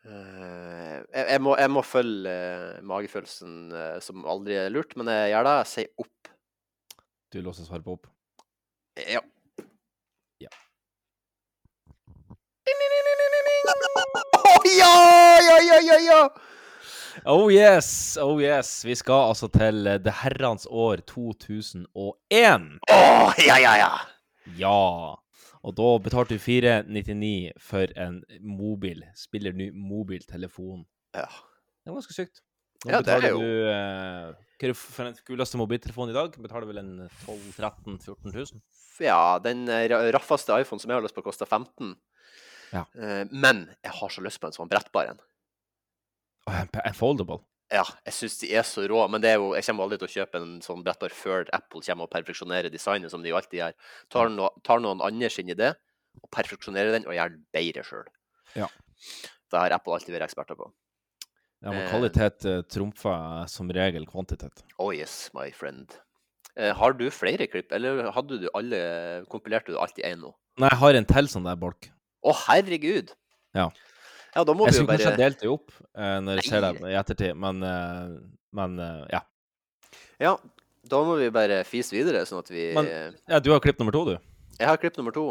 Eh, 0.08 0.96
jeg, 1.14 1.24
jeg, 1.28 1.40
må, 1.44 1.54
jeg 1.58 1.70
må 1.70 1.82
følge 1.84 2.32
eh, 2.32 2.78
magefølelsen 2.86 3.72
eh, 3.74 3.96
som 4.04 4.24
aldri 4.28 4.56
er 4.58 4.72
lurt, 4.72 4.96
men 4.96 5.10
jeg 5.12 5.32
gjør 5.34 5.48
det. 5.48 5.56
Jeg 5.60 5.72
sier 5.72 6.04
opp. 6.04 6.30
Du 7.32 7.40
låser 7.44 7.68
svaret 7.68 7.84
på 7.84 7.98
opp. 7.98 8.08
Ja. 8.98 9.20
Ja. 10.42 10.52
Å, 14.38 14.58
ja, 14.74 14.92
ja, 15.44 15.56
ja, 15.68 15.80
ja, 15.84 15.98
ja! 16.08 16.20
Oh 17.28 17.48
yes! 17.52 18.16
Oh 18.22 18.38
yes! 18.40 18.84
Vi 18.86 18.94
skal 18.96 19.32
altså 19.32 19.48
til 19.52 19.84
det 20.02 20.14
herrens 20.22 20.66
år 20.70 21.02
2001. 21.06 22.68
Å, 22.88 23.00
ja, 23.44 23.58
ja, 23.60 23.74
ja! 23.82 23.90
Ja. 24.56 24.78
Og 25.66 25.74
da 25.78 25.86
betalte 26.02 26.36
du 26.36 26.38
499 26.42 27.52
for 27.58 27.90
en 27.98 28.20
mobil, 28.40 29.02
spiller 29.18 29.52
ny 29.56 29.70
mobiltelefon. 29.74 30.84
Ja. 31.14 31.26
Det 31.82 31.90
var 31.92 31.98
ganske 32.00 32.14
sykt. 32.14 32.42
Nå 32.84 32.92
Ja, 32.92 33.00
det 33.02 33.14
er 33.24 33.28
jo- 33.32 33.40
du 33.40 33.68
eh, 33.68 34.34
Hva 34.58 34.62
er 34.62 34.70
det 34.70 34.76
for 34.76 35.04
den 35.04 35.16
kuleste 35.26 35.58
mobiltelefonen 35.58 36.10
i 36.10 36.18
dag? 36.18 36.36
Betaler 36.38 36.66
vel 36.66 36.78
en 36.78 37.08
12 37.26 37.52
13 37.56 37.98
14 37.98 38.32
000? 38.32 38.60
Ja, 39.00 39.38
den 39.42 39.68
eh, 39.68 39.88
raffeste 40.14 40.54
iPhone 40.60 40.78
som 40.80 40.90
jeg 40.90 40.96
har 40.98 41.02
lyst 41.02 41.14
på, 41.16 41.22
koster 41.26 41.46
15. 41.46 41.96
Ja. 42.72 42.84
Eh, 42.94 43.24
Men 43.32 43.68
jeg 43.82 43.92
har 43.92 44.08
så 44.08 44.22
lyst 44.22 44.40
på 44.40 44.46
en 44.46 44.52
sånn 44.52 44.68
brettbar 44.70 45.10
En, 46.48 46.68
en 46.84 46.94
foldable? 46.94 47.40
Ja, 47.70 47.82
jeg 48.06 48.14
syns 48.16 48.38
de 48.40 48.48
er 48.56 48.64
så 48.64 48.86
rå, 48.88 49.02
men 49.12 49.20
det 49.20 49.34
er 49.34 49.36
jo, 49.42 49.50
jeg 49.52 49.66
kommer 49.66 49.84
aldri 49.84 49.98
til 50.00 50.08
å 50.08 50.12
kjøpe 50.14 50.40
en 50.40 50.54
sånn 50.64 50.80
brettbar 50.86 51.12
før 51.12 51.48
Apple 51.52 51.82
kommer 51.84 52.06
og 52.06 52.12
perfeksjonerer 52.14 52.72
designet, 52.72 53.12
som 53.12 53.20
de 53.24 53.28
jo 53.28 53.36
alltid 53.36 53.58
gjør. 53.60 53.74
Tar, 54.14 54.30
no, 54.32 54.48
tar 54.64 54.80
noen 54.80 55.02
andre 55.04 55.28
sin 55.32 55.50
idé 55.52 55.74
og 56.22 56.30
perfeksjonerer 56.34 56.96
den, 56.96 57.04
og 57.06 57.12
gjør 57.14 57.34
den 57.34 57.42
bedre 57.52 57.84
sjøl. 57.84 58.06
Ja. 58.56 58.70
Det 59.52 59.60
har 59.60 59.74
Apple 59.76 59.98
alltid 59.98 60.16
vært 60.16 60.30
eksperter 60.30 60.56
på. 60.58 60.70
Ja, 61.60 61.72
men 61.74 61.82
Eh. 61.82 61.90
kvalitet 61.90 62.44
eh, 62.48 62.62
trumfer 62.70 63.46
som 63.50 63.68
regel 63.74 64.06
kvantitet. 64.06 64.64
Oh 64.78 64.92
yes, 64.94 65.28
my 65.34 65.50
friend. 65.50 65.92
Eh, 66.56 66.72
har 66.74 66.92
du 66.96 67.04
flere 67.10 67.46
klipp, 67.50 67.72
eller 67.72 68.10
hadde 68.14 68.40
du 68.40 68.48
alle 68.54 69.24
Kompilerte 69.30 69.74
du 69.74 69.78
alt 69.78 69.98
i 69.98 70.06
én 70.08 70.22
nå? 70.22 70.32
Nei, 70.58 70.70
jeg 70.72 70.78
har 70.80 70.94
en 70.94 71.04
til 71.12 71.28
sånn 71.30 71.44
der 71.46 71.58
bolk. 71.60 71.90
Å, 72.24 72.32
herregud! 72.48 73.12
Ja. 73.54 73.68
Ja, 74.34 74.44
da 74.44 74.54
må 74.54 74.68
jeg 74.68 74.74
vi 74.74 74.78
jo 74.78 74.84
skulle 74.84 74.96
kanskje 74.98 75.18
delt 75.18 75.42
det 75.42 75.50
opp 75.50 75.74
eh, 75.74 76.16
når 76.24 76.40
jeg 76.40 76.48
ser 76.50 76.64
det 76.66 76.72
i 76.90 76.96
ettertid, 77.00 77.38
men, 77.40 77.62
eh, 77.64 78.16
men 78.58 78.80
eh, 78.84 79.04
ja. 79.14 79.22
Ja, 80.18 80.34
da 80.88 81.02
må 81.06 81.14
vi 81.20 81.28
bare 81.34 81.62
fise 81.68 81.94
videre, 81.94 82.24
sånn 82.28 82.42
at 82.42 82.50
vi 82.52 82.70
Men 82.76 82.88
ja, 83.30 83.40
du 83.40 83.52
har 83.54 83.62
klipp 83.64 83.80
nummer 83.80 83.94
to, 83.94 84.04
du. 84.10 84.16
Jeg 84.58 84.66
har 84.66 84.80
klipp 84.82 84.96
nummer 84.98 85.14
to. 85.14 85.26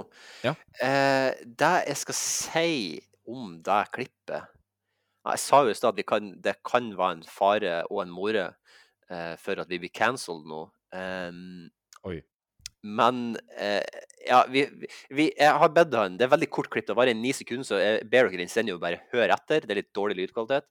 Ja. 0.45 0.53
Eh, 0.83 1.33
det 1.43 1.73
jeg 1.89 1.99
skal 2.03 2.17
si 2.17 2.69
om 3.27 3.57
det 3.63 3.81
klippet 3.91 4.37
ja, 4.37 5.33
Jeg 5.33 5.41
sa 5.43 5.59
jo 5.65 5.73
i 5.73 5.75
stad 5.75 5.91
at 5.91 5.99
vi 5.99 6.05
kan, 6.07 6.31
det 6.39 6.55
kan 6.67 6.93
være 6.95 7.17
en 7.17 7.25
fare 7.27 7.81
og 7.91 8.05
en 8.05 8.13
more 8.13 8.45
eh, 9.11 9.35
for 9.41 9.59
at 9.59 9.67
vi 9.67 9.81
blir 9.83 9.91
cancelled 9.91 10.47
nå. 10.47 10.63
Um, 10.95 11.67
Oi. 12.07 12.21
Men 12.87 13.35
eh, 13.59 13.83
ja, 14.27 14.43
vi, 14.51 14.63
vi, 15.09 15.27
jeg 15.35 15.59
har 15.61 15.71
bedt 15.75 15.95
han 15.97 16.15
Det 16.19 16.25
er 16.25 16.31
veldig 16.31 16.49
kort 16.51 16.69
klipp, 16.71 16.87
det 16.87 16.95
varer 16.97 17.15
i 17.15 17.19
ni 17.19 17.33
sekunder, 17.35 17.67
så 17.67 17.79
jeg 17.81 18.07
ber 18.11 18.29
dere 18.31 18.45
instendig 18.45 18.75
å 18.75 18.81
bare 18.81 19.01
høre 19.11 19.35
etter. 19.35 19.65
Det 19.65 19.73
er 19.73 19.81
litt 19.81 19.93
dårlig 19.95 20.17
lydkvalitet. 20.21 20.67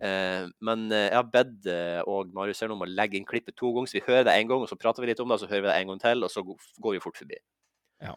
Eh, 0.00 0.46
men 0.64 0.86
eh, 0.88 1.08
jeg 1.10 1.18
har 1.18 1.26
bedt 1.32 1.66
eh, 1.68 1.98
og 2.08 2.32
Marius 2.36 2.62
her 2.64 2.72
om 2.72 2.86
å 2.86 2.88
legge 2.88 3.18
inn 3.18 3.28
klippet 3.28 3.58
to 3.58 3.72
ganger, 3.74 3.90
så 3.90 3.98
vi 3.98 4.06
hører 4.06 4.30
det 4.30 4.36
en 4.38 4.52
gang, 4.52 4.64
og 4.64 4.70
så 4.70 4.78
prater 4.80 5.04
vi 5.04 5.10
litt 5.12 5.20
om 5.20 5.28
det, 5.28 5.36
og 5.36 5.44
så 5.44 5.50
hører 5.50 5.66
vi 5.66 5.70
det 5.72 5.76
en 5.76 5.92
gang 5.92 6.00
til, 6.06 6.24
og 6.24 6.32
så 6.32 6.44
går 6.46 6.96
vi 6.96 7.02
fort 7.04 7.20
forbi. 7.20 7.40
Ja. 8.00 8.16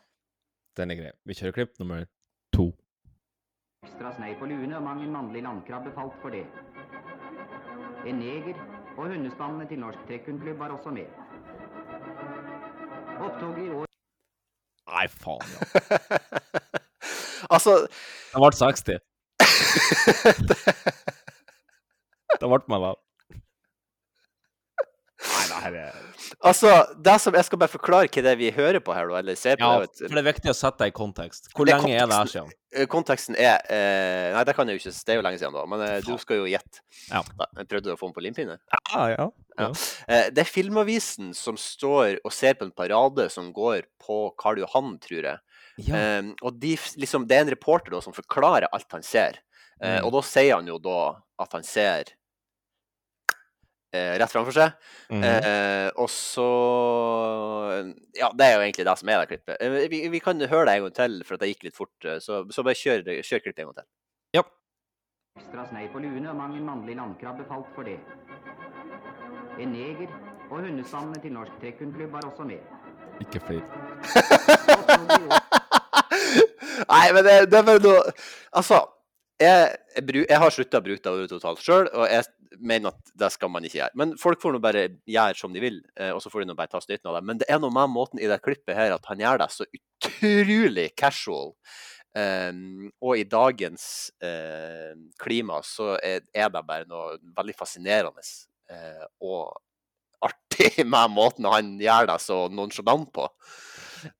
Den 0.79 0.93
er 0.93 1.01
grei. 1.01 1.11
Vi 1.27 1.37
kjører 1.37 1.57
klipp 1.59 1.75
nummer 1.81 2.07
to. 2.55 2.71
Ekstra 3.83 4.13
snei 4.15 4.31
på 4.39 4.47
luene, 4.47 4.77
og 4.79 4.87
mang 4.87 5.03
en 5.03 5.11
mannlig 5.13 5.43
landkrabbe 5.43 5.91
falt 5.97 6.15
for 6.23 6.33
det. 6.33 6.45
En 8.07 8.19
neger 8.19 8.57
og 8.97 9.09
hundestandene 9.09 9.67
til 9.67 9.83
Norsk 9.83 10.07
Trekkhundklubb 10.07 10.59
var 10.59 10.73
også 10.75 10.95
med. 10.95 11.11
Opptoget 13.19 13.65
i 13.65 13.69
år 13.71 13.85
Nei, 14.93 15.07
faen, 15.07 15.47
ja. 15.53 15.59
altså 17.55 17.71
Det 17.87 18.41
ble 18.41 18.51
60. 18.57 18.93
det 22.41 22.47
ble 22.49 22.59
meg 22.73 22.79
da. 22.83 22.91
Nei, 25.23 25.43
det 25.47 25.52
her 25.52 25.52
er 25.52 25.52
Altså, 26.43 26.69
det 27.03 27.13
som 27.21 27.35
Jeg 27.37 27.45
skal 27.47 27.59
bare 27.61 27.71
forklare 27.71 28.09
hva 28.09 28.23
det 28.25 28.31
er 28.33 28.39
vi 28.39 28.49
hører 28.55 28.81
på 28.83 28.93
her, 28.95 29.09
eller 29.19 29.35
ser 29.39 29.57
på. 29.59 29.63
Ja, 29.67 29.79
det, 29.83 29.89
vet 29.93 30.01
for 30.09 30.17
det 30.17 30.21
er 30.23 30.27
viktig 30.31 30.51
å 30.51 30.55
sette 30.57 30.83
det 30.83 30.91
i 30.91 30.95
kontekst. 30.97 31.49
Hvor 31.53 31.65
Det 31.69 31.75
er 31.75 31.81
lenge 31.83 31.99
er 32.01 32.09
det 32.11 32.17
her 32.19 32.31
siden? 32.33 32.51
Eh, 32.73 32.87
Konteksten 32.89 33.35
er 33.37 33.61
eh, 33.69 34.31
Nei, 34.33 34.43
det 34.49 34.55
kan 34.57 34.67
jeg 34.69 34.79
jo 34.79 34.81
ikke, 34.83 34.93
det 35.05 35.13
er 35.13 35.19
jo 35.19 35.25
lenge 35.27 35.39
siden, 35.41 35.53
da. 35.53 35.63
Men 35.69 35.83
eh, 35.85 35.99
du 36.05 36.13
skal 36.21 36.39
jo 36.41 36.47
gjette. 36.49 36.81
Ja. 37.11 37.21
Da, 37.37 37.47
prøvde 37.69 37.85
du 37.85 37.93
å 37.93 37.97
få 37.99 38.09
den 38.09 38.15
på 38.17 38.23
limpinne? 38.25 38.57
Ja, 38.93 39.03
ja. 39.13 39.27
Ja. 39.59 39.69
Eh, 40.09 40.29
Det 40.33 40.41
er 40.45 40.49
Filmavisen 40.49 41.33
som 41.37 41.57
står 41.59 42.17
og 42.25 42.33
ser 42.33 42.57
på 42.57 42.65
en 42.65 42.73
parade 42.73 43.27
som 43.33 43.51
går 43.53 43.83
på 44.01 44.23
Karl 44.41 44.63
Johan, 44.63 44.95
tror 45.03 45.29
jeg. 45.29 45.43
Ja. 45.85 45.97
Eh, 45.99 46.31
og 46.41 46.57
de, 46.61 46.75
liksom, 47.01 47.27
det 47.29 47.37
er 47.37 47.45
en 47.45 47.53
reporter 47.53 47.93
da, 47.93 48.01
som 48.01 48.13
forklarer 48.17 48.69
alt 48.73 48.89
han 48.97 49.05
ser. 49.05 49.39
Eh, 49.81 49.99
Mm. 49.99 50.05
Og 50.07 50.11
da 50.13 50.19
sier 50.23 50.53
han 50.55 50.67
jo 50.69 50.77
da 50.79 50.99
at 51.43 51.51
han 51.57 51.63
ser 51.67 52.13
rett 53.93 54.31
framfor 54.33 54.55
seg. 54.55 54.73
Mhm. 55.13 55.23
Eh, 55.23 55.89
og 56.01 56.09
så 56.09 56.47
Ja, 58.17 58.29
det 58.33 58.45
er 58.47 58.53
jo 58.57 58.63
egentlig 58.65 58.85
det 58.87 58.97
som 58.99 59.09
er 59.09 59.21
det 59.23 59.29
klippet. 59.31 59.57
Eh, 59.61 59.87
vi, 59.91 60.01
vi 60.09 60.19
kan 60.23 60.39
høre 60.41 60.65
det 60.65 60.75
en 60.77 60.87
gang 60.87 60.95
til, 60.97 61.19
for 61.27 61.35
at 61.37 61.41
det 61.45 61.49
gikk 61.53 61.63
litt 61.69 61.77
fort. 61.77 61.93
eh, 62.05 62.19
Så, 62.23 62.43
så 62.51 62.63
bare 62.65 62.75
kjør, 62.79 63.03
kjør 63.21 63.43
klippet 63.45 63.59
en 63.63 63.69
gang 63.71 63.77
til. 63.81 63.87
Ja. 64.39 64.43
Ekstra 65.39 65.65
snei 65.69 65.87
på 65.93 65.99
luene, 66.03 66.29
og 66.29 66.37
mang 66.37 66.55
en 66.57 66.65
mannlig 66.65 66.95
landkrabbe 66.97 67.45
falt 67.49 67.69
for 67.75 67.83
det. 67.87 67.99
En 69.59 69.69
neger 69.73 70.09
og 70.51 70.59
hundestammene 70.61 71.21
til 71.21 71.33
Norsk 71.33 71.53
Trekkhundklubb 71.61 72.11
var 72.13 72.25
også 72.29 72.43
med. 72.45 72.61
Ikke 73.21 73.39
flere. 73.45 73.65
Nei, 76.89 77.05
men 77.13 77.23
det, 77.25 77.35
det 77.51 77.57
er 77.59 77.65
bare 77.67 77.81
noe 77.83 78.01
Altså, 78.53 78.79
jeg, 79.41 79.75
jeg, 79.97 80.25
jeg 80.29 80.39
har 80.43 80.53
slutta 80.53 80.79
å 80.81 80.85
bruke 80.85 81.01
det 81.03 81.11
ordet 81.13 81.29
totalt 81.31 81.61
sjøl, 81.63 81.87
og 81.93 82.05
jeg 82.09 82.25
mener 82.59 82.93
at 82.93 83.13
det 83.19 83.29
skal 83.33 83.51
man 83.53 83.65
ikke 83.65 83.79
gjøre. 83.79 83.97
Men 83.99 84.13
folk 84.19 84.41
får 84.41 84.55
nå 84.55 84.61
bare 84.63 84.85
gjøre 85.09 85.39
som 85.39 85.55
de 85.55 85.63
vil, 85.63 85.79
eh, 85.97 86.11
og 86.13 86.21
så 86.23 86.31
får 86.33 86.43
de 86.43 86.51
nå 86.51 86.57
bare 86.57 86.71
ta 86.71 86.81
støyten 86.83 87.09
av 87.11 87.17
det. 87.17 87.23
Men 87.29 87.41
det 87.41 87.49
er 87.49 87.61
noe 87.61 87.73
med 87.73 87.91
måten 87.93 88.21
i 88.21 88.29
det 88.29 88.41
klippet 88.43 88.77
her 88.77 88.95
at 88.95 89.09
han 89.09 89.23
gjør 89.23 89.43
det 89.43 89.49
så 89.53 89.67
utrolig 89.69 90.87
casual. 90.99 91.53
Um, 92.13 92.91
og 93.01 93.17
i 93.17 93.25
dagens 93.25 94.11
uh, 94.21 94.93
klima 95.17 95.63
så 95.65 95.95
er, 95.97 96.21
er 96.29 96.51
det 96.53 96.61
bare 96.67 96.85
noe 96.85 97.15
veldig 97.33 97.55
fascinerende 97.57 98.21
uh, 98.69 99.07
og 99.25 99.55
artig 100.21 100.85
med 100.93 101.15
måten 101.15 101.49
han 101.49 101.73
gjør 101.81 102.11
det 102.11 102.19
så 102.21 102.43
nonchalant 102.53 103.09
på. 103.15 103.25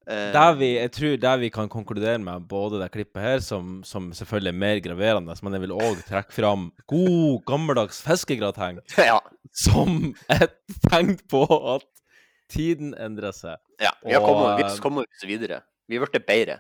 Eh, 0.07 0.31
Der 0.35 0.53
vi, 0.59 0.69
jeg 0.77 0.91
tror 0.95 1.17
der 1.21 1.37
vi 1.41 1.49
kan 1.53 1.69
konkludere 1.69 2.19
med 2.23 2.47
både 2.49 2.79
det 2.81 2.91
klippet 2.93 3.21
her, 3.21 3.39
som, 3.43 3.81
som 3.87 4.11
selvfølgelig 4.15 4.53
er 4.53 4.59
mer 4.65 4.79
graverende, 4.85 5.35
men 5.43 5.53
jeg 5.57 5.61
vil 5.65 5.75
òg 5.77 6.03
trekke 6.07 6.35
fram 6.35 6.67
god, 6.87 7.41
gammeldags 7.49 8.01
fiskegrateng 8.05 8.79
ja. 8.97 9.19
som 9.53 10.13
et 10.29 10.55
tegn 10.89 11.15
på 11.31 11.43
at 11.75 11.87
tiden 12.53 12.93
endrer 13.01 13.33
seg. 13.33 13.57
Ja, 13.81 13.91
vi 14.05 14.13
har 14.13 14.21
kommet, 14.25 14.59
vi 14.61 14.81
kommer 14.83 15.07
oss 15.07 15.25
videre. 15.27 15.61
Vi 15.89 15.97
har 15.99 16.05
blitt 16.07 16.25
bedre. 16.27 16.59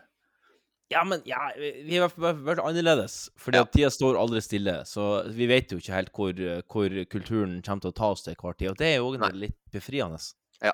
Ja, 0.91 1.01
men 1.07 1.21
ja, 1.25 1.39
vi 1.57 1.95
har 1.97 2.11
vært- 2.19 2.59
annerledes. 2.61 3.29
Fordi 3.39 3.57
at 3.63 3.71
tida 3.73 3.89
står 3.89 4.17
aldri 4.19 4.41
stille. 4.45 4.75
Så 4.85 5.23
vi 5.33 5.47
vet 5.49 5.71
jo 5.71 5.79
ikke 5.81 5.95
helt 5.95 6.11
hvor, 6.13 6.33
hvor 6.69 6.97
kulturen 7.09 7.55
kommer 7.65 7.81
til 7.81 7.93
å 7.93 7.95
ta 7.97 8.09
oss 8.13 8.21
til 8.27 8.35
hver 8.37 8.53
tid. 8.59 8.69
Og 8.73 8.77
det 8.77 8.91
er 8.91 8.99
jo 8.99 9.13
litt 9.33 9.55
befriende. 9.73 10.19
Ja. 10.61 10.73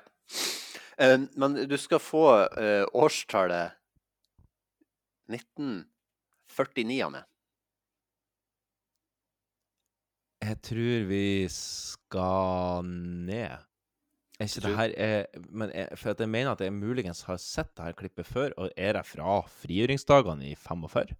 Eh, 1.00 1.16
men 1.40 1.56
du 1.68 1.76
skal 1.80 2.02
få 2.02 2.24
eh, 2.60 2.84
årstallet 2.92 3.76
1949 5.30 7.00
av 7.06 7.14
meg. 7.14 7.26
Jeg 10.40 10.56
tror 10.64 11.08
vi 11.10 11.24
skal 11.52 12.86
ned. 13.28 13.66
Er 14.40 14.48
ikke 14.48 14.62
det 14.64 14.76
her 14.78 14.92
er, 14.96 15.26
men 15.52 15.72
jeg, 15.76 15.98
For 16.00 16.16
jeg 16.16 16.32
mener 16.32 16.54
at 16.54 16.62
jeg 16.64 16.72
muligens 16.72 17.20
har 17.28 17.36
sett 17.36 17.74
det 17.76 17.90
her 17.90 17.96
klippet 17.96 18.26
før, 18.28 18.54
og 18.56 18.70
er 18.72 18.96
det 18.96 19.04
fra 19.04 19.42
frigjøringsdagene 19.60 20.48
i 20.48 20.54
45? 20.56 21.12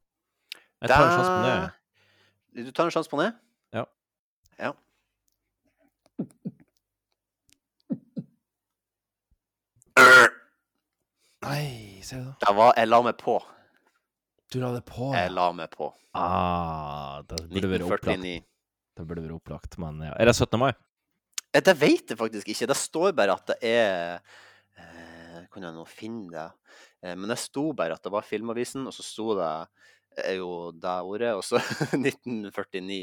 Jeg 0.81 0.89
tar 0.89 1.05
en 1.05 1.13
sjanse 1.13 1.35
på 1.35 1.43
det. 1.45 2.65
Du 2.65 2.73
tar 2.73 2.89
en 2.89 2.95
sjanse 2.97 3.13
på 3.13 3.21
det? 3.21 3.29
Ja. 3.77 3.85
Ja. 4.59 4.73
Nei, 11.41 12.01
ser 12.05 12.21
du 12.21 12.29
det? 12.41 12.53
Var 12.57 12.75
Jeg 12.77 12.91
la 12.91 13.01
meg 13.07 13.17
på. 13.21 13.39
Du 14.51 14.59
la 14.61 14.73
det 14.75 14.83
på? 14.89 15.11
Jeg 15.15 15.33
la 15.33 15.47
meg 15.57 15.71
på. 15.73 15.89
Ah, 16.19 17.21
det 17.29 17.39
burde 17.49 17.71
vært 17.71 17.87
opplagt. 17.87 18.25
Det 18.99 19.07
burde 19.07 19.23
vært 19.25 19.37
opplagt, 19.39 19.77
men 19.81 20.03
ja. 20.05 20.13
Er 20.19 20.29
det 20.29 20.35
17. 20.37 20.59
mai? 20.61 20.73
Eh, 21.55 21.63
Det 21.63 21.75
vet 21.79 22.11
jeg 22.13 22.19
faktisk 22.19 22.51
ikke. 22.51 22.69
Det 22.73 22.77
står 22.77 23.15
bare 23.17 23.37
at 23.39 23.47
det 23.53 23.59
er 23.63 24.19
eh, 24.77 25.47
Kan 25.53 25.65
jeg 25.67 25.75
nå 25.75 25.87
finne 25.89 26.29
det? 26.35 26.49
Eh, 27.03 27.15
men 27.15 27.31
det 27.31 27.39
sto 27.41 27.71
bare 27.79 27.95
at 27.97 28.03
det 28.05 28.13
var 28.13 28.27
Filmavisen, 28.27 28.85
og 28.87 28.95
så 28.95 29.07
sto 29.07 29.35
det 29.39 29.53
er 30.27 30.37
jo 30.41 30.73
det 30.75 30.97
ordet, 31.07 31.33
og 31.39 31.45
så 31.47 31.61
1949. 31.95 33.01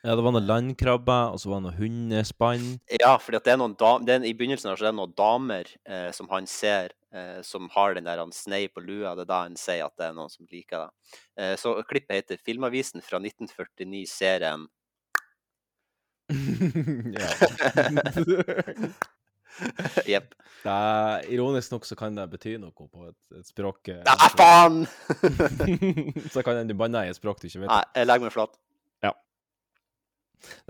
Ja, 0.00 0.14
det 0.16 0.22
var 0.24 0.32
noen 0.32 0.46
landkrabbe, 0.48 1.16
og 1.34 1.40
så 1.42 1.50
var 1.50 1.60
det 1.60 1.66
noen 1.66 1.76
hundespann. 1.76 2.66
Ja, 3.02 3.12
for 3.20 3.36
det 3.36 3.52
er 3.52 3.58
noen 3.60 3.76
dam 3.80 4.06
det 4.08 4.14
er, 4.16 4.24
I 4.24 4.32
begynnelsen 4.36 4.70
her 4.70 4.80
så 4.80 4.86
er 4.86 4.94
det 4.94 4.96
noen 4.96 5.12
damer 5.18 5.68
eh, 5.84 6.08
som 6.16 6.30
han 6.32 6.48
ser, 6.48 6.94
eh, 7.12 7.40
som 7.44 7.68
har 7.74 7.98
den 7.98 8.08
der 8.08 8.22
han 8.22 8.32
snei 8.32 8.62
på 8.72 8.80
lua. 8.80 9.12
Det 9.18 9.26
er 9.26 9.32
da 9.32 9.42
han 9.44 9.58
sier 9.60 9.84
at 9.84 9.96
det 10.00 10.08
er 10.08 10.16
noen 10.16 10.32
som 10.32 10.48
liker 10.48 10.86
det. 10.86 11.20
Eh, 11.36 11.54
så 11.60 11.76
klippet 11.84 12.16
heter 12.16 12.40
'Filmavisen 12.40 13.04
fra 13.04 13.20
1949-serien'. 13.20 14.68
ja. 17.20 17.28
Jepp. 20.06 20.34
Ironisk 21.28 21.72
nok 21.72 21.84
så 21.84 21.96
kan 21.98 22.16
det 22.16 22.26
bety 22.32 22.56
noe 22.60 22.72
på 22.72 23.08
et, 23.08 23.18
et 23.36 23.48
språk 23.48 23.90
eh, 23.92 24.02
Nei, 24.06 24.30
faen! 24.36 24.82
Så 26.32 26.44
kan 26.46 26.60
den 26.60 26.70
du 26.70 26.76
banner 26.78 27.08
i 27.08 27.12
et 27.12 27.18
språk 27.18 27.40
du 27.40 27.48
ikke 27.48 27.64
vet. 27.64 27.72
Nei, 27.72 27.84
jeg 27.96 28.08
legger 28.08 28.28
meg 28.28 28.36
flat. 28.36 28.56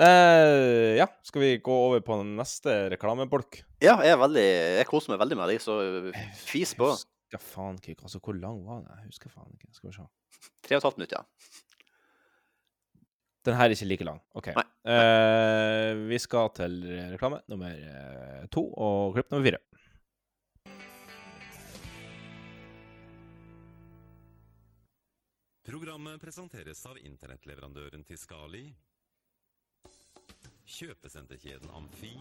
Ja. 0.00 0.06
Eh, 0.06 0.96
ja, 0.98 1.06
skal 1.26 1.44
vi 1.44 1.50
gå 1.62 1.76
over 1.86 2.02
på 2.04 2.18
neste 2.26 2.76
reklamebolk? 2.94 3.62
Ja, 3.82 3.96
jeg, 4.04 4.14
er 4.14 4.20
veldig, 4.20 4.46
jeg 4.80 4.88
koser 4.90 5.14
meg 5.14 5.22
veldig 5.22 5.38
med 5.40 5.52
deg, 5.52 5.62
så 5.62 5.78
fis 6.42 6.74
på. 6.78 6.90
Husker 6.96 7.42
faen 7.46 7.78
ikke 7.78 8.02
altså, 8.02 8.18
Hvor 8.18 8.34
lang 8.34 8.60
var 8.66 8.82
den? 8.82 8.90
Jeg 8.98 9.12
husker 9.12 9.32
faen 9.32 9.52
ikke. 9.54 9.70
Skal 9.76 9.92
vi 9.92 9.96
se. 10.00 10.06
Tre 10.66 10.76
og 10.76 10.80
et 10.80 10.88
halvt 10.88 11.00
minutt, 11.00 11.16
ja. 11.18 11.24
Den 13.48 13.56
her 13.56 13.70
er 13.70 13.76
ikke 13.76 13.88
like 13.88 14.04
lang. 14.04 14.20
OK. 14.36 14.50
Eh, 14.52 15.90
vi 16.10 16.18
skal 16.20 16.50
til 16.56 16.80
reklame 17.14 17.40
nummer 17.48 17.72
eh, 17.72 18.46
to 18.52 18.66
og 18.68 19.14
klipp 19.16 19.30
nummer 19.32 19.46
fire. 19.46 19.62
Programmet 25.70 26.18
presenteres 26.18 26.80
av 26.88 26.98
internettleverandøren 26.98 28.02
Tiskali, 28.02 28.64
kjøpesenterkjeden 30.70 31.70
Amfi 31.74 32.12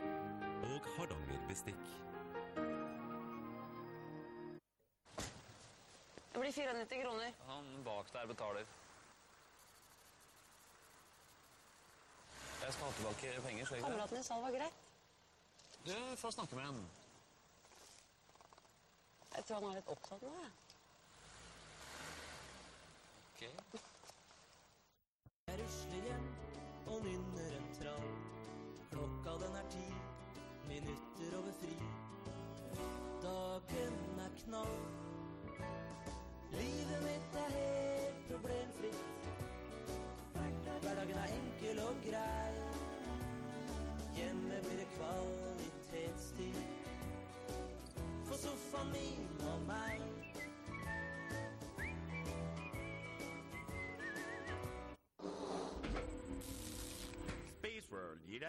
og 0.00 0.88
Hardanger 0.96 1.40
Bestikk. 1.48 1.86
Det 6.32 6.40
blir 6.40 6.52
94 6.52 7.02
kroner. 7.02 7.32
Han 7.48 7.64
bak 7.84 8.12
der 8.12 8.26
betaler. 8.26 8.64
Jeg 12.62 12.72
skal 12.72 12.84
ha 12.86 12.92
tilbake 12.92 13.40
penger, 13.42 13.64
skal 13.64 13.76
jeg 13.76 13.82
ikke? 13.82 13.90
Kameraten 13.90 14.16
din 14.16 14.24
sa 14.24 14.34
det 14.34 14.42
var 14.42 14.50
greit. 14.50 14.80
Du 15.86 16.16
får 16.16 16.30
snakke 16.30 16.56
med 16.56 16.64
ham. 16.64 16.82
Jeg 19.36 19.44
tror 19.44 19.56
han 19.60 19.70
er 19.70 19.78
litt 19.80 19.94
opptatt 19.94 20.22
nå, 20.22 20.34
jeg. 20.42 20.52
Ok. 23.30 23.89
Jeg 25.50 25.58
rusler 25.58 26.02
hjem 26.06 26.26
og 26.86 27.00
nynner 27.04 27.54
en 27.56 27.64
trall. 27.74 28.10
Klokka 28.90 29.32
den 29.40 29.56
er 29.60 29.64
ti, 29.72 29.86
minutter 30.68 31.32
over 31.38 31.56
fri. 31.62 31.72
Dagen 33.24 33.96
er 34.26 34.36
knall. 34.44 34.76
Livet 36.52 37.02
mitt 37.02 37.40
er 37.42 37.50
helt 37.56 38.22
problemfritt. 38.30 39.02
Hverdagen 40.36 41.18
er 41.24 41.34
enkel 41.40 41.82
og 41.88 41.98
grei. 42.06 42.54
Hjemme 44.20 44.62
blir 44.68 44.82
det 44.84 44.88
kvalitetstid. 44.94 46.62
For 48.24 48.38
sofaen 48.46 48.94
min 48.94 49.48
og 49.50 49.66
meg. 49.66 50.29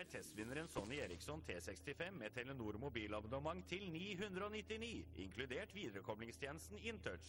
Deg 0.01 0.09
testvinneren 0.09 0.67
Sony 0.67 0.97
Eriksson 0.97 1.43
T65 1.45 2.11
med 2.17 2.29
Telenor 2.33 2.77
mobilabonnement 2.81 3.67
til 3.69 3.91
999, 3.91 5.05
inkludert 5.15 5.75
viderekoblingstjenesten 5.75 6.77
InTouch. 6.77 7.27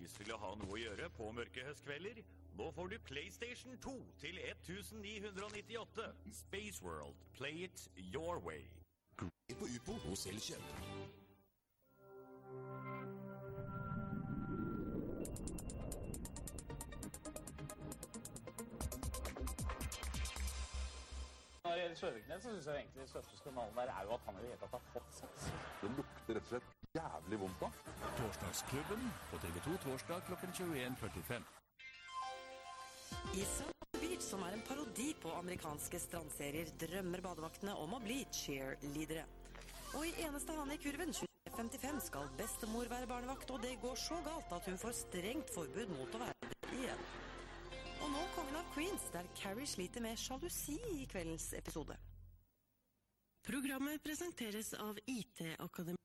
Lyst 0.00 0.18
til 0.18 0.32
å 0.34 0.38
ha 0.42 0.50
noe 0.58 0.74
å 0.74 0.80
gjøre 0.80 1.12
på 1.14 1.28
mørke 1.36 1.62
høstkvelder? 1.68 2.18
Nå 2.58 2.72
får 2.74 2.90
du 2.90 2.96
PlayStation 3.06 3.78
2 3.86 3.94
til 4.24 4.42
1998. 4.48 6.08
Spaceworld. 6.40 7.14
Play 7.38 7.62
it 7.70 7.86
your 7.94 8.42
way. 8.42 8.66
På 9.54 9.70
Upo 9.78 10.00
hos 10.08 10.26
Elkjøp. 10.26 10.74
Når 21.68 21.74
det 21.74 21.80
gjelder 21.82 21.98
Søviknes, 22.00 22.42
så 22.42 22.50
syns 22.50 22.66
jeg 22.66 22.76
egentlig 22.80 23.00
den 23.02 23.08
største 23.08 23.36
skandalen 23.36 23.74
der 23.76 23.90
er 23.92 24.04
jo 24.08 24.12
at 24.14 24.22
han 24.26 24.36
i 24.38 24.40
det 24.40 24.48
hele 24.48 24.60
tatt 24.62 24.76
har 24.76 24.84
fått 24.94 25.10
sex. 25.18 25.48
Det 25.82 25.90
lukter 25.98 26.38
rett 26.38 26.46
og 26.46 26.52
slett 26.52 26.96
jævlig 26.96 27.38
vondt 27.42 27.60
da. 27.64 27.68
Torsdagsklubben 28.20 29.02
på 29.32 29.40
TV 29.42 29.58
2 29.66 29.74
torsdag 29.82 30.22
klokken 30.30 30.54
21.45. 30.60 31.50
I 33.36 33.44
South 33.52 34.00
Beach, 34.00 34.24
som 34.30 34.46
er 34.48 34.56
en 34.56 34.64
parodi 34.70 35.10
på 35.20 35.34
amerikanske 35.42 36.00
strandserier, 36.06 36.72
drømmer 36.80 37.26
badevaktene 37.28 37.76
om 37.84 37.98
å 37.98 38.02
bli 38.06 38.22
cheerleadere. 38.32 39.28
Og 39.92 40.08
i 40.08 40.16
eneste 40.24 40.56
hane 40.56 40.72
i 40.78 40.80
kurven, 40.80 41.12
25 41.52 42.00
skal 42.08 42.32
bestemor 42.40 42.88
være 42.88 43.12
barnevakt, 43.12 43.52
og 43.52 43.60
det 43.60 43.76
går 43.84 44.00
så 44.08 44.24
galt 44.24 44.56
at 44.56 44.72
hun 44.72 44.80
får 44.80 45.02
strengt 45.04 45.52
forbud 45.52 45.98
mot 45.98 46.16
å 46.16 46.24
være 46.24 46.48
det 46.48 46.76
igjen. 46.80 47.08
Og 48.02 48.10
nå 48.12 48.24
Kongen 48.34 48.56
av 48.58 48.66
Queens, 48.74 49.08
der 49.12 49.26
Carrie 49.38 49.66
sliter 49.66 50.02
med 50.04 50.18
sjalusi 50.20 50.76
i 50.94 51.06
kveldens 51.10 51.50
episode. 51.58 51.96
Programmet 53.48 54.02
presenteres 54.04 54.74
av 54.76 54.98
IT-akademi. 55.08 55.96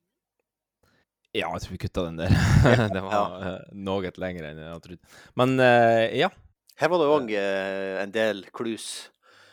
Ja, 1.34 1.50
jeg 1.50 1.64
tror 1.64 1.74
vi 1.74 1.80
kutta 1.82 2.06
den 2.08 2.20
der. 2.22 2.36
det 2.96 3.02
var 3.04 3.14
ja. 3.14 3.56
noe 3.74 4.14
lenger 4.22 4.50
enn 4.50 4.62
jeg 4.62 4.70
hadde 4.70 4.86
trodd. 4.88 5.18
Men 5.40 5.58
uh, 5.62 6.06
ja. 6.14 6.30
Her 6.80 6.90
var 6.94 7.02
det 7.02 7.10
òg 7.16 7.34
en 7.38 8.14
del 8.14 8.46
clues. 8.54 8.88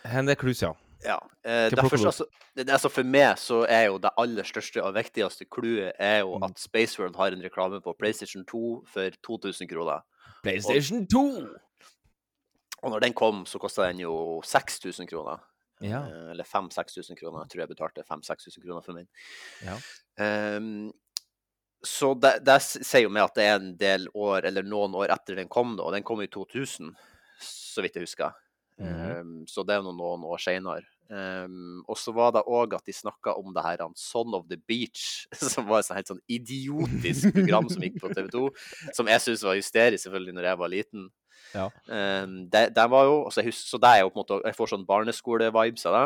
En 0.08 0.28
del 0.28 0.38
clues, 0.40 0.62
ja. 0.64 0.74
Ja. 1.04 1.16
Uh, 1.44 1.68
derfor, 1.72 1.96
altså, 1.96 2.26
det, 2.56 2.68
altså 2.68 2.90
for 2.92 3.08
meg 3.08 3.38
så 3.40 3.62
er 3.68 3.86
jo 3.88 3.98
det 4.00 4.12
aller 4.20 4.44
største 4.48 4.84
og 4.84 4.94
viktigste 4.96 5.48
clouet 5.48 5.92
er 5.96 6.20
Mm. 6.20 6.28
jo 6.28 6.38
at 6.44 6.60
Spaceworld 6.60 7.16
har 7.16 7.32
en 7.32 7.42
reklame 7.42 7.80
på 7.80 7.96
PlayStation 7.98 8.44
2 8.44 8.84
for 8.86 9.10
2000 9.26 9.68
kroner. 9.68 10.04
PlayStation 10.42 11.06
2! 11.06 11.20
Og 11.20 11.69
når 12.88 13.00
den 13.04 13.12
kom, 13.12 13.44
så 13.46 13.60
kosta 13.60 13.84
den 13.90 14.00
jo 14.00 14.40
6000 14.46 15.08
kroner. 15.10 15.42
Ja. 15.80 16.00
Eh, 16.06 16.30
Eller 16.30 16.44
5000-6000 16.44 17.16
kroner. 17.16 17.44
Jeg 17.44 17.52
tror 17.52 17.62
jeg 17.64 17.72
betalte 17.72 18.04
5000-6000 18.08 18.64
kroner 18.64 18.84
for 18.84 18.96
min. 18.96 19.08
Ja. 19.64 19.76
Um, 20.56 20.92
så 21.82 22.12
det, 22.20 22.34
det 22.44 22.58
sier 22.60 23.06
jo 23.06 23.12
meg 23.12 23.24
at 23.24 23.38
det 23.38 23.46
er 23.48 23.56
en 23.56 23.72
del 23.80 24.06
år, 24.12 24.44
eller 24.50 24.66
noen 24.68 24.94
år 25.00 25.14
etter 25.14 25.38
den 25.40 25.48
kom, 25.48 25.78
da. 25.78 25.88
Og 25.88 25.96
den 25.96 26.04
kom 26.04 26.20
i 26.20 26.28
2000, 26.28 26.92
så 27.40 27.84
vidt 27.84 27.96
jeg 27.96 28.04
husker. 28.04 28.36
Mm 28.80 28.88
-hmm. 28.88 29.20
um, 29.20 29.46
så 29.48 29.62
det 29.64 29.74
er 29.74 29.82
nå 29.82 29.92
noen 29.92 30.24
år 30.24 30.38
seinere. 30.38 30.86
og 31.88 31.98
så 31.98 32.12
var 32.12 32.30
det 32.32 32.46
òg 32.46 32.74
at 32.74 32.86
de 32.86 32.92
snakka 32.92 33.32
om 33.34 33.54
det 33.54 33.62
her 33.62 33.82
han 33.82 33.96
Son 33.96 34.34
of 34.34 34.46
the 34.48 34.56
Beach, 34.56 35.26
som 35.52 35.66
var 35.66 35.80
et 35.80 35.94
helt 35.94 36.08
sånn 36.08 36.22
idiotisk 36.28 37.32
program 37.34 37.68
som 37.68 37.82
gikk 37.82 38.00
på 38.00 38.08
TV2. 38.14 38.48
Som 38.94 39.06
jeg 39.06 39.20
syntes 39.20 39.42
var 39.42 39.54
hysterisk, 39.54 40.02
selvfølgelig, 40.04 40.34
når 40.34 40.44
jeg 40.44 40.58
var 40.58 40.68
liten. 40.68 41.10
Ja. 41.54 41.66
Um, 41.86 42.36
det, 42.52 42.68
det 42.76 42.86
var 42.92 43.08
jo, 43.08 43.16
altså 43.26 43.42
jeg 43.42 43.50
husker, 43.50 43.68
så 43.74 43.80
det 43.82 43.90
er 43.94 44.02
jo 44.04 44.10
på 44.10 44.18
en 44.18 44.22
måte, 44.24 44.40
jeg 44.46 44.58
får 44.58 44.72
sånn 44.74 44.86
barneskole-vibes 44.88 45.86
av 45.90 45.96
det. 45.96 46.04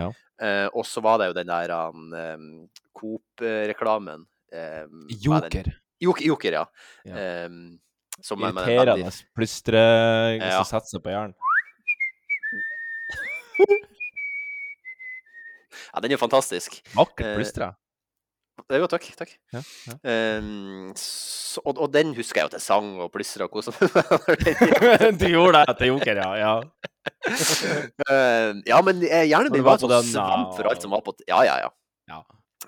Ja. 0.00 0.08
Uh, 0.40 0.68
og 0.78 0.86
så 0.88 1.02
var 1.04 1.20
det 1.20 1.30
jo 1.30 1.36
den 1.36 1.50
der 1.50 1.74
um, 1.76 2.48
Coop-reklamen. 2.96 4.26
Um, 4.50 5.04
er? 5.06 5.20
Joker. 5.26 5.70
Joker, 6.00 6.26
Joker 6.26 6.58
ja. 6.60 6.64
Ja. 7.04 7.24
Um, 7.46 7.78
som 8.20 8.42
er 8.44 8.52
Irriterende 8.52 9.12
plystre 9.36 9.80
Ja. 10.36 10.58
som 10.58 10.66
setter 10.68 10.96
seg 10.96 11.04
på 11.04 11.12
hjernen. 11.12 11.36
Ja, 15.90 16.00
den 16.04 16.12
er 16.14 16.20
fantastisk. 16.20 16.80
Vakkert 16.94 17.26
Eh, 17.26 17.36
plystre. 17.38 17.72
Jo, 18.70 18.86
takk. 18.90 19.06
takk. 19.16 19.32
Ja, 19.54 19.62
Um, 20.04 20.92
så, 20.96 21.60
og, 21.64 21.78
og 21.82 21.92
den 21.92 22.14
husker 22.14 22.40
jeg 22.40 22.46
jo 22.48 22.52
til 22.54 22.62
sang 22.64 22.92
og 23.02 23.10
plystra 23.12 23.44
og 23.46 23.50
kosa 23.52 23.72
meg 23.74 23.90
Du 25.20 25.26
gjorde 25.28 25.64
det 25.66 25.76
til 25.80 25.90
Joker, 25.92 26.20
ja. 26.22 26.30
ja. 26.38 26.52
uh, 28.10 28.52
ja, 28.68 28.80
men 28.86 29.02
eh, 29.06 29.26
hjernen 29.30 29.52
min 29.54 29.64
var 29.66 29.78
var 29.78 29.82
sånn 29.82 30.10
svamp 30.12 30.54
for 30.58 30.68
alt 30.70 30.82
som 30.84 30.94
var 30.94 31.02
på 31.06 31.14
Ja, 31.28 31.42
ja, 31.46 31.56
ja. 31.64 31.70
Ja. 32.10 32.20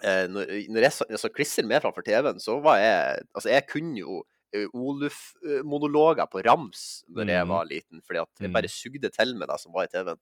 Uh, 0.02 0.26
når, 0.32 0.52
når 0.72 0.86
jeg 0.88 0.94
så, 0.96 1.06
så 1.20 1.30
klisser 1.32 1.66
med 1.68 1.82
framfor 1.84 2.04
TV-en, 2.06 2.40
så 2.42 2.56
var 2.64 2.80
jeg 2.82 3.24
Altså, 3.36 3.50
jeg 3.52 3.66
kunne 3.70 4.00
jo 4.02 4.22
eh, 4.54 4.66
Oluf-monologer 4.74 6.26
på 6.32 6.42
rams 6.46 7.02
når 7.08 7.30
jeg 7.36 7.44
Mhm. 7.46 7.52
var 7.54 7.68
liten, 7.70 8.02
fordi 8.06 8.20
at 8.24 8.28
jeg 8.40 8.50
Mm. 8.50 8.56
bare 8.58 8.68
sugde 8.68 9.08
til 9.14 9.36
med 9.38 9.48
det 9.48 9.60
som 9.62 9.72
var 9.72 9.84
i 9.86 9.92
TV-en. 9.92 10.18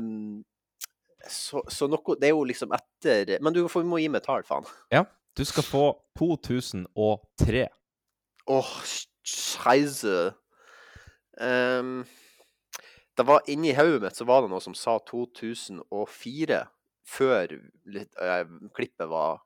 um, 0.00 0.44
så, 1.32 1.62
så 1.68 1.88
noe 1.90 2.16
Det 2.20 2.28
er 2.28 2.34
jo 2.34 2.44
liksom 2.46 2.72
etter 2.76 3.36
Men 3.42 3.54
du 3.54 3.62
får, 3.70 3.84
må 3.88 4.00
gi 4.02 4.08
meg 4.12 4.24
tall, 4.26 4.44
faen. 4.46 4.66
ja. 4.94 5.04
Du 5.36 5.44
skal 5.44 5.66
få 5.68 5.82
2003. 6.16 7.66
Åh, 8.48 8.70
scheisse. 9.28 10.14
Um, 11.36 12.06
det 13.16 13.26
var 13.28 13.44
inni 13.52 13.74
hodet 13.76 14.00
mitt 14.00 14.16
så 14.16 14.24
var 14.24 14.46
det 14.46 14.48
noe 14.54 14.64
som 14.64 14.72
sa 14.72 14.94
2004, 15.10 16.62
før 17.04 17.52
litt, 17.84 18.16
uh, 18.16 18.48
klippet 18.72 19.10
var 19.12 19.42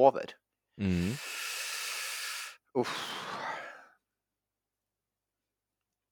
over. 0.00 0.32
Mm. 0.80 1.12
Uff. 2.80 2.96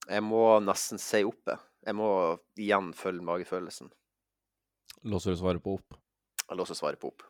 Jeg 0.07 0.23
må 0.29 0.45
nesten 0.61 1.01
si 1.01 1.25
opp, 1.25 1.41
jeg. 1.49 1.63
Jeg 1.87 1.97
må 1.97 2.11
igjen 2.59 2.93
følge 2.99 3.25
magefølelsen. 3.25 3.89
Låser 5.07 5.31
du 5.31 5.37
svaret 5.37 5.63
på 5.63 5.77
opp? 5.77 5.95
Jeg 6.49 6.57
låser 6.59 6.75
svaret 6.75 6.99
på 6.99 7.13
opp. 7.13 7.23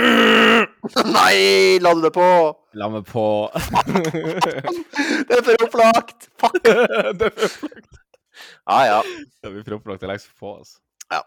Nei, 1.14 1.78
la 1.78 1.92
du 1.94 2.00
det 2.02 2.10
på? 2.16 2.26
La 2.74 2.88
meg 2.90 3.06
på 3.06 3.22
Det 3.54 5.36
er 5.36 5.44
for 5.46 5.62
opplagt! 5.66 6.26
Fuck! 6.42 6.58
det 6.66 6.74
er 6.74 7.34
for 7.36 7.46
opplagt. 7.46 8.00
Ja, 8.66 8.78
ja. 8.88 9.00
Det 9.42 9.52
blir 9.52 9.62
for 9.68 9.76
opplagt. 9.78 10.02
å 10.02 10.10
legge 10.10 10.24
seg 10.24 10.34
på, 10.42 10.56
altså. 10.58 10.80
Ja. 11.10 11.22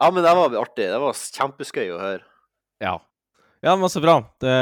ja, 0.00 0.08
men 0.08 0.24
det 0.24 0.32
var 0.38 0.56
artig. 0.60 0.86
Det 0.88 1.00
var 1.04 1.12
kjempeskøy 1.36 1.88
å 1.92 2.00
høre. 2.00 2.24
Ja. 2.80 2.94
Ja, 3.60 3.76
men 3.76 3.92
så 3.92 4.00
bra. 4.04 4.16
Det, 4.40 4.54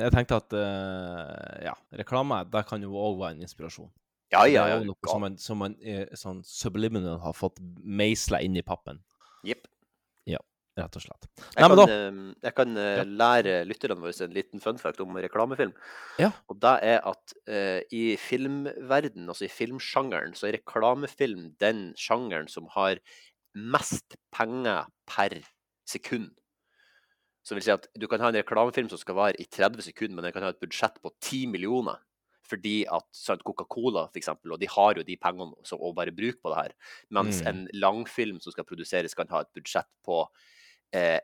jeg 0.00 0.12
tenkte 0.16 0.40
at 0.40 0.56
eh, 0.56 1.68
ja, 1.68 1.76
reklame 2.00 2.40
der 2.48 2.64
kan 2.68 2.82
jo 2.84 2.96
òg 2.96 3.20
være 3.20 3.36
en 3.36 3.44
inspirasjon. 3.44 3.92
Ja, 4.34 4.44
ja, 4.50 4.64
Det 4.68 4.80
er 4.80 4.88
noe 4.88 5.10
som 5.10 5.22
man, 5.24 5.38
som 5.40 5.62
man 5.62 5.76
eh, 5.82 6.08
sånn 6.18 6.42
subliminal 6.46 7.20
har 7.22 7.36
fått 7.36 7.60
meisla 7.82 8.42
inn 8.44 8.58
i 8.58 8.64
pappen. 8.66 9.00
Jepp. 9.46 9.68
Ja, 10.28 10.40
rett 10.80 10.96
og 10.98 11.04
slett. 11.04 11.26
Jeg 11.54 11.62
Nei, 11.62 11.68
kan, 11.68 11.78
da 11.78 11.84
eh, 11.94 12.20
jeg 12.48 12.56
kan 12.56 12.78
ja. 12.80 13.04
lære 13.22 13.56
lytterne 13.68 13.98
våre 14.02 14.26
en 14.26 14.34
liten 14.34 14.62
fun 14.64 14.80
fact 14.80 15.02
om 15.04 15.14
reklamefilm. 15.22 15.74
Ja. 16.18 16.32
Og 16.50 16.58
det 16.64 16.74
er 16.90 17.04
at 17.06 17.36
uh, 17.46 17.80
i 17.94 18.04
filmverden, 18.18 19.28
altså 19.28 19.46
i 19.46 19.52
filmsjangeren, 19.52 20.34
så 20.34 20.48
er 20.48 20.58
reklamefilm 20.58 21.52
den 21.62 21.92
sjangeren 22.00 22.50
som 22.50 22.66
har 22.74 22.98
mest 23.54 24.18
penger 24.34 24.90
per 25.06 25.38
sekund. 25.86 26.32
Som 27.44 27.58
vil 27.58 27.66
si 27.66 27.74
at 27.74 27.86
du 28.00 28.08
kan 28.08 28.22
ha 28.24 28.32
en 28.32 28.40
reklamefilm 28.40 28.88
som 28.90 28.98
skal 28.98 29.18
vare 29.18 29.38
i 29.38 29.46
30 29.46 29.84
sekunder, 29.84 30.16
men 30.16 30.26
den 30.26 30.34
kan 30.34 30.46
ha 30.46 30.54
et 30.54 30.62
budsjett 30.62 30.96
på 31.04 31.12
10 31.20 31.52
millioner. 31.52 32.00
Fordi 32.44 32.84
at 32.92 33.06
Coca-Cola, 33.44 34.08
for 34.12 34.52
og 34.52 34.60
de 34.60 34.68
har 34.68 34.98
jo 34.98 35.02
de 35.02 35.16
pengene 35.16 35.54
så, 35.64 35.78
å 35.78 35.94
bare 35.96 36.12
bruke 36.12 36.42
på 36.42 36.52
det 36.52 36.58
her. 36.58 36.74
Mens 37.10 37.40
Mm. 37.40 37.46
en 37.48 37.68
langfilm 37.72 38.40
som 38.40 38.52
skal 38.52 38.64
produseres, 38.64 39.14
kan 39.14 39.28
ha 39.28 39.40
et 39.40 39.52
budsjett 39.54 39.88
på 40.04 40.28
eh, 40.92 41.20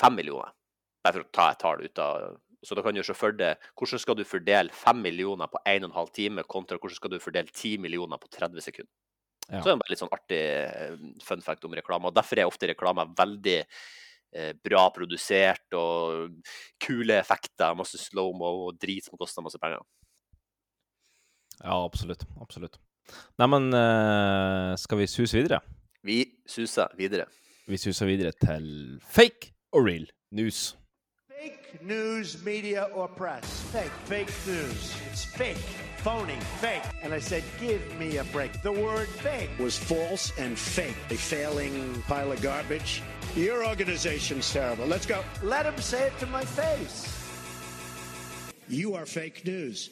5 0.00 0.14
millioner. 0.14 0.52
Bare 1.02 1.12
for 1.14 1.24
å 1.24 1.32
ta 1.32 1.50
et 1.50 1.58
tall 1.58 1.82
ut 1.84 1.98
av 1.98 2.36
Så 2.66 2.74
da 2.74 2.82
kan 2.82 2.94
du 2.94 3.02
se 3.04 3.14
for 3.14 3.30
deg 3.36 3.60
hvordan 3.78 4.00
skal 4.00 4.16
du 4.16 4.24
fordele 4.24 4.72
5 4.74 5.00
millioner 5.00 5.46
på 5.46 5.58
1 5.64 5.84
12 5.92 6.08
time, 6.12 6.42
kontra 6.42 6.78
hvordan 6.78 6.96
skal 6.96 7.10
du 7.10 7.18
fordele 7.20 7.46
10 7.52 7.78
millioner 7.78 8.18
på 8.18 8.28
30 8.32 8.60
sekunder. 8.60 8.90
Ja. 9.50 9.60
Så 9.60 9.68
det 9.68 9.70
er 9.70 9.76
en 9.76 9.92
litt 9.92 10.00
sånn 10.00 10.16
artig 10.16 10.40
eh, 10.40 10.96
fun 11.22 11.44
fact 11.44 11.64
om 11.64 11.76
reklame. 11.76 12.08
Og 12.08 12.16
derfor 12.16 12.40
er 12.40 12.48
ofte 12.48 12.66
reklame 12.66 13.06
veldig 13.14 13.60
bra 14.64 14.86
produsert 14.94 15.76
og 15.78 16.34
kule 16.82 17.20
effekter, 17.20 17.76
masse 17.78 18.00
slow-mo 18.00 18.52
og 18.66 18.80
drit 18.82 19.06
som 19.06 19.18
koster 19.20 19.44
masse 19.44 19.60
penger. 19.62 19.80
Ja, 21.62 21.78
absolutt. 21.84 22.26
Absolutt. 22.40 22.76
Neimen, 23.38 23.70
uh, 23.74 24.74
skal 24.76 24.98
vi 24.98 25.06
suse 25.06 25.38
videre? 25.38 25.60
Vi 26.04 26.24
suser 26.46 26.92
videre. 26.98 27.26
Vi 27.66 27.76
suser 27.76 28.06
videre 28.06 28.32
til 28.42 29.00
fake 29.02 29.54
or 29.72 29.86
real 29.86 30.06
news. 30.30 30.76
Fake 31.28 31.82
news, 31.82 32.44
media, 32.44 32.86
or 32.94 33.08
press. 33.08 33.62
Fake. 33.72 33.90
Fake 34.06 34.32
news. 34.46 34.94
It's 35.10 35.24
fake. 35.24 35.58
Phony. 35.98 36.38
Fake. 36.60 36.82
And 37.02 37.12
I 37.12 37.18
said, 37.20 37.42
give 37.60 37.82
me 37.98 38.18
a 38.18 38.24
break. 38.32 38.62
The 38.62 38.72
word 38.72 39.08
fake 39.08 39.50
was 39.58 39.78
false 39.78 40.32
and 40.38 40.58
fake. 40.58 40.96
A 41.10 41.16
failing 41.16 42.02
pile 42.08 42.32
of 42.32 42.40
garbage. 42.42 43.02
Your 43.36 43.66
organization's 43.66 44.50
terrible. 44.50 44.86
Let's 44.86 45.04
go. 45.04 45.20
Let 45.42 45.66
him 45.66 45.76
say 45.76 46.06
it 46.06 46.18
to 46.20 46.26
my 46.26 46.42
face. 46.42 47.04
You 48.66 48.94
are 48.94 49.04
fake 49.04 49.44
news. 49.44 49.90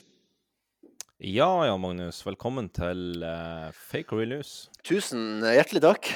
Ja, 1.18 1.66
ja, 1.66 1.76
Magnus. 1.76 2.22
Velkommen 2.26 2.70
til 2.72 3.20
uh, 3.20 3.68
Fake 3.72 4.12
or 4.12 4.18
real 4.22 4.28
news. 4.28 4.70
Tusen 4.84 5.44
hjertelig 5.44 5.82
takk. 5.84 6.08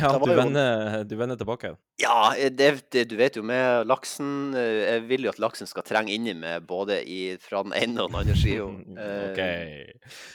Ja, 0.00 0.10
du 0.18 0.32
vender, 0.34 1.04
du 1.04 1.14
vender 1.16 1.36
tilbake. 1.38 1.70
Ja, 2.02 2.32
det, 2.50 2.68
det, 2.92 3.04
du 3.10 3.14
vet 3.18 3.36
jo 3.38 3.42
med 3.46 3.88
laksen 3.90 4.54
eh, 4.58 4.84
Jeg 4.84 5.02
vil 5.08 5.26
jo 5.26 5.32
at 5.32 5.40
laksen 5.42 5.68
skal 5.70 5.84
trenge 5.86 6.12
inni 6.14 6.34
meg 6.38 6.66
både 6.68 7.00
i, 7.02 7.36
fra 7.42 7.62
den 7.66 7.74
ene 7.78 8.04
og 8.04 8.12
den 8.12 8.18
andre 8.20 8.36
sida. 8.38 8.66
OK. 9.28 9.40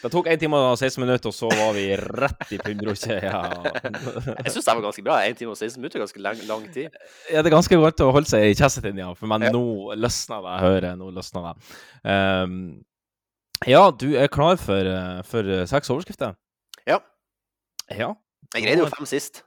Det 0.03 0.13
tok 0.15 0.29
1 0.33 0.43
time 0.43 0.59
og 0.59 0.77
16 0.77 1.03
minutter, 1.03 1.31
og 1.31 1.37
så 1.37 1.51
var 1.51 1.75
vi 1.77 1.85
rett 1.97 2.55
i 2.55 2.61
pundrokje. 2.61 3.19
Ja. 3.23 3.43
Jeg 4.45 4.55
syns 4.55 4.63
det 4.63 4.77
var 4.77 4.85
ganske 4.87 5.05
bra. 5.05 5.19
1 5.27 5.41
time 5.41 5.55
og 5.55 5.59
16 5.59 5.79
minutter 5.81 5.99
er 5.99 6.07
ganske 6.07 6.23
lang, 6.23 6.41
lang 6.49 6.65
tid. 6.73 7.03
Ja, 7.31 7.41
det 7.41 7.51
er 7.51 7.57
ganske 7.57 7.79
godt 7.83 8.03
å 8.03 8.11
holde 8.15 8.31
seg 8.31 8.49
i 8.49 8.57
kjestetinja, 8.57 9.11
for 9.19 9.31
men 9.31 9.49
nå 9.53 9.67
løsna 9.99 10.41
det, 10.43 10.55
jeg 10.55 10.67
hører. 10.69 10.97
Nå 10.99 11.11
løsna 11.15 11.45
det. 11.49 11.77
Um, 12.03 12.57
ja, 13.67 13.83
du 13.91 14.13
er 14.19 14.27
klar 14.27 14.57
for, 14.59 14.87
eh, 14.87 15.21
for 15.27 15.47
eh, 15.47 15.65
seks 15.69 15.91
overskrifter? 15.93 16.35
Ja. 16.87 16.99
Ja. 17.91 18.13
Jeg 18.53 18.65
greide 18.65 18.85
jo 18.85 18.89
fem 18.93 19.09
sist. 19.09 19.43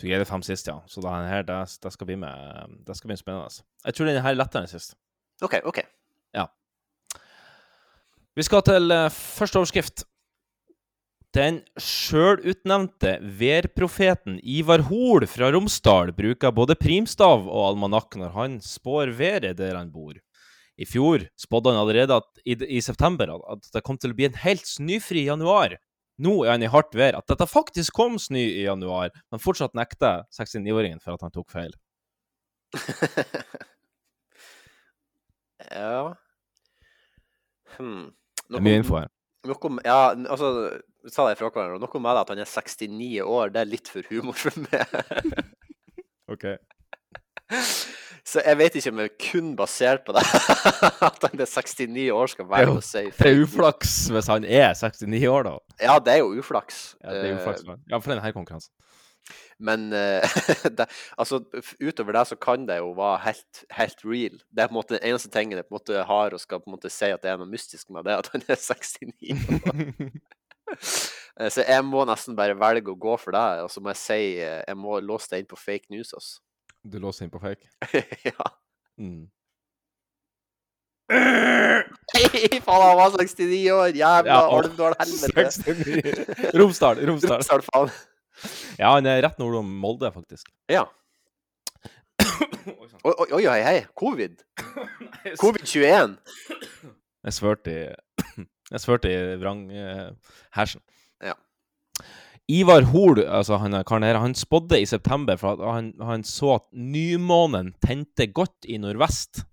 Du 0.00 0.06
greide 0.08 0.26
fem 0.26 0.42
sist, 0.42 0.68
ja. 0.68 0.78
Så 0.90 1.02
det 1.04 1.10
her, 1.12 1.44
det, 1.46 1.58
det 1.82 1.92
skal 1.94 2.08
bli 2.08 2.16
med 2.18 2.78
Det 2.86 2.96
skal 2.96 3.12
bli 3.12 3.18
spennende. 3.20 3.64
Jeg 3.84 3.94
tror 3.94 4.08
denne 4.08 4.24
her 4.24 4.34
er 4.34 4.40
lettere 4.40 4.64
enn 4.64 4.72
sist. 4.72 4.96
OK. 5.42 5.58
ok. 5.68 5.82
Ja. 6.34 6.46
Vi 8.36 8.46
skal 8.46 8.64
til 8.66 8.94
eh, 8.94 9.10
første 9.12 9.60
overskrift. 9.60 10.04
Den 11.32 11.62
sjølutnevnte 11.80 13.14
værprofeten 13.40 14.36
Ivar 14.44 14.82
Hoel 14.90 15.24
fra 15.30 15.48
Romsdal 15.54 16.12
bruker 16.12 16.52
både 16.52 16.76
primstav 16.76 17.46
og 17.46 17.70
almanakk 17.70 18.18
når 18.20 18.34
han 18.34 18.58
spår 18.60 19.14
været 19.16 19.56
der 19.56 19.78
han 19.78 19.88
bor. 19.94 20.18
I 20.76 20.88
fjor 20.88 21.24
spådde 21.40 21.72
han 21.72 21.80
allerede 21.80 22.18
at, 22.20 22.28
i, 22.44 22.56
i 22.76 22.82
september 22.84 23.32
at 23.52 23.64
det 23.72 23.84
kom 23.86 23.96
til 24.00 24.12
å 24.12 24.18
bli 24.18 24.28
en 24.28 24.38
helt 24.44 24.68
snøfri 24.68 25.24
januar. 25.30 25.78
Nå 26.20 26.34
er 26.44 26.52
han 26.54 26.64
i 26.64 26.70
hardt 26.70 26.94
vær 26.98 27.16
at 27.18 27.28
dette 27.30 27.46
faktisk 27.48 27.94
kom 27.96 28.18
snø 28.20 28.42
i 28.42 28.66
januar, 28.66 29.14
men 29.32 29.42
fortsatt 29.42 29.76
nekter 29.78 30.26
69-åringen 30.36 31.00
for 31.02 31.16
at 31.16 31.24
han 31.24 31.34
tok 31.34 31.50
feil. 31.52 31.76
Ja 35.72 36.14
hmm. 37.78 38.10
Det 38.48 38.58
er 38.58 38.64
mye 38.66 38.80
info 38.80 38.96
her. 38.98 39.10
Noe, 39.48 39.70
ja, 39.86 40.12
altså 40.12 40.48
sa 41.10 41.24
det 41.26 41.38
fra 41.40 41.48
hverandre. 41.50 41.80
Noe 41.82 42.02
med 42.02 42.14
det 42.14 42.22
at 42.22 42.32
han 42.34 42.42
er 42.42 42.50
69 42.50 43.22
år, 43.24 43.52
det 43.54 43.62
er 43.62 43.70
litt 43.70 43.88
for 43.90 44.06
humor 44.10 44.36
for 44.38 44.54
meg. 44.66 44.86
OK. 46.32 46.46
Så 48.26 48.42
jeg 48.46 48.58
vet 48.60 48.76
ikke 48.78 48.90
om 48.92 49.00
jeg 49.02 49.10
kun 49.18 49.48
basert 49.58 50.04
på 50.06 50.14
det 50.14 50.22
at 51.08 51.24
han 51.26 51.40
er 51.42 51.48
69 51.48 52.04
år 52.14 52.30
skal 52.30 52.44
er, 52.46 52.50
være 52.52 52.76
å 52.76 52.84
si 52.86 53.02
det 53.08 53.32
er 53.32 53.40
uflaks 53.42 53.96
hvis 54.14 54.30
han 54.30 54.46
er 54.46 54.76
69 54.78 55.24
år, 55.26 55.48
da. 55.48 55.56
Ja, 55.82 55.96
det 55.98 56.14
er 56.14 56.22
jo 56.22 56.30
uflaks. 56.38 56.84
Ja, 57.02 57.16
det 57.16 57.32
er 57.32 57.40
uflaks. 57.40 57.66
men. 57.66 57.82
Ja, 57.90 57.98
for 57.98 58.14
denne 58.14 58.34
konkurransen. 58.36 58.70
Men 59.62 59.92
eh, 59.94 60.36
det, 60.78 60.86
altså, 61.18 61.40
utover 61.80 62.16
det 62.16 62.24
så 62.30 62.38
kan 62.38 62.66
det 62.68 62.78
jo 62.80 62.92
være 62.98 63.24
helt, 63.26 63.64
helt 63.78 64.06
real. 64.06 64.38
Det 64.50 64.64
er 64.64 64.70
på 64.70 64.74
en 64.74 64.78
måte 64.80 64.96
den 64.96 65.10
eneste 65.10 65.30
tingen 65.34 65.58
jeg 65.58 65.66
på 65.66 65.74
en 65.74 65.80
måte 65.80 66.06
har 66.08 66.34
og 66.34 66.42
skal 66.42 66.62
på 66.62 66.70
en 66.70 66.76
måte 66.76 66.90
si 66.92 67.10
at 67.14 67.22
det 67.22 67.32
er 67.32 67.42
noe 67.42 67.50
mystisk 67.50 67.90
med 67.94 68.06
det, 68.08 68.18
at 68.18 68.30
han 68.34 68.46
er 68.46 68.62
69 68.70 69.34
år. 69.58 69.84
Eh, 71.40 71.48
så 71.52 71.64
jeg 71.64 71.84
må 71.88 72.04
nesten 72.08 72.36
bare 72.38 72.58
velge 72.58 72.92
å 72.92 72.98
gå 72.98 73.18
for 73.20 73.34
det. 73.34 73.62
Og 73.66 73.70
så 73.72 73.82
må 73.82 73.94
jeg 73.94 74.02
si 74.02 74.22
eh, 74.38 74.62
jeg 74.66 74.78
må 74.78 74.98
låse 75.02 75.30
det 75.32 75.42
inn 75.42 75.50
på 75.50 75.58
fake 75.58 75.94
news, 75.94 76.14
altså. 76.14 76.40
Du 76.82 76.98
låser 76.98 77.24
inn 77.24 77.30
på 77.30 77.40
fake? 77.42 77.68
ja. 78.28 78.48
Mm. 78.98 79.28
Nei, 81.12 82.60
faen, 82.64 82.82
han 82.82 82.96
var 82.98 83.12
69 83.18 83.58
år! 83.74 83.92
Jævla 83.96 84.32
Ja, 84.32 84.40
Alvdal, 84.56 84.94
helvete! 85.02 85.44
69. 85.74 86.56
Romsdal, 86.58 87.02
Romsdal. 87.08 87.38
Romsdal, 87.42 87.64
faen. 87.68 87.92
Ja, 88.80 88.94
han 88.96 89.06
er 89.06 89.20
rett 89.26 89.38
nord 89.40 89.58
om 89.60 89.68
Molde, 89.82 90.10
faktisk. 90.14 90.48
Ja. 90.72 90.86
Oi, 93.02 93.12
oi, 93.12 93.28
oi, 93.34 93.44
hei, 93.48 93.60
hei. 93.66 93.78
Covid. 93.98 94.42
Covid-21. 95.40 96.16
Jeg 97.26 97.36
svørte 97.36 97.74
i 97.74 97.84
Jeg 98.72 98.80
svørte 98.80 99.10
i 99.12 99.16
vrang-hersen. 99.42 100.80
Ja. 101.22 101.34
Ivar 102.50 102.82
Hoel, 102.90 103.22
altså 103.28 103.56
han 103.62 103.76
karen 103.86 104.02
her, 104.02 104.18
han 104.18 104.34
spådde 104.34 104.80
i 104.82 104.86
september 104.86 105.36
for 105.40 105.54
at 105.62 105.74
han, 105.76 105.92
han 106.02 106.24
så 106.26 106.56
at 106.58 106.64
nymånen 106.74 107.72
tente 107.84 108.26
godt 108.34 108.66
i 108.68 108.78
nordvest. 108.82 109.44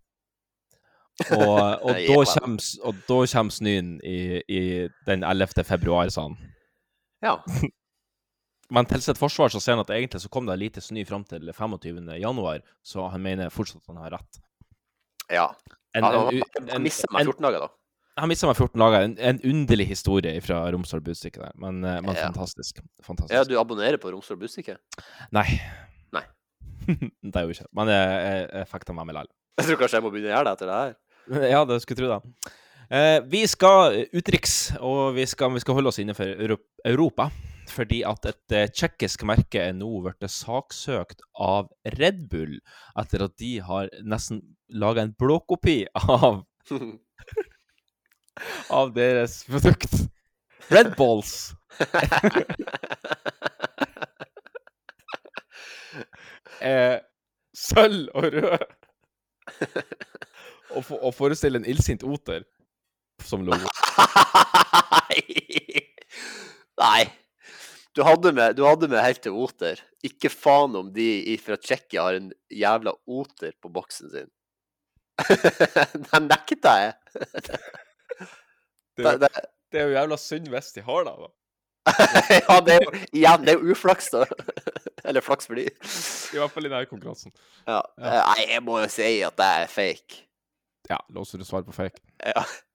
Og, 1.32 1.60
og, 1.86 1.92
da, 1.94 2.24
kommer, 2.40 2.66
og 2.84 2.96
da 3.08 3.20
kommer 3.34 3.52
snøen 3.54 3.92
i, 4.04 4.18
i 4.48 4.62
den 5.08 5.24
11. 5.24 5.64
februar, 5.68 6.10
sa 6.10 6.28
han. 6.30 6.38
Ja. 7.24 7.38
Men 8.74 8.86
til 8.86 9.02
sitt 9.02 9.18
forsvar 9.18 9.50
så 9.50 9.60
ser 9.64 9.74
han 9.78 9.82
at 9.82 9.90
egentlig 9.96 10.22
så 10.22 10.30
kom 10.30 10.46
det 10.46 10.60
lite 10.62 10.82
snø 10.84 11.02
fram 11.10 11.24
til 11.26 11.48
25. 11.58 12.04
januar, 12.22 12.60
så 12.86 13.08
han 13.10 13.24
mener 13.26 13.50
fortsatt 13.54 13.82
at 13.82 13.90
han 13.94 14.02
har 14.04 14.14
rett. 14.18 14.42
Ja. 15.34 15.48
En- 15.98 16.04
Han- 16.06 16.28
en 16.30 16.44
en- 16.76 16.86
en- 16.86 16.92
14 16.92 17.42
dager, 17.48 17.66
da. 17.66 17.70
Han 18.18 18.28
mista 18.32 18.48
meg 18.50 18.58
14 18.58 18.80
dager. 18.82 19.04
En, 19.06 19.14
en 19.20 19.40
underlig 19.48 19.86
historie 19.92 20.42
fra 20.44 20.64
Romsdal 20.74 21.02
Budstikke 21.06 21.40
der, 21.44 21.52
men, 21.56 21.84
eh, 21.86 22.00
men 22.02 22.16
Ja. 22.16 22.26
fantastisk. 22.32 22.82
fantastisk. 23.06 23.34
Ja, 23.38 23.44
du 23.48 23.54
abonnerer 23.60 23.98
på 24.02 24.12
Romsdal 24.12 24.38
Budstikke? 24.42 24.78
Nei. 25.32 25.46
Nei. 26.12 26.24
det 26.88 27.36
er 27.36 27.46
jo 27.46 27.54
ikke. 27.54 27.68
Men 27.76 27.88
jeg, 27.94 28.10
jeg, 28.26 28.50
jeg 28.60 28.68
fikk 28.74 28.88
det 28.90 28.96
med 28.98 29.06
meg 29.12 29.16
likevel. 29.20 29.36
Jeg 29.60 29.68
tror 29.70 29.80
kanskje 29.84 29.98
jeg 30.00 30.04
må 30.08 30.12
begynne 30.16 30.32
å 30.32 30.36
gjøre 30.38 30.50
det 30.50 30.56
etter 30.58 30.72
det 30.74 30.80
her. 30.82 30.98
Ja, 31.54 31.62
det 31.70 31.78
skulle 31.84 32.00
tro 32.02 32.10
det. 32.16 32.56
Eh, 32.90 33.20
vi 33.30 33.44
skal 33.46 34.00
utenriks, 34.18 34.54
og 34.82 35.14
vi 35.14 35.26
skal, 35.30 35.52
vi 35.54 35.62
skal 35.62 35.76
holde 35.78 35.92
oss 35.94 36.00
innenfor 36.02 36.32
Europa. 36.90 37.30
fordi 37.70 38.00
at 38.04 38.24
et 38.26 38.54
eh, 38.58 38.68
tsjekkisk 38.74 39.22
merke 39.30 39.62
er 39.62 39.76
nå 39.78 39.86
blitt 40.02 40.26
saksøkt 40.34 41.20
av 41.38 41.68
Red 42.00 42.24
Bull 42.32 42.56
etter 42.98 43.22
at 43.28 43.36
de 43.38 43.60
har 43.62 43.92
nesten 44.02 44.40
laga 44.74 45.04
en 45.06 45.14
blåkopi 45.14 45.84
av 46.02 46.42
av 48.80 48.94
deres 48.96 49.44
produkt. 49.50 49.94
Red 50.70 50.96
Balls. 50.98 51.54
eh, 56.62 56.98
sølv 57.56 58.10
og 58.14 58.24
rød. 58.34 58.60
og, 60.76 60.84
for, 60.86 60.98
og 61.02 61.14
forestille 61.18 61.58
en 61.60 61.66
illsint 61.70 62.04
oter 62.06 62.44
som 63.26 63.46
logo. 63.46 63.68
Nei. 66.80 67.04
Du 67.98 68.04
hadde 68.06 68.32
med, 68.32 68.56
du 68.56 68.64
hadde 68.64 68.88
med 68.88 69.02
helt 69.04 69.22
til 69.26 69.36
oter. 69.36 69.82
Ikke 70.06 70.30
faen 70.32 70.76
om 70.80 70.94
de 70.96 71.38
fra 71.44 71.58
Tsjekkia 71.60 72.06
har 72.06 72.16
en 72.20 72.30
jævla 72.54 72.94
oter 73.10 73.52
på 73.60 73.72
boksen 73.74 74.10
sin. 74.14 74.30
Den 76.14 76.30
nekta 76.30 76.72
jeg. 76.80 76.94
Det 79.00 79.12
er, 79.12 79.20
jo, 79.24 79.50
det 79.72 79.82
er 79.82 79.88
jo 79.88 79.98
jævla 79.98 80.18
synd 80.22 80.50
hvis 80.54 80.72
de 80.76 80.86
har 80.86 81.06
deg, 81.08 81.26
da. 81.26 81.30
ja, 82.36 82.56
det 82.66 82.76
er 82.76 82.84
jo 82.84 82.92
igjen, 83.08 83.46
det 83.46 83.54
er 83.54 83.60
jo 83.60 83.74
uflaks, 83.74 84.10
da. 84.14 84.26
Eller 85.08 85.24
flaks 85.26 85.50
for 85.50 85.58
de. 85.58 85.66
I 85.70 86.42
hvert 86.42 86.54
fall 86.54 86.68
i 86.68 86.72
denne 86.72 86.86
konkurransen. 86.90 87.34
Ja. 87.66 87.82
ja. 87.98 88.24
Nei, 88.30 88.50
jeg 88.52 88.64
må 88.66 88.80
jo 88.84 88.90
si 88.92 89.12
at 89.26 89.38
det 89.40 89.52
er 89.64 89.70
fake. 89.72 90.26
Ja, 90.90 91.00
låser 91.16 91.42
du 91.42 91.46
svar 91.48 91.64
på 91.66 91.76
fake? 91.76 92.02
Ja. 92.26 92.44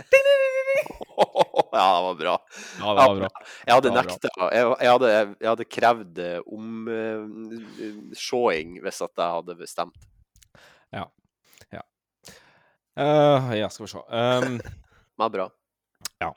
ja, 1.72 1.96
det 1.96 2.02
var 2.02 2.14
bra. 2.14 2.46
Ja, 2.78 2.94
det 2.94 3.06
var 3.08 3.16
bra. 3.16 3.28
Jeg 3.66 3.74
hadde 3.74 3.88
Det 3.88 3.94
nekta. 3.96 4.28
Jeg, 4.52 4.74
jeg, 4.80 4.90
hadde, 4.90 5.10
jeg 5.40 5.48
hadde 5.48 5.66
krevd 5.76 6.20
eh, 6.24 6.38
uh, 6.46 7.22
hvis 8.84 9.00
at 9.06 9.22
jeg 9.22 9.34
hadde 9.36 9.56
bestemt. 9.58 10.06
Ja. 10.92 11.04
Ja. 11.72 11.82
Uh, 12.96 13.50
ja, 13.58 13.68
skal 13.68 13.86
vi 13.86 13.92
se. 13.94 13.98
Um, 13.98 14.60
Det 14.60 14.70
var 15.20 15.32
bra. 15.34 15.48
Ja. 16.22 16.32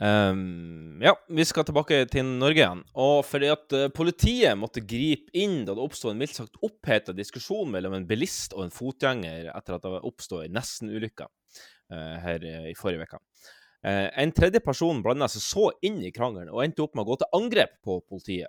Um, 0.00 1.02
ja, 1.04 1.12
vi 1.28 1.44
skal 1.44 1.66
tilbake 1.68 1.98
til 2.08 2.24
Norge 2.24 2.62
igjen. 2.62 2.80
Og 2.96 3.18
fordi 3.28 3.50
at 3.52 3.74
eh, 3.76 3.90
politiet 3.92 4.56
måtte 4.58 4.84
gripe 4.88 5.28
inn 5.36 5.66
da 5.66 5.76
det 5.76 5.84
oppstod 5.84 6.14
en 6.14 6.22
mildt 6.22 6.38
sagt 6.38 6.56
oppheta 6.64 7.12
diskusjon 7.16 7.70
mellom 7.74 7.98
en 7.98 8.08
bilist 8.08 8.56
og 8.56 8.64
en 8.66 8.72
fotgjenger 8.72 9.50
etter 9.52 9.76
at 9.76 9.84
det 9.84 10.00
oppstod 10.00 10.46
en 10.46 10.56
nesten-ulykke 10.56 11.28
uh, 11.28 12.16
her 12.24 12.48
eh, 12.48 12.70
i 12.72 12.78
forrige 12.78 13.04
uke. 13.04 13.20
Uh, 13.82 14.08
en 14.22 14.32
tredje 14.32 14.62
person 14.64 15.04
blanda 15.04 15.28
seg 15.28 15.44
så 15.44 15.68
inn 15.84 16.00
i 16.06 16.14
krangelen 16.14 16.52
og 16.54 16.64
endte 16.64 16.84
opp 16.86 16.96
med 16.96 17.04
å 17.04 17.12
gå 17.12 17.20
til 17.20 17.40
angrep 17.42 17.78
på 17.84 18.00
politiet. 18.08 18.48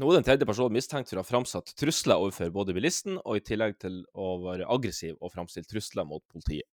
Nå 0.00 0.08
er 0.08 0.16
den 0.16 0.24
tredje 0.24 0.48
personen 0.48 0.72
mistenkt 0.72 1.10
for 1.10 1.20
å 1.20 1.24
ha 1.26 1.28
framsatt 1.28 1.74
trusler 1.76 2.16
overfor 2.16 2.48
både 2.54 2.72
bilisten, 2.72 3.18
og 3.20 3.36
i 3.36 3.42
tillegg 3.44 3.76
til 3.82 3.98
å 4.16 4.38
være 4.46 4.68
aggressiv 4.72 5.18
og 5.20 5.34
framstille 5.34 5.68
trusler 5.68 6.06
mot 6.08 6.24
politiet. 6.32 6.64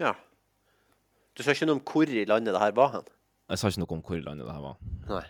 Ja. 0.00 0.14
Du 1.36 1.44
sa 1.44 1.54
ikke 1.54 1.68
noe 1.68 1.78
om 1.78 1.84
hvor 1.86 2.08
i 2.10 2.24
landet 2.28 2.56
det 2.56 2.62
her 2.62 2.72
var 2.76 2.94
hen? 2.96 3.10
Jeg 3.50 3.60
sa 3.60 3.70
ikke 3.70 3.82
noe 3.82 3.96
om 3.98 4.02
hvor 4.06 4.18
i 4.18 4.24
landet 4.24 4.48
det 4.48 4.54
her 4.54 4.64
var. 4.64 4.80
Nei. 5.10 5.26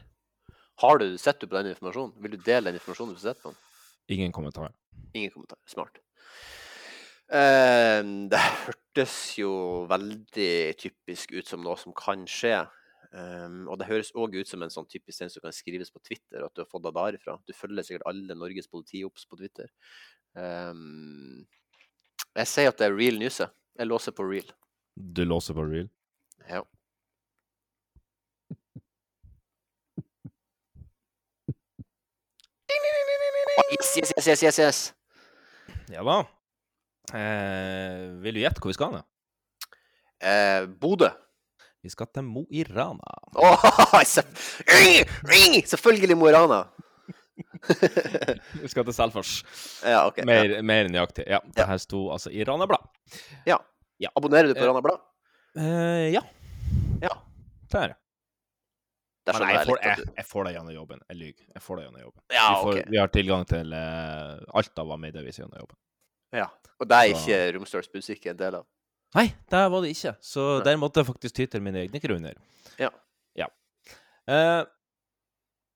Har 0.80 1.00
du 1.02 1.08
sett 1.20 1.40
du 1.40 1.48
på 1.48 1.58
den 1.58 1.72
informasjonen? 1.74 2.14
Vil 2.22 2.36
du 2.36 2.44
dele 2.44 2.70
den 2.70 2.78
informasjonen 2.78 3.16
du 3.16 3.20
sitter 3.20 3.42
på 3.42 3.52
den? 3.52 3.60
Ingen 4.16 4.32
kommentar. 4.32 4.72
Ingen 5.12 5.32
kommentar. 5.34 5.58
Smart. 5.68 6.00
Eh, 7.30 8.00
det 8.32 8.42
hørtes 8.64 9.16
jo 9.38 9.52
veldig 9.90 10.52
typisk 10.80 11.34
ut 11.36 11.50
som 11.50 11.62
noe 11.66 11.76
som 11.78 11.94
kan 11.96 12.24
skje. 12.30 12.62
Um, 13.10 13.64
og 13.66 13.80
det 13.80 13.88
høres 13.88 14.12
òg 14.14 14.36
ut 14.38 14.46
som 14.46 14.62
en 14.62 14.70
sånn 14.70 14.86
typisk 14.86 15.18
ting 15.18 15.30
som 15.32 15.42
kan 15.42 15.54
skrives 15.54 15.88
på 15.90 15.98
Twitter, 15.98 16.44
at 16.46 16.54
du 16.54 16.60
har 16.62 16.68
fått 16.70 16.84
det 16.84 16.92
derifra. 16.94 17.34
Du 17.42 17.50
følger 17.58 17.82
sikkert 17.82 18.06
alle 18.06 18.36
Norges 18.38 18.70
politiops 18.70 19.26
på 19.26 19.38
Twitter. 19.40 19.66
Um, 20.38 21.42
jeg 22.38 22.46
sier 22.46 22.70
at 22.70 22.78
det 22.78 22.86
er 22.86 22.94
real 22.94 23.18
news. 23.18 23.40
Jeg. 23.80 23.88
Låser 23.90 24.12
på 24.12 24.26
real. 24.28 24.52
Du 24.94 25.24
låser 25.24 25.56
på 25.56 25.64
real? 25.64 25.88
Ja. 26.48 26.64
Yes, 33.70 33.96
yes, 33.96 34.12
yes, 34.16 34.28
yes, 34.28 34.42
yes, 34.42 34.58
yes. 34.58 34.94
Ja 35.90 36.02
da. 36.06 36.18
Eh, 37.14 38.10
vil 38.22 38.36
du 38.36 38.42
gjette 38.42 38.62
hvor 38.62 38.70
vi 38.70 38.76
skal 38.76 38.94
hen? 38.94 39.06
Eh, 40.20 40.66
Bodø. 40.80 41.10
Vi 41.80 41.90
skal 41.90 42.10
til 42.12 42.26
Mo 42.26 42.44
i 42.52 42.64
Rana. 42.68 43.14
Selvfølgelig 45.72 46.16
Mo 46.18 46.28
i 46.28 46.34
Rana. 46.36 46.64
Vi 48.62 48.68
skal 48.68 48.84
til 48.84 48.94
Selfors. 48.94 49.32
Ja, 49.84 50.02
ok. 50.06 50.20
Mer, 50.28 50.58
mer 50.66 50.90
nøyaktig. 50.92 51.24
Ja, 51.30 51.40
det 51.56 51.66
her 51.66 51.80
sto 51.80 52.10
altså 52.12 52.32
i 52.32 52.44
Rana 52.44 52.66
Blad. 52.68 52.84
Ja. 53.48 53.56
Ja. 54.00 54.10
Abonnerer 54.16 54.48
du 54.50 54.54
på 54.56 54.64
Eh, 54.64 54.68
Rana 54.70 54.80
Blad? 54.84 55.00
Uh, 55.58 56.08
ja. 56.14 56.22
Ja. 57.02 57.14
Det 57.70 57.80
er 57.82 57.92
det. 57.92 57.96
Men 59.30 59.44
jeg 59.46 59.54
jeg 59.54 59.66
får, 59.68 59.78
jeg, 59.84 60.04
jeg 60.16 60.26
får 60.26 60.44
det 60.46 60.52
gjennom 60.56 60.74
jobben. 60.74 61.02
Jeg 61.10 61.16
lyver. 61.20 61.44
Jeg 61.54 61.62
får 61.62 61.76
det 61.78 61.82
gjennom 61.84 62.00
jobben. 62.02 62.22
Ja, 62.34 62.46
vi, 62.48 62.62
får, 62.64 62.72
okay. 62.72 62.90
vi 62.90 62.98
har 62.98 63.12
tilgang 63.14 63.44
til 63.46 63.74
uh, 63.76 64.56
alt 64.58 64.80
av 64.82 64.88
hva 64.90 64.96
medieaviser 64.98 65.44
gjennom 65.44 65.60
jobben. 65.62 65.78
Ja. 66.40 66.48
Og 66.80 66.88
det 66.88 66.96
er 66.98 67.12
Så- 67.12 67.20
ikke 67.20 67.38
Romsdals 67.58 67.90
Budstikk 67.92 68.26
en 68.32 68.40
del 68.40 68.56
av? 68.62 68.66
Nei, 69.14 69.26
det 69.50 69.60
var 69.74 69.82
det 69.84 69.90
ikke. 69.94 70.14
Så 70.22 70.48
der 70.64 70.76
måtte 70.78 71.02
jeg 71.02 71.06
faktisk 71.10 71.34
ty 71.34 71.46
til 71.50 71.62
mine 71.66 71.80
egne 71.84 72.00
grunner. 72.02 72.36
Ja. 72.78 72.90
Ja. 73.38 73.46
Eh, 74.30 74.64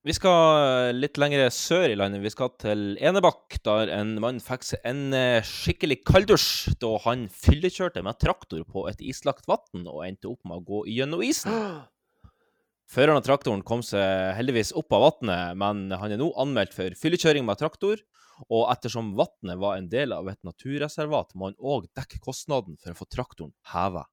vi 0.04 0.12
skal 0.12 0.92
litt 0.98 1.16
lenger 1.16 1.46
sør 1.54 1.86
i 1.88 1.96
landet. 1.96 2.20
Vi 2.20 2.32
skal 2.32 2.50
til 2.60 2.82
Enebakk, 3.00 3.56
der 3.64 3.88
en 3.94 4.18
mann 4.20 4.40
fikk 4.44 4.66
seg 4.68 4.84
en 4.84 5.16
eh, 5.16 5.40
skikkelig 5.48 6.02
kalddusj 6.04 6.74
da 6.82 6.90
han 7.06 7.24
fyllekjørte 7.32 8.02
med 8.04 8.20
traktor 8.20 8.66
på 8.68 8.84
et 8.90 9.00
islagt 9.00 9.48
vann 9.48 9.88
og 9.88 10.04
endte 10.04 10.28
opp 10.28 10.44
med 10.44 10.60
å 10.60 10.66
gå 10.68 10.82
gjennom 10.92 11.24
isen. 11.24 11.56
Føreren 12.94 13.16
av 13.16 13.24
traktoren 13.24 13.64
kom 13.64 13.80
seg 13.80 14.36
heldigvis 14.36 14.74
opp 14.76 14.92
av 14.92 15.06
vannet, 15.06 15.56
men 15.56 15.86
han 15.96 16.12
er 16.12 16.20
nå 16.20 16.28
anmeldt 16.36 16.76
for 16.76 17.00
fyllekjøring 17.00 17.48
med 17.48 17.64
traktor. 17.64 18.04
Og 18.52 18.68
ettersom 18.68 19.14
vannet 19.16 19.56
var 19.62 19.78
en 19.78 19.88
del 19.88 20.12
av 20.12 20.28
et 20.28 20.40
naturreservat, 20.44 21.32
må 21.32 21.48
han 21.48 21.60
òg 21.64 21.88
dekke 21.96 22.20
kostnaden 22.20 22.76
for 22.82 22.92
å 22.92 22.98
få 22.98 23.08
traktoren 23.08 23.56
heva. 23.72 24.04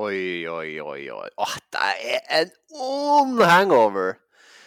Oi, 0.00 0.46
oi, 0.48 0.78
oi, 0.80 1.02
oi. 1.12 1.28
Åh, 1.40 1.58
det 1.72 1.90
er 1.92 2.30
en 2.40 2.54
ond 2.80 3.42
hangover! 3.44 4.16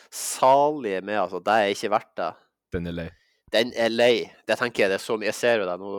Salige 0.10 1.02
med, 1.06 1.19
altså. 1.22 1.41
Det 1.44 1.56
er 1.56 1.73
ikke 1.73 1.91
verdt 1.94 2.14
det. 2.18 2.30
Den 2.73 2.90
er 2.90 2.95
lei. 2.95 3.10
Den 3.53 3.73
er 3.77 3.90
lei. 3.90 4.14
Det 4.45 4.57
tenker 4.60 4.84
jeg 4.84 4.91
det 4.91 4.99
er 4.99 5.03
så 5.03 5.18
mye. 5.18 5.30
Jeg 5.30 5.38
ser 5.38 5.61
jo 5.61 5.68
det 5.69 5.76
nå. 5.81 5.91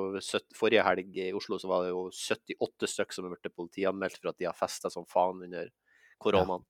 Forrige 0.58 0.86
helg 0.86 1.16
i 1.18 1.30
Oslo 1.34 1.58
så 1.58 1.70
var 1.70 1.84
det 1.84 1.92
jo 1.92 2.06
78 2.10 2.90
stykker 2.92 3.16
som 3.16 3.26
er 3.26 3.34
blitt 3.34 3.54
politianmeldt 3.56 4.20
for 4.20 4.30
at 4.30 4.38
de 4.38 4.46
har 4.46 4.58
festa 4.58 4.90
som 4.92 5.06
faen 5.10 5.42
under 5.46 5.70
koronaen. 6.22 6.62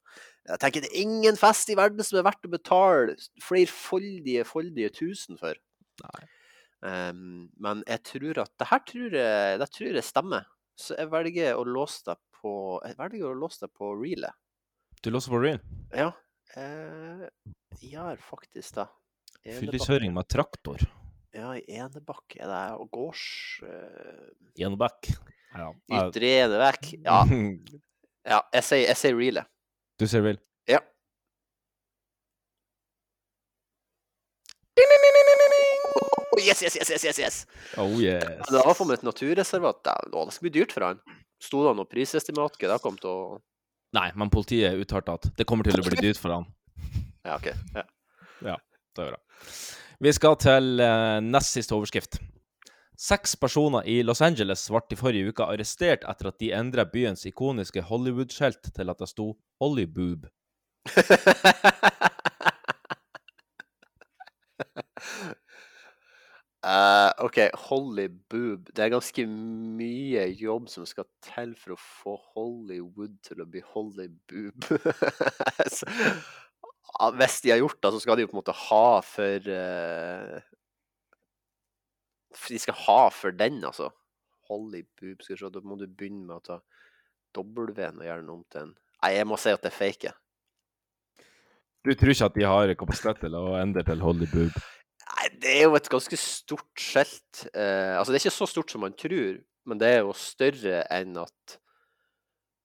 Jeg 0.49 0.63
tenker 0.63 0.85
det 0.85 0.93
er 0.93 1.03
ingen 1.03 1.37
fest 1.39 1.73
i 1.73 1.77
verden 1.79 2.07
som 2.07 2.21
er 2.21 2.27
verdt 2.31 2.47
å 2.49 2.53
betale 2.53 3.17
flerfoldige, 3.45 4.47
foldige 4.49 4.93
tusen 4.97 5.41
for. 5.41 5.59
Um, 6.81 7.51
men 7.61 7.83
jeg 7.85 8.01
tror 8.09 8.41
at 8.47 8.53
det 8.57 8.71
her 8.71 8.83
tror 8.89 9.17
jeg, 9.19 9.61
det 9.61 9.69
tror 9.75 9.99
jeg 10.01 10.07
stemmer. 10.07 10.49
Så 10.81 10.97
jeg 10.97 11.11
velger 11.13 11.59
å 11.61 11.67
låse 11.69 12.07
deg 12.07 12.17
på 12.41 12.53
Jeg 12.89 12.97
velger 12.97 13.27
å 13.29 13.37
låse 13.37 13.61
deg 13.61 13.73
på 13.77 13.91
reelet. 13.99 14.33
Du 15.05 15.11
låser 15.13 15.33
på 15.33 15.41
reel? 15.43 15.59
Ja. 15.93 16.09
Eh, 16.57 17.27
ja, 17.81 18.17
faktisk 18.27 18.75
da. 18.81 18.89
Fyllekjøring 19.45 20.13
med 20.15 20.27
traktor. 20.29 20.83
Ja, 21.31 21.53
i 21.55 21.63
Enebakk 21.79 22.35
er 22.41 22.51
det 22.51 22.63
og 22.83 22.89
gårds... 22.91 23.23
Uh, 23.63 24.33
Enebakk. 24.59 25.13
Ja. 25.55 25.71
Ytre 26.01 26.33
Enebakk. 26.43 26.91
Ja. 27.05 27.23
ja 28.33 28.41
jeg 28.57 28.67
sier, 28.67 28.87
jeg 28.89 28.99
sier 28.99 29.15
reale. 29.19 29.45
Du 30.01 30.09
sier 30.11 30.25
real? 30.27 30.41
Ja. 30.67 30.83
Oh, 36.31 36.41
yes, 36.43 36.63
yes, 36.63 36.77
yes, 36.81 36.91
yes, 36.91 37.05
yes, 37.05 37.19
yes. 37.19 37.39
Oh 37.79 37.95
yes. 38.03 38.27
Det 38.51 38.65
var 38.65 38.75
for 38.75 38.89
meg 38.89 38.99
et 38.99 39.07
naturreservat. 39.07 39.85
Det, 39.87 40.27
skal 40.35 40.47
bli 40.47 40.55
dyrt 40.59 40.75
for 40.75 40.89
han. 40.89 41.01
Sto 41.41 41.63
det 41.67 41.77
noe 41.79 41.89
prisestimat? 41.89 42.59
Hva 42.59 42.75
det 42.75 42.83
kom 42.83 42.99
til 42.99 43.11
å 43.11 43.39
Nei, 43.97 44.09
men 44.15 44.31
politiet 44.31 44.79
uttalte 44.79 45.17
at 45.19 45.31
det 45.39 45.47
kommer 45.49 45.67
til 45.67 45.81
å 45.81 45.87
bli 45.87 45.99
dyrt 46.01 46.21
for 46.21 46.37
han. 46.39 46.49
Ja, 47.21 47.35
OK. 47.37 47.51
Ja. 47.77 47.83
Ja, 48.41 48.55
det 48.97 49.03
er 49.05 49.11
bra. 49.11 49.19
Vi 50.01 50.13
skal 50.17 50.39
til 50.41 50.81
uh, 50.81 51.19
nest 51.21 51.53
siste 51.53 51.75
overskrift. 51.77 52.17
Seks 53.01 53.35
personer 53.37 53.85
i 53.85 53.99
Los 54.05 54.23
Angeles 54.25 54.63
ble 54.73 54.81
i 54.93 54.97
forrige 54.97 55.35
uke 55.35 55.45
arrestert 55.45 56.07
etter 56.09 56.31
at 56.31 56.39
de 56.41 56.49
endra 56.57 56.87
byens 56.89 57.27
ikoniske 57.29 57.85
Hollywood-skjelt 57.91 58.73
til 58.77 58.93
at 58.93 59.05
det 59.05 59.11
sto 59.13 59.35
Hollyboob. 59.61 60.25
Eh, 66.61 67.11
OK, 67.25 67.39
Holly 67.55 68.09
Boob. 68.09 68.69
Det 68.77 68.85
er 68.85 68.93
ganske 68.93 69.25
mye 69.27 70.27
jobb 70.37 70.69
som 70.69 70.85
skal 70.89 71.07
til 71.25 71.55
for 71.57 71.73
å 71.73 71.81
få 71.81 72.17
Hollywood 72.35 73.15
til 73.25 73.41
å 73.41 73.47
bli 73.49 73.63
Holly 73.73 74.11
Boob. 74.29 74.69
Hvis 77.17 77.41
de 77.41 77.55
har 77.55 77.63
gjort 77.63 77.81
det, 77.81 77.93
så 77.95 78.01
skal 78.03 78.19
de 78.19 78.27
jo 78.27 78.29
på 78.29 78.37
en 78.37 78.43
måte 78.43 78.57
ha 78.67 79.01
for 79.07 79.49
eh, 79.55 80.43
De 82.51 82.59
skal 82.61 82.77
ha 82.85 83.01
for 83.15 83.33
den, 83.33 83.63
altså. 83.65 83.89
Holly 84.51 84.83
Boob. 85.01 85.25
Skal 85.25 85.39
vi 85.39 85.41
se, 85.41 85.53
da 85.55 85.65
må 85.65 85.81
du 85.81 85.87
begynne 85.89 86.27
med 86.27 86.43
å 86.43 86.45
ta 86.45 86.61
W-en 87.39 88.03
og 88.03 88.05
gjøre 88.05 88.21
den 88.21 88.35
om 88.35 88.45
til 88.51 88.67
en 88.67 88.75
Nei, 89.01 89.15
jeg 89.15 89.25
må 89.31 89.39
si 89.41 89.49
at 89.49 89.63
det 89.65 89.71
er 89.71 89.79
fake. 89.79 90.11
Du 91.87 91.95
tror 91.97 92.13
ikke 92.13 92.29
at 92.29 92.37
de 92.37 92.45
har 92.45 92.75
kapasitet 92.77 93.23
til 93.23 93.33
å 93.39 93.55
endre 93.57 93.81
til 93.87 94.03
Hollyboob? 94.05 94.53
Nei, 94.53 94.80
det 95.41 95.57
er 95.57 95.67
jo 95.67 95.79
et 95.79 95.89
ganske 95.93 96.19
stort 96.21 96.81
skjelt. 96.81 97.47
Eh, 97.55 97.97
altså, 97.97 98.11
det 98.13 98.21
er 98.21 98.25
ikke 98.27 98.39
så 98.39 98.49
stort 98.51 98.73
som 98.73 98.85
man 98.85 98.97
tror, 98.99 99.41
men 99.69 99.81
det 99.81 99.91
er 99.91 100.01
jo 100.05 100.15
større 100.17 100.85
enn 100.93 101.17
at 101.21 101.61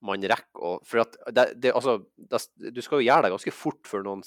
man 0.05 0.21
rekker 0.29 0.61
å 0.61 0.71
For 0.85 1.01
at 1.01 1.15
det, 1.33 1.45
det, 1.63 1.71
altså, 1.73 1.95
det, 2.15 2.41
du 2.75 2.81
skal 2.83 2.99
jo 2.99 3.07
gjøre 3.07 3.25
det 3.25 3.31
ganske 3.33 3.53
fort 3.55 3.89
før 3.89 4.03
noen 4.05 4.21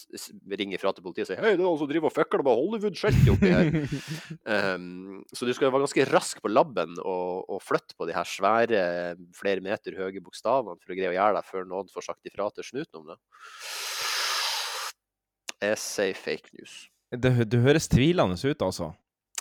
ringer 0.58 0.80
fra 0.82 0.92
til 0.94 1.04
politiet 1.04 1.26
og 1.26 1.30
sier 1.30 1.42
Hei, 1.44 1.52
det 1.52 1.60
er 1.60 1.66
noen 1.66 1.78
som 1.78 1.90
driver 1.90 2.10
og 2.10 2.16
fucker 2.16 2.42
med 2.42 2.58
Hollywood-skjeltet 2.58 3.30
oppi 3.34 3.52
her. 3.52 3.70
um, 4.74 5.20
så 5.36 5.46
du 5.46 5.54
skal 5.54 5.68
jo 5.68 5.72
være 5.76 5.84
ganske 5.86 6.08
rask 6.10 6.42
på 6.42 6.52
labben 6.52 6.98
og, 7.04 7.46
og 7.46 7.62
flytte 7.62 7.94
på 7.98 8.08
de 8.08 8.16
her 8.16 8.28
svære, 8.28 8.82
flere 9.38 9.64
meter 9.64 9.98
høye 10.00 10.24
bokstavene 10.24 10.78
for 10.80 10.94
å 10.94 10.98
greie 10.98 11.12
å 11.12 11.18
gjøre 11.18 11.38
det 11.38 11.46
før 11.52 11.68
noen 11.70 11.90
får 11.92 12.10
sagt 12.10 12.32
ifra 12.32 12.50
til 12.54 12.66
snuten 12.66 13.02
om 13.02 13.10
det. 13.12 13.18
Jeg 15.68 15.82
sier 15.82 16.18
fake 16.26 16.54
news. 16.58 16.86
Det, 17.12 17.52
det 17.52 17.60
høres 17.60 17.88
tvilende 17.88 18.36
ut, 18.50 18.62
altså. 18.62 18.92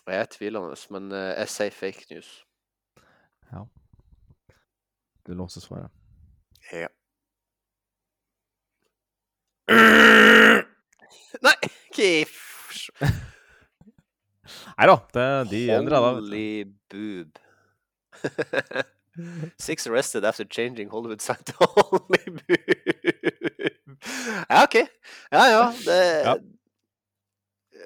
Jeg 0.07 0.19
er 0.19 0.25
tvilende, 0.31 0.75
men 0.89 1.11
eh, 1.11 1.33
jeg 1.41 1.49
sier 1.51 1.73
fake 1.75 2.05
news. 2.11 2.29
Ja. 3.51 3.65
Du 5.27 5.33
låser 5.35 5.61
svaret. 5.61 5.91
Ja. 6.71 6.87
Nei, 11.43 11.57
kiff! 11.91 12.87
Nei 14.77 14.87
da, 14.87 14.95
det, 15.13 15.27
de 15.51 15.63
endra 15.75 15.99
da. 15.99 16.13
Holy 16.15 16.63
boob. 16.87 17.35
Six 19.59 19.87
arrested 19.87 20.23
after 20.23 20.45
changing 20.45 20.89
Hollywood 20.89 21.21
sign 21.21 21.43
to 21.43 21.53
Holy 21.59 22.23
boob. 22.31 23.97
Ja, 24.47 24.63
OK. 24.63 24.75
Ja, 25.31 25.43
ja. 25.51 25.73
Det, 25.83 26.56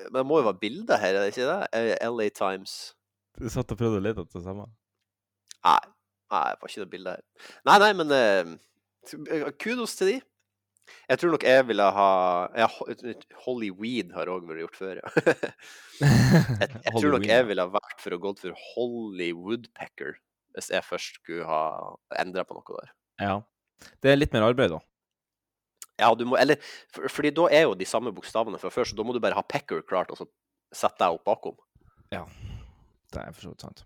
Men 0.09 0.19
det 0.21 0.25
må 0.29 0.41
jo 0.41 0.47
være 0.49 0.61
bilder 0.61 1.01
her, 1.01 1.15
er 1.15 1.25
det 1.25 1.33
ikke 1.33 1.47
det? 1.49 1.59
Eh, 1.77 2.09
LA 2.09 2.27
Times. 2.35 2.75
Du 3.39 3.47
satt 3.51 3.71
og 3.73 3.79
prøvde 3.79 4.01
å 4.01 4.03
lete 4.03 4.25
etter 4.25 4.39
det 4.39 4.47
samme? 4.47 4.67
Nei, 5.61 5.79
nei, 6.33 6.43
det 6.49 6.61
var 6.61 6.73
ikke 6.73 6.83
det 6.83 6.91
bildet 6.91 7.19
her. 7.19 7.53
Nei, 7.69 7.77
nei, 7.83 7.91
men 8.01 8.13
eh, 8.17 9.47
kudos 9.61 9.95
til 9.99 10.13
de. 10.13 10.17
Jeg 11.07 11.21
tror 11.21 11.31
nok 11.35 11.45
jeg 11.45 11.63
ville 11.69 11.85
ha 11.95 12.09
ja, 12.57 12.67
Holly 13.45 13.69
Weed 13.77 14.11
har 14.15 14.31
òg 14.31 14.47
vært 14.49 14.63
gjort 14.63 14.79
før, 14.79 14.99
ja. 14.99 15.11
jeg, 16.01 16.67
jeg 16.67 16.93
tror 16.97 17.15
nok 17.15 17.27
jeg 17.29 17.47
ville 17.47 17.65
ha 17.67 17.71
vært 17.71 18.03
for 18.03 18.15
å 18.15 18.19
gått 18.25 18.43
for 18.43 18.65
Hollywoodpecker 18.73 20.17
hvis 20.55 20.71
jeg 20.73 20.83
først 20.83 21.21
skulle 21.21 21.47
ha 21.47 21.63
endra 22.19 22.43
på 22.47 22.57
noe 22.57 22.79
der. 22.81 22.93
Ja. 23.23 23.35
Det 24.03 24.11
er 24.11 24.19
litt 24.19 24.33
mer 24.35 24.49
arbeid, 24.49 24.73
da. 24.73 24.81
Ja, 26.01 26.09
du 26.17 26.25
må, 26.25 26.37
eller, 26.41 26.57
for, 26.91 27.05
fordi 27.13 27.31
da 27.37 27.47
er 27.53 27.67
jo 27.67 27.77
de 27.77 27.87
samme 27.87 28.13
bokstavene 28.15 28.59
fra 28.61 28.71
før, 28.73 28.89
så 28.89 28.97
da 28.97 29.05
må 29.05 29.13
du 29.13 29.21
bare 29.23 29.37
ha 29.37 29.45
Pecker 29.45 29.83
klart, 29.85 30.11
og 30.11 30.17
så 30.19 30.27
sette 30.73 30.97
deg 31.03 31.19
opp 31.19 31.27
bakom. 31.27 31.57
Ja, 32.11 32.25
det 33.13 33.23
er 33.23 33.33
for 33.35 33.45
så 33.45 33.53
vidt 33.53 33.65
sant. 33.67 33.85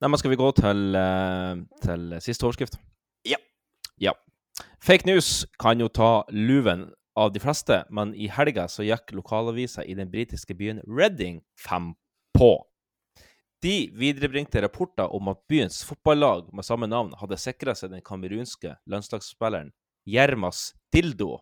Nei, 0.00 0.08
men 0.08 0.20
skal 0.20 0.32
vi 0.32 0.38
gå 0.40 0.50
til, 0.56 0.96
eh, 0.96 1.62
til 1.82 2.18
siste 2.22 2.46
overskrift? 2.46 2.78
Ja. 3.26 3.40
Ja. 4.00 4.14
Fake 4.82 5.06
news 5.06 5.46
kan 5.60 5.80
jo 5.82 5.88
ta 5.88 6.24
luven 6.30 6.92
av 7.16 7.32
de 7.34 7.42
fleste, 7.42 7.84
men 7.90 8.14
i 8.14 8.28
helga 8.30 8.66
så 8.70 8.86
gikk 8.86 9.14
lokalavisa 9.14 9.84
i 9.86 9.94
den 9.98 10.10
britiske 10.10 10.54
byen 10.58 10.80
Reading 10.86 11.42
fem 11.58 11.92
på. 12.36 12.56
De 13.64 13.88
viderebringte 13.96 14.60
rapporter 14.62 15.08
om 15.14 15.30
at 15.32 15.40
byens 15.48 15.82
fotballag 15.88 16.50
med 16.52 16.66
samme 16.66 16.88
navn 16.90 17.14
hadde 17.16 17.38
sikra 17.40 17.74
seg 17.78 17.94
den 17.94 18.04
kamerunske 18.04 18.74
landslagsspilleren 18.90 19.72
Jermas 20.04 20.74
Dildo. 20.94 21.38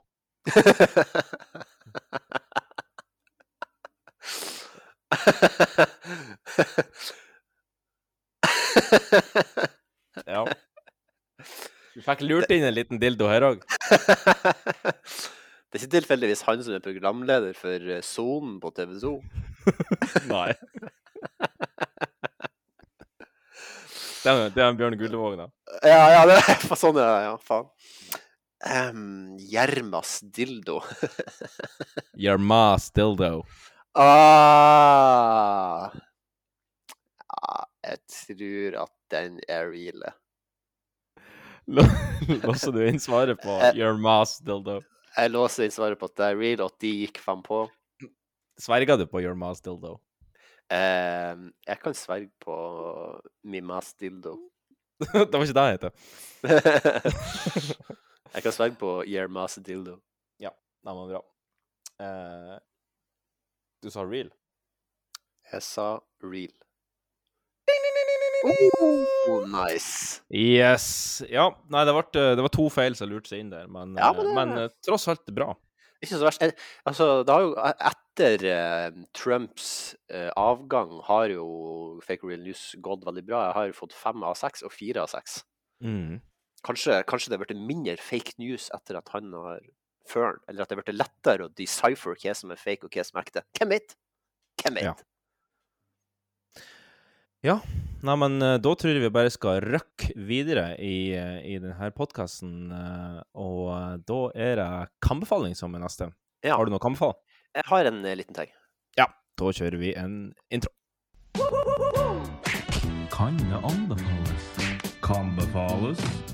Ja. 10.27 10.45
Du 11.93 12.01
fikk 12.01 12.23
lurt 12.25 12.53
inn 12.55 12.65
en 12.65 12.75
liten 12.75 13.01
dildo 13.03 13.29
her 13.29 13.45
òg. 13.51 13.65
Det 15.73 15.79
er 15.79 15.85
ikke 15.87 15.95
tilfeldigvis 15.97 16.45
han 16.45 16.61
som 16.65 16.75
er 16.77 16.85
programleder 16.85 17.55
for 17.57 17.93
eh, 17.95 18.03
Sonen 18.05 18.59
på 18.61 18.69
TV 18.77 18.91
2? 19.01 19.13
Nei. 20.33 20.51
Det 24.23 24.31
er, 24.31 24.51
det 24.55 24.63
er 24.63 24.77
Bjørn 24.79 24.99
Gullevåg, 25.01 25.39
da. 25.41 25.47
Ja, 25.89 26.03
ja, 26.13 26.27
det 26.29 26.37
er 26.39 26.77
sånn, 26.83 27.01
ja. 27.01 27.15
ja 27.25 27.33
faen. 27.41 27.71
Um, 28.63 29.39
Jermas 29.39 30.21
dildo. 30.21 30.83
Jermas 32.15 32.91
dildo. 32.95 33.43
ah. 33.99 35.91
ja, 37.27 37.67
jeg 37.83 37.99
tror 38.07 38.77
at 38.85 38.95
den 39.11 39.41
er 39.51 39.67
real. 39.73 40.05
Låser 41.67 42.73
du 42.73 42.81
inn 42.87 43.03
svaret 43.03 43.43
på 43.43 43.59
Jermas 43.75 44.39
dildo? 44.47 44.79
Jeg 45.17 45.35
låser 45.35 45.67
inn 45.67 45.75
svaret 45.75 45.99
på 45.99 46.07
at 46.07 46.17
det 46.21 46.31
er 46.31 46.39
real, 46.39 46.63
og 46.63 46.71
at 46.71 46.79
de 46.87 46.93
gikk 47.03 47.19
fem 47.25 47.43
på. 47.43 47.67
Sverga 48.63 48.97
du 49.01 49.09
på 49.11 49.21
Jermas 49.25 49.61
dildo? 49.65 49.99
Um, 50.73 51.51
jeg 51.67 51.83
kan 51.83 51.99
sverge 51.99 52.31
på 52.41 52.55
Mimas 53.43 53.91
dildo. 53.99 54.39
det 55.03 55.35
var 55.35 55.43
ikke 55.43 55.59
det 55.59 55.67
jeg 55.67 55.79
het. 55.83 55.87
jeg 58.35 58.43
kan 58.47 58.53
sverge 58.57 58.79
på 58.81 58.93
Yermas 59.09 59.59
dildo. 59.65 59.99
Ja, 60.43 60.51
det 60.85 60.95
var 60.99 61.09
bra. 61.13 61.23
Uh, 62.03 62.59
du 63.83 63.91
sa 63.91 64.05
real? 64.07 64.31
Jeg 65.53 65.63
sa 65.63 66.01
real. 66.23 66.53
Oh, 68.45 69.45
nice. 69.47 70.21
Yes. 70.35 71.23
Ja, 71.31 71.51
nei, 71.71 71.85
det, 71.87 71.93
ble, 71.95 72.23
det 72.37 72.43
var 72.43 72.51
to 72.55 72.65
feil 72.75 72.97
som 72.99 73.11
lurte 73.11 73.31
seg 73.31 73.45
inn 73.45 73.53
der, 73.53 73.69
men, 73.71 73.95
Ja, 73.99 74.11
men 74.17 74.27
det- 74.27 74.35
men 74.35 74.59
eh, 74.65 74.69
tross 74.83 75.07
alt 75.13 75.27
bra. 75.31 75.53
Ikke 76.03 76.17
så 76.19 76.25
verst. 76.27 76.43
Eh, 76.43 76.51
Altså, 76.85 77.23
det 77.25 77.31
har 77.31 77.43
jo 77.43 77.53
etter 77.63 78.45
eh, 78.51 78.91
Trumps 79.15 79.95
eh, 80.11 80.31
avgang 80.37 81.01
har 81.07 81.29
jo 81.31 82.01
Fake 82.03 82.25
Real 82.27 82.43
News 82.43 82.75
gått 82.83 83.05
veldig 83.07 83.25
bra. 83.29 83.45
Jeg 83.47 83.55
har 83.55 83.73
fått 83.79 83.93
fem 83.95 84.23
av 84.27 84.35
seks 84.35 84.65
og 84.67 84.73
fire 84.75 85.05
av 85.05 85.09
seks. 85.13 85.45
Mm. 85.85 86.21
Kanskje, 86.63 87.01
kanskje 87.11 87.33
det 87.33 87.39
har 87.39 87.45
blitt 87.45 87.59
mindre 87.59 87.97
fake 87.99 88.37
news 88.39 88.69
etter 88.75 89.01
at 89.01 89.09
han 89.15 89.33
har 89.35 89.63
før 90.09 90.37
eller 90.49 90.63
at 90.63 90.71
det 90.71 90.77
har 90.77 90.83
blitt 90.83 90.99
lettere 90.99 91.47
å 91.47 91.55
decipher 91.59 92.15
hva 92.19 92.35
som 92.39 92.53
er 92.55 92.61
fake 92.61 92.87
og 92.87 92.95
hva 92.95 93.05
som 93.07 93.19
er 93.19 93.27
ekte. 93.27 93.43
Hvem 93.59 93.73
vet? 93.75 93.97
Hvem 94.63 94.79
vet? 94.79 94.87
Ja. 94.87 94.95
Ja, 97.43 97.57
nei, 98.07 98.15
men 98.23 98.37
eh, 98.39 98.61
da 98.63 98.73
tror 98.79 98.93
jeg 98.95 99.03
vi 99.03 99.09
bare 99.11 99.31
skal 99.35 99.65
røkke 99.65 100.13
videre 100.29 100.77
i, 100.79 101.11
eh, 101.19 101.41
i 101.43 101.57
denne 101.59 101.89
podkasten. 101.97 102.71
Og 103.35 103.65
eh, 103.75 103.97
da 104.07 104.19
er 104.39 104.61
det 104.61 104.69
kambefaling 105.03 105.57
som 105.59 105.75
er 105.75 105.83
neste. 105.83 106.13
Ja. 106.47 106.55
Har 106.55 106.67
du 106.67 106.71
noe 106.71 106.83
kambefaling? 106.83 107.19
Jeg 107.59 107.67
har 107.67 107.91
en 107.91 107.99
liten 108.07 108.39
ting. 108.39 108.53
Ja, 108.99 109.09
da 109.43 109.51
kjører 109.51 109.83
vi 109.83 109.91
en 109.99 110.15
intro. 110.55 110.71
Kan 113.11 113.43
det 113.43 113.59
anbefales? 113.59 114.47
Kan 115.03 115.35
befales? 115.35 116.32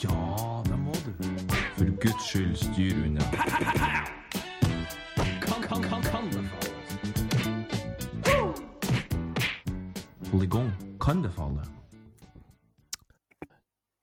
Ja, 0.00 0.62
det 0.64 0.78
må 0.80 0.92
du. 1.04 1.10
For 1.76 1.84
Guds 2.00 2.24
skyld, 2.30 2.54
styr 2.56 2.96
unna. 3.04 3.24
Kan, 5.44 5.60
kan, 5.66 5.82
kan, 5.84 6.02
kan 6.06 6.30
befales. 6.32 6.70
I 10.32 10.46
gang. 10.48 10.70
Kan 11.04 11.20
befale. 11.22 11.66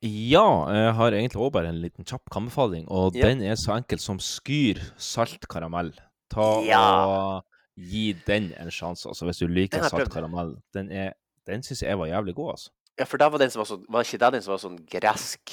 Ja, 0.05 0.45
jeg 0.69 0.93
har 0.93 1.11
egentlig 1.17 1.41
også 1.41 1.53
bare 1.55 1.69
en 1.73 1.81
liten 1.81 2.05
kjapp 2.05 2.29
kambefaling, 2.31 2.85
og 2.93 3.15
yep. 3.15 3.23
den 3.25 3.41
er 3.41 3.57
så 3.57 3.73
enkel 3.79 3.99
som 3.99 4.19
skyr 4.21 4.77
salt 5.01 5.47
karamell. 5.49 5.95
Ta 6.29 6.61
Ja. 6.67 6.83
og 7.05 7.45
gi 7.77 8.11
den 8.27 8.51
en 8.59 8.69
sjanse, 8.71 9.09
altså, 9.09 9.25
hvis 9.25 9.41
du 9.41 9.47
liker 9.47 9.81
salt 9.89 10.13
karamell. 10.13 10.59
Den, 10.77 10.91
er- 10.91 11.15
den 11.47 11.63
syns 11.63 11.81
jeg 11.81 11.97
var 11.97 12.05
jævlig 12.05 12.35
god, 12.35 12.51
altså. 12.51 12.69
Ja, 12.99 13.05
for 13.05 13.17
det 13.17 13.31
var 13.31 13.37
den 13.41 13.49
som 13.53 13.59
var 13.61 13.67
sånn 13.69 13.83
Var 13.93 14.05
ikke 14.07 14.17
det 14.17 14.33
den 14.33 14.41
som 14.41 14.51
var 14.51 14.61
sånn 14.61 14.77
gresk 14.89 15.51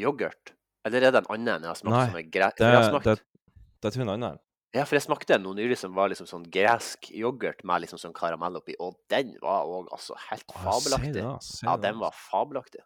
yoghurt? 0.00 0.54
Eller 0.86 1.08
er 1.08 1.14
det 1.14 1.22
en 1.22 1.30
annen 1.34 1.66
jeg 1.66 1.70
har 1.70 1.78
smakt 1.78 1.94
Nei, 1.96 2.06
som 2.08 2.18
er 2.18 2.30
gre 2.34 2.48
det, 2.58 2.70
det, 3.06 3.18
det 3.82 3.92
tror 3.92 4.02
jeg 4.02 4.06
er 4.06 4.08
en 4.08 4.16
annen. 4.16 4.40
Ja, 4.72 4.86
for 4.88 4.96
jeg 4.96 5.04
smakte 5.04 5.36
noe 5.36 5.52
nylig 5.58 5.76
som 5.76 5.92
var 5.92 6.08
liksom 6.08 6.28
sånn 6.28 6.46
gresk 6.52 7.10
yoghurt 7.12 7.60
med 7.68 7.84
liksom 7.84 8.00
sånn 8.00 8.14
karamell 8.16 8.56
oppi, 8.56 8.72
og 8.80 8.96
den 9.12 9.34
var 9.42 9.68
òg 9.68 9.90
altså 9.92 10.16
helt 10.30 10.48
fabelaktig. 10.48 11.12
det, 11.18 11.26
Ja, 11.66 11.76
den 11.80 12.00
var 12.00 12.16
fabelaktig. 12.16 12.80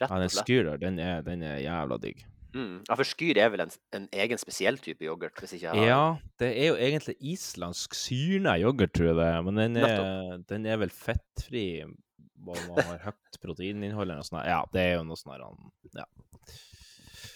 Rett 0.00 0.10
Ja, 0.10 0.18
den 0.18 0.32
skyrer, 0.32 0.74
skyr 0.74 0.82
den 0.82 0.98
er, 0.98 1.22
den 1.22 1.44
er 1.46 1.60
jævla 1.62 2.00
digg. 2.02 2.24
Mm. 2.50 2.80
Ja, 2.88 2.96
for 2.98 3.06
skyr 3.06 3.38
er 3.38 3.52
vel 3.54 3.62
en, 3.62 3.70
en 3.94 4.08
egen 4.24 4.40
spesiell 4.42 4.80
type 4.82 5.06
yoghurt, 5.06 5.38
hvis 5.38 5.54
ikke 5.54 5.68
jeg 5.68 5.78
har 5.78 5.86
Ja, 5.86 6.04
det 6.42 6.50
er 6.50 6.72
jo 6.72 6.78
egentlig 6.82 7.14
islandsk 7.36 7.94
syrna 7.94 8.56
yoghurt, 8.58 8.90
tror 8.96 9.12
jeg 9.12 9.18
det 9.20 9.28
er. 9.30 9.42
Men 9.46 9.60
den 9.60 9.78
er, 9.86 10.40
den 10.50 10.66
er 10.66 10.80
vel 10.82 10.90
fettfri, 10.90 11.66
man 12.46 12.84
har 12.86 12.98
høyt 13.06 13.38
proteininnhold 13.42 14.06
eller 14.08 14.20
noe 14.20 14.26
sånt. 14.28 14.46
Ja, 14.48 14.62
det 14.72 14.80
er 14.80 14.94
jo 14.98 15.04
noe 15.04 15.16
han- 15.26 15.72
Ja. 15.94 16.04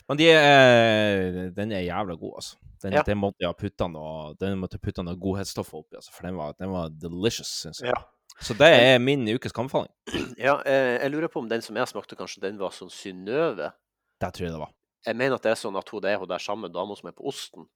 Men 0.09 0.17
de 0.21 0.27
er, 0.31 1.51
den 1.57 1.73
er 1.73 1.85
jævla 1.85 2.17
god, 2.21 2.35
altså. 2.41 2.57
Den, 2.83 2.93
Ja. 2.93 3.03
den 3.03 3.17
måtte 3.19 3.41
jeg 3.41 3.49
ha 3.49 3.53
putta 3.57 3.87
noe 3.89 4.35
Den 4.39 4.59
måtte 4.61 4.73
jeg 4.77 4.83
putta 4.83 5.03
noe 5.03 5.17
godhetsstoff 5.17 5.73
oppi, 5.73 5.97
altså, 5.97 6.13
for 6.13 6.27
den 6.27 6.37
var, 6.37 6.53
den 6.59 6.71
var 6.71 6.89
delicious, 6.91 7.49
syns 7.65 7.81
jeg. 7.81 7.89
Ja. 7.89 8.03
Så 8.41 8.53
det 8.59 8.67
er 8.69 8.99
min 8.99 9.25
ukes 9.29 9.53
anbefaling. 9.57 9.93
Ja, 10.37 10.59
eh, 10.67 10.99
jeg 11.01 11.11
lurer 11.13 11.29
på 11.29 11.39
om 11.41 11.49
den 11.49 11.63
som 11.63 11.77
jeg 11.77 11.87
smakte, 11.87 12.17
kanskje 12.17 12.41
den 12.41 12.59
var 12.59 12.71
sånn 12.71 12.91
Synnøve. 12.91 13.73
Det 14.21 14.33
tror 14.35 14.45
jeg 14.49 14.53
det 14.53 14.59
var. 14.61 14.73
Jeg 15.07 15.17
mener 15.17 15.35
at 15.37 15.43
det 15.43 15.53
er 15.53 15.61
sånn 15.61 15.79
at 15.79 15.89
hun 15.89 16.03
det 16.03 16.11
er 16.13 16.19
hun 16.19 16.29
der 16.29 16.39
samme 16.39 16.69
dama 16.73 16.97
som 16.97 17.09
er 17.09 17.13
på 17.13 17.27
osten. 17.31 17.67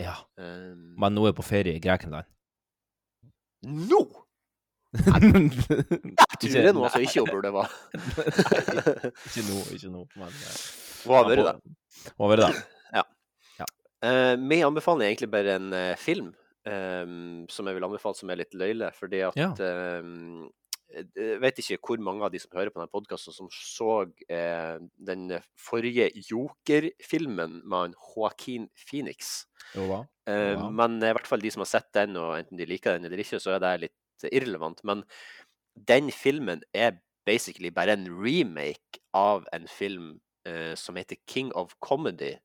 Ja. 0.00 0.14
Um, 0.38 0.94
Men 0.98 1.14
nå 1.14 1.26
er 1.26 1.32
hun 1.34 1.38
på 1.42 1.44
ferie 1.44 1.76
i 1.76 1.80
Grekenland. 1.80 2.24
Nå?! 3.62 4.00
Jeg 4.00 4.29
tror 6.40 6.64
det 6.66 6.74
noe 6.74 6.90
som 6.90 7.04
ikke 7.04 7.22
hun 7.22 7.30
burde 7.30 7.52
være. 7.54 7.70
ikke 9.28 9.44
nå, 9.46 9.58
ikke 9.76 9.90
nå. 9.94 10.04
Men 10.18 10.28
eh, 10.34 10.60
Hun 11.04 11.16
har 11.16 11.28
vært 11.30 11.40
det. 11.40 11.46
da. 11.46 11.54
det. 12.42 12.50
Ja. 12.98 13.04
Uh, 14.00 14.34
min 14.40 14.64
anbefaling 14.66 15.04
er 15.06 15.12
egentlig 15.12 15.30
bare 15.32 15.58
en 15.60 15.68
uh, 15.76 15.96
film 16.00 16.30
um, 16.66 17.44
som 17.52 17.68
jeg 17.68 17.76
vil 17.76 17.84
anbefale 17.90 18.16
som 18.16 18.32
er 18.32 18.40
litt 18.42 18.56
løyle, 18.56 18.88
fordi 18.96 19.20
at 19.28 19.36
Ja. 19.38 19.50
um, 20.00 20.48
jeg 20.90 21.36
vet 21.38 21.60
ikke 21.62 21.76
hvor 21.86 22.00
mange 22.02 22.24
av 22.26 22.32
de 22.34 22.40
som 22.42 22.50
hører 22.56 22.72
på 22.74 22.80
denne 22.80 22.90
podkasten, 22.90 23.30
som 23.30 23.46
så 23.54 24.08
eh, 24.26 24.74
den 24.98 25.28
forrige 25.54 26.08
Joker-filmen 26.26 27.60
med 27.62 27.84
en 27.92 27.94
Joaquin 27.94 28.64
Phoenix. 28.74 29.44
Jo 29.76 29.84
da. 29.86 30.00
Eh, 30.26 30.48
Jo 30.56 30.64
da. 30.64 30.70
Men 30.80 30.96
i 30.98 31.12
hvert 31.14 31.28
fall 31.30 31.44
de 31.44 31.52
som 31.54 31.62
har 31.62 31.70
sett 31.70 31.86
den, 31.94 32.16
og 32.18 32.32
enten 32.40 32.58
de 32.58 32.66
liker 32.66 32.98
den 32.98 33.06
eller 33.06 33.22
ikke, 33.22 33.38
så 33.38 33.54
er 33.54 33.62
det 33.62 33.70
litt 33.84 33.94
irrelevant. 34.28 34.82
Men 34.84 35.04
den 35.88 36.10
filmen 36.12 36.62
er 36.74 36.98
basically 37.26 37.70
bare 37.70 37.92
en 37.96 38.06
remake 38.10 39.00
av 39.14 39.46
en 39.52 39.66
film 39.68 40.20
eh, 40.46 40.74
som 40.76 40.96
heter 40.96 41.16
King 41.30 41.52
of 41.54 41.74
Comedy. 41.80 42.36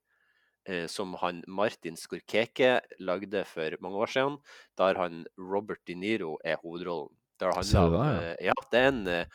eh, 0.65 0.87
Som 0.87 1.13
han 1.21 1.43
Martin 1.47 1.97
Skurkeke 1.97 2.79
lagde 2.99 3.45
for 3.45 3.75
mange 3.81 3.97
år 3.97 4.05
siden, 4.05 4.37
der 4.77 4.95
han 4.97 5.25
Robert 5.37 5.79
De 5.87 5.95
Niro 5.95 6.37
er 6.43 6.55
hovedrollen. 6.63 7.15
Der 7.39 7.51
han, 7.51 7.63
det, 7.63 7.73
ja? 7.73 8.31
eh, 8.31 8.35
ja, 8.47 8.53
det 8.71 8.79
er 8.79 8.87
en 8.87 9.07
eh, 9.07 9.25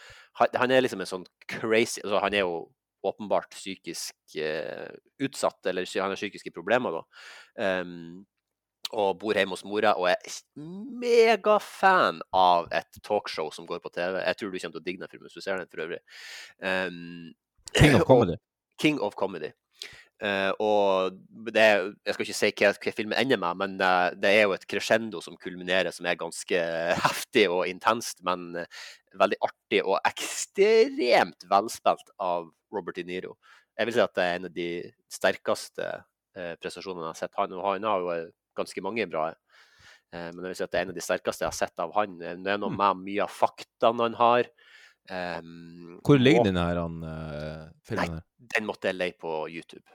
han, 0.41 0.71
er 0.71 0.81
liksom 0.81 1.01
en 1.01 1.07
sånn 1.11 1.27
crazy 1.47 2.01
altså 2.01 2.21
Han 2.25 2.33
er 2.35 2.47
jo 2.47 2.71
åpenbart 3.05 3.51
psykisk 3.53 4.37
eh, 4.37 4.89
utsatt, 5.21 5.61
eller 5.67 5.89
han 6.01 6.13
har 6.13 6.17
psykiske 6.21 6.53
problemer, 6.53 6.99
da. 6.99 7.03
Ehm, 7.65 8.27
og 8.93 9.19
bor 9.21 9.39
hjemme 9.39 9.57
hos 9.57 9.65
mora, 9.67 9.95
og 9.99 10.11
er 10.11 10.41
megafan 11.03 12.21
av 12.37 12.69
et 12.75 13.01
talkshow 13.07 13.51
som 13.55 13.69
går 13.69 13.83
på 13.85 13.93
TV. 13.95 14.19
Jeg 14.23 14.39
tror 14.39 14.51
du 14.51 14.59
kommer 14.59 14.77
til 14.77 14.83
å 14.83 14.87
digge 14.87 15.03
den 15.05 15.13
filmen 15.13 15.29
hvis 15.31 15.39
du 15.39 15.45
ser 15.45 15.61
den 15.61 15.71
for 15.71 15.85
øvrig. 15.87 16.03
Um, 16.63 17.33
King 17.77 17.97
of 17.99 18.07
Comedy. 18.11 18.39
King 18.81 19.01
of 19.05 19.19
Comedy. 19.19 19.53
Uh, 20.21 20.53
og 20.61 21.15
det 21.49 21.63
Jeg 21.65 22.13
skal 22.13 22.27
ikke 22.27 22.37
si 22.37 22.49
hva, 22.61 22.71
hva 22.77 22.93
filmen 22.93 23.17
ender 23.17 23.39
med, 23.41 23.57
men 23.57 23.77
uh, 23.81 24.11
det 24.13 24.35
er 24.37 24.43
jo 24.45 24.53
et 24.53 24.67
crescendo 24.69 25.23
som 25.25 25.39
kulminerer, 25.41 25.95
som 25.97 26.05
er 26.05 26.19
ganske 26.21 26.61
heftig 27.07 27.47
og 27.49 27.65
intenst, 27.71 28.21
men 28.27 28.51
uh, 28.61 28.83
veldig 29.21 29.39
artig 29.49 29.81
og 29.81 29.97
ekstremt 30.05 31.49
velspilt 31.49 32.13
av 32.21 32.51
Robert 32.75 33.01
De 33.01 33.07
Niro. 33.09 33.39
Jeg 33.81 33.89
vil 33.89 33.97
si 33.97 34.05
at 34.05 34.13
det 34.19 34.27
er 34.27 34.37
en 34.37 34.51
av 34.51 34.55
de 34.55 34.71
sterkeste 35.11 35.89
prestasjonene 36.63 37.09
jeg 37.09 37.11
har 37.11 37.19
sett. 37.19 37.33
Han, 37.41 37.57
han 37.59 37.87
har 37.89 38.05
jo 38.05 38.11
ganske 38.57 38.83
mange 38.85 39.07
bra, 39.11 39.29
eh, 40.13 40.31
men 40.33 40.43
jeg 40.43 40.49
vil 40.51 40.59
si 40.59 40.67
at 40.67 40.73
det 40.73 40.81
er 40.81 40.89
en 40.89 40.93
av 40.95 40.99
de 40.99 41.07
sterkeste 41.07 41.45
jeg 41.45 41.53
har 41.53 41.59
sett 41.59 41.85
av 41.85 41.95
han. 41.95 42.19
Det 42.19 42.53
er 42.55 42.61
noe 42.61 42.71
med 42.75 43.05
mye 43.05 43.25
av 43.25 43.33
faktaene 43.35 44.09
han 44.09 44.19
har. 44.21 44.51
Um, 45.11 45.99
Hvor 46.07 46.21
ligger 46.21 46.41
og- 46.41 46.47
den 46.47 46.57
her 46.57 46.77
han, 46.79 47.03
uh, 47.03 47.71
her? 47.89 48.21
den 48.39 48.67
måtte 48.67 48.91
jeg 48.91 48.95
leie 48.95 49.15
på 49.19 49.49
YouTube. 49.51 49.87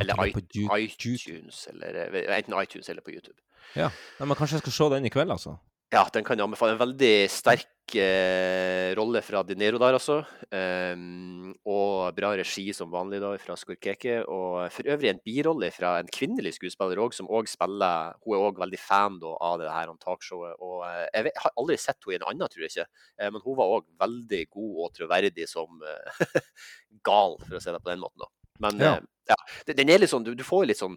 Eller 0.00 0.14
på 0.14 0.78
iTunes, 0.78 1.66
eller 1.68 2.06
eh, 2.06 2.36
enten 2.38 2.54
iTunes 2.62 2.88
eller 2.88 3.02
på 3.02 3.12
YouTube. 3.12 3.38
Ja. 3.76 3.90
Nei, 4.18 4.26
men 4.26 4.36
kanskje 4.36 4.58
jeg 4.58 4.64
skal 4.64 4.72
se 4.72 4.88
den 4.94 5.06
i 5.06 5.12
kveld, 5.12 5.30
altså? 5.30 5.56
Ja, 5.90 6.04
den 6.14 6.22
kan 6.22 6.38
jeg 6.38 6.46
anbefale. 6.46 6.76
En 6.76 6.78
veldig 6.84 7.14
sterk 7.34 7.94
eh, 7.98 8.92
rolle 8.94 9.18
fra 9.26 9.40
De 9.42 9.56
Niro 9.58 9.80
der, 9.82 9.96
altså. 9.98 10.20
Um, 10.54 11.48
og 11.66 12.12
bra 12.14 12.30
regi 12.38 12.68
som 12.76 12.92
vanlig 12.92 13.18
da, 13.22 13.32
fra 13.42 13.56
Skurkeke. 13.58 14.20
Og 14.30 14.68
for 14.70 14.86
øvrig 14.94 15.10
en 15.10 15.18
birolle 15.26 15.72
fra 15.74 15.96
en 15.98 16.10
kvinnelig 16.14 16.52
skuespiller 16.60 17.02
òg, 17.02 17.16
som 17.16 17.26
òg 17.26 17.50
spiller 17.50 18.14
Hun 18.22 18.36
er 18.38 18.46
òg 18.46 18.62
veldig 18.62 18.78
fan 18.78 19.18
da, 19.22 19.32
av 19.48 19.58
det 19.64 19.72
her 19.74 19.90
talkshowet. 20.04 20.54
Og 20.62 20.84
eh, 20.86 21.08
jeg, 21.08 21.26
vet, 21.26 21.42
har 21.42 21.56
aldri 21.58 21.80
sett 21.82 21.98
henne 22.06 22.14
i 22.14 22.20
en 22.20 22.28
annen, 22.30 22.52
tror 22.54 22.66
jeg 22.68 22.74
ikke. 22.76 22.88
Eh, 23.18 23.32
men 23.34 23.42
hun 23.48 23.58
var 23.58 23.74
òg 23.80 23.88
veldig 24.06 24.44
god 24.54 24.82
og 24.86 24.94
troverdig 25.00 25.48
som 25.50 25.82
eh, 25.82 26.22
gal, 27.10 27.34
for 27.48 27.58
å 27.58 27.64
si 27.66 27.74
det 27.74 27.82
på 27.82 27.90
den 27.90 28.04
måten. 28.06 28.22
da. 28.22 28.30
Men 28.62 28.78
Ja. 28.86 28.94
ja, 29.34 29.42
den- 29.66 29.88
er 29.90 29.98
litt 30.02 30.10
sånn 30.12 30.22
Du, 30.22 30.34
du 30.36 30.44
får 30.44 30.66
litt 30.70 30.78
sånn 30.78 30.94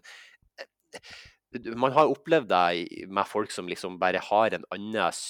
man 1.75 1.93
har 1.95 2.11
opplevd 2.11 2.49
det 2.51 3.07
med 3.07 3.27
folk 3.30 3.51
som 3.51 3.69
liksom 3.69 3.99
bare 4.01 4.21
har 4.23 4.53
en 4.57 4.65
annen 4.73 5.23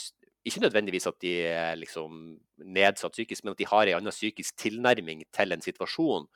Ikke 0.44 0.60
nødvendigvis 0.60 1.08
at 1.08 1.20
de 1.24 1.34
er 1.48 1.78
liksom 1.80 2.38
nedsatt 2.60 3.16
psykisk, 3.16 3.44
men 3.44 3.54
at 3.54 3.62
de 3.62 3.68
har 3.70 3.88
en 3.88 4.02
annen 4.02 4.12
psykisk 4.12 4.58
tilnærming 4.60 5.24
til 5.32 5.56
en 5.56 5.62
situasjon. 5.64 6.28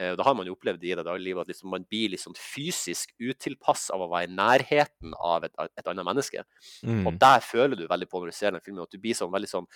Eh, 0.00 0.14
Da 0.16 0.24
har 0.24 0.34
man 0.34 0.48
jo 0.48 0.54
opplevd 0.56 0.84
i 0.84 0.94
det 0.96 1.04
daglige 1.04 1.26
livet 1.28 1.42
at 1.44 1.52
liksom 1.52 1.70
man 1.70 1.84
blir 1.84 2.16
sånn 2.16 2.36
fysisk 2.36 3.12
utilpass 3.20 3.90
av 3.92 4.00
å 4.00 4.08
være 4.08 4.30
i 4.30 4.34
nærheten 4.34 5.12
av 5.20 5.44
et, 5.44 5.52
et 5.76 5.86
annet 5.92 6.08
menneske. 6.08 6.44
Mm. 6.82 7.04
Og 7.06 7.18
der 7.20 7.44
føler 7.44 7.76
du 7.76 7.86
veldig 7.86 8.08
på 8.08 8.22
når 8.22 8.32
du 8.32 8.38
ser 8.38 8.56
den 8.56 8.64
filmen, 8.64 8.82
at 8.82 8.96
du 8.96 8.98
blir 9.02 9.18
sånn 9.18 9.32
veldig 9.32 9.50
sånn 9.52 9.68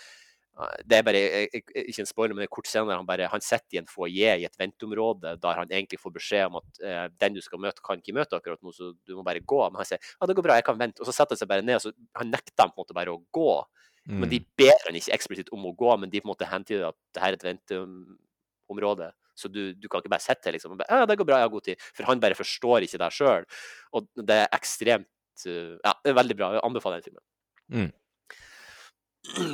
det 0.87 0.99
er 0.99 1.03
bare, 1.03 1.19
jeg- 1.19 1.49
jeg- 1.53 1.87
Ikke 1.91 1.99
en 2.01 2.07
spoiler, 2.07 2.35
men 2.35 2.45
er 2.45 2.47
kort 2.47 2.67
scene 2.67 2.87
der 2.87 2.97
han 2.97 3.07
bare 3.07 3.27
han 3.29 3.41
sitter 3.41 3.75
i 3.75 3.79
en 3.79 3.87
foajé 3.91 4.39
i 4.39 4.45
et 4.45 4.57
venteområde 4.59 5.41
der 5.41 5.55
han 5.55 5.69
egentlig 5.69 5.99
får 5.99 6.13
beskjed 6.15 6.47
om 6.47 6.57
at 6.61 6.81
eh, 6.83 7.09
den 7.19 7.35
du 7.35 7.41
skal 7.41 7.59
møte, 7.59 7.83
kan 7.83 7.99
ikke 7.99 8.15
møte 8.15 8.37
akkurat 8.39 8.63
nå, 8.63 8.71
så 8.73 8.93
du 9.07 9.17
må 9.17 9.25
bare 9.25 9.41
gå. 9.41 9.61
Men 9.71 9.77
han 9.83 9.85
sier 9.87 9.99
ja, 9.99 10.27
det 10.27 10.37
går 10.37 10.43
bra, 10.47 10.55
jeg 10.55 10.65
kan 10.65 10.79
vente. 10.79 11.01
Og 11.01 11.07
så 11.07 11.13
setter 11.13 11.35
han 11.35 11.39
seg 11.43 11.49
bare 11.49 11.63
ned, 11.63 11.75
og 11.77 11.83
så 11.83 11.93
han 12.17 12.31
nekter 12.31 12.63
han 12.63 12.71
på 12.71 12.79
en 12.79 12.85
måte 12.85 12.95
bare 12.95 13.11
å 13.11 13.25
gå. 13.35 13.65
Men 14.07 14.29
de 14.29 14.39
Mm. 14.39 14.47
ber 14.57 14.79
han 14.87 14.95
ikke 14.95 15.15
eksplisitt 15.17 15.49
om 15.53 15.65
å 15.65 15.75
gå, 15.75 15.99
men 15.99 16.11
de 16.11 16.21
på 16.21 16.29
en 16.29 16.35
måte 16.37 16.47
hentyder 16.47 16.89
at 16.89 16.95
det 17.15 17.23
her 17.23 17.31
er 17.31 17.39
et 17.41 17.43
venteområde. 17.43 19.13
Så 19.35 19.51
du, 19.51 19.73
du 19.75 19.89
kan 19.89 20.01
ikke 20.01 20.11
bare 20.13 20.21
sitte 20.23 20.45
her, 20.45 20.53
liksom. 20.53 20.73
og 20.73 20.79
Bare, 20.79 20.91
ja, 21.01 21.07
det 21.07 21.17
går 21.19 21.27
bra, 21.27 21.37
jeg 21.41 21.49
har 21.49 21.55
god 21.57 21.65
tid. 21.65 21.81
For 21.97 22.05
han 22.05 22.21
bare 22.21 22.35
forstår 22.39 22.85
ikke 22.87 22.99
det 23.01 23.11
sjøl. 23.17 23.45
Og 23.93 24.07
det 24.15 24.37
er 24.45 24.49
ekstremt 24.55 25.07
eh, 25.47 25.75
Ja, 25.83 25.95
det 26.05 26.13
er 26.13 26.21
veldig 26.23 26.37
bra. 26.37 26.53
Jeg 26.53 26.63
anbefaler 26.63 27.01
den 27.01 27.09
filmen. 27.11 27.25
Mm. 27.73 27.93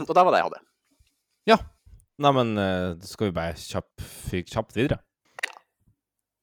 Og 0.05 0.15
det 0.15 0.25
var 0.27 0.33
det 0.35 0.41
jeg 0.43 0.49
hadde. 0.51 0.61
Ja. 1.49 1.57
Nei, 2.21 2.33
men 2.37 2.59
eh, 2.59 2.99
skal 3.09 3.31
vi 3.31 3.37
bare 3.37 3.57
kjapp, 3.57 4.03
fyke 4.29 4.53
kjapt 4.53 4.77
videre. 4.77 5.01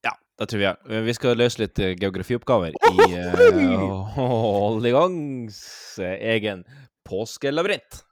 Ja, 0.05 0.15
det 0.39 0.49
tror 0.49 0.61
vi 0.61 0.65
gjør. 0.65 1.05
Vi 1.05 1.15
skal 1.17 1.37
løse 1.37 1.61
litt 1.61 1.79
eh, 1.83 1.93
geografioppgaver 1.99 2.73
i 2.73 3.05
uh, 3.13 4.17
Hold 4.17 4.89
i 4.89 4.95
gangs 4.95 5.61
eh, 6.01 6.17
egen 6.33 6.65
påskelabyrint. 7.05 8.03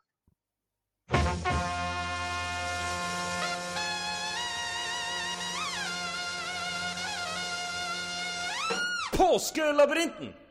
Påskelabyrinten! 9.16 10.45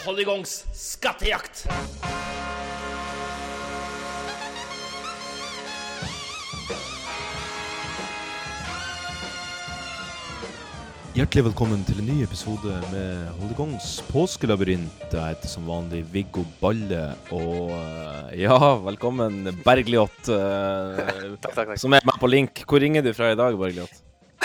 Hollygongs 0.00 0.64
skattejakt. 0.72 1.66
Hjertelig 11.10 11.42
velkommen 11.50 11.82
til 11.84 11.98
en 12.00 12.06
ny 12.08 12.16
episode 12.24 12.78
med 12.94 13.26
Holdegongs 13.42 13.98
påskelabyrint. 14.08 15.02
Jeg 15.10 15.34
heter 15.34 15.50
som 15.50 15.66
vanlig 15.68 16.04
Viggo 16.14 16.46
Balle, 16.62 17.10
og 17.34 17.74
eh, 17.74 18.38
ja, 18.46 18.56
velkommen 18.86 19.50
Bergljot, 19.66 20.30
eh, 20.32 21.02
Takk, 21.42 21.50
takk, 21.50 21.74
takk. 21.74 21.76
som 21.82 21.98
er 21.98 22.06
med 22.08 22.16
på 22.22 22.30
link. 22.30 22.64
Hvor 22.64 22.80
ringer 22.80 23.04
du 23.04 23.12
fra 23.12 23.34
i 23.34 23.38
dag, 23.38 23.58
Bergljot? 23.58 24.00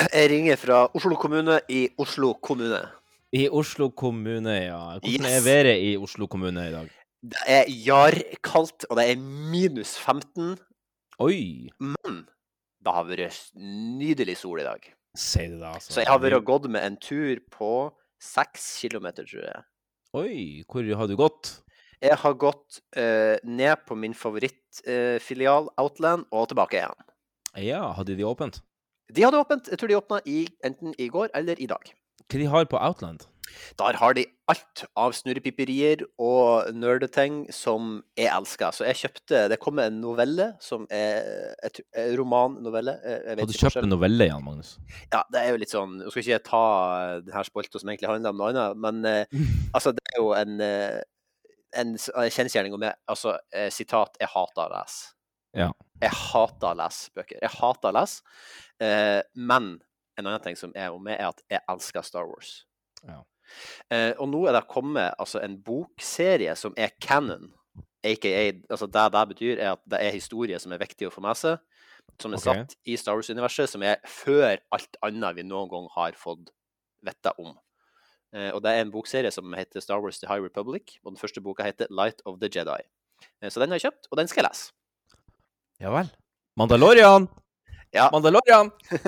Jeg 0.09 0.31
ringer 0.33 0.59
fra 0.59 0.83
Oslo 0.91 1.15
kommune 1.15 1.61
i 1.71 1.85
Oslo 2.01 2.33
kommune. 2.43 2.81
I 3.35 3.47
Oslo 3.51 3.89
kommune, 3.91 4.53
ja. 4.63 4.99
Hvordan 4.99 5.25
Yes. 5.27 5.39
er 5.39 5.43
været 5.43 5.81
i 5.83 5.97
Oslo 5.97 6.27
kommune 6.27 6.69
i 6.69 6.71
dag? 6.71 6.89
Det 7.21 7.41
er 7.47 7.65
jarkaldt, 7.67 8.85
og 8.89 8.97
det 8.97 9.11
er 9.11 9.15
minus 9.51 9.97
15. 9.97 10.57
Oi! 11.19 11.69
Men 11.79 12.27
Det 12.85 12.93
har 12.93 13.03
vært 13.09 13.49
nydelig 13.57 14.37
sol 14.37 14.59
i 14.61 14.63
dag. 14.63 14.83
Si 15.17 15.39
det 15.39 15.59
da, 15.59 15.71
altså? 15.73 15.93
Så 15.93 16.03
jeg 16.03 16.07
har 16.07 16.19
vært 16.19 16.37
og 16.37 16.45
gått 16.45 16.69
med 16.69 16.85
en 16.85 16.97
tur 17.01 17.39
på 17.51 17.91
seks 18.21 18.67
kilometer, 18.83 19.25
tror 19.25 19.41
jeg. 19.41 19.63
Oi, 20.13 20.63
hvor 20.69 20.95
har 20.95 21.07
du 21.07 21.15
gått? 21.17 21.63
Jeg 22.01 22.15
har 22.21 22.33
gått 22.33 22.79
uh, 22.95 23.35
ned 23.43 23.75
på 23.87 23.97
min 23.97 24.13
favorittfilial, 24.13 25.65
uh, 25.65 25.81
Outland, 25.81 26.27
og 26.31 26.47
tilbake 26.53 26.77
igjen. 26.77 27.05
Ja, 27.57 27.91
hadde 27.97 28.15
de 28.15 28.23
åpent? 28.23 28.61
De 29.11 29.25
hadde 29.25 29.41
åpent. 29.41 29.67
Jeg 29.71 29.79
tror 29.79 29.89
de 29.89 29.97
åpna 29.97 30.21
enten 30.63 30.93
i 30.99 31.09
går 31.09 31.33
eller 31.33 31.59
i 31.59 31.65
dag. 31.65 31.95
Hva 32.31 32.41
de 32.41 32.51
har 32.51 32.69
på 32.69 32.79
Outland? 32.81 33.27
Der 33.79 33.97
har 33.99 34.15
de 34.17 34.25
alt 34.51 34.83
av 34.99 35.13
snurrepiperier 35.15 36.03
og 36.21 36.69
nerdeting 36.75 37.45
som 37.53 37.99
jeg 38.17 38.29
elsker. 38.33 38.73
Så 38.75 38.85
jeg 38.87 38.99
kjøpte 38.99 39.41
Det 39.51 39.59
kom 39.61 39.79
en 39.81 39.99
novelle 40.01 40.51
som 40.63 40.85
er 40.93 41.55
et, 41.65 41.81
et 41.95 42.13
romannovelle. 42.19 42.97
Har 43.01 43.41
du 43.41 43.55
kjøpt 43.55 43.81
en 43.83 43.91
novelle, 43.93 44.29
Jan 44.29 44.45
Magnus? 44.45 44.75
Ja, 45.13 45.23
det 45.33 45.41
er 45.41 45.53
jo 45.53 45.61
litt 45.61 45.73
sånn 45.73 45.97
Nå 46.01 46.11
skal 46.11 46.23
ikke 46.23 46.35
jeg 46.35 46.45
ta 46.49 46.63
denne 47.25 47.45
spolta 47.47 47.81
som 47.81 47.91
egentlig 47.91 48.11
handler 48.11 48.35
om 48.35 48.41
noe 48.41 48.53
annet, 48.53 48.79
men 48.85 49.01
eh, 49.09 49.41
altså, 49.75 49.95
det 49.95 50.05
er 50.13 50.21
jo 50.21 50.31
en, 50.37 50.61
eh, 50.65 51.01
en 51.81 51.95
en 51.95 52.37
kjensgjerning 52.37 52.77
om 52.77 52.87
jeg 52.87 52.97
Altså, 53.11 53.37
eh, 53.53 53.69
sitat 53.73 54.21
Jeg 54.21 54.33
hater 54.33 54.65
å 54.67 54.71
lese. 54.75 55.11
Ja. 55.55 55.71
Jeg 56.03 56.11
hater 56.11 56.73
å 56.73 56.77
lese 56.81 57.13
bøker. 57.15 57.39
Jeg 57.39 57.57
hater 57.61 57.93
å 57.93 57.97
lese. 58.01 58.21
Eh, 58.83 59.21
men 59.35 59.77
en 60.17 60.25
annen 60.25 60.43
ting 60.43 60.57
som 60.59 60.73
er 60.75 60.93
om 60.93 61.03
meg, 61.03 61.19
er 61.19 61.31
at 61.31 61.43
jeg 61.51 61.63
elsker 61.71 62.05
Star 62.05 62.27
Wars. 62.29 62.57
Ja. 63.05 63.21
Eh, 63.93 64.11
og 64.17 64.29
nå 64.31 64.45
er 64.49 64.57
det 64.57 64.65
kommet 64.71 65.13
altså, 65.21 65.41
en 65.43 65.57
bokserie 65.63 66.55
som 66.59 66.75
er 66.77 66.95
canon. 67.01 67.51
AKA, 68.05 68.51
altså 68.69 68.85
det 68.85 69.05
det 69.15 69.23
betyr, 69.31 69.57
er 69.57 69.71
at 69.73 69.81
det 69.89 69.99
er 70.01 70.13
historie 70.13 70.59
som 70.61 70.73
er 70.75 70.81
viktig 70.81 71.07
å 71.07 71.13
få 71.13 71.23
med 71.25 71.37
seg. 71.39 71.61
Som 72.21 72.35
er 72.35 72.39
okay. 72.39 72.61
satt 72.61 72.75
i 72.85 72.97
Star 73.01 73.17
Wars-universet, 73.17 73.71
som 73.71 73.83
er 73.83 73.97
før 74.05 74.59
alt 74.75 74.99
annet 75.05 75.39
vi 75.39 75.45
noen 75.47 75.71
gang 75.71 75.87
har 75.95 76.17
fått 76.19 76.51
vite 77.05 77.33
om. 77.41 77.55
Eh, 78.35 78.51
og 78.51 78.61
det 78.63 78.75
er 78.75 78.83
en 78.83 78.93
bokserie 78.93 79.31
som 79.33 79.53
heter 79.57 79.83
Star 79.83 80.03
Wars 80.03 80.21
The 80.21 80.29
High 80.29 80.43
Republic, 80.43 80.99
og 81.03 81.15
den 81.15 81.21
første 81.21 81.41
boka 81.41 81.65
heter 81.65 81.89
Light 81.89 82.21
of 82.25 82.37
the 82.41 82.51
Jedi. 82.51 82.81
Eh, 83.41 83.49
så 83.49 83.61
den 83.61 83.73
har 83.73 83.81
jeg 83.81 83.89
kjøpt, 83.89 84.11
og 84.11 84.21
den 84.21 84.29
skal 84.31 84.43
jeg 84.43 84.51
lese. 84.51 84.69
Ja 85.81 85.91
vel. 85.91 86.13
Mandalorian! 86.55 87.27
Ja. 87.95 88.09
Mandalorian! 88.11 88.71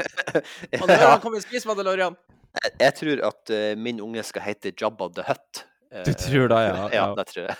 Ja. 0.72 0.80
Mandalorian, 0.80 1.20
kom 1.24 1.36
og 1.36 1.44
spis 1.44 1.66
Mandalorian! 1.68 2.16
Jeg, 2.58 2.72
jeg 2.82 2.94
tror 3.00 3.18
at 3.28 3.52
uh, 3.54 3.72
min 3.80 4.00
unge 4.04 4.24
skal 4.26 4.42
hete 4.48 4.72
Jabba 4.72 5.10
the 5.14 5.26
Hutt. 5.28 5.66
Uh, 5.92 6.04
Du 6.08 6.14
tror 6.18 6.48
det, 6.54 6.62
ja? 6.70 6.86
ja, 6.96 7.08
det 7.18 7.26
tror 7.34 7.44
jeg. 7.50 7.58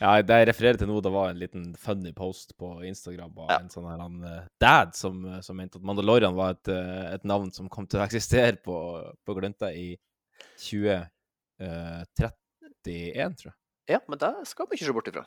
Ja, 0.00 0.08
det 0.20 0.38
jeg 0.42 0.48
refererer 0.50 0.76
til 0.80 0.88
nå, 0.90 0.98
det 1.04 1.12
var 1.12 1.30
en 1.32 1.40
liten 1.40 1.62
funny 1.80 2.12
post 2.16 2.52
på 2.60 2.68
Instagram 2.84 3.32
av 3.46 3.52
en 3.54 3.70
sånn 3.72 3.86
her 3.88 4.02
han, 4.02 4.18
eh, 4.28 4.42
dad 4.60 4.92
som, 4.92 5.22
som 5.40 5.56
mente 5.56 5.80
at 5.80 5.86
Mandalorian 5.88 6.36
var 6.36 6.52
et, 6.52 6.68
et 7.14 7.24
navn 7.24 7.48
som 7.54 7.70
kom 7.72 7.86
til 7.88 8.02
å 8.02 8.04
eksistere 8.04 8.60
på, 8.60 8.76
på 9.24 9.36
Glønta 9.38 9.70
i 9.72 9.96
2031, 10.60 11.08
tror 13.40 13.48
jeg. 13.48 13.56
Ja, 13.94 14.02
men 14.04 14.20
det 14.20 14.34
skal 14.52 14.68
vi 14.68 14.76
ikke 14.76 14.90
se 14.90 14.96
bort 14.96 15.08
ifra. 15.08 15.24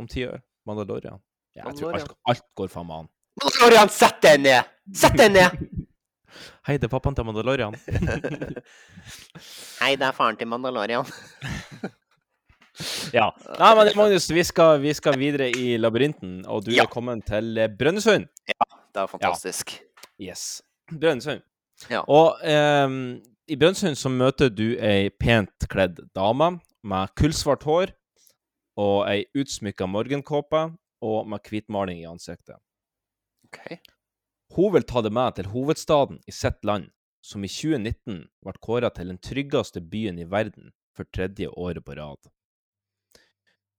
Om 0.00 0.08
ti 0.08 0.24
år. 0.32 0.40
Mandalorian. 0.64 1.20
Ja, 1.52 1.68
jeg 1.68 1.82
tror 1.82 2.00
alt, 2.00 2.16
alt 2.32 2.48
går 2.56 2.72
faen 2.72 2.88
meg 2.88 3.04
an. 3.04 3.12
Mandalorian, 3.42 3.88
sett 3.90 4.20
deg 4.22 4.40
ned! 4.44 4.68
Sett 4.94 5.16
deg 5.18 5.32
ned! 5.34 5.56
Hei, 6.66 6.78
det 6.80 6.86
er 6.88 6.92
pappaen 6.92 7.16
til 7.18 7.26
Mandalorian. 7.28 7.74
Hei, 9.82 9.90
det 10.00 10.06
er 10.06 10.14
faren 10.16 10.38
til 10.40 10.48
Mandalorian. 10.48 11.04
ja. 13.16 13.26
Nei, 13.58 13.72
men 13.78 13.90
Magnus, 13.98 14.30
vi 14.32 14.44
skal, 14.48 14.78
vi 14.80 14.94
skal 14.96 15.18
videre 15.20 15.50
i 15.52 15.74
labyrinten, 15.80 16.38
og 16.48 16.64
du 16.64 16.72
Ja. 16.72 16.86
er 16.86 16.92
kommet 16.92 17.26
til 17.28 17.58
eh, 17.60 17.68
Brønnøysund. 17.68 18.24
Ja, 18.48 18.68
det 18.94 19.02
er 19.04 19.10
fantastisk. 19.12 19.74
Yes. 20.22 20.62
Brønnøysund. 20.88 21.44
Ja. 21.90 22.00
Og 22.08 22.40
ehm, 22.48 23.18
i 23.50 23.58
Brønnøysund 23.60 23.98
så 24.00 24.08
møter 24.14 24.48
du 24.48 24.70
ei 24.80 25.10
pent 25.20 25.68
kledd 25.68 26.00
dame 26.16 26.54
med 26.86 27.12
kullsvart 27.20 27.66
hår 27.68 27.92
og 28.80 29.04
ei 29.10 29.26
utsmykka 29.36 29.84
morgenkåpe 29.90 30.64
og 31.04 31.28
med 31.28 31.44
hvitmaling 31.50 32.00
i 32.00 32.08
ansiktet. 32.08 32.56
Ok. 33.54 33.78
Hun 34.54 34.72
vil 34.74 34.86
ta 34.86 35.02
det 35.02 35.10
med 35.14 35.38
til 35.38 35.48
hovedstaden 35.50 36.20
i 36.26 36.34
sitt 36.34 36.60
land, 36.66 36.90
som 37.24 37.44
i 37.44 37.50
2019 37.50 38.24
ble 38.44 38.54
kåra 38.62 38.90
til 38.94 39.10
den 39.10 39.18
tryggeste 39.18 39.80
byen 39.80 40.20
i 40.20 40.28
verden 40.28 40.72
for 40.94 41.08
tredje 41.14 41.48
året 41.48 41.84
på 41.84 41.96
rad. 41.98 42.20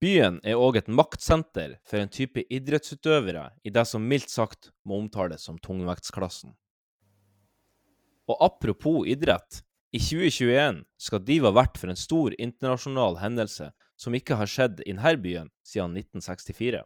Byen 0.04 0.42
er 0.44 0.60
òg 0.60 0.82
et 0.82 0.92
maktsenter 0.92 1.78
for 1.88 2.02
en 2.02 2.12
type 2.12 2.44
idrettsutøvere 2.52 3.46
i 3.64 3.72
det 3.74 3.86
som 3.88 4.04
mildt 4.04 4.34
sagt 4.34 4.72
må 4.84 5.00
omtales 5.00 5.46
som 5.48 5.60
tungvektsklassen. 5.62 6.52
Og 8.28 8.42
apropos 8.42 9.06
idrett, 9.08 9.62
i 9.96 10.00
2021 10.02 10.82
skal 11.00 11.24
de 11.24 11.38
være 11.46 11.56
vert 11.56 11.78
for 11.80 11.94
en 11.94 12.00
stor 12.00 12.34
internasjonal 12.36 13.22
hendelse 13.22 13.70
som 13.96 14.18
ikke 14.18 14.36
har 14.36 14.50
skjedd 14.50 14.82
i 14.84 14.92
denne 14.92 15.16
byen 15.24 15.52
siden 15.64 15.96
1964. 15.96 16.84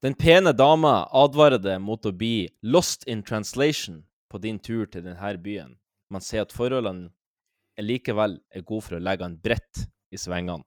Den 0.00 0.14
pene 0.16 0.54
dama 0.56 1.02
advarer 1.12 1.60
deg 1.60 1.80
mot 1.84 2.06
å 2.08 2.10
bli 2.16 2.48
lost 2.64 3.02
in 3.04 3.20
translation 3.20 3.98
på 4.32 4.38
din 4.40 4.56
tur 4.56 4.86
til 4.88 5.04
denne 5.04 5.32
byen, 5.44 5.74
men 6.08 6.22
sier 6.24 6.46
at 6.46 6.54
forholdene 6.56 7.10
er 7.76 7.84
likevel 7.84 8.38
er 8.48 8.64
gode 8.64 8.86
for 8.86 8.96
å 8.96 9.02
legge 9.02 9.26
en 9.28 9.36
brett 9.36 9.82
i 10.08 10.16
svingene. 10.16 10.64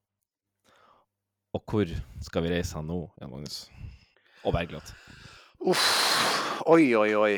Og 1.53 1.65
hvor 1.65 1.89
skal 2.21 2.45
vi 2.45 2.51
reise 2.53 2.77
han 2.77 2.85
nå, 2.89 2.99
Jan 3.21 3.31
Magnus? 3.33 3.57
Og 4.45 4.53
Bergljot. 4.53 4.93
Uff. 5.65 5.85
Oi, 6.69 6.93
oi, 6.93 7.09
oi. 7.17 7.33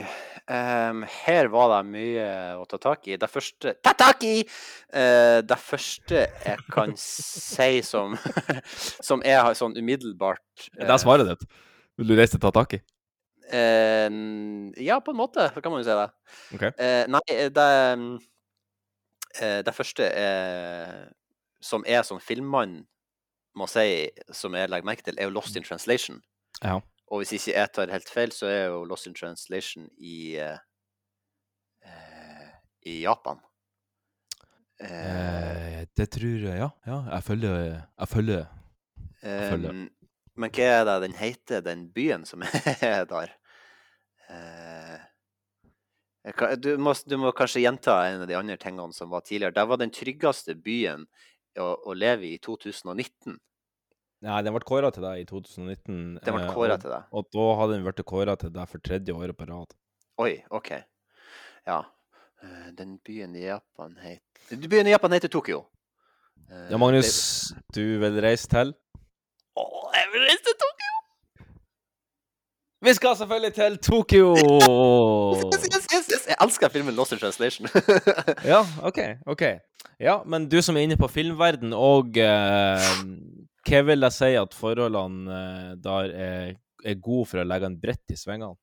Um, 0.46 1.06
her 1.24 1.48
var 1.54 1.72
det 1.78 1.80
mye 1.94 2.26
å 2.60 2.66
ta 2.70 2.80
tak 2.82 3.08
i. 3.08 3.16
Det 3.18 3.30
første 3.32 3.72
Ta 3.82 3.96
tak 3.98 4.24
i! 4.28 4.44
Uh, 4.92 5.40
det 5.48 5.58
første 5.58 6.26
jeg 6.28 6.68
kan 6.76 6.92
si 7.00 7.80
som 7.88 8.14
Som 9.08 9.24
har 9.26 9.56
sånn 9.58 9.74
umiddelbart 9.80 10.68
Er 10.78 10.92
det 10.92 11.00
svaret 11.02 11.32
ditt? 11.32 11.48
Vil 11.98 12.12
du 12.12 12.16
reise 12.18 12.36
til 12.36 12.44
ta 12.44 12.52
tak 12.56 12.78
i? 12.78 12.82
Eh, 13.46 14.10
ja, 14.82 15.00
på 15.00 15.14
en 15.14 15.20
måte, 15.20 15.50
så 15.54 15.62
kan 15.62 15.72
man 15.72 15.84
jo 15.84 15.88
si 15.88 15.96
det. 15.96 16.08
Okay. 16.58 16.72
Eh, 16.82 17.06
nei, 17.12 17.22
det 17.54 17.70
eh, 19.42 19.62
Det 19.68 19.76
første 19.76 20.04
er, 20.10 21.08
som 21.62 21.86
jeg 21.88 22.06
som 22.06 22.20
filmmann 22.20 22.84
må 23.56 23.68
si, 23.72 24.10
som 24.36 24.56
jeg 24.56 24.70
legger 24.70 24.88
merke 24.88 25.06
til, 25.06 25.18
er 25.20 25.30
jo 25.30 25.36
Lost 25.36 25.56
in 25.56 25.64
Translation. 25.64 26.22
Ja. 26.64 26.80
Og 27.08 27.22
hvis 27.22 27.36
ikke 27.38 27.54
jeg 27.54 27.72
tar 27.74 27.92
helt 27.94 28.10
feil, 28.10 28.32
så 28.34 28.50
er 28.50 28.64
jo 28.74 28.84
Lost 28.90 29.08
in 29.08 29.16
Translation 29.16 29.88
i 29.98 30.36
eh, 30.42 30.58
eh, 31.86 32.50
i 32.86 33.02
Japan. 33.04 33.40
Eh, 34.82 35.86
det 35.98 36.10
tror 36.12 36.28
jeg, 36.50 36.58
ja. 36.60 36.70
ja. 36.88 37.00
Jeg 37.14 37.24
følger 37.24 37.56
Jeg 38.00 38.08
følger. 38.08 38.46
Jeg 39.24 39.52
følger. 39.52 39.70
Em, 39.70 39.90
men 40.36 40.52
hva 40.52 40.64
er 40.80 40.86
det 40.88 40.96
den 41.06 41.14
heter, 41.20 41.62
den 41.66 41.88
byen 41.96 42.26
som 42.28 42.44
er 42.44 43.06
der? 43.14 43.34
Eh, 44.30 45.00
kan- 46.36 46.60
du, 46.62 46.78
må, 46.82 46.94
du 47.06 47.18
må 47.22 47.32
kanskje 47.38 47.62
gjenta 47.64 48.00
en 48.10 48.22
av 48.26 48.28
de 48.30 48.36
andre 48.38 48.58
tingene 48.58 48.94
som 48.94 49.10
var 49.14 49.22
tidligere. 49.26 49.54
Det 49.56 49.66
var 49.70 49.78
den 49.82 49.94
tryggeste 49.94 50.56
byen 50.58 51.06
å, 51.60 51.68
å 51.86 51.94
leve 51.96 52.26
i 52.30 52.34
i 52.36 52.40
2019. 52.42 53.38
Nei, 54.26 54.40
den 54.42 54.56
ble 54.56 54.64
kåra 54.66 54.90
til 54.96 55.04
deg 55.06 55.22
i 55.22 55.26
2019. 55.30 55.98
Den 56.24 56.34
ble 56.38 56.46
eh, 56.48 56.54
kåret 56.56 56.82
til 56.82 56.90
deg. 56.96 57.04
Og 57.14 57.28
da 57.36 57.46
hadde 57.60 57.76
den 57.78 57.86
blitt 57.86 58.02
kåra 58.10 58.34
til 58.42 58.54
deg 58.56 58.72
for 58.72 58.82
tredje 58.82 59.14
året 59.14 59.38
på 59.38 59.46
rad. 59.52 59.76
Oi, 60.24 60.34
OK. 60.56 60.72
Ja. 61.68 61.82
Eh, 62.42 62.72
Den 62.78 62.98
byen 63.06 63.36
i 63.38 63.46
Japan 63.46 63.96
heter 64.02 64.68
Byen 64.70 64.88
i 64.90 64.94
Japan 64.96 65.14
heter 65.16 65.30
Tokyo. 65.34 65.64
Ja, 66.70 66.78
Magnus, 66.78 67.54
du 67.74 67.82
vil 68.02 68.20
reise 68.22 68.46
til 68.52 68.74
Å, 69.56 69.64
jeg 69.96 70.08
vil 70.12 70.24
reise 70.28 70.44
til 70.44 70.56
Tokyo! 70.60 70.94
Vi 72.86 72.94
skal 72.98 73.16
selvfølgelig 73.18 73.54
til 73.56 73.78
Tokyo! 73.88 74.26
Yes, 74.36 75.64
yes, 75.72 75.86
yes, 75.94 76.10
yes. 76.12 76.26
Jeg 76.28 76.38
elsker 76.44 76.74
filmen 76.74 76.98
Lost 76.98 77.16
in 77.16 77.22
Translation. 77.22 77.70
ja, 78.52 78.60
OK. 78.84 79.00
ok. 79.32 79.44
Ja, 80.04 80.18
men 80.28 80.50
du 80.52 80.60
som 80.66 80.76
er 80.76 80.84
inne 80.90 80.98
på 81.00 81.08
filmverden, 81.08 81.72
og 81.72 82.20
eh, 82.20 82.90
hva 83.66 83.82
vil 83.88 84.06
jeg 84.06 84.16
si 84.18 84.32
at 84.42 84.58
forholdene 84.60 85.38
eh, 85.40 85.70
der 85.86 86.12
er, 86.28 86.52
er 86.84 87.00
gode 87.00 87.30
for 87.32 87.42
å 87.42 87.48
legge 87.48 87.72
en 87.72 87.80
brett 87.80 88.12
i 88.12 88.20
svingene? 88.20 88.58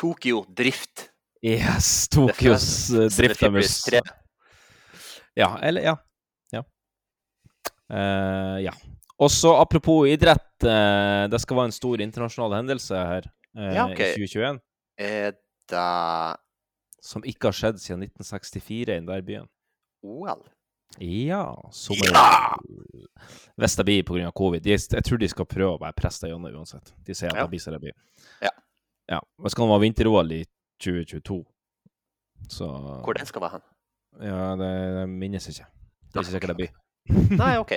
Tokyo 0.00 0.46
Drift. 0.48 1.10
Yes, 1.44 2.08
Tokyos 2.08 2.70
drift 3.18 3.44
av 3.44 3.52
Furious 3.52 3.82
3. 3.84 4.00
Ja, 5.36 5.52
eller 5.60 5.90
Ja. 5.90 5.94
Ja. 6.56 6.64
Uh, 7.92 8.56
ja. 8.64 8.72
Og 9.22 9.30
så 9.30 9.52
apropos 9.60 10.08
idrett, 10.10 10.64
eh, 10.66 11.24
det 11.30 11.38
skal 11.42 11.58
være 11.60 11.70
en 11.70 11.76
stor 11.76 12.00
internasjonal 12.02 12.56
hendelse 12.58 12.96
her 12.98 13.28
eh, 13.56 13.74
Ja, 13.76 13.84
okay. 13.86 14.14
i 14.16 14.26
2021. 14.26 14.58
Er 14.98 15.36
det 15.72 16.38
Som 17.02 17.22
ikke 17.26 17.50
har 17.50 17.56
skjedd 17.58 17.78
siden 17.82 18.02
1964 18.06 18.80
i 18.80 18.84
den 18.90 19.06
der 19.06 19.22
byen. 19.26 19.46
OL? 20.02 20.42
Ja, 21.00 21.44
sommer 21.72 22.12
Hvis 23.56 23.76
det 23.78 23.84
blir 23.88 24.02
pga. 24.04 24.30
covid. 24.36 24.60
De, 24.62 24.70
jeg 24.76 25.04
tror 25.06 25.18
de 25.18 25.28
skal 25.30 25.46
prøve 25.48 25.76
å 25.76 25.80
være 25.80 25.96
prester 25.98 26.28
gjennom 26.28 26.52
uansett. 26.58 26.92
De 27.06 27.14
sier 27.14 27.30
at 27.32 27.36
Ja. 27.36 27.42
det 27.46 27.50
blir 27.54 27.60
som 27.60 27.72
det 27.72 27.80
blir. 27.80 27.94
Ja. 28.42 28.50
Ja. 29.08 29.20
Skal 29.48 29.64
han 29.66 29.72
være 29.72 29.86
vinter-OL 29.88 30.32
i 30.32 30.44
2022. 30.82 31.44
Så 32.48 32.66
Hvor 33.04 33.14
den 33.16 33.26
skal 33.26 33.40
være 33.42 33.50
hen? 33.58 33.62
Ja, 34.28 34.56
det, 34.56 34.70
det 34.98 35.08
minnes 35.08 35.48
ikke. 35.48 35.66
Det 36.12 36.16
er 36.16 36.20
ikke 36.26 36.32
sikkert 36.34 36.48
det 36.52 36.56
blir. 36.56 36.72
Nei, 37.10 37.58
OK. 37.58 37.72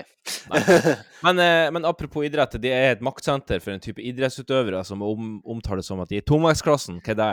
Nei. 0.49 0.61
Men, 1.25 1.39
eh, 1.39 1.71
men 1.71 1.85
apropos 1.85 2.25
idrett, 2.25 2.57
de 2.61 2.69
er 2.69 2.91
et 2.93 3.01
maktsenter 3.01 3.61
for 3.63 3.73
en 3.73 3.81
type 3.81 4.01
idrettsutøvere 4.01 4.83
som 4.85 5.01
om, 5.01 5.39
omtales 5.41 5.89
som 5.89 6.01
at 6.03 6.11
de 6.11 6.19
er 6.21 6.25
tomvektsklassen. 6.27 6.99
Hva 7.01 7.15
er 7.15 7.19
det? 7.21 7.31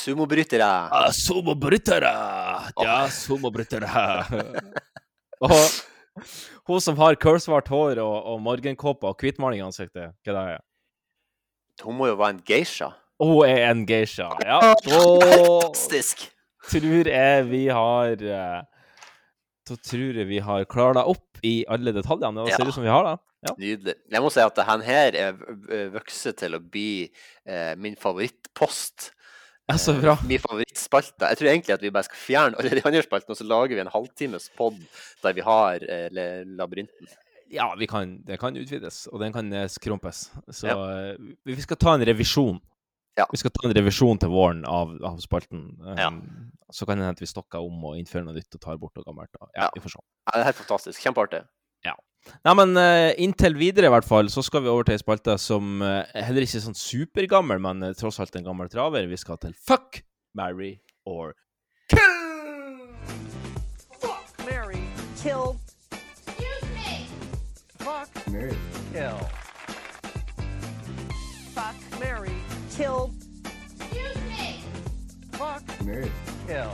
Sumobrytere. 0.00 0.64
Ah, 0.64 1.10
sumobrytere! 1.12 2.12
Ja, 2.80 2.96
sumobrytere. 3.12 3.90
og 5.44 5.58
hun 6.70 6.80
som 6.80 6.96
har 7.02 7.18
kullsvart 7.20 7.68
hår 7.68 8.00
og, 8.00 8.16
og 8.32 8.40
morgenkåpe 8.46 9.10
og 9.10 9.20
hvitmaling 9.20 9.60
i 9.60 9.66
ansiktet, 9.66 10.14
hva 10.24 10.36
er 10.46 10.52
det? 10.54 10.64
Hun 11.84 11.98
må 11.98 12.10
jo 12.10 12.18
være 12.20 12.38
en 12.38 12.42
geisha. 12.46 12.92
Hun 13.20 13.44
er 13.48 13.66
en 13.68 13.84
geisha, 13.88 14.30
ja. 14.46 14.60
Fantastisk! 14.86 16.30
tror 16.70 17.08
jeg 17.08 17.46
vi 17.48 17.66
har 17.72 18.22
Så 19.70 19.76
tror 19.78 20.18
jeg 20.18 20.26
vi 20.26 20.40
har 20.42 20.64
klara 20.70 21.04
opp 21.06 21.38
i 21.46 21.60
alle 21.70 21.92
detaljene. 21.94 22.42
Det 22.48 22.56
ser 22.58 22.66
ut 22.68 22.74
som 22.74 22.82
vi 22.86 22.90
har 22.90 23.06
det. 23.06 23.16
Ja. 23.46 23.54
Nydelig. 23.56 23.94
Jeg 24.12 24.20
må 24.24 24.28
si 24.34 24.42
at 24.44 24.58
denne 24.58 24.84
her 24.84 25.16
er 25.16 25.38
vokst 25.94 26.26
til 26.42 26.58
å 26.58 26.60
bli 26.60 27.06
eh, 27.46 27.72
min 27.80 27.94
favorittpost. 27.96 29.12
Ja, 29.70 29.76
så 29.78 29.94
bra. 29.96 30.16
Eh, 30.18 30.26
min 30.28 30.42
favorittspalte. 30.42 31.28
Jeg 31.30 31.38
tror 31.38 31.48
egentlig 31.52 31.76
at 31.76 31.84
vi 31.86 31.92
bare 31.94 32.08
skal 32.08 32.18
fjerne 32.20 32.58
alle 32.58 32.74
de 32.74 32.82
andre 32.84 33.04
spaltene, 33.06 33.36
og 33.36 33.38
så 33.38 33.46
lager 33.46 33.78
vi 33.78 33.84
en 33.84 33.92
halvtimes 33.94 34.50
pod 34.58 34.76
der 35.22 35.36
vi 35.38 35.44
har 35.46 35.84
eh, 35.86 36.42
labyrinten. 36.58 37.12
Ja, 37.50 37.68
vi 37.78 37.86
kan, 37.90 38.18
det 38.26 38.36
kan 38.42 38.54
utvides, 38.58 39.04
og 39.10 39.22
den 39.22 39.32
kan 39.34 39.48
eh, 39.56 39.68
skrumpes. 39.70 40.26
Så 40.54 40.66
Ja. 40.68 40.74
eh, 41.14 41.14
vi 41.46 41.54
vi 41.54 41.62
skal 41.64 41.78
ta 41.80 41.94
en 41.96 42.04
revisjon. 42.06 42.60
Vi 43.30 43.36
skal 43.40 43.50
ta 43.50 43.68
en 43.68 43.74
revisjon 43.76 44.18
til 44.18 44.28
våren 44.32 44.64
av, 44.64 44.96
av 45.04 45.18
spalten. 45.20 45.64
Um, 45.84 46.20
Så 46.72 46.86
kan 46.86 46.96
det 46.98 47.02
hende 47.04 47.16
at 47.16 47.20
vi 47.20 47.26
stokker 47.26 47.58
om 47.66 47.84
og 47.84 47.96
innfører 47.98 48.24
noe 48.24 48.34
nytt 48.36 48.54
og 48.54 48.60
tar 48.62 48.76
bort 48.78 48.94
noe 48.96 49.04
gammelt. 49.04 49.30
og- 49.40 49.50
Ja, 49.56 49.68
vi 49.74 49.80
får 49.80 49.90
se. 49.96 49.98
Ja, 50.26 50.32
det 50.36 50.40
er 50.40 50.44
helt 50.52 50.56
fantastisk. 50.62 51.00
Kjempeartig. 51.02 51.40
Ja. 51.84 51.94
Nei, 52.44 52.54
men 52.54 52.76
uh, 52.76 53.10
inntil 53.18 53.54
videre, 53.56 53.86
i 53.86 53.90
hvert 53.90 54.04
fall, 54.06 54.28
så 54.28 54.42
skal 54.44 54.62
vi 54.62 54.68
over 54.68 54.84
til 54.84 54.94
ei 54.94 54.98
spalte 55.02 55.38
som 55.40 55.80
er 55.82 56.04
heller 56.22 56.42
ikke 56.42 56.56
er 56.60 56.66
sånn 56.68 56.76
supergammel, 56.78 57.58
men 57.58 57.82
uh, 57.82 57.92
tross 57.94 58.20
alt 58.20 58.36
en 58.36 58.44
gammel 58.44 58.68
traver. 58.68 59.08
Vi 59.08 59.16
skal 59.16 59.36
til 59.38 59.54
Fuck, 59.54 60.02
marry 60.34 60.78
or 61.06 61.34
kill! 61.88 62.20
Fuck, 63.98 64.46
Mary. 64.46 64.84
Kill. 65.22 65.56
Excuse 65.90 66.70
me. 66.76 67.06
Fuck. 67.80 68.26
Mary. 68.30 68.54
Kill. 68.92 69.39
Mary. 72.80 72.88
Kill. 72.88 73.10
Excuse 73.76 74.16
me. 74.28 74.62
Fuck. 75.32 75.84
Mary. 75.84 76.10
Kill. 76.46 76.72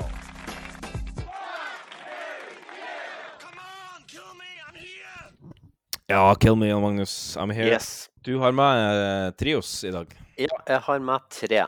Ja, 6.07 6.35
kill 6.35 6.57
me, 6.57 6.69
Jan 6.69 6.83
Magnus. 6.83 7.37
I'm 7.37 7.51
here. 7.51 7.67
Yes. 7.67 8.11
Du 8.23 8.39
har 8.39 8.53
med 8.53 9.27
eh, 9.27 9.31
trios 9.35 9.85
i 9.85 9.91
dag. 9.91 10.07
Ja, 10.37 10.63
jeg 10.67 10.79
har 10.79 10.99
med 10.99 11.21
tre. 11.31 11.65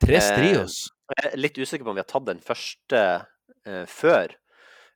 Tre 0.00 0.16
Eh, 0.16 0.36
trios? 0.38 0.88
jeg 1.10 1.32
er 1.32 1.36
litt 1.36 1.58
usikker 1.58 1.84
på 1.84 1.90
om 1.90 1.96
vi 1.96 2.02
har 2.04 2.10
tatt 2.10 2.26
den 2.26 2.40
første 2.42 3.00
eh, 3.66 3.84
før. 3.86 4.36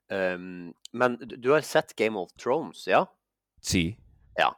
Um, 0.09 0.71
men 0.93 1.17
du, 1.19 1.51
har 1.51 1.61
sett 1.61 1.95
Game 1.95 2.17
of 2.17 2.31
Thrones, 2.39 2.87
ja? 2.87 3.03
Si. 3.61 3.97
Ja. 4.39 4.53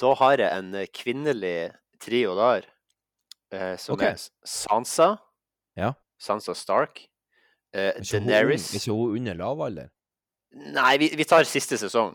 Da 0.00 0.14
har 0.14 0.40
jeg 0.40 0.50
en 0.50 0.74
eh, 0.74 0.88
kvinnelig 0.88 1.72
trio 2.00 2.34
der, 2.38 2.64
eh, 3.56 3.74
som 3.80 3.96
okay. 3.96 4.14
er 4.14 4.46
Sansa, 4.46 5.16
Ja. 5.76 5.92
Sansa 6.20 6.54
Stark, 6.56 7.02
eh, 7.74 7.90
Er 7.90 8.00
ikke 8.00 8.20
hun 8.20 8.30
Daenerys 8.30 8.70
Er 8.72 8.80
ikke 8.80 8.96
hun 8.96 9.18
under 9.18 9.34
lavalder? 9.34 9.90
Nei, 10.56 10.96
vi, 11.02 11.10
vi 11.16 11.24
tar 11.28 11.44
siste 11.44 11.76
sesong. 11.76 12.14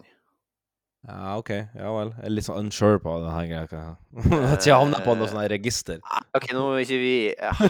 Ja, 1.08 1.38
OK. 1.38 1.50
Ja 1.50 1.92
vel. 1.96 2.12
Jeg 2.14 2.28
er 2.28 2.34
litt 2.34 2.46
sånn 2.46 2.68
unsure 2.68 3.00
på 3.02 3.14
det 3.24 3.32
her 3.34 3.48
greia. 3.50 3.94
At 4.54 4.66
jeg 4.68 4.78
havner 4.78 5.02
på 5.06 5.16
noe 5.18 5.30
sånt 5.30 5.50
register. 5.50 6.02
OK, 6.38 6.52
nå 6.54 6.66
er 6.76 6.84
ikke 6.86 7.00
vi 7.02 7.16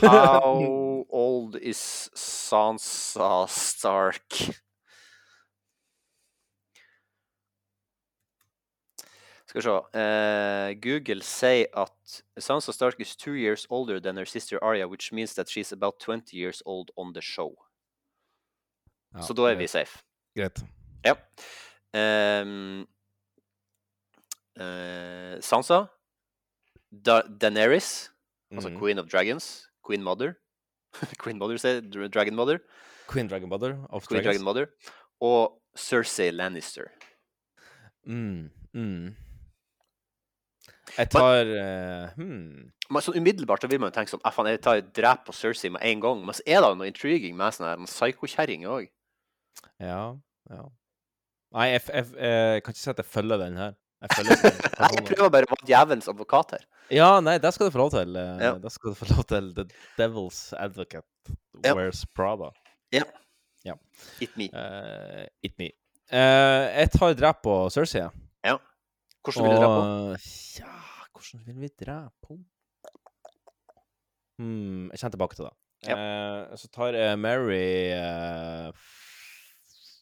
How 0.04 0.60
old 1.08 1.56
is 1.60 1.82
Sansa 2.18 3.46
Stark? 3.52 4.42
Skal 9.52 9.60
vi 9.60 9.64
se. 9.68 9.72
Uh, 10.00 10.72
Google 10.80 11.22
sier 11.28 11.66
at 11.76 12.24
Sansa 12.40 12.72
Stark 12.72 12.96
is 13.04 13.16
two 13.18 13.34
years 13.34 13.66
older 13.70 14.00
than 14.00 14.16
her 14.16 14.26
sister 14.26 14.58
Arya, 14.64 14.88
which 14.88 15.12
means 15.12 15.34
that 15.36 15.50
she's 15.50 15.74
about 15.74 16.00
20 16.00 16.38
years 16.38 16.62
old 16.66 16.92
on 16.98 17.12
the 17.14 17.22
show. 17.22 17.52
Ja, 19.14 19.22
Så 19.22 19.34
da 19.34 19.50
er 19.52 19.56
vi 19.56 19.68
safe. 19.68 20.04
Greit. 20.38 20.64
Ja. 21.04 21.16
Um, 21.94 22.88
uh, 24.58 25.42
Sansa. 25.42 25.88
Da 27.06 27.22
Daenerys, 27.22 28.10
altså 28.52 28.70
Mhm. 28.70 28.80
Queen 28.80 29.00
of 29.00 29.08
Dragons. 29.08 29.68
Queen 29.84 30.04
Mother. 30.04 30.34
Queen 31.24 31.38
Mother, 31.38 31.58
sier 31.58 31.82
Dragon 32.10 32.36
Mother. 32.36 32.60
Queen 33.08 33.28
Dragon 33.28 33.50
Mother 33.50 33.76
of 33.90 34.08
Queen 34.08 34.24
Dragons. 34.24 34.24
Dragon 34.24 34.44
Mother. 34.46 34.66
Og 35.22 35.62
Cersei 35.78 36.32
Lannister. 36.32 36.88
Mm, 38.06 38.50
mm. 38.74 39.16
Jeg 40.98 41.10
tar 41.14 41.48
uh, 41.48 42.10
hmm. 42.18 42.72
Men 42.92 43.04
sånn 43.06 43.16
umiddelbart 43.22 43.64
så 43.64 43.70
vil 43.72 43.80
man 43.80 43.92
jo 43.92 43.96
tenke 43.96 44.12
sånn 44.12 44.24
"Ah, 44.28 44.34
faen, 44.36 44.50
jeg 44.52 44.62
tar 44.66 44.82
drep 44.82 45.26
på 45.28 45.34
Cersei 45.36 45.70
med 45.72 45.82
en 45.88 46.00
gang. 46.04 46.26
Men 46.26 46.36
så 46.36 46.44
er 46.46 46.60
det 46.62 46.72
noe 46.78 46.90
intriguing 46.90 47.38
med 47.40 47.56
sånn 47.56 47.86
psyko-kjerring 47.88 48.66
òg. 48.68 48.90
Ja, 49.80 50.18
ja. 50.52 50.66
Nei, 51.56 51.68
jeg, 51.74 51.82
jeg, 51.88 52.06
jeg 52.16 52.64
kan 52.64 52.74
ikke 52.76 52.82
si 52.82 52.90
at 52.92 53.00
jeg 53.04 53.10
følger 53.12 53.38
den 53.42 53.58
her. 53.60 53.74
Jeg 54.02 54.16
følger 54.18 54.42
den. 54.44 54.60
den 54.80 54.96
Jeg 54.98 55.06
prøver 55.12 55.32
bare 55.38 55.48
å 55.48 55.54
være 55.56 55.68
djevelens 55.70 56.10
advokat 56.12 56.54
her. 56.58 56.68
Ja, 56.92 57.10
nei, 57.24 57.38
det 57.40 57.52
skal 57.56 57.68
du 57.70 57.76
få 57.76 57.82
lov 57.86 57.92
til. 57.96 58.16
eh, 58.20 58.44
Ja. 58.44 58.54
Det 58.60 58.72
skal 58.72 58.92
du 58.92 59.00
få 59.00 59.08
lov 59.14 59.24
til. 59.32 59.52
The 59.56 59.66
Devil's 60.00 60.40
Advocate 60.60 61.08
Ja. 61.64 61.76
wears 61.76 62.04
Prada. 62.16 62.52
Ja. 62.92 63.04
Ja. 63.64 63.76
It 64.20 64.36
me. 64.36 64.50
Uh, 64.52 65.28
it 65.44 65.54
me. 65.62 65.70
Uh, 66.12 66.68
jeg 66.76 66.92
tar 66.98 67.14
drep 67.16 67.44
på 67.46 67.56
Cersei. 67.72 68.08
Ja. 68.44 68.58
Hvordan 69.24 69.44
vil 69.46 69.52
du 69.52 69.62
drepe 69.62 69.82
henne? 69.82 70.20
Ja, 70.60 70.78
hvordan 71.14 71.46
vil 71.46 71.62
vi 71.62 71.70
drepe 71.86 72.28
henne? 72.30 72.46
Hmm, 74.42 74.90
jeg 74.90 75.00
kommer 75.00 75.16
tilbake 75.16 75.36
til 75.38 75.46
det. 75.46 75.54
Eh, 75.92 76.58
så 76.58 76.68
tar 76.74 76.94
jeg 76.94 77.20
Mary 77.20 77.90
eh, 77.94 78.72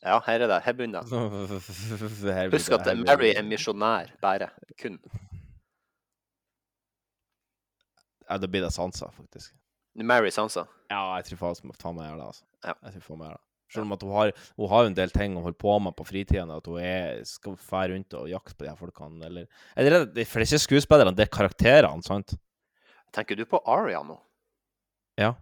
Ja, 0.04 0.20
her 0.26 0.44
er 0.44 0.48
det. 0.48 0.62
Her 0.64 0.74
begynner 0.74 1.02
det. 1.04 2.52
Husk 2.56 2.72
at 2.72 2.88
Mary 2.98 3.34
er 3.36 3.44
misjonær, 3.48 4.12
bare. 4.22 4.50
Kun. 4.82 5.00
Ja, 8.30 8.38
da 8.38 8.48
blir 8.48 8.62
det 8.62 8.74
Sansa, 8.74 9.12
faktisk. 9.12 9.56
Mary 9.96 10.30
Sansa. 10.30 10.64
Ja, 10.91 11.16
jeg 11.18 11.26
tror 11.26 11.56
faen 11.60 11.96
meg 11.98 12.08
gjør 12.08 12.20
det, 12.22 12.28
altså. 12.32 12.46
Ja. 12.64 12.74
Jeg 12.84 12.94
tror 12.96 13.08
faen 13.08 13.20
meg 13.20 13.32
gjør 13.32 13.40
det. 13.40 13.48
Selv 13.70 13.86
om 13.86 13.91
at 13.94 14.02
hun 14.02 14.12
har, 14.16 14.32
hun 14.58 14.70
har 14.72 14.86
en 14.90 14.96
del 14.98 15.12
ting 15.14 15.36
å 15.38 15.44
holde 15.46 15.58
på 15.62 15.76
med 15.82 15.94
på 15.96 16.06
fritiden, 16.10 16.50
at 16.56 16.66
hun 16.66 16.80
er, 16.82 17.20
skal 17.30 17.54
fære 17.56 17.91
rundt 17.94 18.16
og 18.18 18.28
jakte 18.32 18.56
på 18.58 18.66
de 18.66 18.70
her 18.72 18.80
folkene, 18.80 19.24
eller 19.26 19.46
Eller 19.78 20.06
det- 20.06 20.28
for 20.28 20.40
det 20.40 20.48
er 20.50 20.56
ikke 20.58 20.68
skuespillerne, 20.68 21.16
det 21.16 21.28
er 21.28 21.36
karakterene, 21.38 22.04
sant? 22.04 22.34
Tenker 23.14 23.36
du 23.38 23.46
på 23.46 23.62
Aria 23.66 24.02
nå? 24.04 24.18
Ja. 25.18 25.36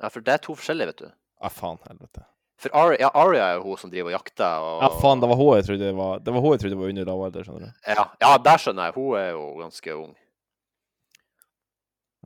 Ja, 0.00 0.08
for 0.08 0.20
det 0.24 0.32
er 0.34 0.38
to 0.42 0.54
forskjellige, 0.58 0.86
vet 0.92 1.02
du. 1.04 1.10
Ja, 1.42 1.48
faen 1.48 1.78
helvete. 1.88 2.24
For 2.62 2.70
Aria, 2.78 2.98
ja, 3.00 3.10
Aria 3.18 3.42
er 3.50 3.54
jo 3.58 3.62
hun 3.72 3.76
som 3.80 3.90
driver 3.90 4.12
og 4.12 4.16
jakter 4.20 4.62
og 4.62 4.82
Ja, 4.84 4.88
faen, 5.02 5.20
det 5.20 5.28
var 5.28 5.36
hun 5.36 5.56
jeg 5.56 5.64
trodde 5.66 5.94
var 5.98 6.18
Det 6.22 6.32
var 6.34 6.40
hun 6.44 6.52
jeg 6.52 6.60
trodde 6.62 6.78
var 6.78 6.88
under 6.92 7.04
lavalder, 7.08 7.42
skjønner 7.46 7.60
du. 7.60 7.72
Ja, 7.88 8.04
ja, 8.22 8.38
der 8.38 8.56
skjønner 8.62 8.84
jeg. 8.88 8.94
Hun 8.94 9.16
er 9.18 9.30
jo 9.34 9.46
ganske 9.58 9.96
ung. 9.98 10.12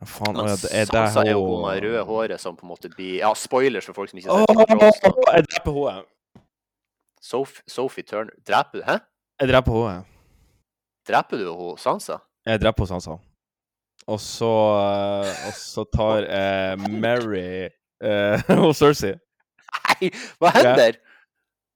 Faen, 0.05 0.37
Men 0.37 0.57
Sansa 0.59 1.21
er 1.25 1.31
jo 1.33 1.41
hun- 1.41 1.63
hun 1.63 1.71
med 1.71 1.83
røde 1.83 2.05
håret 2.05 2.41
som 2.41 2.57
på 2.57 2.63
en 2.67 2.69
måte 2.69 2.89
blir 2.95 3.19
Ja, 3.19 3.33
spoilers 3.35 3.85
for 3.87 3.93
folk 3.95 4.11
som 4.11 4.19
ikke 4.19 4.29
har 4.31 4.45
sett 4.47 4.69
Thrones. 4.69 5.01
jeg 5.03 5.45
dreper 5.49 5.91
henne. 5.91 6.05
Sophie, 7.23 7.63
Sophie 7.67 8.05
Turner. 8.05 8.33
Dreper 8.47 8.79
du 8.79 8.83
Hæ? 8.85 8.99
Jeg 9.41 9.49
dreper 9.49 9.89
henne. 9.89 10.05
Dreper 11.09 11.37
du 11.39 11.55
hun 11.55 11.79
Sansa? 11.79 12.19
Jeg 12.47 12.61
dreper 12.61 12.85
henne, 12.87 13.01
Sansa. 13.01 13.17
Og 14.07 14.21
så 14.21 14.53
eh, 14.79 15.49
Og 15.49 15.55
så 15.55 15.85
tar 15.93 16.21
jeg 16.29 16.79
Mary 16.91 17.69
eh, 18.03 18.43
og 18.67 18.75
Cersei. 18.77 19.15
Nei, 19.89 20.11
hva 20.41 20.51
hender? 20.55 20.93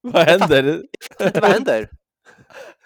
Hva 0.04 0.22
hender? 0.28 0.82
Hva 1.18 1.52
hender? 1.54 1.88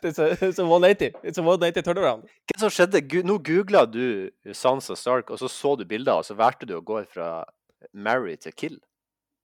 It's 0.05 0.19
a, 0.19 0.33
it's 0.33 0.59
a 0.59 0.65
180. 0.65 1.17
It's 1.23 1.39
a 1.39 1.43
180 1.43 1.83
turnaround. 1.83 2.29
Hva 2.51 2.59
som 2.61 2.73
skjedde? 2.73 3.01
Nå 3.25 3.39
googla 3.41 3.87
du 3.89 4.31
Sansa 4.53 4.97
Stark, 5.01 5.31
og 5.33 5.41
så 5.41 5.49
så 5.49 5.75
du 5.81 5.85
bilder, 5.89 6.21
og 6.21 6.27
så 6.29 6.37
valgte 6.37 6.69
du 6.69 6.75
å 6.77 6.85
gå 6.85 7.01
fra 7.09 7.45
Mary 7.93 8.37
til 8.37 8.53
Kill. 8.53 8.77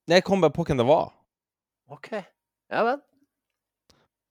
Nei, 0.07 0.19
Jeg 0.19 0.27
kom 0.27 0.41
bare 0.41 0.53
på 0.53 0.65
hvem 0.67 0.77
det 0.77 0.85
var. 0.85 1.09
OK. 1.89 2.13
Ja 2.71 2.85
vel. 2.85 3.01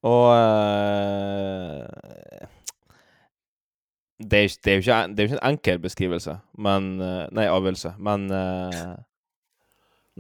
Og 0.07 0.31
uh, 0.32 1.85
Det 4.20 4.39
er, 4.39 4.48
det, 4.65 4.73
er 4.73 4.78
ikke, 4.78 4.97
det 5.11 5.19
er 5.19 5.27
jo 5.27 5.28
ikke 5.31 5.40
en 5.40 5.51
enkel 5.51 5.78
beskrivelse, 5.81 6.35
men 6.61 6.90
eh, 7.01 7.23
Nei, 7.32 7.47
avgjørelse, 7.48 7.94
men 7.98 8.27
uh, 8.32 8.97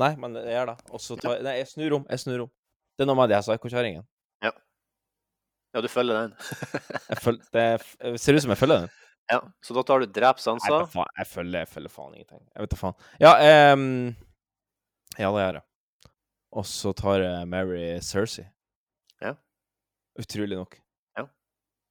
Nei, 0.00 0.14
men 0.16 0.38
jeg 0.40 0.56
gjør 0.56 0.72
det. 0.72 0.78
Og 0.90 1.02
så 1.04 1.16
tar 1.20 1.42
Nei, 1.44 1.58
jeg 1.60 1.68
snur 1.68 2.00
om. 2.00 2.06
Jeg 2.08 2.22
snur 2.22 2.46
om. 2.46 2.50
Det 2.96 3.04
er 3.04 3.10
noe 3.10 3.18
med 3.20 3.30
de 3.30 3.36
her 3.36 3.44
psykokjerringene. 3.44 4.06
Ja. 5.74 5.80
Du 5.84 5.88
følger 5.88 6.16
den. 6.24 6.32
Føl- 7.22 7.40
Det 7.54 7.64
det 8.00 8.20
ser 8.20 8.34
ut 8.34 8.42
som 8.42 8.50
jeg 8.54 8.58
følger 8.58 8.80
den. 8.84 8.90
Ja, 9.30 9.38
så 9.62 9.74
da 9.76 9.82
tar 9.86 10.00
du 10.02 10.06
drep 10.10 10.40
Nei, 10.42 10.80
Jeg, 10.96 11.04
jeg 11.20 11.26
følger, 11.30 11.58
jeg 11.62 11.68
følger 11.70 11.92
faen 11.94 12.14
ingenting. 12.16 12.40
Jeg 12.54 12.64
vet 12.64 12.70
da 12.72 12.78
faen. 12.80 12.96
Ja, 13.22 13.32
um, 13.72 13.84
ja, 15.18 15.28
det 15.30 15.44
gjør 15.44 15.58
jeg. 15.60 15.62
Og 16.58 16.66
så 16.66 16.92
tar 16.98 17.22
jeg 17.22 17.46
Mary 17.46 17.84
Cersei. 18.02 18.48
Ja. 19.22 19.36
Utrolig 20.18 20.58
nok. 20.58 20.74
Ja. 21.20 21.28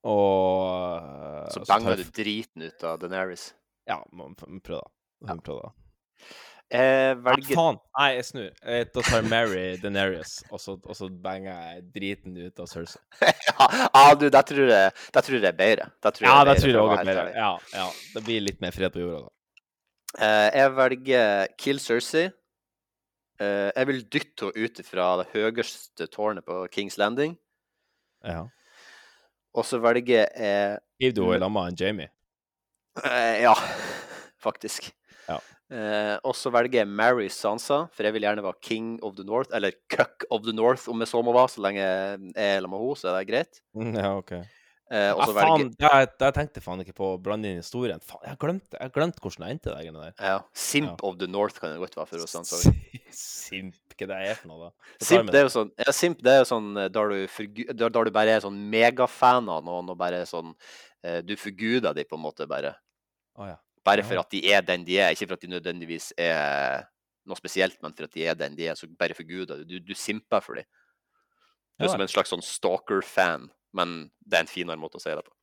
Og 0.04 0.98
eh, 1.00 1.48
Så 1.56 1.64
banger 1.70 1.96
du 2.02 2.04
driten 2.12 2.68
ut 2.68 2.84
av 2.84 3.00
Deneris. 3.00 3.54
Ja, 3.88 4.02
må 4.12 4.28
må 4.36 4.36
da. 4.84 5.32
Ja 5.32 5.40
prøve, 5.44 5.70
da. 5.70 6.28
Jeg 6.70 7.16
Nei, 7.18 7.22
velger 7.26 7.58
faen! 7.58 7.78
Nei, 7.98 8.08
jeg 8.14 8.26
snur. 8.28 8.50
Eh, 8.62 8.84
Da 8.94 9.02
tar 9.08 9.24
Mary 9.26 9.64
Denerius, 9.82 10.36
og 10.54 10.62
så, 10.62 10.76
og 10.78 10.96
så 10.98 11.08
banger 11.10 11.50
jeg 11.56 11.86
driten 11.96 12.36
ut 12.38 12.62
av 12.62 12.68
Cersei. 12.70 13.02
Ja, 13.60 14.04
du, 14.16 14.28
det 14.32 14.42
tror 14.48 14.70
jeg, 14.70 14.92
tror 15.16 15.36
jeg 15.36 15.42
det 15.44 15.50
er 15.50 15.58
bedre. 15.58 15.88
Der 16.06 16.14
tror 16.16 16.28
Ja, 16.28 16.36
jeg 16.38 16.46
det 16.46 16.54
bedre, 16.54 16.62
tror 16.62 16.72
jeg 16.76 16.84
òg 16.84 16.94
er 17.00 17.10
bedre. 17.10 17.34
Ja, 17.36 17.50
ja. 17.74 17.88
Det 18.14 18.24
blir 18.28 18.46
litt 18.46 18.62
mer 18.62 18.76
fred 18.76 18.94
på 18.94 19.02
jorda, 19.02 19.24
da. 19.26 19.34
Eh, 20.20 20.46
jeg 20.60 20.76
velger 20.78 21.50
Kill 21.66 21.82
Cersei. 21.82 22.28
Eh, 23.40 23.70
jeg 23.74 23.88
vil 23.90 24.00
dytte 24.14 24.50
henne 24.54 24.70
ut 24.70 24.82
fra 24.86 25.10
det 25.24 25.28
høyeste 25.34 26.08
tårnet 26.14 26.46
på 26.46 26.62
Kings 26.74 26.98
Landing. 27.02 27.34
Ja. 28.26 28.46
Og 29.58 29.66
så 29.66 29.80
velger 29.82 30.28
jeg 30.30 30.80
Hiv 31.02 31.14
du 31.18 31.24
henne 31.26 31.40
i 31.40 31.44
lamma 31.48 31.66
enn 31.72 31.78
Jamie? 31.82 32.10
Eh, 33.02 33.42
ja, 33.42 33.56
faktisk. 34.46 34.92
Ja. 35.26 35.40
Eh, 35.70 36.16
og 36.26 36.34
så 36.34 36.50
velger 36.50 36.80
jeg 36.82 36.90
Mary 36.90 37.28
Sansa, 37.30 37.84
for 37.94 38.08
jeg 38.08 38.16
vil 38.16 38.26
gjerne 38.26 38.42
være 38.42 38.58
King 38.66 38.96
of 39.06 39.14
the 39.20 39.26
North, 39.28 39.52
eller 39.54 39.76
Cuck 39.94 40.26
of 40.34 40.42
the 40.48 40.54
North, 40.56 40.88
om 40.90 41.00
jeg 41.04 41.12
så 41.12 41.22
må 41.26 41.34
være. 41.36 41.52
Så 41.54 41.62
lenge 41.62 41.84
jeg 41.84 42.32
er 42.36 42.64
sammen 42.64 42.74
med 42.74 42.82
henne, 42.82 42.96
så 42.98 43.12
er 43.12 43.20
det 43.20 43.28
greit. 43.30 43.62
Mm, 43.78 43.92
Ja, 44.00 44.16
OK. 44.18 44.34
Eh, 44.90 45.12
Ja, 45.14 45.14
faen, 45.22 45.36
velger 45.38 45.68
det, 45.78 46.14
det 46.18 46.30
tenkte 46.34 46.58
jeg 46.58 46.66
faen 46.66 46.80
ikke 46.82 46.96
på 46.98 47.12
å 47.14 47.20
blande 47.22 47.46
inn 47.46 47.60
i 47.60 47.62
historien. 47.62 48.02
Faen, 48.02 48.24
jeg 48.26 48.40
glemte 48.42 48.80
glemt, 48.96 49.20
jeg 49.20 49.22
hvordan 49.22 49.46
det 49.46 49.52
endte, 49.54 49.76
det 49.78 49.94
der. 49.94 50.16
ja, 50.32 50.40
Simp 50.58 51.04
of 51.06 51.20
the 51.22 51.28
North 51.30 51.60
kan 51.62 51.76
det 51.76 51.84
godt 51.84 51.94
være 52.00 52.10
for 52.10 52.26
oss. 52.26 52.34
Sansa. 52.34 52.74
Simp, 53.14 53.76
hva 54.00 54.08
det 54.10 54.18
er 54.32 54.36
for 54.40 54.50
noe, 54.50 54.72
da? 54.72 54.90
Simp 55.06 55.30
det 55.30 55.38
er 55.38 55.46
jo 55.46 55.54
sånn, 55.54 55.70
ja, 55.78 55.94
simp, 55.94 56.22
det 56.26 56.34
er 56.34 56.42
jo 56.42 56.50
sånn 56.50 56.72
eh, 56.78 56.90
der 56.90 57.14
du, 57.14 57.18
for, 57.30 57.54
der, 57.54 57.94
der 57.94 58.10
du 58.10 58.12
bare 58.18 58.34
er 58.40 58.42
sånn 58.42 58.58
megafan 58.74 59.50
av 59.54 59.62
noen, 59.70 59.94
og 59.94 59.98
bare 60.00 60.24
sånn 60.30 60.56
eh, 61.06 61.22
Du 61.22 61.36
forguder 61.38 61.94
de 61.94 62.06
på 62.10 62.18
en 62.18 62.26
måte 62.26 62.50
bare. 62.50 62.74
Å, 63.38 63.52
ja. 63.52 63.58
Bare 63.86 64.04
for 64.04 64.22
at 64.22 64.32
de 64.32 64.42
er 64.52 64.64
den 64.66 64.84
de 64.88 64.98
er, 65.00 65.14
ikke 65.16 65.30
for 65.30 65.40
at 65.40 65.46
de 65.46 65.52
nødvendigvis 65.54 66.12
er 66.20 66.86
noe 67.30 67.38
spesielt, 67.40 67.78
men 67.84 67.96
for 67.96 68.10
at 68.10 68.16
de 68.16 68.26
er 68.28 68.38
den 68.38 68.58
de 68.58 68.68
er, 68.68 68.78
så 68.78 68.90
bare 69.00 69.16
for 69.18 69.28
Gud. 69.28 69.54
Du, 69.70 69.78
du 69.80 69.96
simper 69.96 70.44
for 70.44 70.60
dem. 70.60 70.68
Du 71.80 71.86
er 71.88 71.94
som 71.94 72.04
en 72.04 72.12
slags 72.12 72.34
sånn 72.34 72.44
stalker-fan, 72.44 73.48
men 73.78 74.00
det 74.20 74.40
er 74.40 74.44
en 74.44 74.52
finere 74.52 74.82
måte 74.82 75.00
å 75.00 75.04
si 75.04 75.14
det 75.14 75.24
på. 75.24 75.34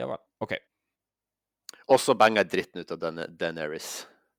Ja 0.00 0.08
vel. 0.10 0.22
OK. 0.42 0.56
Og 1.92 2.00
så 2.00 2.16
banger 2.18 2.46
dritten 2.48 2.82
ut 2.82 2.94
av 2.94 3.00
denne 3.02 3.28
Daenerys. 3.28 3.92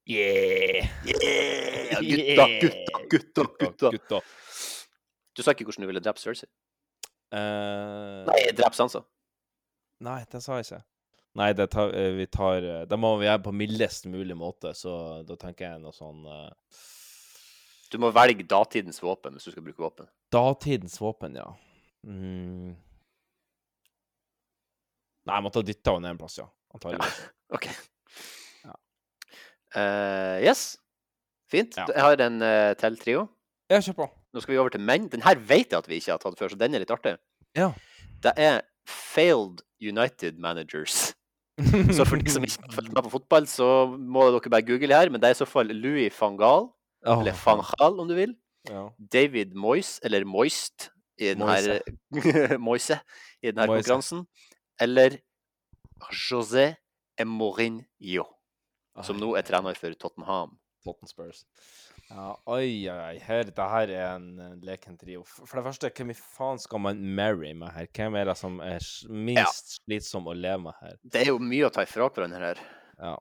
Yeah! 0.09 0.89
Yeah! 1.07 2.01
Gutta, 2.03 2.45
gutta, 2.67 2.99
gutta, 3.09 3.43
gutta. 3.59 3.89
Gutta. 3.93 4.19
Du 5.33 5.41
sa 5.41 5.53
ikke 5.53 5.65
hvordan 5.67 5.85
du 5.85 5.89
ville 5.89 6.01
drept 6.03 6.21
Cersei? 6.21 6.49
Uh... 7.33 8.25
Nei, 8.27 8.39
drept 8.57 8.77
Sansa. 8.77 9.01
Nei, 10.03 10.19
det 10.29 10.41
sa 10.43 10.59
jeg 10.59 10.67
ikke. 10.67 10.81
Nei, 11.39 11.49
det 11.57 11.67
tar, 11.73 11.93
eh, 11.97 12.11
vi 12.13 12.27
tar 12.29 12.61
eh, 12.61 12.81
Da 12.85 12.97
må 12.99 13.15
vi 13.17 13.25
gjøre 13.25 13.41
på 13.47 13.53
mildest 13.57 14.05
mulig 14.05 14.35
måte, 14.37 14.75
så 14.77 15.23
da 15.25 15.37
tenker 15.39 15.71
jeg 15.71 15.81
noe 15.81 15.95
sånn 15.95 16.27
uh... 16.29 16.49
Du 17.89 17.97
må 18.01 18.11
velge 18.13 18.45
datidens 18.49 19.01
våpen 19.01 19.35
hvis 19.37 19.47
du 19.49 19.53
skal 19.53 19.65
bruke 19.65 19.81
våpen. 19.81 20.09
Datidens 20.33 20.97
våpen, 21.01 21.37
ja. 21.37 21.47
Mm. 22.05 22.73
Nei, 25.23 25.35
jeg 25.35 25.45
måtte 25.45 25.61
ha 25.61 25.67
dytta 25.67 25.93
henne 25.97 26.13
en 26.13 26.21
plass, 26.21 26.39
ja. 26.41 26.47
Antageligvis. 26.73 27.19
OK. 27.55 27.67
Eh, 29.73 30.43
yes. 30.45 30.75
Fint. 31.49 31.77
Ja. 31.77 31.85
Jeg 31.89 32.01
har 32.01 32.21
en 32.27 32.41
uh, 32.41 32.73
til 32.77 32.97
trio. 33.01 33.25
Ja, 33.71 33.79
kjør 33.81 33.97
på. 34.03 34.07
Nå 34.33 34.41
skal 34.41 34.53
vi 34.53 34.59
over 34.61 34.73
til 34.73 34.83
menn. 34.85 35.07
Den 35.09 35.25
her 35.25 35.37
vet 35.37 35.73
jeg 35.73 35.79
at 35.79 35.89
vi 35.89 35.97
ikke 36.01 36.15
har 36.15 36.21
tatt 36.21 36.37
før, 36.39 36.53
så 36.53 36.59
den 36.59 36.73
er 36.73 36.83
litt 36.83 36.93
artig. 36.93 37.15
Ja. 37.57 37.71
Det 38.25 38.33
er 38.37 38.61
failed 38.89 39.63
United 39.81 40.37
managers. 40.41 41.13
Så 41.97 42.05
for 42.09 42.17
de 42.17 42.31
som 42.33 42.45
ikke 42.45 42.63
har 42.65 42.73
fulgt 42.73 42.93
med 42.95 43.05
på 43.05 43.11
fotball, 43.13 43.47
så 43.49 43.67
må 43.93 44.25
dere 44.33 44.51
bare 44.53 44.65
google 44.65 44.95
her, 44.97 45.11
men 45.13 45.21
det 45.21 45.29
er 45.29 45.35
i 45.35 45.41
så 45.43 45.47
fall 45.49 45.69
Louis 45.69 46.13
van 46.17 46.37
Gaal, 46.39 46.69
oh. 47.05 47.19
eller 47.19 47.37
van 47.43 47.61
Gaal 47.73 47.99
om 48.01 48.09
du 48.09 48.15
vil, 48.17 48.37
Ja. 48.69 48.87
David 49.11 49.57
Moyes, 49.59 49.97
eller 50.07 50.23
Moist, 50.23 50.87
i 51.19 51.33
denne, 51.33 51.81
Moise, 52.67 52.97
i 53.43 53.51
denne 53.51 53.67
Moise. 53.67 53.83
konkurransen, 53.83 54.23
eller 54.81 55.17
José 56.09 56.71
Emorinho, 57.19 58.25
som 59.03 59.19
nå 59.19 59.33
er 59.37 59.45
trener 59.45 59.77
for 59.77 59.93
Tottenham. 59.99 60.55
Tottenham 60.83 61.11
Spurs. 61.11 61.43
Ja, 62.13 62.29
oi, 62.45 62.85
oi, 62.91 62.93
oi. 62.93 63.17
Her, 63.25 63.47
det 63.49 63.67
her 63.71 63.91
er 63.95 64.03
en, 64.11 64.27
en 64.37 64.57
leken 64.65 64.97
trio. 65.01 65.23
For 65.25 65.57
det 65.57 65.65
første, 65.65 65.89
hvem 65.97 66.13
i 66.13 66.17
faen 66.17 66.61
skal 66.61 66.81
man 66.85 67.01
marry 67.17 67.55
med 67.57 67.73
her? 67.73 67.89
Hvem 67.89 68.17
er 68.19 68.29
det 68.29 68.35
som 68.37 68.59
er 68.61 68.77
minst 68.77 69.09
minst 69.09 69.77
slitsom 69.79 70.29
å 70.29 70.35
leve 70.37 70.61
med 70.67 70.77
her? 70.81 70.97
Det 71.01 71.23
er 71.23 71.31
jo 71.31 71.39
mye 71.41 71.69
å 71.69 71.73
ta 71.73 71.85
ifra 71.87 72.09
hverandre 72.13 72.51
her. 72.51 72.61
Ja. 73.01 73.15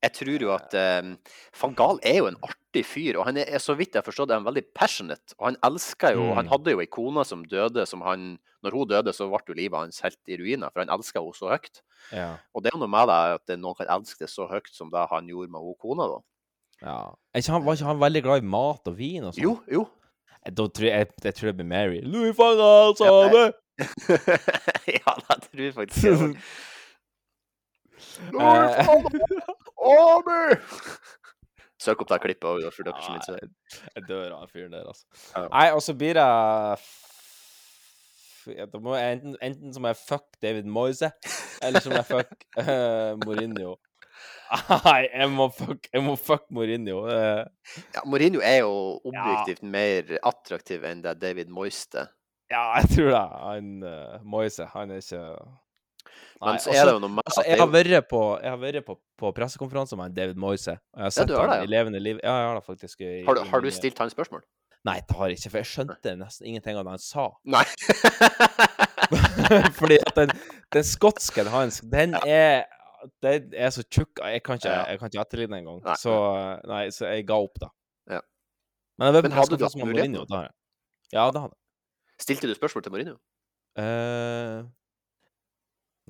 Jeg 0.00 0.12
tror 0.16 0.42
jo 0.44 0.50
at 0.52 0.74
um, 0.76 1.12
van 1.60 1.76
Gaal 1.76 2.00
er 2.08 2.18
jo 2.18 2.28
en 2.28 2.38
artig 2.44 2.82
fyr, 2.88 3.18
og 3.20 3.26
han 3.28 3.38
er, 3.40 3.60
så 3.60 3.76
vidt 3.76 3.94
jeg 3.94 4.02
har 4.02 4.06
forstått, 4.08 4.32
er 4.32 4.40
han 4.40 4.48
veldig 4.48 4.64
passionate. 4.76 5.36
Og 5.38 5.50
han 5.50 5.60
elsker 5.68 6.16
jo 6.16 6.26
Mm. 6.30 6.34
Han 6.36 6.50
hadde 6.52 6.74
jo 6.74 6.80
ei 6.80 6.88
kone 6.88 7.24
som 7.24 7.44
døde, 7.48 7.86
som 7.88 8.04
han 8.06 8.38
Når 8.60 8.74
hun 8.76 8.88
døde, 8.88 9.12
så 9.16 9.24
ble 9.24 9.40
jo 9.48 9.54
livet 9.56 9.80
hans 9.80 10.02
helt 10.04 10.18
i 10.28 10.36
ruiner, 10.36 10.68
for 10.68 10.82
han 10.82 10.90
elska 10.92 11.16
henne 11.16 11.32
så 11.32 11.48
høyt. 11.48 11.80
Ja. 12.12 12.34
Og 12.52 12.60
det 12.60 12.74
er 12.74 12.76
noe 12.76 12.92
med 12.92 13.08
det 13.08 13.16
at 13.38 13.52
noen 13.56 13.78
kan 13.78 13.88
elske 13.88 14.26
det 14.26 14.28
så 14.28 14.44
høyt 14.50 14.68
som 14.68 14.90
det 14.92 15.06
han 15.08 15.30
gjorde 15.32 15.48
med 15.48 15.64
hun 15.64 15.78
kona, 15.80 16.04
da. 16.12 16.18
Ja. 16.82 16.98
Han, 17.52 17.64
var 17.64 17.76
ikke 17.76 17.88
han 17.88 18.00
veldig 18.00 18.22
glad 18.26 18.44
i 18.44 18.52
mat 18.56 18.90
og 18.90 18.96
vin 18.98 19.24
og 19.24 19.34
sånn? 19.34 19.44
Jo, 19.44 19.56
jo. 19.70 19.86
Da 20.40 20.64
tror 20.72 20.88
jeg, 20.88 21.10
jeg 21.24 21.36
tror 21.36 21.50
det 21.50 21.56
blir 21.58 21.68
Mary. 21.68 22.00
Louis 22.00 22.36
van 22.36 22.56
Gaal 22.56 22.94
Ja, 23.00 23.24
det! 23.34 23.44
det 25.28 25.40
tror 25.50 25.64
jeg 25.64 25.74
faktisk 25.76 26.04
jeg 26.04 26.12
også. 26.20 26.34
Eh, 29.80 30.56
Søk 31.80 32.02
opp 32.04 32.10
det 32.10 32.18
klippet 32.20 32.44
òg, 32.48 32.66
for 32.74 32.84
dere 32.84 33.04
som 33.04 33.16
ikke. 33.16 33.38
Jeg 33.96 34.02
dør 34.08 34.34
av 34.36 34.50
fyren 34.52 34.74
der, 34.74 34.84
altså. 34.90 35.04
Nei, 35.46 35.68
og 35.72 35.80
så 35.84 35.94
blir 35.96 36.18
det 36.18 36.26
Da 38.72 38.80
må 38.82 38.96
jeg 38.98 39.16
enten, 39.16 39.36
enten 39.40 39.72
så 39.72 39.80
må 39.80 39.88
jeg 39.92 40.00
fuck 40.00 40.26
David 40.44 40.68
Moise, 40.68 41.08
eller 41.64 41.80
så 41.80 41.92
må 41.92 42.02
jeg 42.02 42.08
fuck 42.10 42.32
uh, 42.60 43.16
Mourinho. 43.24 43.78
Nei, 44.84 45.06
jeg 45.12 45.28
må 45.30 45.46
fuck, 45.54 45.86
jeg 45.94 46.02
må 46.02 46.16
fuck 46.18 46.48
Mourinho. 46.50 47.04
eh. 47.10 47.44
Ja, 47.94 48.00
Mourinho 48.04 48.40
er 48.42 48.56
jo 48.64 48.72
objektivt 49.06 49.62
mer 49.62 50.16
attraktiv 50.26 50.82
enn 50.88 51.02
det 51.04 51.12
David 51.22 51.48
Moiste. 51.54 52.08
ja, 52.50 52.64
jeg 52.80 52.88
tror 52.96 53.10
det. 53.14 53.20
Han 53.44 53.68
uh, 53.86 54.16
Moise, 54.26 54.66
han 54.72 54.90
er 54.90 54.96
ikke 55.04 55.22
Men 56.40 56.58
så 56.58 56.70
også- 56.72 57.22
altså, 57.24 57.42
jeg 57.46 57.58
har 57.60 57.66
vært 57.70 58.08
på, 58.10 58.22
jeg 58.42 58.84
på, 58.86 58.98
på 59.18 59.32
pressekonferanse 59.36 59.96
med 59.96 60.14
David 60.16 60.34
Moise. 60.36 60.78
Jeg 60.96 61.02
har 61.02 61.10
sett 61.10 61.28
du 61.28 61.36
har 61.36 61.46
det, 61.46 61.62
i 61.68 61.70
levende 61.70 62.00
liv. 62.00 62.18
Ja, 62.24 62.34
jeg 62.40 62.46
har 62.48 62.54
det 62.58 62.64
faktisk. 62.66 63.00
I, 63.00 63.22
Har 63.26 63.34
du, 63.34 63.40
har 63.44 63.60
du 63.60 63.70
stilt 63.70 63.98
han 63.98 64.10
spørsmål? 64.10 64.42
Nei, 64.82 64.98
det 65.06 65.14
har 65.16 65.28
jeg 65.28 65.36
ikke, 65.38 65.50
for 65.52 65.58
jeg 65.60 65.66
skjønte 65.68 66.16
nesten 66.16 66.46
ingenting 66.48 66.76
av 66.80 66.84
det 66.88 66.94
han 66.96 67.02
sa. 67.04 67.28
Nei. 67.44 67.64
Fordi 69.78 69.98
at 70.06 70.14
den, 70.16 70.30
den 70.72 70.84
skotske 70.84 71.44
hans, 71.52 71.80
den 71.92 72.14
er 72.26 72.64
Den 73.22 73.52
er 73.54 73.70
så 73.72 73.82
tjukk. 73.88 74.18
Jeg 74.24 74.42
kan 74.42 74.58
ikke, 74.60 74.68
Ja. 74.68 74.84
jeg 74.90 74.98
kan 75.00 75.08
ikke 75.10 75.20
etterligne 75.22 75.56
den 75.56 75.66
engang. 75.66 75.96
Så, 75.96 76.12
nei, 76.68 76.88
så 76.90 77.06
jeg 77.08 77.26
ga 77.26 77.34
opp, 77.40 77.58
da. 77.60 77.68
Ja. 78.10 78.20
Men 78.98 79.14
vet 79.14 79.22
Men 79.28 79.32
hadde 79.32 79.56
du 79.56 79.64
hatt 79.64 79.74
muligheten? 79.76 80.12
Mourinho, 80.12 80.24
da. 80.28 80.48
Ja, 81.12 81.30
det 81.30 81.40
hadde 81.40 81.54
jeg. 81.54 82.20
Stilte 82.20 82.48
du 82.50 82.54
spørsmål 82.54 82.82
til 82.84 82.92
Mourinho? 82.92 83.14
Uh, 83.78 84.66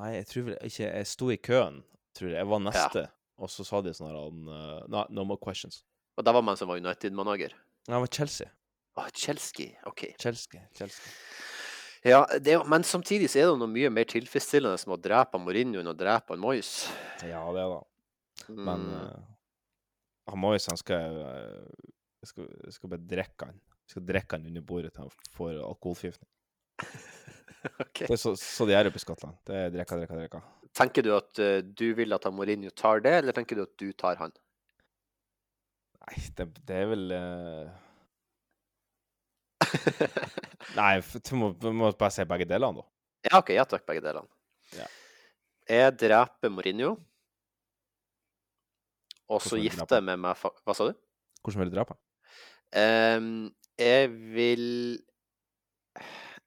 nei, 0.00 0.10
jeg 0.16 0.26
tror 0.26 0.42
vel 0.48 0.56
ikke 0.64 0.86
Jeg 0.88 1.06
sto 1.06 1.28
i 1.30 1.36
køen, 1.36 1.82
tror 2.16 2.28
jeg. 2.32 2.38
Jeg 2.40 2.48
var 2.48 2.62
neste, 2.64 3.04
og 3.38 3.50
så 3.52 3.64
sa 3.68 3.80
de 3.84 3.92
sånn 3.94 4.08
her 4.10 4.16
han, 4.18 4.40
eh, 4.48 4.86
no, 4.88 5.04
no 5.10 5.24
more 5.24 5.38
questions. 5.42 5.84
Og 6.18 6.24
det 6.26 6.34
var 6.34 6.42
man 6.42 6.56
som 6.56 6.68
var 6.68 6.80
United-manager? 6.80 7.54
Nei, 7.88 7.94
det 7.94 8.00
var 8.00 8.10
Chelsea. 8.12 8.48
Oh, 8.98 9.06
Chelsea, 9.14 9.76
OK. 9.86 10.08
Chelsea. 10.18 10.66
Chelsea. 10.76 11.12
Ja, 12.04 12.22
det 12.38 12.48
er, 12.54 12.58
jo- 12.58 12.68
men 12.70 12.82
samtidig 12.86 13.28
så 13.28 13.38
er 13.38 13.44
det 13.44 13.50
jo 13.52 13.56
noe 13.60 13.68
mye 13.68 13.90
mer 13.92 14.06
tilfredsstillende 14.08 14.78
som 14.80 14.94
å 14.94 15.00
drepe 15.00 15.36
Mourinho 15.38 15.82
enn 15.82 15.90
å 15.92 15.96
drepe 15.96 16.36
Moyes. 16.40 16.88
Ja, 17.26 17.42
det 17.52 17.60
er 17.60 17.74
det. 17.74 17.82
Men 18.56 18.86
Mm. 18.88 18.94
eh, 19.04 19.26
han 20.30 20.38
Moyes, 20.40 20.66
han 20.70 20.76
skal 20.80 21.18
eh, 21.20 21.66
Jeg 22.22 22.28
skal, 22.28 22.46
jeg 22.64 22.72
skal 22.76 22.90
bare 22.92 23.06
drikke 23.08 23.46
han. 23.48 23.60
Jeg 23.86 23.94
skal 23.94 24.02
drikke 24.08 24.36
han 24.36 24.46
under 24.46 24.60
bordet 24.62 24.92
til 24.94 25.02
han 25.06 25.12
får 25.36 25.60
alkoholforgiftning. 25.64 26.28
Ok. 27.80 27.98
Det 28.06 28.10
er 28.14 28.16
så, 28.16 28.30
så 28.40 28.64
de 28.64 28.72
gjør 28.72 28.88
oppe 28.88 28.96
i 28.96 29.02
Skottland. 29.02 29.36
Det 29.44 29.54
er 29.54 29.72
drikke, 29.74 29.96
drikke, 30.00 30.16
drikke. 30.16 30.38
Tenker 30.72 31.04
du 31.04 31.10
at 31.12 31.38
eh, 31.44 31.58
du 31.60 31.90
vil 31.98 32.12
at 32.16 32.24
han 32.24 32.32
Mourinho 32.32 32.70
tar 32.72 33.02
det, 33.04 33.12
eller 33.20 33.36
tenker 33.36 33.58
du 33.58 33.62
at 33.66 33.74
du 33.76 33.90
tar 33.92 34.16
han? 34.16 34.32
Nei, 36.00 36.16
det, 36.38 36.46
det 36.64 36.78
er 36.78 36.88
vel 36.88 37.12
eh, 37.12 37.68
Nei, 40.78 40.94
du 41.00 41.34
må, 41.38 41.52
du 41.58 41.70
må 41.74 41.90
bare 41.98 42.14
si 42.14 42.26
begge 42.28 42.48
delene, 42.48 42.82
da. 42.82 42.88
Ja, 43.30 43.40
OK, 43.42 43.52
ja 43.56 43.66
takk, 43.68 43.84
begge 43.88 44.02
delene. 44.04 44.28
Ja. 44.76 44.86
Jeg 45.70 45.96
dreper 46.00 46.52
Mourinho, 46.52 46.94
og 49.30 49.42
så 49.44 49.58
gifter 49.60 50.00
jeg 50.00 50.06
med 50.08 50.18
meg 50.24 50.38
Hva 50.42 50.74
sa 50.74 50.88
du? 50.88 50.96
Hvordan 51.44 51.62
vil 51.62 51.70
du 51.70 51.76
drepe? 51.76 51.96
Ehm, 52.76 53.50
jeg 53.78 54.10
vil 54.34 54.64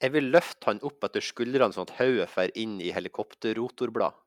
Jeg 0.03 0.11
vil 0.13 0.29
løfte 0.33 0.67
han 0.67 0.81
opp 0.83 1.05
etter 1.07 1.23
skuldrene 1.23 1.71
sånn 1.75 1.87
at 1.87 1.95
hodet 2.01 2.27
fer 2.31 2.51
inn 2.59 2.75
i 2.83 2.91
helikopterrotorblad. 2.91 4.17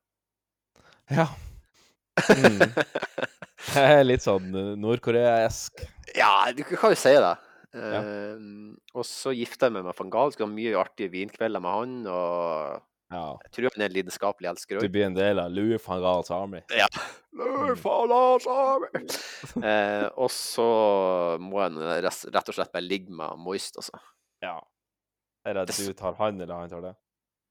Ja. 1.13 1.29
Mm. 2.33 2.63
Det 3.67 3.83
er 3.83 4.07
litt 4.07 4.25
sånn 4.25 4.55
nordkoreask. 4.81 5.83
Ja, 6.17 6.49
du 6.57 6.63
kan 6.65 6.95
jo 6.95 6.97
si 6.97 7.13
det. 7.13 7.35
Ehm, 7.75 8.77
og 8.95 9.05
så 9.09 9.33
gifter 9.37 9.67
jeg 9.69 9.77
meg 9.77 9.85
med 9.89 9.97
van 9.99 10.11
Gahl. 10.13 10.33
Skulle 10.33 10.51
ha 10.51 10.55
mye 10.57 10.77
artige 10.81 11.11
vinkvelder 11.13 11.61
med 11.65 11.71
han. 11.75 11.97
Og 12.11 12.83
jeg 13.11 13.53
tror 13.55 13.69
han 13.71 13.83
er 13.85 13.87
en 13.87 13.95
lidenskapelig 13.95 14.49
elsker 14.51 14.81
Du 14.83 14.89
blir 14.91 15.05
en 15.07 15.15
del 15.15 15.39
av 15.39 15.53
Louis 15.55 15.83
van 15.87 16.01
Gaals 16.03 16.31
Army. 16.35 16.63
Ja. 16.75 16.89
Louis 17.37 17.79
van 17.85 18.09
Gaals 18.11 18.47
Army. 18.51 19.05
Eh, 19.63 20.07
og 20.19 20.31
så 20.35 20.67
må 21.43 21.61
en 21.67 21.79
rett 22.03 22.49
og 22.51 22.57
slett 22.57 22.73
bare 22.75 22.83
ligge 22.87 23.15
med 23.15 23.39
Moist, 23.39 23.79
altså. 23.79 24.01
Ja. 24.43 24.57
Er 25.47 25.55
det 25.55 25.69
at 25.69 25.79
du 25.79 25.93
tar 25.95 26.17
han, 26.19 26.41
eller 26.43 26.59
han 26.59 26.73
tar 26.73 26.83
det? 26.83 26.95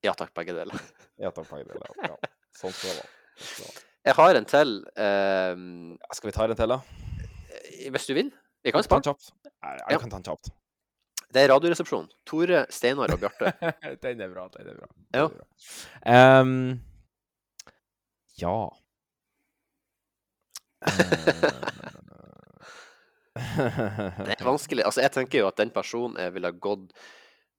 Ja 0.04 0.12
takk, 0.18 0.34
begge 0.38 0.54
deler. 0.58 0.76
Ja 1.24 1.32
takk, 1.32 1.48
begge 1.48 1.72
deler. 1.72 1.94
Ja. 2.04 2.18
Sånn 2.60 2.74
skal 2.76 2.92
det 2.92 2.98
være. 3.00 3.12
Sånn. 3.56 3.78
Jeg 4.06 4.16
har 4.20 4.38
en 4.38 4.46
til. 4.52 4.74
ehm, 5.02 5.70
Skal 6.14 6.28
vi 6.30 6.34
ta 6.36 6.46
en 6.46 6.58
til, 6.60 6.74
da? 6.76 6.82
hvis 7.96 8.06
du 8.10 8.14
vil. 8.18 8.30
Vi 8.66 8.72
kan 8.74 8.82
den 8.82 9.16
Ja. 9.62 9.78
jeg 9.90 10.00
kan 10.02 10.10
ta 10.10 10.18
den 10.18 10.24
kjapt. 10.26 10.50
Det 11.34 11.42
er 11.44 11.50
Radioresepsjonen. 11.52 12.10
Tore, 12.26 12.66
Steinar 12.74 13.12
og 13.14 13.20
Bjarte. 13.22 13.52
den 14.04 14.22
er 14.22 14.30
bra. 14.32 14.48
Den 14.56 14.68
er 14.72 14.76
bra. 14.80 14.88
Ja. 15.14 15.26
Um, 16.42 16.80
ja 18.42 18.56
Det 24.26 24.36
er 24.36 24.44
vanskelig. 24.46 24.84
Altså, 24.86 25.02
jeg 25.02 25.12
tenker 25.12 25.40
jo 25.40 25.48
at 25.50 25.58
den 25.60 25.72
personen 25.76 26.18
jeg 26.22 26.34
ville 26.36 26.52
ha 26.52 26.56
gått 26.66 26.94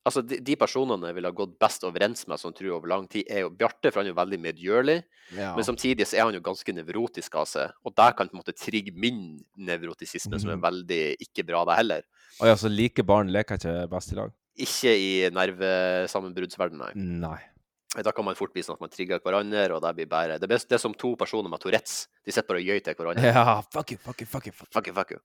Altså, 0.07 0.23
de, 0.23 0.37
de 0.47 0.55
personene 0.57 1.09
jeg 1.11 1.17
ville 1.17 1.27
ha 1.33 1.35
gått 1.35 1.57
best 1.59 1.83
overens 1.89 2.21
med, 2.31 2.39
som 2.39 2.53
tror 2.55 2.77
over 2.77 2.87
lang 2.93 3.09
tid, 3.11 3.25
er 3.27 3.41
jo 3.43 3.51
Bjarte, 3.51 3.91
for 3.91 3.99
han 4.01 4.07
er 4.07 4.13
jo 4.15 4.19
veldig 4.21 4.39
medgjørlig. 4.45 4.97
Ja. 5.35 5.49
Men 5.57 5.67
samtidig 5.67 6.07
så 6.07 6.21
er 6.21 6.29
han 6.29 6.37
jo 6.39 6.43
ganske 6.47 6.75
nevrotisk 6.77 7.35
av 7.41 7.49
seg, 7.51 7.73
og 7.83 7.95
der 7.99 8.15
kan 8.15 8.31
på 8.31 8.37
en 8.39 8.43
måte 8.45 8.55
trigge 8.55 8.95
min 8.95 9.41
nevrotisisme, 9.59 10.39
som 10.39 10.51
er 10.55 10.57
Mhm. 10.61 10.63
veldig 10.63 11.03
ikke 11.27 11.45
bra, 11.49 11.65
det 11.67 11.77
heller. 11.81 12.03
Å 12.41 12.47
ja, 12.47 12.55
så 12.55 12.71
like 12.71 13.03
barn 13.03 13.33
leker 13.35 13.59
ikke 13.59 13.91
best 13.91 14.13
i 14.13 14.17
lag? 14.21 14.31
Ikke 14.57 14.95
i 14.95 15.11
nervesammenbruddsverdenen, 15.35 16.95
nei. 16.95 17.29
Nei. 17.29 18.03
Da 18.05 18.13
kan 18.13 18.27
man 18.27 18.37
fort 18.37 18.53
bli 18.53 18.61
sånn 18.65 18.77
at 18.77 18.83
man 18.85 18.91
trigger 18.93 19.23
hverandre, 19.25 19.71
og 19.73 19.81
det 19.81 19.93
blir 19.97 20.09
bare 20.11 20.39
Det 20.39 20.45
er, 20.51 20.59
det 20.69 20.77
er 20.77 20.81
som 20.83 20.93
to 20.95 21.15
personer 21.17 21.49
med 21.49 21.61
Tourettes. 21.63 22.09
De 22.27 22.33
sitter 22.35 22.47
bare 22.51 22.61
og 22.61 22.67
gøyer 22.69 22.83
til 22.85 22.95
hverandre. 22.99 23.23
Ja, 23.33 23.63
fuck 23.73 23.93
you, 23.95 23.97
fuck 24.03 24.21
you, 24.21 24.27
fuck 24.29 24.47
you. 24.47 24.53
Fuck. 24.53 24.69
Fuck 24.75 24.87
you, 24.91 24.95
fuck 24.97 25.11
you. 25.15 25.21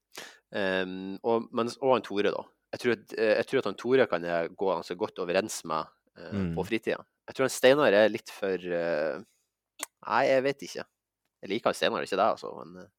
Um, 0.56 1.18
og, 1.22 1.48
mens, 1.52 1.76
og 1.82 1.92
han 1.98 2.02
Tore, 2.06 2.32
da. 2.32 2.44
Jeg 2.72 2.80
tror, 2.80 2.94
at, 2.96 3.12
eh, 3.18 3.34
jeg 3.36 3.46
tror 3.50 3.60
at 3.62 3.68
han 3.68 3.76
Tore 3.80 4.06
kan 4.08 4.24
jeg 4.24 4.54
gå 4.56 4.70
ganske 4.70 4.96
godt 4.96 5.20
overens 5.24 5.58
med 5.68 5.84
uh, 6.16 6.32
Mm. 6.32 6.54
på 6.56 6.64
fritida. 6.68 7.02
Jeg 7.28 7.36
tror 7.36 7.46
han 7.48 7.52
Steinar 7.54 7.92
er 7.96 8.08
litt 8.12 8.30
for 8.32 8.56
uh, 8.56 9.20
Nei, 10.02 10.22
jeg 10.28 10.42
vet 10.44 10.64
ikke. 10.66 10.84
Jeg 11.42 11.50
liker 11.52 11.70
han 11.70 11.76
Steinar, 11.78 12.04
ikke 12.06 12.18
det, 12.20 12.26
altså. 12.36 12.52
Men 12.62 12.84
uh, 12.84 12.90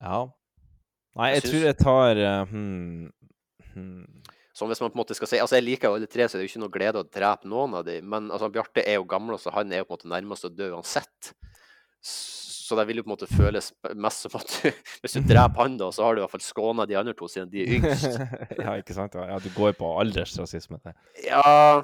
Ja. 0.00 0.20
Nei, 1.18 1.32
Jeg 1.34 1.42
jeg, 1.42 1.50
tror 1.50 1.64
jeg 1.66 1.76
tar 1.80 2.20
eh, 2.22 2.42
hmm, 2.52 3.08
hmm. 3.74 4.04
sånn 4.56 4.70
hvis 4.70 4.80
man 4.80 4.92
på 4.92 4.96
en 4.96 5.00
måte 5.02 5.16
skal 5.18 5.28
si 5.28 5.40
Altså, 5.42 5.58
jeg 5.58 5.66
liker 5.66 5.90
jo 5.90 5.98
alle 5.98 6.08
tre, 6.08 6.28
så 6.28 6.38
det 6.38 6.44
er 6.44 6.46
jo 6.46 6.52
ikke 6.54 6.62
noe 6.62 6.74
glede 6.76 7.02
å 7.02 7.08
drepe 7.18 7.50
noen 7.50 7.74
av 7.80 7.84
dem. 7.88 8.06
Men 8.08 8.30
altså, 8.30 8.48
Bjarte 8.54 8.84
er 8.86 9.00
jo 9.00 9.08
gammel, 9.10 9.36
så 9.42 9.52
han 9.52 9.72
er 9.74 9.82
jo 9.82 9.88
på 9.88 9.96
en 9.96 9.98
måte 9.98 10.12
nærmest 10.14 10.46
å 10.46 10.52
dø 10.54 10.70
uansett. 10.76 11.32
Så 12.00 12.49
det 12.78 12.86
vil 12.88 13.00
jo 13.00 13.02
på 13.06 13.10
en 13.10 13.14
måte 13.16 13.26
føles 13.30 13.72
mest 13.96 14.26
som 14.26 14.36
at 14.38 14.52
du, 14.62 14.70
hvis 15.02 15.16
du 15.16 15.20
dreper 15.26 15.62
han, 15.64 15.76
da, 15.80 15.88
så 15.94 16.04
har 16.06 16.14
du 16.14 16.20
i 16.20 16.24
hvert 16.24 16.34
fall 16.36 16.44
skåna 16.44 16.86
de 16.86 16.96
andre 17.00 17.14
to 17.18 17.28
siden 17.30 17.50
de 17.50 17.62
er 17.64 17.72
yngst. 17.78 18.18
ja, 18.64 18.74
ikke 18.80 18.94
sant? 18.96 19.14
Ja, 19.18 19.38
du 19.42 19.48
går 19.56 19.72
jo 19.72 19.78
på 19.80 19.90
aldersrasisme. 20.02 20.78
der. 20.84 20.94
Ja 21.26 21.82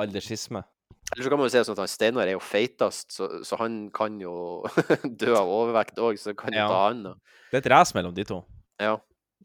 Aldersisme. 0.00 0.64
Eller 1.12 1.22
så 1.22 1.30
kan 1.30 1.38
man 1.38 1.46
jo 1.46 1.52
si 1.52 1.60
sånn 1.62 1.76
at 1.76 1.82
han 1.84 1.90
Steinar 1.92 2.26
er 2.26 2.34
jo 2.34 2.40
feitest, 2.42 3.12
så, 3.14 3.28
så 3.46 3.58
han 3.60 3.74
kan 3.94 4.16
jo 4.22 4.64
dø 5.20 5.34
av 5.36 5.46
overvekt 5.52 6.00
òg, 6.02 6.16
så 6.18 6.32
kan 6.34 6.50
du 6.50 6.58
Ja. 6.58 6.66
ta 6.72 6.80
han, 6.88 7.02
da. 7.04 7.12
Det 7.52 7.60
er 7.60 7.62
et 7.66 7.70
race 7.74 7.94
mellom 7.94 8.14
de 8.16 8.24
to. 8.26 8.40
Ja. 8.82 8.96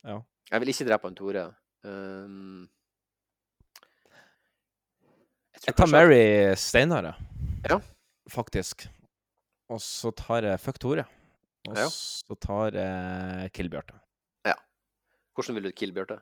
Ja. 0.07 0.21
Jeg 0.49 0.63
vil 0.63 0.71
ikke 0.73 0.87
drepe 0.87 1.05
han 1.11 1.17
Tore. 1.19 1.43
Um, 1.85 2.63
Jeg 5.67 5.75
tar 5.75 5.91
Mary 5.91 6.55
Steinar, 6.57 7.11
Ja. 7.69 7.77
faktisk. 8.31 8.87
Og 9.69 9.81
så 9.83 10.11
tar 10.17 10.47
jeg 10.47 10.59
Fuck 10.63 10.79
Tore. 10.81 11.05
Og 11.69 11.77
Ja. 11.77 11.85
så 11.91 12.35
tar 12.39 12.71
jeg 12.73 13.51
Kill 13.53 13.69
Bjarte. 13.69 13.99
Ja. 14.47 14.55
Hvordan 15.35 15.55
vil 15.59 15.63
du 15.69 15.71
kill 15.71 15.91
Bjarte? 15.93 16.19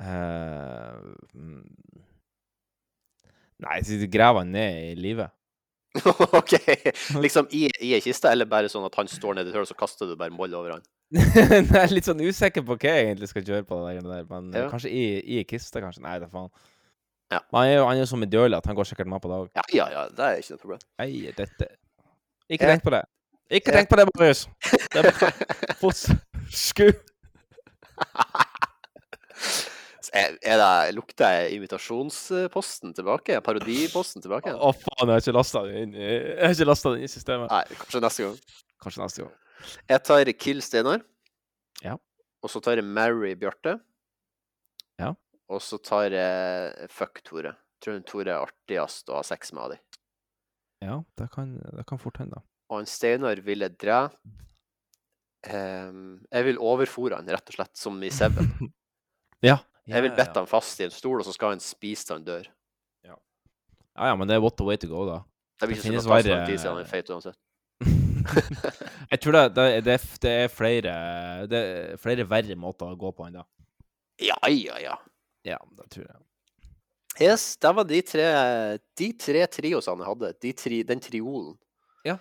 Eh, 0.00 1.00
mm. 1.34 1.64
Nei, 3.60 3.80
graver 4.08 4.40
han 4.44 4.52
ned 4.54 4.92
i 4.92 4.94
livet. 4.96 5.30
OK. 6.38 6.54
Liksom 7.20 7.48
i, 7.50 7.66
i 7.82 7.90
ei 7.96 8.00
kiste, 8.04 8.30
eller 8.30 8.46
bare 8.48 8.70
sånn 8.70 8.86
at 8.86 8.94
han 8.96 9.10
står 9.10 9.34
nedi 9.40 9.50
et 9.50 9.56
hull, 9.58 9.66
så 9.68 9.74
kaster 9.76 10.06
du 10.08 10.14
bare 10.16 10.32
moll 10.32 10.54
over 10.54 10.76
han? 10.76 10.84
jeg 11.16 11.66
er 11.74 11.90
litt 11.92 12.06
sånn 12.06 12.22
usikker 12.22 12.62
på 12.64 12.76
hva 12.78 12.92
jeg 12.94 13.08
egentlig 13.08 13.28
skal 13.32 13.44
kjøre 13.44 13.66
på. 13.66 13.80
det 13.88 14.04
der, 14.06 14.28
men 14.30 14.52
Ja. 14.54 14.68
kanskje 14.70 14.92
i, 14.94 15.02
i 15.40 15.44
kiste, 15.44 15.82
kanskje. 15.82 16.04
Nei, 16.06 16.18
det 16.22 16.28
er 16.30 16.32
faen. 16.32 16.48
Ja. 17.30 17.40
Men 17.50 17.60
han 17.60 17.68
er 17.68 17.76
jo 17.76 17.84
han 17.86 17.96
er 17.98 18.02
jo 18.04 18.10
så 18.10 18.18
medgjørlig 18.18 18.56
at 18.58 18.66
han 18.70 18.78
går 18.78 18.88
sikkert 18.90 19.10
med 19.10 19.20
på 19.22 19.30
dag. 19.30 19.50
Ja, 19.58 19.64
ja, 19.74 19.88
ja, 19.94 20.06
det 20.14 20.24
er 20.28 20.40
ikke 20.40 20.54
noe 20.56 20.62
problem. 20.64 20.80
Nei, 21.02 21.10
dette 21.36 21.68
Ikke 22.50 22.66
tenk 22.66 22.84
på 22.84 22.92
det. 22.94 23.04
Ikke 23.50 23.74
tenk 23.74 23.90
på 23.90 23.98
det, 23.98 24.06
Marius. 24.18 24.44
Det 24.90 25.02
er 25.02 25.10
bare. 25.10 25.94
Sku. 26.50 26.88
Er, 30.10 30.32
er 30.42 30.58
det, 30.58 30.94
lukter 30.96 31.30
jeg 31.30 31.52
invitasjonsposten 31.54 32.96
tilbake? 32.96 33.36
Parodiposten 33.46 34.24
tilbake? 34.24 34.50
Å, 34.50 34.72
faen, 34.74 35.04
jeg 35.06 35.12
har 35.12 35.22
ikke 35.22 35.34
lasta 35.36 35.62
den 35.68 35.84
inn 35.84 35.92
Jeg 35.94 36.32
har 36.40 36.56
ikke 36.56 36.66
den 36.66 36.96
inn 36.96 37.06
i 37.06 37.10
systemet. 37.12 37.52
Nei, 37.52 37.78
kanskje 37.78 38.00
neste 38.02 38.24
gang. 38.24 38.40
Kanskje 38.82 39.02
neste 39.04 39.22
gang. 39.22 39.36
Jeg 39.92 40.02
tar 40.08 40.32
Kill 40.40 40.64
Steinar. 40.66 41.04
Ja. 41.84 41.94
Og 42.42 42.50
så 42.50 42.62
tar 42.64 42.80
jeg 42.80 42.88
Mary 42.88 43.36
Bjarte. 43.38 43.76
Ja. 44.98 45.12
Og 45.46 45.62
så 45.62 45.78
tar 45.78 46.10
jeg 46.16 46.90
Fuck 46.90 47.22
Tore. 47.26 47.54
Tror 47.80 48.02
Tore 48.08 48.34
er 48.34 48.48
artigst 48.48 49.12
å 49.12 49.20
ha 49.20 49.24
sex 49.26 49.54
med 49.54 49.68
av 49.68 49.76
de. 49.76 49.80
Ja, 50.80 51.02
det 51.20 51.26
kan, 51.34 51.54
det 51.76 51.84
kan 51.88 51.98
fort 52.00 52.16
hende. 52.22 52.40
Og 52.72 52.80
en 52.80 52.86
Steinar 52.88 53.40
vil 53.44 53.60
jeg 53.66 53.74
drepe. 53.80 54.16
Ehm, 55.48 56.20
jeg 56.30 56.44
vil 56.50 56.58
overfòre 56.60 57.16
han, 57.20 57.28
rett 57.32 57.48
og 57.52 57.56
slett, 57.58 57.74
som 57.80 58.00
i 58.04 58.10
Seven. 58.14 58.50
Ja. 59.40 59.54
Jeg 59.88 60.02
vil 60.04 60.10
Ja, 60.12 60.16
bette 60.18 60.34
ja. 60.36 60.42
han 60.42 60.48
fast 60.50 60.80
i 60.82 60.84
en 60.84 60.92
stol, 60.92 61.22
og 61.22 61.24
så 61.24 61.32
skal 61.32 61.54
han 61.54 61.62
spise 61.64 62.04
til 62.04 62.18
han 62.18 62.24
dør. 62.26 62.48
Ja, 63.08 63.14
ja, 63.96 64.10
men 64.20 64.28
det 64.28 64.36
er 64.36 64.42
what 64.44 64.58
the 64.60 64.66
way 64.68 64.76
to 64.76 64.86
go, 64.90 65.06
da. 65.08 65.22
Det 65.60 65.68
blir 65.70 65.78
ikke 65.78 65.82
så 65.86 65.88
finnes 65.88 66.04
godt 66.08 66.12
verre- 66.26 66.34
verre... 66.34 66.48
tid 66.50 66.60
siden 66.60 66.76
han 66.76 66.82
er 66.84 66.90
feit 66.90 67.08
uansett. 67.10 67.38
Jeg 69.10 69.20
tror 69.24 69.32
det, 69.38 69.42
det, 69.56 69.64
det, 69.86 69.94
det 70.20 70.30
er 70.44 70.50
flere 70.52 70.92
Det 71.48 71.60
er 71.70 71.96
flere 72.02 72.26
verre 72.28 72.56
måter 72.60 72.92
å 72.92 72.98
gå 73.00 73.10
på 73.16 73.24
enn 73.30 73.38
det. 73.40 73.46
Ja, 74.28 74.36
ja, 74.52 74.76
ja. 74.84 74.98
Ja, 75.48 75.56
det 75.80 75.88
tror 75.96 76.04
jeg. 76.04 76.20
Yes, 77.18 77.56
det 77.60 77.72
var 77.74 77.84
de 77.84 77.98
tre, 78.06 78.26
de 78.96 79.08
tre 79.18 79.46
triosene 79.50 80.04
jeg 80.04 80.08
hadde. 80.12 80.30
De 80.40 80.52
tri, 80.56 80.82
den 80.86 81.00
triolen. 81.02 81.56
Ja. 82.06 82.18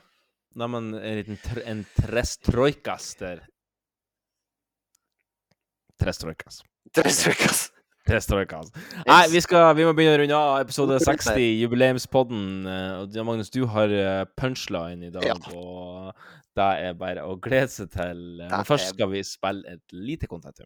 Neimen, 0.58 0.94
en 0.98 1.20
liten 1.20 1.38
tr 1.44 1.62
en 1.70 1.84
trestrojkas 1.96 3.12
der. 3.20 3.44
Trestrojkas. 6.00 6.62
Trestrojkas. 6.96 7.70
Yes. 8.10 9.06
Nei, 9.06 9.24
vi, 9.30 9.42
skal, 9.44 9.74
vi 9.78 9.84
må 9.86 9.92
begynne 9.94 10.16
å 10.16 10.20
runde 10.24 10.38
av 10.40 10.62
episode 10.64 10.98
60, 11.04 11.44
jubileumspodden. 11.62 12.44
Eh, 12.66 12.94
Og 13.04 13.18
ja, 13.20 13.26
Magnus, 13.28 13.52
du 13.54 13.66
har 13.70 13.92
eh, 13.94 14.24
punchline 14.40 15.10
i 15.10 15.12
dag, 15.14 15.28
Ja. 15.28 15.36
og 15.54 16.16
det 16.58 16.70
er 16.88 16.96
bare 16.98 17.26
å 17.28 17.36
glede 17.38 17.70
seg 17.70 17.92
til. 17.94 18.24
eh, 18.42 18.50
Men 18.50 18.66
først 18.66 18.96
skal 18.96 19.12
vi 19.12 19.22
spille 19.28 19.76
et 19.76 19.84
lite 19.94 20.28
kontentum. 20.32 20.66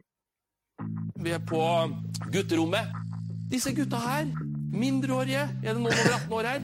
Vi 1.19 1.31
er 1.35 1.39
på 1.43 1.59
gutterommet. 2.31 2.87
Disse 3.53 3.69
gutta 3.77 3.99
her, 4.01 4.25
mindreårige, 4.73 5.41
er 5.61 5.75
det 5.75 5.77
noen 5.77 5.91
over 5.93 6.13
18 6.15 6.31
år 6.33 6.47
her? 6.49 6.63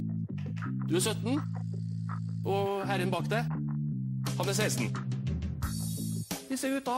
Du 0.90 0.96
er 0.98 1.04
17, 1.04 1.36
og 2.50 2.70
herren 2.90 3.12
bak 3.14 3.28
deg, 3.30 3.52
han 4.40 4.50
er 4.50 4.56
16. 4.58 4.88
Disse 6.50 6.72
gutta, 6.74 6.96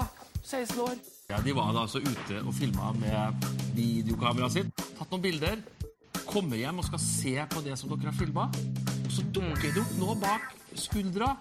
16 0.47 0.79
år. 0.79 0.93
Ja, 1.27 1.41
De 1.43 1.55
var 1.57 1.73
da 1.75 1.83
altså 1.83 1.99
ute 1.99 2.39
og 2.39 2.55
filma 2.55 2.93
med 3.01 3.43
videokameraet 3.75 4.55
sitt, 4.55 4.71
tatt 4.95 5.11
noen 5.11 5.25
bilder, 5.25 5.59
kommer 6.23 6.55
hjem 6.55 6.79
og 6.79 6.87
skal 6.87 7.01
se 7.03 7.33
på 7.51 7.63
det 7.65 7.75
som 7.81 7.91
dere 7.91 8.13
har 8.13 8.15
filma, 8.15 8.47
og 8.47 9.11
så 9.11 9.25
dukker 9.35 9.73
det 9.75 9.83
opp 9.83 9.97
noe 9.99 10.15
bak 10.23 10.53
skuldra. 10.79 11.33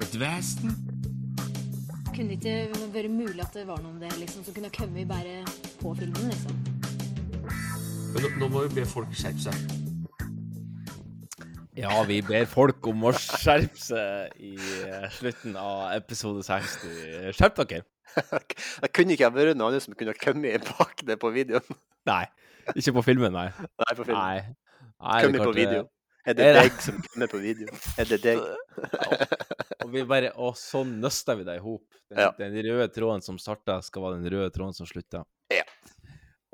Et 0.00 0.16
vesen. 0.16 0.72
Kunne 2.08 2.32
det 2.32 2.40
ikke 2.40 2.88
vært 2.96 3.12
mulig 3.12 3.44
at 3.44 3.52
det 3.52 3.66
var 3.68 3.84
noe 3.84 3.92
om 3.92 4.00
det 4.00 4.14
liksom, 4.16 4.48
som 4.48 4.56
kunne 4.56 4.72
ha 4.72 4.78
kommet 4.80 5.12
bare 5.12 5.42
på 5.82 5.92
filmen? 6.00 6.32
liksom? 6.32 6.75
Men 8.16 8.38
nå, 8.40 8.48
må 8.48 8.62
vi 8.66 8.80
be 8.80 8.84
folk 8.88 9.12
skjerpe 9.16 9.42
seg. 9.44 9.54
Ja, 11.76 11.92
vi 12.08 12.22
ber 12.24 12.46
folk 12.48 12.86
om 12.88 13.02
å 13.04 13.10
skjerpe 13.12 13.76
seg 13.76 14.38
i 14.40 14.54
eh, 14.88 15.04
slutten 15.12 15.58
av 15.60 15.90
episode 15.98 16.44
60. 16.46 17.34
Skjerp 17.36 17.60
dere! 17.68 17.84
Det 18.80 18.88
kunne 18.96 19.12
ikke 19.12 19.28
vært 19.34 19.50
noen 19.58 19.66
andre 19.68 19.82
som 19.84 19.92
kunne 19.98 20.14
ha 20.14 20.20
kommet 20.22 20.64
bak 20.78 21.02
det 21.04 21.18
på 21.20 21.28
videoen. 21.34 21.76
Nei. 22.08 22.22
Ikke 22.72 22.94
på 22.96 23.02
filmen, 23.04 23.34
nei. 23.36 23.50
Nei, 23.52 23.92
på 23.98 24.06
filmen. 24.06 24.16
Nei. 24.16 24.56
Nei, 24.96 25.18
Kommet 25.26 25.42
er 25.42 25.50
på 25.50 25.52
video. 25.58 25.82
eh, 25.84 25.92
Er 26.32 26.34
det 26.38 26.46
er 26.48 26.56
det- 26.56 26.62
deg 26.64 26.80
som 26.86 27.02
kommer 27.04 27.28
på 27.34 27.38
video? 27.44 27.68
Er 28.00 28.08
det 28.08 28.20
deg? 28.24 28.40
Og 29.84 29.92
vi 29.92 30.02
bare 30.08 30.32
Og 30.40 30.56
så 30.58 30.80
nøster 30.88 31.36
vi 31.38 31.44
det 31.46 31.58
i 31.60 31.62
hop. 31.62 31.84
Den, 32.08 32.18
Ja. 32.24 32.30
den 32.40 32.56
røde 32.64 32.88
tråden 32.94 33.22
som 33.22 33.36
starta, 33.38 33.76
skal 33.84 34.02
være 34.02 34.22
den 34.22 34.32
røde 34.32 34.48
tråden 34.54 34.74
som 34.74 34.86
slutter. 34.88 35.26
Ja. 35.52 35.62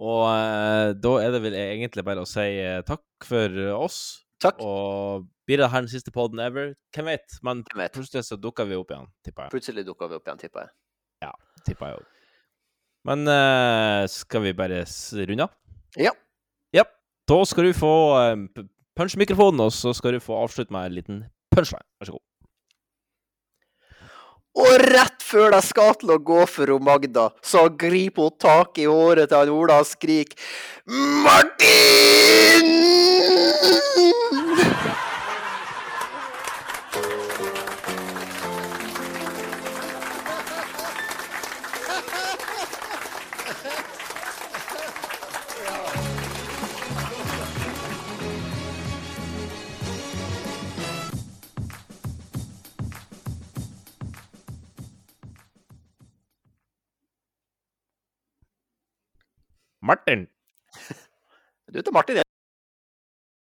Og 0.03 0.24
eh, 0.27 0.93
da 0.99 1.12
er 1.23 1.35
det 1.35 1.43
vel 1.45 1.57
egentlig 1.59 2.03
bare 2.07 2.24
å 2.24 2.29
si 2.29 2.49
eh, 2.59 2.81
takk 2.87 3.29
for 3.29 3.59
eh, 3.62 3.74
oss. 3.77 4.01
Takk. 4.43 4.59
Og 4.59 5.29
blir 5.47 5.62
det 5.62 5.69
her 5.70 5.85
den 5.85 5.93
siste 5.93 6.11
podden 6.15 6.43
ever? 6.43 6.73
Hvem 6.95 7.12
vet? 7.12 7.37
Men 7.47 7.62
plutselig 7.95 8.24
så 8.27 8.39
dukker 8.41 8.66
vi 8.66 8.79
opp 8.79 8.91
igjen, 8.91 9.07
tipper 9.23 9.47
jeg. 9.47 9.55
Plutselig 9.55 9.87
dukker 9.87 10.11
vi 10.11 10.19
opp 10.19 10.27
igjen, 10.27 10.43
tipper 10.43 10.66
jeg. 10.66 10.74
Ja, 11.29 11.31
tipper 11.69 11.93
jeg 11.93 12.01
òg. 12.01 12.11
Men 13.07 13.27
eh, 13.31 14.03
skal 14.11 14.45
vi 14.47 14.55
bare 14.59 14.83
runde 15.31 15.47
av? 15.47 15.55
Ja. 15.99 16.15
Ja. 16.74 16.87
Da 17.31 17.39
skal 17.47 17.69
du 17.69 17.73
få 17.77 17.95
uh, 18.19 18.66
punch-mikrofonen, 18.99 19.62
og 19.62 19.70
så 19.74 19.95
skal 19.95 20.16
du 20.16 20.23
få 20.23 20.41
avslutte 20.43 20.74
med 20.74 20.89
en 20.89 20.97
liten 20.99 21.24
punchline. 21.55 21.87
Vær 22.01 22.11
så 22.11 22.16
god. 22.19 22.24
Og 24.53 24.73
rett 24.93 25.23
før 25.24 25.55
de 25.55 25.61
skal 25.65 25.95
til 26.01 26.12
å 26.12 26.19
gå 26.20 26.43
for 26.51 26.69
hun 26.74 26.85
Magda, 26.85 27.31
så 27.41 27.69
griper 27.73 28.29
hun 28.29 28.37
tak 28.37 28.77
i 28.83 28.85
håret 28.85 29.31
til 29.33 29.39
han 29.41 29.53
Ola 29.55 29.81
og 29.81 29.89
skriker 29.89 30.37
Martin! 31.24 32.69
Martin! 59.83 60.29
Du 61.67 61.79
heter 61.79 61.91
Martin? 61.91 62.22